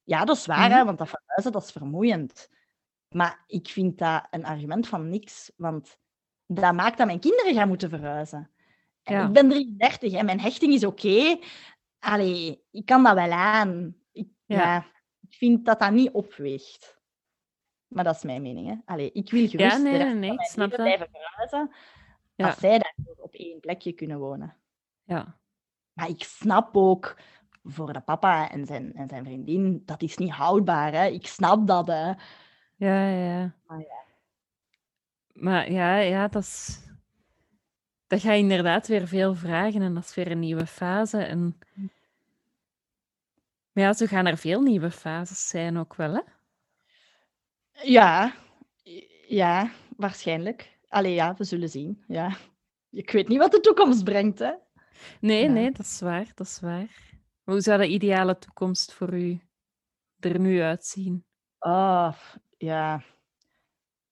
Ja, 0.03 0.25
dat 0.25 0.35
is 0.37 0.45
waar, 0.45 0.69
hè, 0.69 0.75
Mhm. 0.75 0.85
want 0.85 0.97
dat 0.97 1.09
verhuizen, 1.09 1.51
dat 1.51 1.63
is 1.63 1.71
vermoeiend. 1.71 2.49
Maar 3.09 3.43
ik 3.47 3.67
vind 3.67 3.97
dat 3.97 4.27
een 4.29 4.45
argument 4.45 4.87
van 4.87 5.09
niks, 5.09 5.51
want 5.55 5.99
dat 6.45 6.73
maakt 6.73 6.97
dat 6.97 7.07
mijn 7.07 7.19
kinderen 7.19 7.53
gaan 7.53 7.67
moeten 7.67 7.89
verhuizen. 7.89 8.51
En 9.03 9.15
Ja. 9.15 9.25
Ik 9.27 9.33
ben 9.33 9.49
33 9.49 10.13
en 10.13 10.25
mijn 10.25 10.39
hechting 10.39 10.73
is 10.73 10.83
oké. 10.85 11.39
Allee, 11.99 12.63
ik 12.71 12.85
kan 12.85 13.03
dat 13.03 13.13
wel 13.13 13.31
aan. 13.31 13.95
Ik, 14.11 14.27
Ja. 14.45 14.57
ja. 14.57 14.85
ik 15.21 15.33
vind 15.33 15.65
dat 15.65 15.79
dat 15.79 15.91
niet 15.91 16.11
opweegt. 16.11 16.99
Maar 17.87 18.03
dat 18.03 18.15
is 18.15 18.23
mijn 18.23 18.41
mening. 18.41 18.67
Hè. 18.67 18.75
Allee, 18.85 19.11
ik 19.11 19.31
wil 19.31 19.47
gerust 19.47 19.81
nee, 19.83 19.97
rest 19.97 20.15
nee, 20.15 20.31
ik 20.33 20.41
snap 20.41 20.69
dat. 20.69 20.79
blijven 20.79 21.07
verhuizen 21.11 21.75
Ja. 22.35 22.47
als 22.47 22.59
zij 22.59 22.79
daarvoor 22.79 23.23
op 23.23 23.33
één 23.33 23.59
plekje 23.59 23.91
kunnen 23.93 24.19
wonen. 24.19 24.57
Ja. 25.03 25.39
Maar 25.93 26.09
ik 26.09 26.23
snap 26.23 26.77
ook 26.77 27.17
voor 27.63 27.93
de 27.93 27.99
papa 28.01 28.49
en 28.51 28.65
zijn, 28.65 28.93
en 28.93 29.07
zijn 29.09 29.23
vriendin, 29.25 29.81
dat 29.85 30.01
is 30.01 30.17
niet 30.17 30.31
houdbaar. 30.31 30.91
Hè. 30.93 31.05
Ik 31.05 31.27
snap 31.27 31.67
dat. 31.67 31.87
Hè. 31.87 32.11
Ja, 32.75 33.07
ja. 33.09 33.53
Maar 33.67 33.79
ja. 33.79 33.99
Maar 35.33 35.71
ja, 35.71 35.97
ja, 35.97 36.27
dat 36.27 36.41
is... 36.43 36.79
Dat 38.07 38.21
gaat 38.21 38.35
inderdaad 38.35 38.87
weer 38.87 39.07
veel 39.07 39.35
vragen 39.35 39.81
en 39.81 39.93
dat 39.93 40.03
is 40.03 40.15
weer 40.15 40.31
een 40.31 40.39
nieuwe 40.39 40.65
fase. 40.65 41.17
En... 41.23 41.57
Maar 43.71 43.83
ja, 43.83 43.93
zo 43.93 44.05
gaan 44.05 44.25
er 44.25 44.37
veel 44.37 44.61
nieuwe 44.61 44.91
fases 44.91 45.47
zijn 45.47 45.77
ook 45.77 45.95
wel, 45.95 46.13
hè? 46.13 46.21
Ja, 47.83 48.33
ja, 49.27 49.71
waarschijnlijk. 49.97 50.77
Allee, 50.87 51.13
ja, 51.13 51.35
we 51.37 51.43
zullen 51.43 51.69
zien. 51.69 52.03
Ja. 52.07 52.37
Ik 52.89 53.11
weet 53.11 53.27
niet 53.27 53.37
wat 53.37 53.51
de 53.51 53.59
toekomst 53.59 54.03
brengt. 54.03 54.39
Hè. 54.39 54.51
Nee, 55.19 55.43
Ja. 55.43 55.51
nee, 55.51 55.71
dat 55.71 55.85
is 55.85 55.99
waar, 56.01 56.31
dat 56.35 56.47
is 56.47 56.59
waar. 56.59 57.10
Hoe 57.43 57.61
zou 57.61 57.79
de 57.79 57.87
ideale 57.87 58.37
toekomst 58.37 58.93
voor 58.93 59.13
u 59.13 59.41
er 60.19 60.39
nu 60.39 60.61
uitzien? 60.61 61.25
Ah, 61.57 62.17
ja. 62.57 63.03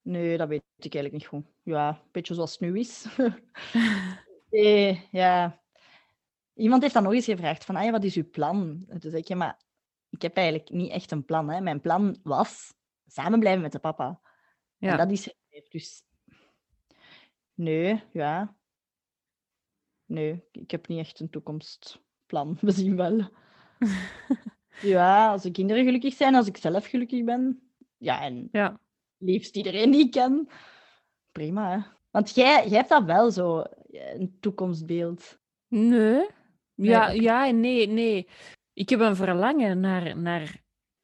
Nee, 0.02 0.38
dat 0.38 0.48
weet 0.48 0.64
ik 0.78 0.94
eigenlijk 0.94 1.14
niet 1.14 1.26
goed. 1.26 1.46
Ja, 1.64 1.90
een 1.90 2.12
beetje 2.12 2.34
zoals 2.34 2.52
het 2.52 2.60
nu 2.60 2.80
is. 2.80 3.06
nee, 4.50 5.08
ja. 5.12 5.62
Iemand 6.54 6.82
heeft 6.82 6.94
dan 6.94 7.04
nog 7.04 7.14
eens 7.14 7.26
gevraagd 7.26 7.66
van, 7.66 7.76
ah, 7.76 7.84
ja, 7.84 7.92
wat 7.92 8.04
is 8.04 8.16
uw 8.16 8.30
plan? 8.30 8.84
En 8.88 9.00
toen 9.00 9.10
zei 9.10 9.22
ik, 9.22 9.28
ja, 9.28 9.36
maar 9.36 9.62
ik 10.10 10.22
heb 10.22 10.36
eigenlijk 10.36 10.70
niet 10.70 10.92
echt 10.92 11.12
een 11.12 11.26
plan. 11.26 11.50
Hè. 11.50 11.62
Mijn 11.62 11.82
plan 11.82 12.20
was 12.24 12.74
samen 13.08 13.40
blijven 13.40 13.62
met 13.62 13.72
de 13.72 13.80
papa. 13.80 14.22
Ja. 14.78 14.92
En 14.92 14.98
dat 14.98 15.12
is 15.12 15.28
er. 15.28 15.38
Dus 15.70 16.04
nee, 17.54 18.04
ja. 18.12 18.58
Nee, 20.06 20.44
ik 20.52 20.72
heb 20.72 20.88
niet 20.88 21.00
echt 21.00 21.20
een 21.20 21.30
toekomstplan. 22.30 22.58
We 22.62 22.72
zien 22.72 22.96
wel. 22.96 23.30
ja, 24.82 25.32
als 25.32 25.42
de 25.42 25.52
kinderen 25.52 25.86
gelukkig 25.86 26.14
zijn, 26.14 26.36
als 26.36 26.48
ik 26.48 26.58
zelf 26.58 26.86
gelukkig 26.86 27.24
ben. 27.24 27.62
Ja, 27.98 28.22
en 28.22 28.50
Ja. 28.52 28.80
liefst 29.18 29.56
iedereen 29.56 29.92
die 29.92 30.06
ik 30.06 30.12
ken. 30.12 30.48
Prima, 31.32 31.72
hè. 31.72 31.80
Want 32.12 32.36
jij, 32.36 32.68
jij 32.68 32.78
hebt 32.78 32.90
dat 32.90 33.04
wel 33.04 33.32
zo, 33.32 33.64
een 33.92 34.38
toekomstbeeld. 34.40 35.40
Nee. 35.68 36.28
Ja, 36.76 37.10
ja 37.10 37.48
en 37.48 37.60
nee, 37.60 37.88
nee. 37.88 38.28
Ik 38.74 38.90
heb 38.90 39.00
een 39.00 39.16
verlangen 39.16 39.80
naar, 39.80 40.18
naar 40.18 40.62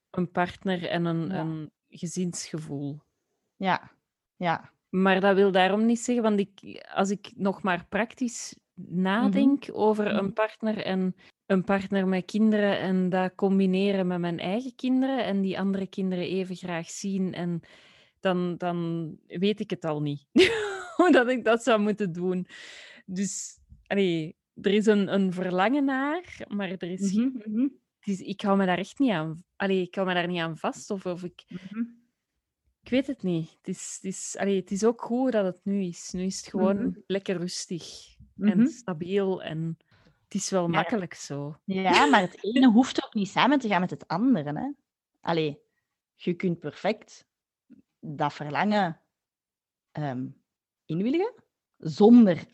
een 0.10 0.32
partner 0.32 0.86
en 0.88 1.06
een, 1.06 1.28
Ja. 1.28 1.40
een 1.40 1.72
gezinsgevoel. 1.90 3.00
Ja, 3.56 3.92
ja. 4.36 4.74
Maar 4.90 5.20
dat 5.20 5.36
wil 5.36 5.52
daarom 5.52 5.86
niet 5.86 6.00
zeggen, 6.00 6.24
want 6.24 6.40
ik, 6.40 6.86
als 6.94 7.10
ik 7.10 7.32
nog 7.36 7.62
maar 7.62 7.86
praktisch 7.90 8.56
nadenk 8.76 9.70
over 9.72 10.06
Mhm. 10.06 10.16
een 10.16 10.34
partner 10.34 10.78
en 10.78 11.16
een 11.46 11.64
partner 11.64 12.08
met 12.08 12.26
kinderen 12.26 12.80
en 12.80 13.10
dat 13.10 13.36
combineren 13.36 14.08
met 14.08 14.20
mijn 14.20 14.40
eigen 14.40 14.76
kinderen 14.76 15.26
en 15.26 15.42
die 15.42 15.60
andere 15.60 15.88
kinderen 15.88 16.26
even 16.26 16.56
graag 16.56 16.90
zien 16.90 17.34
en 17.34 17.62
dan, 18.20 18.58
dan 18.58 19.10
weet 19.28 19.60
ik 19.60 19.70
het 19.70 19.86
al 19.86 20.02
niet. 20.02 20.26
Hoe 20.96 21.12
dat 21.12 21.28
ik 21.30 21.44
dat 21.44 21.64
zou 21.64 21.80
moeten 21.82 22.12
doen. 22.12 22.48
Dus 23.06 23.60
allee, 23.88 24.36
er 24.62 24.72
is 24.74 24.86
een, 24.86 25.14
een 25.14 25.34
verlangen 25.34 25.86
naar, 25.86 26.38
maar 26.48 26.70
er 26.70 26.84
is, 26.92 27.14
Mhm, 27.14 27.30
mhm, 27.46 27.68
is, 28.04 28.20
ik 28.22 28.42
hou 28.42 28.58
me 28.58 28.66
daar 28.66 28.78
echt 28.78 29.00
niet 29.00 29.12
aan. 29.12 29.44
Allee, 29.56 29.82
ik 29.82 29.96
hou 29.96 30.08
me 30.08 30.14
daar 30.14 30.28
niet 30.28 30.40
aan 30.40 30.58
vast. 30.58 30.90
Of, 30.90 31.06
of 31.06 31.24
ik, 31.24 31.44
mhm, 31.48 31.80
ik 32.84 32.90
weet 32.90 33.08
het 33.08 33.24
niet. 33.24 33.50
Het 33.58 33.68
is, 33.68 33.94
het, 34.02 34.04
is, 34.14 34.36
allee, 34.40 34.60
het 34.60 34.72
is 34.72 34.84
ook 34.84 35.02
goed 35.02 35.32
dat 35.32 35.46
het 35.46 35.60
nu 35.64 35.84
is. 35.84 36.12
Nu 36.12 36.24
is 36.24 36.38
het 36.38 36.48
gewoon 36.48 36.78
mhm, 36.78 37.00
lekker 37.08 37.38
rustig 37.38 38.15
mhm. 38.36 38.60
en 38.60 38.68
stabiel. 38.68 39.44
En 39.44 39.78
het 40.24 40.34
is 40.34 40.50
wel 40.50 40.68
makkelijk 40.68 41.14
zo. 41.14 41.60
ja, 41.64 42.06
maar 42.06 42.22
het 42.22 42.44
ene 42.44 42.72
hoeft 42.78 43.06
ook 43.06 43.14
niet 43.14 43.30
samen 43.30 43.60
te 43.60 43.68
gaan 43.68 43.80
met 43.82 43.90
het 43.90 44.08
andere. 44.08 44.60
Hè? 44.60 44.70
Allee, 45.22 45.60
je 46.16 46.34
kunt 46.34 46.60
perfect 46.60 47.28
dat 48.00 48.34
verlangen 48.34 49.02
ehm, 49.92 50.28
inwilligen 50.86 51.34
zonder, 51.78 52.46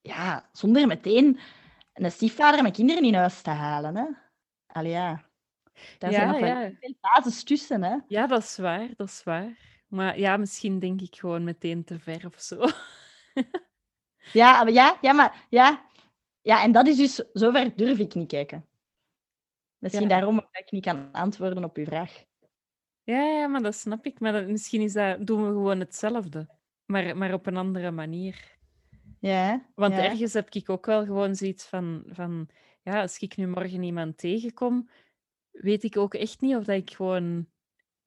ja, 0.00 0.48
zonder 0.52 0.86
meteen 0.86 1.38
een 1.92 2.12
stiefvader 2.12 2.62
met 2.62 2.74
kinderen 2.74 3.04
in 3.04 3.14
huis 3.14 3.42
te 3.42 3.50
halen. 3.50 3.96
Hè? 3.96 4.06
Allee, 4.66 4.92
ja. 4.92 5.28
Daar 5.98 6.12
zijn 6.12 6.26
Ja, 6.26 6.30
nog 6.30 6.40
wel 6.40 6.60
ja. 6.60 6.70
veel 6.80 6.94
fases 7.00 7.42
tussen. 7.42 7.82
Hè? 7.82 7.96
Ja, 8.08 8.26
dat 8.26 8.42
is 8.42 8.56
waar. 8.56 8.88
Dat 8.96 9.08
is 9.08 9.22
waar. 9.24 9.56
Maar 9.88 10.18
ja, 10.18 10.36
misschien 10.36 10.78
denk 10.78 11.00
ik 11.00 11.16
gewoon 11.16 11.44
meteen 11.44 11.84
te 11.84 11.98
ver 11.98 12.26
of 12.26 12.40
zo. 12.40 12.66
Ja, 14.32 14.64
maar 14.64 14.72
ja, 14.72 14.98
ja, 15.00 15.12
maar 15.12 15.46
ja. 15.48 15.88
Ja, 16.42 16.62
en 16.62 16.72
dat 16.72 16.86
is 16.86 16.96
dus, 16.96 17.24
zover 17.32 17.76
durf 17.76 17.98
ik 17.98 18.14
niet 18.14 18.28
kijken. 18.28 18.66
Misschien 19.78 20.02
Ja. 20.02 20.08
daarom 20.08 20.36
dat 20.36 20.48
ik 20.50 20.70
niet 20.70 20.84
kan 20.84 21.12
antwoorden 21.12 21.64
op 21.64 21.76
uw 21.76 21.84
vraag. 21.84 22.24
Ja, 23.02 23.22
ja, 23.22 23.46
maar 23.46 23.62
dat 23.62 23.74
snap 23.74 24.06
ik. 24.06 24.20
Maar 24.20 24.32
dat, 24.32 24.46
misschien 24.46 24.80
is 24.80 24.92
dat, 24.92 25.26
doen 25.26 25.42
we 25.46 25.48
gewoon 25.48 25.78
hetzelfde, 25.80 26.48
maar, 26.84 27.16
maar 27.16 27.32
op 27.32 27.46
een 27.46 27.56
andere 27.56 27.90
manier. 27.90 28.58
Ja, 29.20 29.66
Want 29.74 29.94
ja. 29.94 30.04
ergens 30.04 30.32
heb 30.32 30.50
ik 30.50 30.70
ook 30.70 30.86
wel 30.86 31.04
gewoon 31.04 31.34
zoiets 31.34 31.66
van, 31.66 32.02
van 32.06 32.48
ja, 32.82 33.00
als 33.00 33.18
ik 33.18 33.36
nu 33.36 33.46
morgen 33.46 33.82
iemand 33.82 34.18
tegenkom, 34.18 34.88
weet 35.50 35.84
ik 35.84 35.96
ook 35.96 36.14
echt 36.14 36.40
niet 36.40 36.56
of 36.56 36.64
dat 36.64 36.76
ik 36.76 36.90
gewoon 36.90 37.46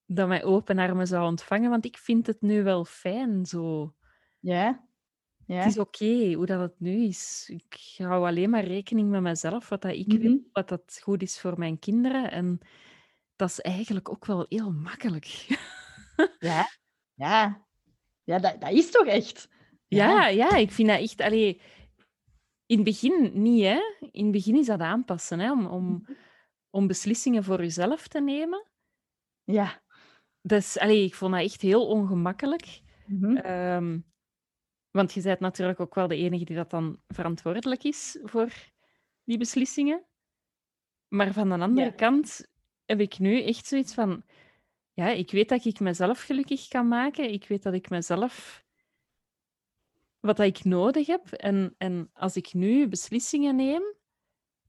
dat 0.06 0.28
mij 0.28 0.44
open 0.44 0.80
armen 0.80 1.08
zou 1.08 1.28
ontvangen, 1.28 1.70
want 1.70 1.86
ik 1.86 1.98
vind 1.98 2.28
het 2.28 2.42
nu 2.42 2.64
wel 2.64 2.86
fijn 2.86 3.46
zo. 3.46 3.94
Ja, 4.40 4.88
Het 5.48 5.56
ja. 5.56 5.66
is 5.66 5.78
oké 5.78 6.34
hoe 6.34 6.46
dat 6.46 6.60
het 6.60 6.80
nu 6.80 7.04
is. 7.04 7.50
Ik 7.54 7.96
hou 7.98 8.28
alleen 8.28 8.50
maar 8.50 8.64
rekening 8.64 9.10
met 9.10 9.22
mezelf, 9.22 9.70
wat 9.70 9.82
dat 9.82 9.94
ik 9.94 10.12
wil, 10.12 10.32
Mhm. 10.32 10.38
wat 10.52 10.70
dat 10.70 11.00
goed 11.02 11.22
is 11.22 11.40
voor 11.40 11.58
mijn 11.60 11.80
kinderen. 11.80 12.32
En 12.32 12.60
dat 13.36 13.50
is 13.50 13.62
eigenlijk 13.62 14.10
ook 14.10 14.26
wel 14.26 14.46
heel 14.50 14.72
makkelijk. 14.72 15.26
Ja, 16.40 16.68
ja. 17.14 17.66
Ja, 18.24 18.40
dat, 18.40 18.62
dat 18.62 18.72
is 18.72 18.92
toch 18.92 19.06
echt? 19.06 19.50
Ja, 19.88 20.28
ja, 20.28 20.56
ik 20.56 20.72
vind 20.72 20.88
dat 20.88 21.00
echt. 21.00 21.22
Allee, 21.22 21.62
in 22.66 22.76
het 22.76 22.86
begin 22.86 23.32
niet, 23.34 23.64
hè? 23.64 23.80
In 24.12 24.24
het 24.24 24.32
begin 24.32 24.56
is 24.56 24.66
dat 24.66 24.80
aanpassen, 24.80 25.40
hè? 25.40 25.52
Om, 25.52 25.66
om, 25.66 26.08
om 26.70 26.88
beslissingen 26.88 27.44
voor 27.44 27.60
jezelf 27.60 28.08
te 28.08 28.22
nemen. 28.22 28.68
Ja. 29.44 29.82
Dus, 30.42 30.80
allee, 30.80 31.04
ik 31.04 31.16
vond 31.16 31.34
dat 31.34 31.42
echt 31.44 31.62
heel 31.62 31.88
ongemakkelijk. 31.88 32.82
Mhm. 33.06 33.38
Ehm, 33.38 34.00
want 34.94 35.14
je 35.14 35.22
bent 35.22 35.40
natuurlijk 35.40 35.80
ook 35.80 35.96
wel 35.96 36.08
de 36.08 36.16
enige 36.16 36.44
die 36.46 36.56
dat 36.56 36.70
dan 36.70 37.00
verantwoordelijk 37.08 37.84
is 37.84 38.20
voor 38.24 38.52
die 39.24 39.38
beslissingen. 39.38 40.04
Maar 41.08 41.34
van 41.34 41.50
de 41.50 41.58
andere 41.60 41.88
Ja. 41.88 41.94
kant 41.96 42.48
heb 42.86 43.00
ik 43.00 43.20
nu 43.20 43.42
echt 43.44 43.66
zoiets 43.66 43.94
van... 43.94 44.24
Ja, 44.94 45.10
ik 45.10 45.32
weet 45.32 45.50
dat 45.50 45.66
ik 45.66 45.80
mezelf 45.80 46.22
gelukkig 46.22 46.68
kan 46.68 46.88
maken. 46.88 47.32
Ik 47.34 47.48
weet 47.48 47.64
dat 47.64 47.74
ik 47.74 47.90
mezelf... 47.90 48.64
Wat 50.20 50.38
dat 50.38 50.46
ik 50.46 50.64
nodig 50.64 51.08
heb. 51.08 51.32
En, 51.32 51.76
en 51.78 52.10
als 52.14 52.36
ik 52.36 52.54
nu 52.54 52.88
beslissingen 52.88 53.56
neem... 53.56 53.84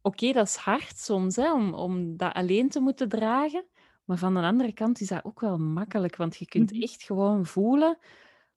Oké, 0.02 0.32
dat 0.32 0.46
is 0.46 0.56
hard 0.56 0.98
soms, 0.98 1.36
hè, 1.36 1.52
om, 1.52 1.74
om 1.74 2.16
dat 2.16 2.32
alleen 2.34 2.68
te 2.68 2.80
moeten 2.80 3.08
dragen. 3.08 3.64
Maar 4.04 4.18
van 4.18 4.34
de 4.34 4.40
andere 4.40 4.72
kant 4.72 5.00
is 5.00 5.08
dat 5.08 5.24
ook 5.24 5.40
wel 5.40 5.58
makkelijk. 5.58 6.16
Want 6.16 6.36
je 6.36 6.46
kunt 6.46 6.72
Mhm. 6.72 6.82
echt 6.82 7.02
gewoon 7.02 7.46
voelen 7.46 7.98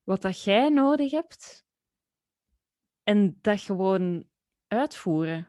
wat 0.07 0.21
dat 0.21 0.43
jij 0.43 0.69
nodig 0.69 1.11
hebt. 1.11 1.65
En 3.03 3.37
dat 3.41 3.61
gewoon 3.61 4.25
uitvoeren. 4.67 5.47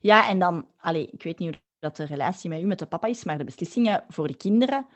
Ja, 0.00 0.28
en 0.28 0.38
dan, 0.38 0.68
allee, 0.76 1.06
ik 1.06 1.22
weet 1.22 1.38
niet 1.38 1.48
hoe 1.48 1.62
dat 1.78 1.96
de 1.96 2.04
relatie 2.04 2.50
met 2.50 2.62
u 2.62 2.64
met 2.64 2.78
de 2.78 2.86
papa 2.86 3.06
is, 3.06 3.24
maar 3.24 3.38
de 3.38 3.44
beslissingen 3.44 4.04
voor 4.08 4.26
de 4.26 4.36
kinderen 4.36 4.86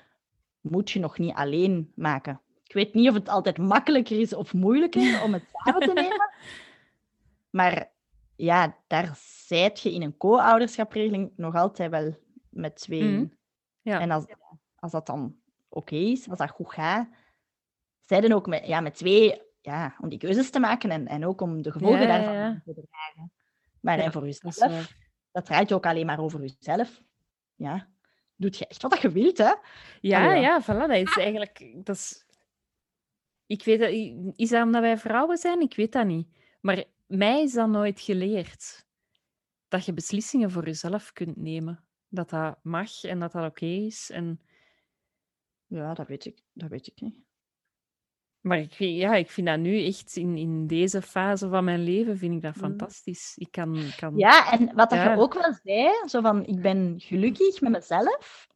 moet 0.60 0.90
je 0.90 1.00
nog 1.00 1.18
niet 1.18 1.34
alleen 1.34 1.92
maken. 1.94 2.40
Ik 2.62 2.72
weet 2.72 2.94
niet 2.94 3.08
of 3.08 3.14
het 3.14 3.28
altijd 3.28 3.58
makkelijker 3.58 4.20
is 4.20 4.34
of 4.34 4.52
moeilijker 4.52 5.22
om 5.22 5.32
het 5.32 5.44
samen 5.52 5.80
te 5.80 5.92
nemen. 5.92 6.32
Maar 7.50 7.92
ja, 8.36 8.76
daar 8.86 9.18
zijt 9.46 9.80
je 9.80 9.92
in 9.92 10.02
een 10.02 10.16
co-ouderschapregeling 10.16 11.32
nog 11.36 11.54
altijd 11.54 11.90
wel 11.90 12.16
met 12.50 12.76
tweeën. 12.76 13.14
Mhm. 13.14 13.26
Ja. 13.80 14.00
En 14.00 14.10
als, 14.10 14.24
als 14.74 14.92
dat 14.92 15.06
dan 15.06 15.36
oké 15.68 15.96
is, 15.96 16.28
als 16.28 16.38
dat 16.38 16.50
goed 16.50 16.72
gaat, 16.72 17.08
zij 18.07 18.20
dan 18.20 18.32
ook 18.32 18.46
met, 18.46 18.66
ja, 18.66 18.80
met 18.80 18.94
twee 18.94 19.42
ja, 19.61 19.96
om 20.00 20.09
die 20.09 20.18
keuzes 20.18 20.50
te 20.50 20.61
maken 20.61 20.90
en, 20.90 21.07
en 21.07 21.26
ook 21.26 21.40
om 21.40 21.62
de 21.62 21.72
gevolgen 21.72 22.00
Ja, 22.00 22.07
daarvan 22.07 22.34
ja. 22.34 22.62
te 22.64 22.86
dragen. 22.88 23.32
Maar 23.80 23.98
en 23.98 24.12
voor 24.12 24.20
dat 24.20 24.30
is 24.30 24.40
jezelf, 24.42 24.72
waar. 24.72 24.96
dat 25.32 25.44
draait 25.44 25.72
ook 25.72 25.86
alleen 25.86 26.07
maar 26.07 26.20
over 26.20 26.40
jezelf. 26.40 27.02
Ja, 27.54 27.88
doet 28.36 28.57
je 28.57 28.66
echt 28.66 28.82
wat 28.82 29.00
je 29.00 29.11
wilt, 29.11 29.38
hè? 29.38 29.54
Ja, 30.00 30.24
Allee, 30.24 30.40
ja, 30.40 30.62
voilà. 30.62 30.66
Dat 30.66 30.90
is 30.90 31.16
eigenlijk... 31.16 31.74
Dat 31.76 31.96
is... 31.96 32.24
Ik 33.46 33.64
weet 33.64 33.80
dat... 33.80 33.90
Is 34.38 34.48
dat 34.48 34.62
omdat 34.62 34.80
wij 34.80 34.98
vrouwen 34.98 35.36
zijn? 35.36 35.61
Ik 35.61 35.76
weet 35.76 35.92
dat 35.92 36.07
niet. 36.07 36.28
Maar 36.61 36.84
mij 37.07 37.42
is 37.42 37.52
dat 37.52 37.68
nooit 37.68 38.00
geleerd. 38.00 38.86
Dat 39.68 39.84
je 39.84 39.92
beslissingen 39.92 40.50
voor 40.50 40.64
jezelf 40.64 41.12
kunt 41.12 41.36
nemen. 41.36 41.84
Dat 42.09 42.30
dat 42.30 42.59
mag 42.62 43.02
en 43.02 43.20
dat 43.20 43.32
dat 43.32 43.50
oké 43.50 43.66
is. 43.66 44.11
En... 44.11 44.40
Ja, 45.66 45.94
dat 45.94 46.07
weet 46.07 46.24
ik, 46.24 46.42
dat 46.52 46.70
weet 46.70 46.86
ik 46.86 47.00
niet. 47.00 47.16
Maar 48.47 48.59
ik, 48.59 48.72
vind- 48.72 48.97
ja, 48.99 49.14
ik 49.14 49.30
vind 49.30 49.47
dat 49.47 49.59
nu 49.59 49.84
echt 49.86 50.16
in, 50.16 50.36
in 50.36 50.66
deze 50.66 51.03
fase 51.03 51.49
van 51.49 51.64
mijn 51.64 51.82
leven 51.82 52.18
vind 52.18 52.34
ik 52.34 52.42
dat 52.42 52.55
Mm. 52.55 52.61
fantastisch. 52.61 53.32
Ik 53.36 53.51
kan... 53.51 53.78
kan... 53.97 54.16
Ja, 54.16 54.53
en 54.53 54.74
wat 54.74 54.90
Ja. 54.92 55.12
je 55.12 55.18
ook 55.20 55.34
wel 55.34 55.55
zei, 55.62 55.90
zo 56.09 56.20
van 56.20 56.47
ik 56.47 56.61
ben 56.61 56.94
gelukkig 56.99 57.61
met 57.61 57.72
mezelf, 57.72 58.49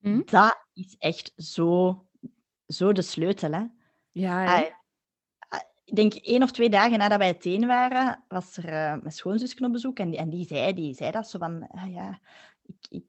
Hm? 0.00 0.20
dat 0.24 0.66
is 0.72 0.96
echt 0.98 1.32
zo, 1.36 1.98
zo 2.66 2.92
de 2.92 3.02
sleutel, 3.02 3.52
hè? 3.52 3.64
Ja, 4.10 4.58
ah, 5.48 5.60
ik 5.84 5.96
denk 5.96 6.14
één 6.14 6.42
of 6.42 6.50
twee 6.52 6.70
dagen 6.70 6.98
nadat 6.98 7.18
wij 7.18 7.26
uiteen 7.26 7.66
waren, 7.66 8.24
was 8.28 8.56
er 8.56 8.64
eh, 8.64 8.72
mijn 8.72 9.12
schoonzusje 9.12 9.64
op 9.64 9.72
bezoek 9.72 9.98
en 9.98 10.10
die, 10.10 10.18
en 10.18 10.30
die, 10.30 10.46
zei, 10.46 10.72
die 10.72 10.94
zei 10.94 11.10
dat 11.10 11.28
zo 11.30 11.38
van, 11.38 11.68
ah, 11.68 11.92
ja, 11.92 12.20
ik, 12.62 12.76
ik, 12.88 13.04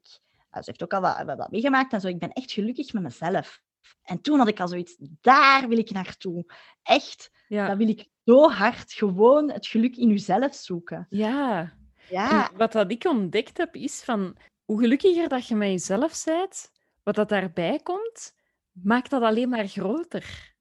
ah, 0.50 0.62
ze 0.62 0.70
heeft 0.70 0.82
ook 0.82 0.94
al 0.94 1.00
wat, 1.00 1.22
wat, 1.24 1.36
wat 1.38 1.50
meegemaakt 1.50 1.92
en 1.92 2.00
zo, 2.00 2.08
ik 2.08 2.18
ben 2.18 2.32
echt 2.32 2.52
gelukkig 2.52 2.92
met 2.92 3.02
mezelf. 3.02 3.62
En 4.02 4.20
toen 4.20 4.38
had 4.38 4.48
ik 4.48 4.60
al 4.60 4.68
zoiets, 4.68 4.96
daar 5.20 5.68
wil 5.68 5.78
ik 5.78 5.90
naartoe. 5.90 6.44
Echt, 6.82 7.30
ja. 7.48 7.68
dat 7.68 7.76
wil 7.76 7.88
ik 7.88 8.08
zo 8.24 8.50
hard 8.50 8.92
gewoon 8.92 9.50
het 9.50 9.66
geluk 9.66 9.96
in 9.96 10.08
jezelf 10.08 10.54
zoeken. 10.54 11.06
ja. 11.10 11.74
Ja, 12.08 12.50
En 12.50 12.56
wat 12.56 12.72
dat 12.72 12.90
ik 12.90 13.04
ontdekt 13.04 13.56
heb, 13.56 13.74
is 13.74 14.02
van 14.02 14.36
hoe 14.64 14.80
gelukkiger 14.80 15.28
dat 15.28 15.46
je 15.46 15.54
met 15.54 15.68
jezelf 15.68 16.24
bent, 16.24 16.70
wat 17.02 17.14
dat 17.14 17.28
daarbij 17.28 17.80
komt, 17.82 18.34
maakt 18.72 19.10
dat 19.10 19.22
alleen 19.22 19.48
maar 19.48 19.66
groter. 19.66 20.54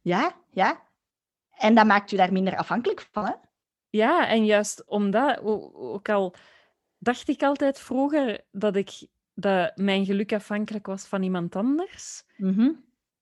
ja, 0.00 0.36
ja. 0.50 0.86
En 1.50 1.74
dat 1.74 1.86
maakt 1.86 2.12
u 2.12 2.16
daar 2.16 2.32
minder 2.32 2.56
afhankelijk 2.56 3.08
van, 3.10 3.24
hè? 3.24 3.32
Ja, 3.90 4.28
en 4.28 4.44
juist 4.44 4.86
omdat, 4.86 5.40
ook 5.74 6.08
al 6.08 6.34
dacht 6.98 7.28
ik 7.28 7.42
altijd 7.42 7.80
vroeger 7.80 8.44
dat, 8.50 8.76
ik, 8.76 9.06
dat 9.40 9.76
mijn 9.76 10.04
geluk 10.04 10.32
afhankelijk 10.32 10.86
was 10.86 11.06
van 11.06 11.22
iemand 11.22 11.56
anders, 11.56 12.24
Mhm. 12.36 12.70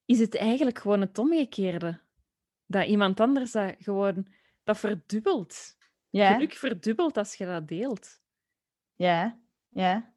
is 0.05 0.19
het 0.19 0.37
eigenlijk 0.37 0.79
gewoon 0.79 1.01
het 1.01 1.19
omgekeerde. 1.19 2.01
Dat 2.67 2.87
iemand 2.87 3.21
anders 3.21 3.53
dat 3.53 3.75
gewoon, 3.79 4.27
dat 4.65 4.79
verdubbelt. 4.79 5.77
Ja, 6.11 6.33
Geluk 6.35 6.53
verdubbelt 6.53 7.17
als 7.17 7.35
je 7.35 7.47
dat 7.47 7.69
deelt. 7.69 8.21
ja, 8.95 9.39
ja. 9.69 10.15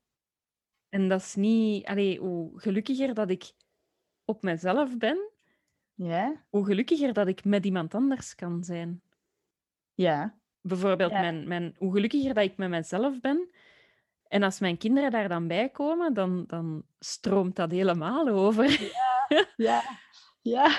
En 0.90 1.08
dat 1.10 1.22
is 1.22 1.36
niet, 1.36 1.86
allee, 1.86 2.20
hoe 2.20 2.60
gelukkiger 2.60 3.14
dat 3.14 3.30
ik 3.30 3.52
op 4.26 4.42
mezelf 4.44 4.98
ben, 4.98 5.30
Ja, 5.94 6.46
hoe 6.50 6.66
gelukkiger 6.66 7.14
dat 7.14 7.28
ik 7.28 7.44
met 7.44 7.66
iemand 7.66 7.94
anders 7.96 8.36
kan 8.36 8.64
zijn. 8.64 9.02
ja, 9.94 10.38
Bijvoorbeeld, 10.62 11.12
Ja. 11.12 11.20
mijn, 11.20 11.48
mijn, 11.48 11.76
hoe 11.78 11.92
gelukkiger 11.94 12.34
dat 12.34 12.44
ik 12.44 12.58
met 12.58 12.70
mezelf 12.70 13.20
ben. 13.20 13.50
En 14.30 14.44
als 14.44 14.60
mijn 14.60 14.78
kinderen 14.78 15.12
daar 15.12 15.28
dan 15.30 15.48
bij 15.48 15.70
komen, 15.70 16.14
dan, 16.14 16.44
dan 16.48 16.84
stroomt 17.00 17.56
dat 17.56 17.72
helemaal 17.72 18.28
over. 18.28 18.92
ja, 19.58 19.82
ja. 20.42 20.72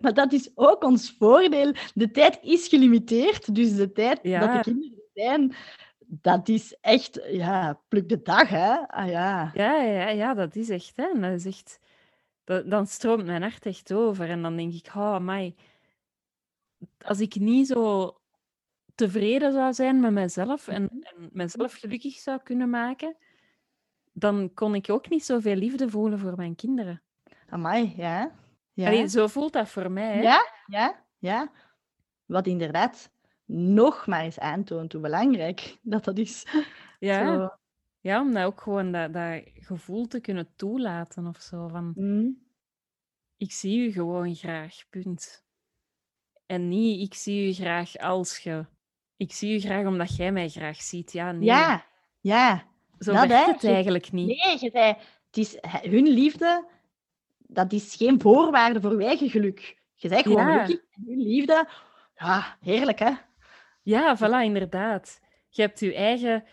Maar 0.00 0.14
dat 0.14 0.32
is 0.32 0.50
ook 0.54 0.84
ons 0.84 1.14
voordeel. 1.18 1.72
De 1.94 2.10
tijd 2.10 2.38
is 2.42 2.68
gelimiteerd, 2.68 3.54
dus 3.54 3.74
de 3.76 3.92
tijd 3.92 4.18
Ja. 4.22 4.40
dat 4.40 4.64
de 4.64 4.70
kinderen 4.70 4.96
er 4.96 5.22
zijn, 5.22 5.52
dat 6.06 6.48
is 6.48 6.76
echt, 6.80 7.20
ja, 7.30 7.80
pluk 7.88 8.08
de 8.08 8.22
dag, 8.22 8.48
hè? 8.48 8.88
Ah 8.88 9.08
ja. 9.08 9.50
Ja, 9.54 9.82
ja, 9.82 10.08
ja, 10.08 10.34
dat 10.34 10.56
is 10.56 10.68
echt, 10.68 10.92
hè. 10.96 11.20
Dat 11.20 11.32
is 11.32 11.44
echt... 11.46 11.78
dat- 12.44 12.70
dan 12.70 12.86
stroomt 12.86 13.24
mijn 13.26 13.42
hart 13.42 13.66
echt 13.66 13.92
over. 13.92 14.28
En 14.28 14.42
dan 14.42 14.56
denk 14.56 14.72
ik, 14.72 14.86
oh, 14.86 15.14
amai. 15.14 15.54
Als 17.04 17.20
ik 17.20 17.34
niet 17.34 17.66
zo 17.66 18.16
tevreden 18.94 19.52
zou 19.52 19.72
zijn 19.72 20.00
met 20.00 20.12
mezelf 20.12 20.68
en, 20.68 20.88
en 20.90 21.28
mezelf 21.32 21.72
gelukkig 21.74 22.14
zou 22.14 22.40
kunnen 22.42 22.70
maken, 22.70 23.16
dan 24.12 24.54
kon 24.54 24.74
ik 24.74 24.90
ook 24.90 25.08
niet 25.08 25.24
zoveel 25.24 25.54
liefde 25.56 25.88
voelen 25.88 26.18
voor 26.18 26.36
mijn 26.36 26.54
kinderen. 26.54 27.02
Amai, 27.48 27.92
ja. 27.96 28.40
Ja. 28.72 28.86
Allee, 28.86 29.08
zo 29.08 29.26
voelt 29.26 29.52
dat 29.52 29.68
voor 29.68 29.90
mij, 29.90 30.14
hè. 30.16 30.20
ja, 30.22 30.46
ja, 30.66 31.04
ja. 31.18 31.52
Wat 32.24 32.46
inderdaad 32.46 33.10
nog 33.44 34.06
maar 34.06 34.20
eens 34.22 34.38
aantoont 34.38 34.92
hoe 34.92 35.00
belangrijk 35.02 35.76
dat 35.82 36.04
dat 36.04 36.18
is. 36.18 36.46
Ja, 36.98 37.34
Zo. 37.34 37.50
ja 38.00 38.20
om 38.20 38.32
dat 38.32 38.44
ook 38.44 38.60
gewoon 38.60 38.92
dat, 38.92 39.12
dat 39.12 39.42
gevoel 39.54 40.06
te 40.06 40.20
kunnen 40.20 40.52
toelaten 40.56 41.26
of 41.26 41.40
zo. 41.40 41.68
Van, 41.68 41.92
Mm. 41.94 42.42
ik 43.36 43.52
zie 43.52 43.88
u 43.88 43.92
gewoon 43.92 44.34
graag, 44.34 44.74
punt. 44.90 45.44
En 46.46 46.68
niet, 46.68 47.06
ik 47.06 47.14
zie 47.14 47.48
u 47.48 47.52
graag 47.52 47.96
als 47.96 48.38
je. 48.38 48.66
Ik 49.22 49.32
zie 49.32 49.56
u 49.56 49.60
graag 49.60 49.86
omdat 49.86 50.16
jij 50.16 50.32
mij 50.32 50.48
graag 50.48 50.82
ziet. 50.82 51.12
Ja, 51.12 51.32
nee. 51.32 51.44
Ja, 51.44 51.84
ja. 52.20 52.64
Zo 52.98 53.12
dat, 53.12 53.26
werkt 53.26 53.46
het 53.52 53.62
Je- 53.62 53.68
eigenlijk 53.68 54.12
niet. 54.12 54.26
Nee, 54.26 54.58
je 54.60 54.70
zei, 54.70 54.86
het 55.26 55.36
is, 55.36 55.56
hun 55.90 56.08
liefde, 56.08 56.64
dat 57.38 57.72
is 57.72 57.94
geen 57.94 58.20
voorwaarde 58.20 58.80
voor 58.80 59.00
eigen 59.00 59.30
geluk. 59.30 59.78
Je 59.94 60.08
bent 60.08 60.22
gewoon 60.22 60.46
Ja. 60.46 60.64
gelukkig 60.64 60.86
en 60.94 61.02
hun 61.06 61.22
liefde, 61.22 61.68
ja, 62.14 62.56
heerlijk 62.60 62.98
hè. 62.98 63.10
Ja, 63.82 64.16
voilà, 64.18 64.44
inderdaad. 64.44 65.20
Je 65.48 65.62
hebt 65.62 65.80
je 65.80 65.94
eigen 65.94 66.44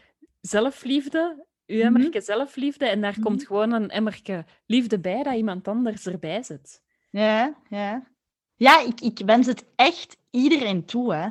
zelfliefde, 0.41 1.45
je 1.65 1.75
Mhm. 1.75 1.85
emmerke 1.85 2.21
zelfliefde, 2.21 2.85
en 2.85 3.01
daar 3.01 3.11
Mhm. 3.11 3.21
komt 3.21 3.45
gewoon 3.47 3.71
een 3.71 3.89
emmerke 3.89 4.45
liefde 4.65 4.99
bij 4.99 5.23
dat 5.23 5.35
iemand 5.35 5.67
anders 5.67 6.05
erbij 6.05 6.43
zet. 6.43 6.81
Ja, 7.09 7.55
ja. 7.69 8.07
Ja, 8.55 8.79
ik, 8.81 9.01
ik 9.01 9.19
wens 9.25 9.47
het 9.47 9.65
echt 9.75 10.17
iedereen 10.31 10.85
toe 10.85 11.13
hè. 11.13 11.27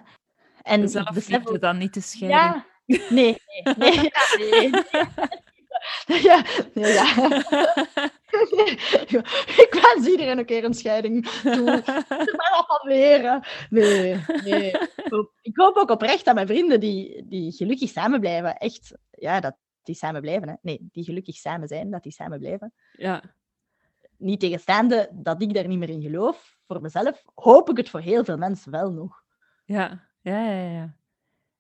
En 0.69 0.83
ik 0.83 1.11
besef 1.15 1.43
dan 1.43 1.79
niet 1.79 1.93
te 1.93 2.01
scheiden. 2.01 2.39
Ja, 2.39 2.67
nee, 3.09 3.43
nee, 3.77 3.77
nee, 3.77 4.11
ja, 6.29 6.45
nee. 6.75 6.93
Ja, 6.93 7.15
nee, 8.51 8.79
ja. 9.15 9.25
Ik 9.47 9.79
wens 9.83 10.09
iedereen 10.09 10.39
een 10.39 10.45
keer 10.45 10.65
een 10.65 10.75
scheiding 10.75 11.29
toe. 11.29 11.83
Maar 12.37 12.51
wat 12.57 12.65
van 12.67 12.89
leren. 12.89 13.47
Nee, 13.71 14.25
nee. 14.45 14.71
Ik 15.43 15.57
hoop 15.57 15.77
ook 15.77 15.91
oprecht 15.91 16.25
dat 16.25 16.35
mijn 16.35 16.47
vrienden 16.47 16.81
die, 16.81 17.27
die 17.29 17.53
gelukkig 17.53 17.91
samen 17.91 18.21
blijven, 18.21 18.57
echt, 18.57 18.95
ja, 19.11 19.41
dat 19.41 19.57
die 19.83 19.95
samen 19.95 20.21
blijven. 20.21 20.49
Hè. 20.49 20.55
Nee, 20.63 20.89
die 20.93 21.05
gelukkig 21.05 21.37
samen 21.37 21.69
zijn, 21.69 21.91
dat 21.91 22.03
die 22.03 22.13
samen 22.13 22.39
blijven. 22.39 22.73
Ja, 22.93 23.23
Niet 24.17 24.41
tegenstaande 24.41 25.09
dat 25.13 25.43
ik 25.43 25.55
daar 25.55 25.67
niet 25.67 25.79
meer 25.79 25.89
in 25.91 26.03
geloof, 26.03 26.59
voor 26.67 26.81
mezelf, 26.81 27.23
hoop 27.35 27.71
ik 27.71 27.77
het 27.77 27.91
voor 27.91 28.01
heel 28.01 28.25
veel 28.25 28.37
mensen 28.37 28.71
wel 28.71 28.91
nog. 28.91 29.23
ja, 29.65 30.08
ja, 30.29 30.53
ja, 30.53 30.71
ja. 30.71 30.95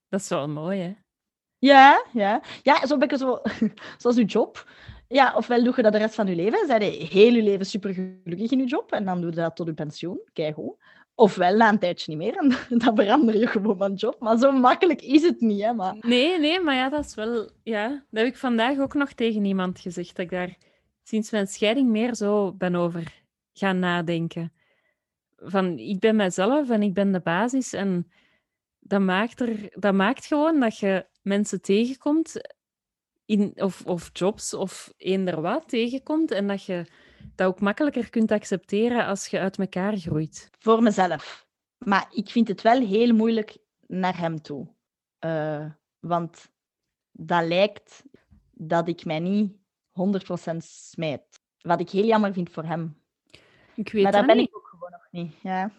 Dat 0.08 0.20
is 0.20 0.28
wel 0.28 0.48
mooi, 0.48 0.80
hè? 0.80 0.94
Ja, 1.58 2.04
ja. 2.12 2.42
Ja, 2.62 2.86
zo 2.86 2.96
ben 2.96 3.08
ik 3.08 3.16
zo, 3.16 3.40
zoals 3.98 4.16
uw 4.16 4.24
job. 4.24 4.66
Ja, 5.08 5.34
ofwel 5.36 5.64
doe 5.64 5.72
je 5.76 5.82
dat 5.82 5.92
de 5.92 5.98
rest 5.98 6.14
van 6.14 6.26
je 6.26 6.34
leven, 6.34 6.66
zijn 6.66 6.82
je 6.82 6.90
heel 6.90 7.32
je 7.32 7.42
leven 7.42 7.66
super 7.66 7.94
gelukkig 7.94 8.50
in 8.50 8.58
je 8.58 8.64
job 8.64 8.92
en 8.92 9.04
dan 9.04 9.20
doe 9.20 9.30
je 9.30 9.36
dat 9.36 9.56
tot 9.56 9.66
je 9.66 9.74
pensioen, 9.74 10.20
keigoed. 10.32 10.76
Ofwel 11.14 11.56
na 11.56 11.68
een 11.68 11.78
tijdje 11.78 12.16
niet 12.16 12.18
meer 12.18 12.36
en 12.36 12.78
dan 12.84 12.96
verander 12.96 13.38
je 13.38 13.46
gewoon 13.46 13.76
van 13.76 13.94
job. 13.94 14.20
Maar 14.20 14.38
zo 14.38 14.52
makkelijk 14.52 15.02
is 15.02 15.22
het 15.22 15.40
niet, 15.40 15.62
hè. 15.62 15.72
Maar... 15.72 15.96
Nee, 16.00 16.38
nee, 16.38 16.60
maar 16.60 16.74
ja, 16.74 16.88
dat 16.88 17.04
is 17.04 17.14
wel... 17.14 17.50
Ja, 17.62 17.88
dat 17.88 18.22
heb 18.22 18.26
ik 18.26 18.36
vandaag 18.36 18.78
ook 18.78 18.94
nog 18.94 19.12
tegen 19.12 19.44
iemand 19.44 19.80
gezegd, 19.80 20.16
dat 20.16 20.24
ik 20.24 20.30
daar 20.30 20.56
sinds 21.02 21.30
mijn 21.30 21.46
scheiding 21.46 21.88
meer 21.88 22.14
zo 22.14 22.52
ben 22.52 22.74
over 22.74 23.22
gaan 23.52 23.78
nadenken. 23.78 24.52
Van, 25.36 25.78
ik 25.78 25.98
ben 25.98 26.16
mijzelf 26.16 26.70
en 26.70 26.82
ik 26.82 26.94
ben 26.94 27.12
de 27.12 27.20
basis 27.20 27.72
en 27.72 28.10
dat 28.88 29.00
maakt, 29.00 29.40
er, 29.40 29.68
dat 29.72 29.94
maakt 29.94 30.26
gewoon 30.26 30.60
dat 30.60 30.78
je 30.78 31.06
mensen 31.22 31.62
tegenkomt, 31.62 32.40
in, 33.24 33.52
of, 33.56 33.86
of 33.86 34.10
jobs 34.12 34.54
of 34.54 34.92
eender 34.96 35.40
wat 35.40 35.68
tegenkomt, 35.68 36.30
en 36.30 36.46
dat 36.46 36.64
je 36.64 36.86
dat 37.34 37.46
ook 37.46 37.60
makkelijker 37.60 38.10
kunt 38.10 38.32
accepteren 38.32 39.06
als 39.06 39.26
je 39.26 39.38
uit 39.38 39.58
elkaar 39.58 39.96
groeit. 39.96 40.50
Voor 40.58 40.82
mezelf. 40.82 41.46
Maar 41.78 42.08
ik 42.10 42.30
vind 42.30 42.48
het 42.48 42.62
wel 42.62 42.80
heel 42.80 43.14
moeilijk 43.14 43.56
naar 43.86 44.18
hem 44.18 44.42
toe. 44.42 44.68
Eh, 45.18 45.66
want 45.98 46.50
dat 47.12 47.46
lijkt 47.46 48.04
dat 48.50 48.88
ik 48.88 49.04
mij 49.04 49.18
niet 49.18 49.52
100% 49.90 50.56
smijt. 50.56 51.40
Wat 51.58 51.80
ik 51.80 51.90
heel 51.90 52.04
jammer 52.04 52.32
vind 52.32 52.50
voor 52.50 52.64
hem. 52.64 53.02
Ik 53.74 53.92
weet 53.92 54.02
maar 54.02 54.12
dat 54.12 54.26
ben 54.26 54.36
niet. 54.36 54.48
ik 54.48 54.56
ook 54.56 54.66
gewoon 54.68 54.90
nog 54.90 55.08
niet. 55.10 55.34
Ja. 55.42 55.70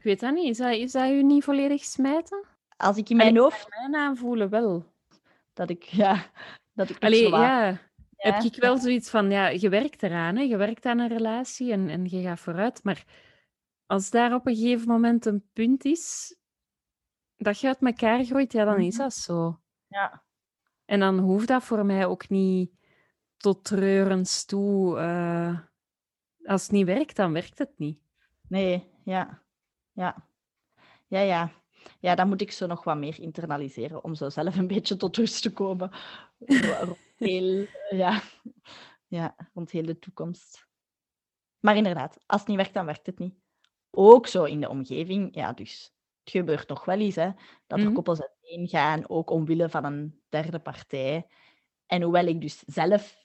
Ik 0.00 0.06
weet 0.06 0.20
dat 0.20 0.34
niet. 0.34 0.48
Is 0.50 0.56
dat, 0.56 0.72
is 0.74 0.92
dat 0.92 1.08
je 1.08 1.14
niet 1.24 1.44
volledig 1.44 1.84
smijten? 1.84 2.44
Als 2.76 2.96
ik 2.96 3.08
in 3.08 3.16
mijn 3.16 3.36
hoofd... 3.36 3.68
Mijn 3.68 3.94
aanvoelen 3.96 4.48
wel. 4.50 4.84
Dat 5.52 5.70
ik... 5.70 5.82
Ja, 5.84 6.30
dat 6.72 6.90
ik 6.90 7.02
Allee, 7.04 7.28
ja, 7.28 7.68
Ja, 7.68 7.78
heb 8.16 8.42
ik 8.42 8.54
wel 8.54 8.78
zoiets 8.78 9.10
van, 9.10 9.30
ja, 9.30 9.48
je 9.48 9.68
werkt 9.68 10.02
eraan, 10.02 10.36
hè? 10.36 10.42
je 10.42 10.56
werkt 10.56 10.84
aan 10.86 10.98
een 10.98 11.08
relatie 11.08 11.72
en, 11.72 11.88
en 11.88 12.04
je 12.04 12.22
gaat 12.22 12.40
vooruit. 12.40 12.84
Maar 12.84 13.04
als 13.86 14.10
daar 14.10 14.34
op 14.34 14.46
een 14.46 14.54
gegeven 14.56 14.88
moment 14.88 15.26
een 15.26 15.48
punt 15.52 15.84
is 15.84 16.36
dat 17.36 17.60
je 17.60 17.66
uit 17.66 17.80
elkaar 17.82 18.24
groeit, 18.24 18.52
ja, 18.52 18.64
dan 18.64 18.78
is 18.80 18.94
Mhm. 18.94 19.02
dat 19.02 19.14
zo. 19.14 19.60
Ja. 19.86 20.24
En 20.84 21.00
dan 21.00 21.18
hoeft 21.18 21.48
dat 21.48 21.64
voor 21.64 21.86
mij 21.86 22.06
ook 22.06 22.28
niet 22.28 22.70
tot 23.36 23.64
treurens 23.64 24.44
toe. 24.44 24.98
eh, 24.98 25.58
als 26.44 26.62
het 26.62 26.70
niet 26.70 26.86
werkt, 26.86 27.16
dan 27.16 27.32
werkt 27.32 27.58
het 27.58 27.72
niet. 27.76 28.00
Nee, 28.48 28.90
ja. 29.04 29.39
Ja. 30.00 30.26
Ja, 31.06 31.20
ja. 31.20 31.50
Ja, 32.00 32.14
dan 32.14 32.28
moet 32.28 32.40
ik 32.40 32.52
zo 32.52 32.66
nog 32.66 32.84
wat 32.84 32.96
meer 32.96 33.20
internaliseren 33.20 34.04
om 34.04 34.14
zo 34.14 34.28
zelf 34.28 34.56
een 34.56 34.66
beetje 34.66 34.96
tot 34.96 35.16
rust 35.16 35.42
te 35.42 35.52
komen. 35.52 35.90
Ro- 36.38 36.84
rond 36.84 36.98
heel, 37.16 37.66
ja. 37.90 38.22
Ja, 39.06 39.36
rond 39.54 39.70
heel 39.70 39.86
de 39.86 39.98
toekomst. 39.98 40.66
Maar 41.60 41.76
inderdaad, 41.76 42.18
als 42.26 42.40
het 42.40 42.48
niet 42.48 42.56
werkt, 42.56 42.74
dan 42.74 42.86
werkt 42.86 43.06
het 43.06 43.18
niet. 43.18 43.34
Ook 43.90 44.26
zo 44.26 44.44
in 44.44 44.60
de 44.60 44.68
omgeving, 44.68 45.34
ja, 45.34 45.52
dus 45.52 45.94
het 46.24 46.30
gebeurt 46.30 46.68
nog 46.68 46.84
wel 46.84 46.98
eens, 46.98 47.14
hè, 47.14 47.30
dat 47.66 47.78
er 47.78 47.84
Mhm. 47.84 47.94
koppels 47.94 48.20
uiteen 48.22 48.68
gaan, 48.68 49.08
ook 49.08 49.30
omwille 49.30 49.68
van 49.68 49.84
een 49.84 50.22
derde 50.28 50.58
partij. 50.60 51.26
En 51.86 52.02
hoewel 52.02 52.26
ik 52.26 52.40
dus 52.40 52.58
zelf 52.58 53.24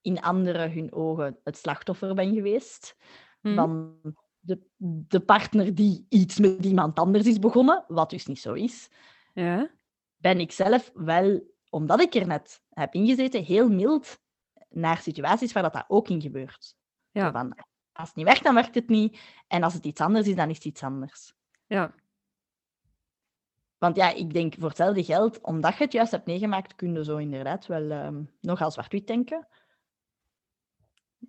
in 0.00 0.20
anderen 0.20 0.72
hun 0.72 0.92
ogen 0.92 1.40
het 1.44 1.56
slachtoffer 1.56 2.14
ben 2.14 2.34
geweest, 2.34 2.96
Mhm. 3.40 3.54
van 3.54 3.98
de, 4.44 4.60
de 5.08 5.20
partner 5.20 5.74
die 5.74 6.06
iets 6.08 6.38
met 6.38 6.64
iemand 6.64 6.98
anders 6.98 7.26
is 7.26 7.38
begonnen, 7.38 7.84
wat 7.88 8.10
dus 8.10 8.26
niet 8.26 8.40
zo 8.40 8.52
is, 8.52 8.90
Ja, 9.34 9.70
ben 10.16 10.40
ik 10.40 10.52
zelf 10.52 10.90
wel, 10.94 11.40
omdat 11.70 12.00
ik 12.00 12.14
er 12.14 12.26
net 12.26 12.62
heb 12.70 12.94
ingezeten, 12.94 13.44
heel 13.44 13.68
mild 13.68 14.18
naar 14.68 14.98
situaties 14.98 15.52
waar 15.52 15.62
dat, 15.62 15.72
dat 15.72 15.84
ook 15.88 16.08
in 16.08 16.20
gebeurt. 16.20 16.76
Ja, 17.10 17.32
van, 17.32 17.56
als 17.92 18.08
het 18.08 18.16
niet 18.16 18.26
werkt, 18.26 18.44
dan 18.44 18.54
werkt 18.54 18.74
het 18.74 18.88
niet. 18.88 19.18
En 19.46 19.62
als 19.62 19.74
het 19.74 19.84
iets 19.84 20.00
anders 20.00 20.26
is, 20.26 20.36
dan 20.36 20.50
is 20.50 20.56
het 20.56 20.64
iets 20.64 20.82
anders. 20.82 21.34
ja. 21.66 21.94
Want 23.78 23.96
ja, 23.96 24.10
ik 24.10 24.32
denk 24.32 24.54
voor 24.58 24.68
hetzelfde 24.68 25.04
geld, 25.04 25.40
omdat 25.40 25.76
je 25.76 25.84
het 25.84 25.92
juist 25.92 26.10
hebt 26.10 26.26
meegemaakt, 26.26 26.74
kun 26.74 26.94
je 26.94 27.04
zo 27.04 27.16
inderdaad 27.16 27.66
wel 27.66 27.90
ehm, 27.90 28.22
nogal 28.40 28.70
zwart-wit 28.70 29.06
denken. 29.06 29.48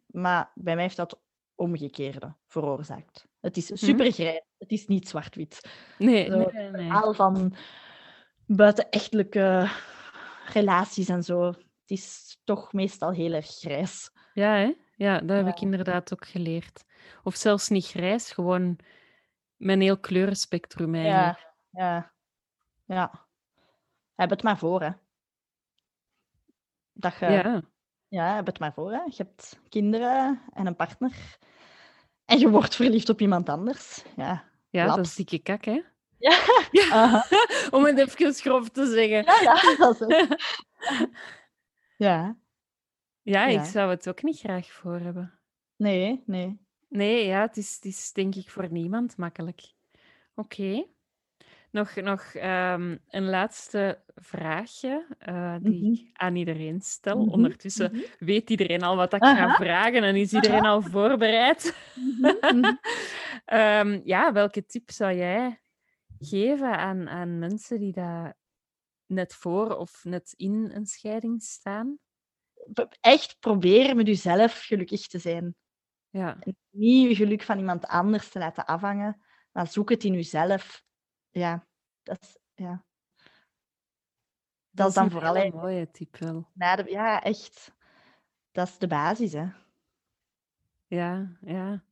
Maar 0.05 0.51
bij 0.53 0.73
mij 0.73 0.83
heeft 0.83 0.95
dat 0.95 1.19
omgekeerde 1.55 2.35
veroorzaakt. 2.47 3.27
Het 3.39 3.57
is 3.57 3.65
super 3.73 4.11
grijs, 4.11 4.41
het 4.57 4.71
is 4.71 4.87
niet 4.87 5.07
zwart-wit. 5.09 5.69
Nee, 5.97 6.25
Zo, 6.29 6.37
nee, 6.37 6.47
nee, 6.51 6.69
nee. 6.71 6.81
verhaal 6.81 7.13
van 7.13 7.55
buitenechtelijke 8.45 9.69
relaties 10.45 11.09
en 11.09 11.23
zo. 11.23 11.45
Het 11.45 11.57
is 11.85 12.37
toch 12.43 12.73
meestal 12.73 13.11
heel 13.11 13.33
erg 13.33 13.47
grijs. 13.47 14.11
Ja, 14.33 14.53
hè? 14.55 14.73
Ja, 14.95 15.19
dat 15.19 15.35
heb 15.37 15.45
Ja. 15.45 15.51
ik 15.51 15.61
inderdaad 15.61 16.13
ook 16.13 16.27
geleerd. 16.27 16.83
Of 17.23 17.35
zelfs 17.35 17.69
niet 17.69 17.85
grijs, 17.85 18.31
gewoon 18.31 18.79
een 19.57 19.81
heel 19.81 19.99
kleurenspectrum 19.99 20.95
eigenlijk. 20.95 21.55
Ja, 21.69 22.13
ja, 22.85 22.95
ja. 22.95 23.27
Heb 24.15 24.29
het 24.29 24.43
maar 24.43 24.57
voor, 24.57 24.81
hè. 24.81 24.89
Dat 26.93 27.15
je, 27.19 27.25
ja. 27.25 27.61
Ja, 28.07 28.35
heb 28.35 28.45
het 28.45 28.59
maar 28.59 28.73
voor, 28.73 28.91
hè. 28.91 29.01
Je 29.05 29.13
hebt 29.17 29.59
kinderen 29.69 30.41
en 30.53 30.65
een 30.67 30.75
partner. 30.75 31.37
En 32.25 32.39
je 32.39 32.49
wordt 32.49 32.75
verliefd 32.75 33.09
op 33.09 33.21
iemand 33.21 33.49
anders. 33.49 34.03
Ja. 34.15 34.43
ja 34.69 34.85
dat 34.95 35.05
is 35.05 35.15
dikke 35.15 35.39
kak, 35.39 35.65
hè? 35.65 35.81
Aha. 36.91 37.25
Om 37.71 37.85
het 37.85 37.97
even 37.97 38.33
grof 38.33 38.69
te 38.69 38.85
zeggen. 38.85 39.23
Ja, 39.23 39.41
ja, 39.41 39.75
dat 39.85 40.01
is 40.01 40.17
het. 40.17 40.41
Ja. 41.97 42.37
Ja, 43.21 43.45
ik 43.45 43.55
Ja. 43.57 43.63
zou 43.63 43.89
het 43.89 44.09
ook 44.09 44.23
niet 44.23 44.39
graag 44.39 44.71
voor 44.71 44.99
hebben. 44.99 45.39
Nee, 45.75 46.23
nee. 46.25 46.59
Nee, 46.89 47.25
ja, 47.25 47.41
het 47.41 47.57
is, 47.57 47.75
het 47.75 47.85
is 47.85 48.11
denk 48.11 48.35
ik 48.35 48.49
voor 48.49 48.71
niemand 48.71 49.17
makkelijk. 49.17 49.61
Oké. 50.35 50.85
Nog, 51.75 51.95
nog 51.95 52.21
ehm, 52.33 52.97
een 53.09 53.29
laatste 53.29 54.03
vraagje 54.15 55.05
uh, 55.29 55.55
die 55.61 55.83
Mhm. 55.83 55.91
ik 55.91 56.09
aan 56.13 56.35
iedereen 56.35 56.81
stel. 56.81 57.17
Mhm, 57.21 57.29
Ondertussen 57.29 57.91
mhm. 57.91 58.03
weet 58.19 58.49
iedereen 58.49 58.83
al 58.83 58.95
wat 58.95 59.13
ik 59.13 59.21
Aha. 59.21 59.35
ga 59.35 59.55
vragen 59.55 60.03
en 60.03 60.15
is 60.15 60.33
iedereen 60.33 60.65
al 60.65 60.81
voorbereid. 60.81 61.75
Ehm, 63.45 64.01
ja, 64.03 64.33
welke 64.33 64.65
tip 64.65 64.91
zou 64.91 65.13
jij 65.15 65.59
geven 66.19 66.77
aan, 66.77 67.09
aan 67.09 67.39
mensen 67.39 67.79
die 67.79 67.93
daar 67.93 68.37
net 69.05 69.33
voor 69.33 69.75
of 69.77 70.03
net 70.03 70.33
in 70.37 70.71
een 70.73 70.85
scheiding 70.85 71.41
staan? 71.41 71.97
Echt 73.01 73.37
proberen 73.39 73.95
met 73.95 74.07
jezelf 74.07 74.61
gelukkig 74.61 75.07
te 75.07 75.19
zijn. 75.19 75.55
Ja, 76.09 76.37
En 76.39 76.57
niet 76.69 77.09
je 77.09 77.15
geluk 77.15 77.41
van 77.41 77.57
iemand 77.57 77.85
anders 77.85 78.29
te 78.29 78.39
laten 78.39 78.65
afhangen, 78.65 79.21
maar 79.51 79.67
zoek 79.67 79.89
het 79.89 80.03
in 80.03 80.13
jezelf. 80.13 80.83
Ja, 81.35 81.67
dat 82.03 82.17
is, 82.21 82.37
ja. 82.53 82.83
Dat 84.71 84.87
is 84.87 84.93
dan 84.93 85.03
een 85.05 85.11
vooral 85.11 85.35
eigenlijk 85.35 85.65
mooie 85.65 85.91
tip 85.91 86.17
wel. 86.17 86.49
na 86.53 86.75
de, 86.75 86.89
ja, 86.91 87.23
echt. 87.23 87.73
Dat 88.51 88.67
is 88.67 88.77
de 88.77 88.87
basis, 88.87 89.33
hè. 89.33 89.47
Ja, 90.87 91.37
ja. 91.41 91.83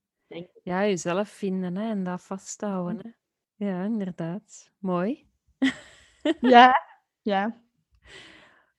Ja, 0.64 0.82
jezelf 0.86 1.30
vinden 1.30 1.76
hè, 1.76 1.90
en 1.90 2.04
dat 2.04 2.22
vasthouden. 2.22 2.98
Hè. 2.98 3.66
Ja, 3.66 3.84
inderdaad. 3.84 4.72
Mooi. 4.78 5.30
Ja, 6.42 6.74
ja. 7.22 7.62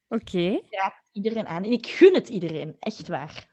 Oké, 0.09 0.61
Ja, 0.71 1.03
iedereen 1.13 1.47
aan. 1.47 1.65
En 1.65 1.73
ik 1.73 1.87
gun 1.87 2.15
het 2.15 2.29
iedereen, 2.29 2.77
echt 2.79 3.09
waar. 3.09 3.49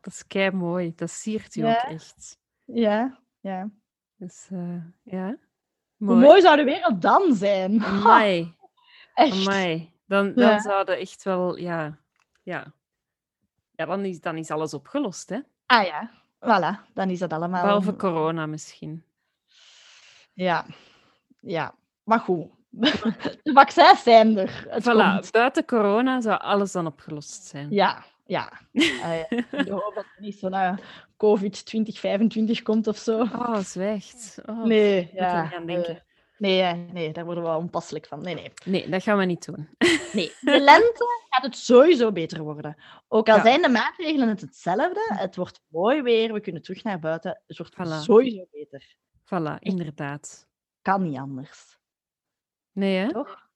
dat 0.00 0.12
is 0.12 0.26
kei 0.26 0.50
mooi. 0.50 0.94
Dat 0.94 1.10
siert 1.10 1.54
je 1.54 1.60
Ja. 1.60 1.74
ook 1.76 1.90
echt. 1.90 2.38
Ja, 2.64 3.22
ja. 3.40 3.70
Dus 4.16 4.48
eh, 4.50 4.84
ja, 5.02 5.36
Hoe 6.04 6.14
mooi. 6.14 6.26
mooi 6.26 6.40
zou 6.40 6.56
de 6.56 6.64
wereld 6.64 7.02
dan 7.02 7.34
zijn? 7.34 7.82
Amai, 7.84 8.54
Echt. 9.14 9.32
amai. 9.46 9.92
Dan, 10.06 10.32
dan 10.34 10.44
Ja. 10.50 10.60
zouden 10.60 10.98
echt 10.98 11.22
wel, 11.22 11.56
ja, 11.56 11.98
ja. 12.42 12.72
Ja, 13.74 13.84
dan 13.86 14.04
is, 14.04 14.20
dan 14.20 14.36
is 14.36 14.50
alles 14.50 14.74
opgelost, 14.74 15.28
hè. 15.28 15.38
Ah 15.66 15.84
ja, 15.86 16.10
voilà. 16.40 16.92
Dan 16.94 17.10
is 17.10 17.18
dat 17.18 17.32
allemaal... 17.32 17.62
Behalve 17.62 17.96
corona 17.96 18.46
misschien. 18.46 19.04
Ja, 20.32 20.64
ja. 21.40 21.74
Maar 22.04 22.20
goed. 22.20 22.46
De 23.42 23.50
vaccins 23.54 24.02
zijn 24.02 24.38
er. 24.38 24.66
Het 24.68 24.82
Voilà, 24.82 25.14
komt. 25.14 25.30
buiten 25.30 25.64
corona 25.64 26.20
zou 26.20 26.40
alles 26.40 26.72
dan 26.72 26.86
opgelost 26.86 27.44
zijn. 27.44 27.70
Ja, 27.70 28.04
ja. 28.26 28.52
Ja. 28.72 29.26
Ik 29.30 29.68
hoop 29.68 29.92
dat 29.94 30.04
er 30.04 30.16
niet 30.20 30.38
zo'n 30.38 30.52
eh, 30.54 30.76
COVID 31.22 31.64
2025 31.64 32.62
komt 32.62 32.86
of 32.86 32.96
zo. 32.96 33.20
Oh, 33.20 33.58
zwijgt. 33.58 34.38
Oh, 34.46 34.64
Nee, 34.64 35.10
ja. 35.14 35.48
denken. 35.66 35.96
eh, 35.96 36.02
nee, 36.38 36.74
nee, 36.74 37.12
daar 37.12 37.24
worden 37.24 37.42
we 37.42 37.48
wel 37.48 37.58
onpasselijk 37.58 38.06
van. 38.06 38.20
Nee, 38.22 38.34
nee. 38.34 38.52
Nee, 38.64 38.88
dat 38.88 39.02
gaan 39.02 39.18
we 39.18 39.24
niet 39.24 39.44
doen. 39.46 39.68
Nee, 40.12 40.32
de 40.40 40.60
lente 40.60 41.04
gaat 41.28 41.42
het 41.44 41.56
sowieso 41.56 42.12
beter 42.12 42.42
worden. 42.42 42.76
Ook 43.08 43.28
al 43.28 43.36
Ja. 43.36 43.42
zijn 43.42 43.62
de 43.62 43.68
maatregelen 43.68 44.28
het 44.28 44.40
hetzelfde, 44.40 45.00
het 45.06 45.36
wordt 45.36 45.60
mooi 45.68 46.02
weer, 46.02 46.32
we 46.32 46.40
kunnen 46.40 46.62
terug 46.62 46.82
naar 46.82 46.98
buiten. 46.98 47.42
Het 47.46 47.58
wordt 47.58 47.74
Voilà. 47.74 48.02
sowieso 48.04 48.46
beter. 48.50 48.96
Voilà, 49.24 49.58
inderdaad. 49.58 50.48
Kan 50.82 51.02
niet 51.02 51.18
anders. 51.18 51.78
Nee, 52.72 52.96
hè? 52.96 53.12
Toch? 53.12 53.48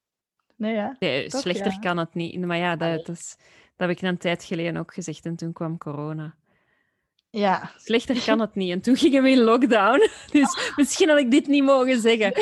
Nee, 0.56 0.74
ja. 0.74 0.96
Nee, 0.98 1.28
Toch, 1.28 1.40
slechter 1.40 1.72
ja. 1.72 1.78
kan 1.78 1.96
het 1.98 2.14
niet. 2.14 2.44
Maar 2.44 2.56
ja, 2.56 2.76
dat, 2.76 3.06
dat, 3.06 3.16
is, 3.16 3.36
dat 3.76 3.88
heb 3.88 3.90
ik 3.90 4.02
een 4.02 4.18
tijd 4.18 4.44
geleden 4.44 4.76
ook 4.76 4.94
gezegd 4.94 5.26
en 5.26 5.36
toen 5.36 5.52
kwam 5.52 5.78
corona. 5.78 6.34
Ja. 7.36 7.70
Slechter 7.76 8.22
kan 8.24 8.40
het 8.40 8.54
niet. 8.54 8.70
En 8.70 8.80
toen 8.80 8.96
gingen 8.96 9.22
we 9.22 9.30
in 9.30 9.40
lockdown. 9.42 10.08
Dus 10.32 10.72
misschien 10.76 11.08
had 11.08 11.18
ik 11.18 11.30
dit 11.30 11.46
niet 11.46 11.64
mogen 11.64 12.00
zeggen. 12.00 12.32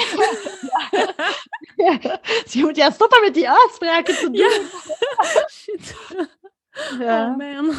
Dus 2.44 2.52
je 2.52 2.60
moet 2.60 2.76
ja 2.76 2.90
stoppen 2.90 3.20
met 3.20 3.34
die 3.34 3.50
uitspraken 3.50 4.14
te 4.14 4.30
doen. 4.30 4.34
Ja. 4.34 5.48
Shit. 5.58 5.94
Ja. 6.98 7.26
Oh 7.26 7.36
man. 7.36 7.74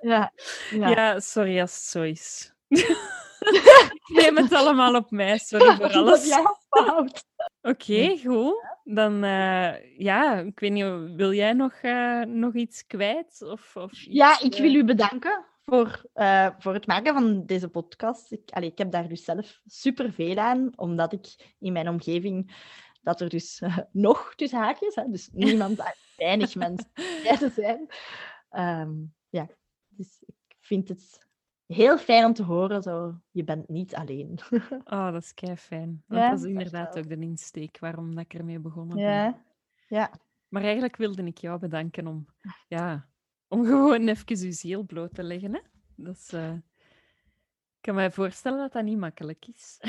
Ja. 0.00 0.32
Ja. 0.70 0.88
Ja. 0.88 1.20
sorry 1.20 1.60
als 1.60 1.74
het 1.74 1.82
zo 1.82 2.02
is. 2.02 2.52
ik 2.68 4.02
neem 4.06 4.36
het 4.36 4.52
allemaal 4.52 4.94
op 4.94 5.10
mij. 5.10 5.38
Sorry 5.38 5.76
voor 5.76 5.92
alles. 5.92 6.28
fout. 6.68 7.24
Oké, 7.62 8.18
goed. 8.24 8.64
Dan, 8.84 9.24
eh, 9.24 9.98
ja, 9.98 10.34
ik 10.34 10.60
weet 10.60 10.72
niet, 10.72 11.16
wil 11.16 11.32
jij 11.32 11.52
nog, 11.52 11.72
eh, 11.82 12.20
nog 12.20 12.54
iets 12.54 12.86
kwijt? 12.86 13.42
Of, 13.42 13.76
of 13.76 13.90
Ja, 13.92 14.40
ik 14.40 14.54
eh, 14.54 14.60
wil 14.60 14.74
u 14.74 14.84
bedanken 14.84 15.44
voor, 15.70 16.04
eh, 16.12 16.48
voor 16.58 16.74
het 16.74 16.86
maken 16.86 17.14
van 17.14 17.46
deze 17.46 17.68
podcast. 17.68 18.32
Ik, 18.32 18.50
allee, 18.50 18.70
ik 18.70 18.78
heb 18.78 18.90
daar 18.90 19.08
dus 19.08 19.24
zelf 19.24 19.60
superveel 19.64 20.36
aan, 20.36 20.78
omdat 20.78 21.12
ik 21.12 21.54
in 21.58 21.72
mijn 21.72 21.88
omgeving 21.88 22.54
dat 23.02 23.20
er 23.20 23.28
dus 23.28 23.60
eh, 23.60 23.78
nog 23.92 24.34
tussen 24.34 24.58
haakjes, 24.58 24.94
hè, 24.94 25.04
dus 25.10 25.28
niemand, 25.32 25.82
weinig 26.16 26.54
mensen 26.54 26.90
er 27.24 27.50
zijn. 27.50 27.86
Ehm, 28.50 28.92
ja, 29.28 29.46
dus 29.88 30.22
ik 30.26 30.56
vind 30.58 30.88
het 30.88 31.28
heel 31.66 31.98
fijn 31.98 32.24
om 32.24 32.32
te 32.32 32.42
horen, 32.42 32.82
zo, 32.82 33.20
je 33.30 33.44
bent 33.44 33.68
niet 33.68 33.94
alleen. 33.94 34.38
Oh, 34.84 35.12
dat 35.12 35.22
is 35.22 35.34
kei 35.34 35.56
fijn. 35.56 36.02
Want 36.06 36.22
Ja, 36.22 36.30
dat 36.30 36.38
is 36.38 36.44
inderdaad 36.44 36.98
ook 36.98 37.08
de 37.08 37.18
insteek 37.18 37.78
waarom 37.78 38.14
dat 38.14 38.24
ik 38.24 38.34
ermee 38.34 38.58
begonnen 38.58 38.96
ben. 38.96 39.04
Ja, 39.04 39.44
ja. 39.86 40.10
Maar 40.48 40.62
eigenlijk 40.62 40.96
wilde 40.96 41.24
ik 41.24 41.38
jou 41.38 41.58
bedanken 41.58 42.06
om, 42.06 42.26
ja, 42.68 43.09
om 43.50 43.64
gewoon 43.64 44.08
even 44.08 44.38
je 44.38 44.52
ziel 44.52 44.82
bloot 44.82 45.14
te 45.14 45.22
leggen. 45.22 45.54
Hè? 45.54 45.60
Dat 45.96 46.16
is, 46.16 46.32
eh, 46.32 46.52
ik 46.52 47.80
kan 47.80 47.94
me 47.94 48.10
voorstellen 48.10 48.58
dat 48.58 48.72
dat 48.72 48.84
niet 48.84 48.98
makkelijk 48.98 49.46
is. 49.54 49.80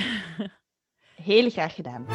heel 1.31 1.49
graag 1.49 1.75
gedaan. 1.75 2.05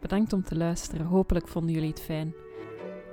Bedankt 0.00 0.32
om 0.32 0.42
te 0.42 0.56
luisteren. 0.56 1.06
Hopelijk 1.06 1.48
vonden 1.48 1.74
jullie 1.74 1.90
het 1.90 2.00
fijn. 2.00 2.34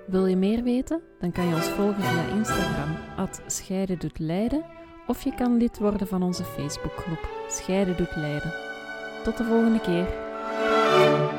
Wil 0.07 0.25
je 0.25 0.35
meer 0.35 0.63
weten? 0.63 1.01
Dan 1.19 1.31
kan 1.31 1.47
je 1.47 1.55
ons 1.55 1.69
volgen 1.69 2.03
via 2.03 2.35
Instagram, 2.35 2.95
at 3.17 3.41
Scheiden 3.47 3.99
doet 3.99 4.19
Leiden, 4.19 4.65
of 5.07 5.23
je 5.23 5.35
kan 5.35 5.57
lid 5.57 5.77
worden 5.77 6.07
van 6.07 6.23
onze 6.23 6.43
Facebookgroep 6.43 7.29
Scheiden 7.47 7.97
doet 7.97 8.15
Leiden. 8.15 8.53
Tot 9.23 9.37
de 9.37 9.43
volgende 9.43 9.81
keer. 9.81 11.36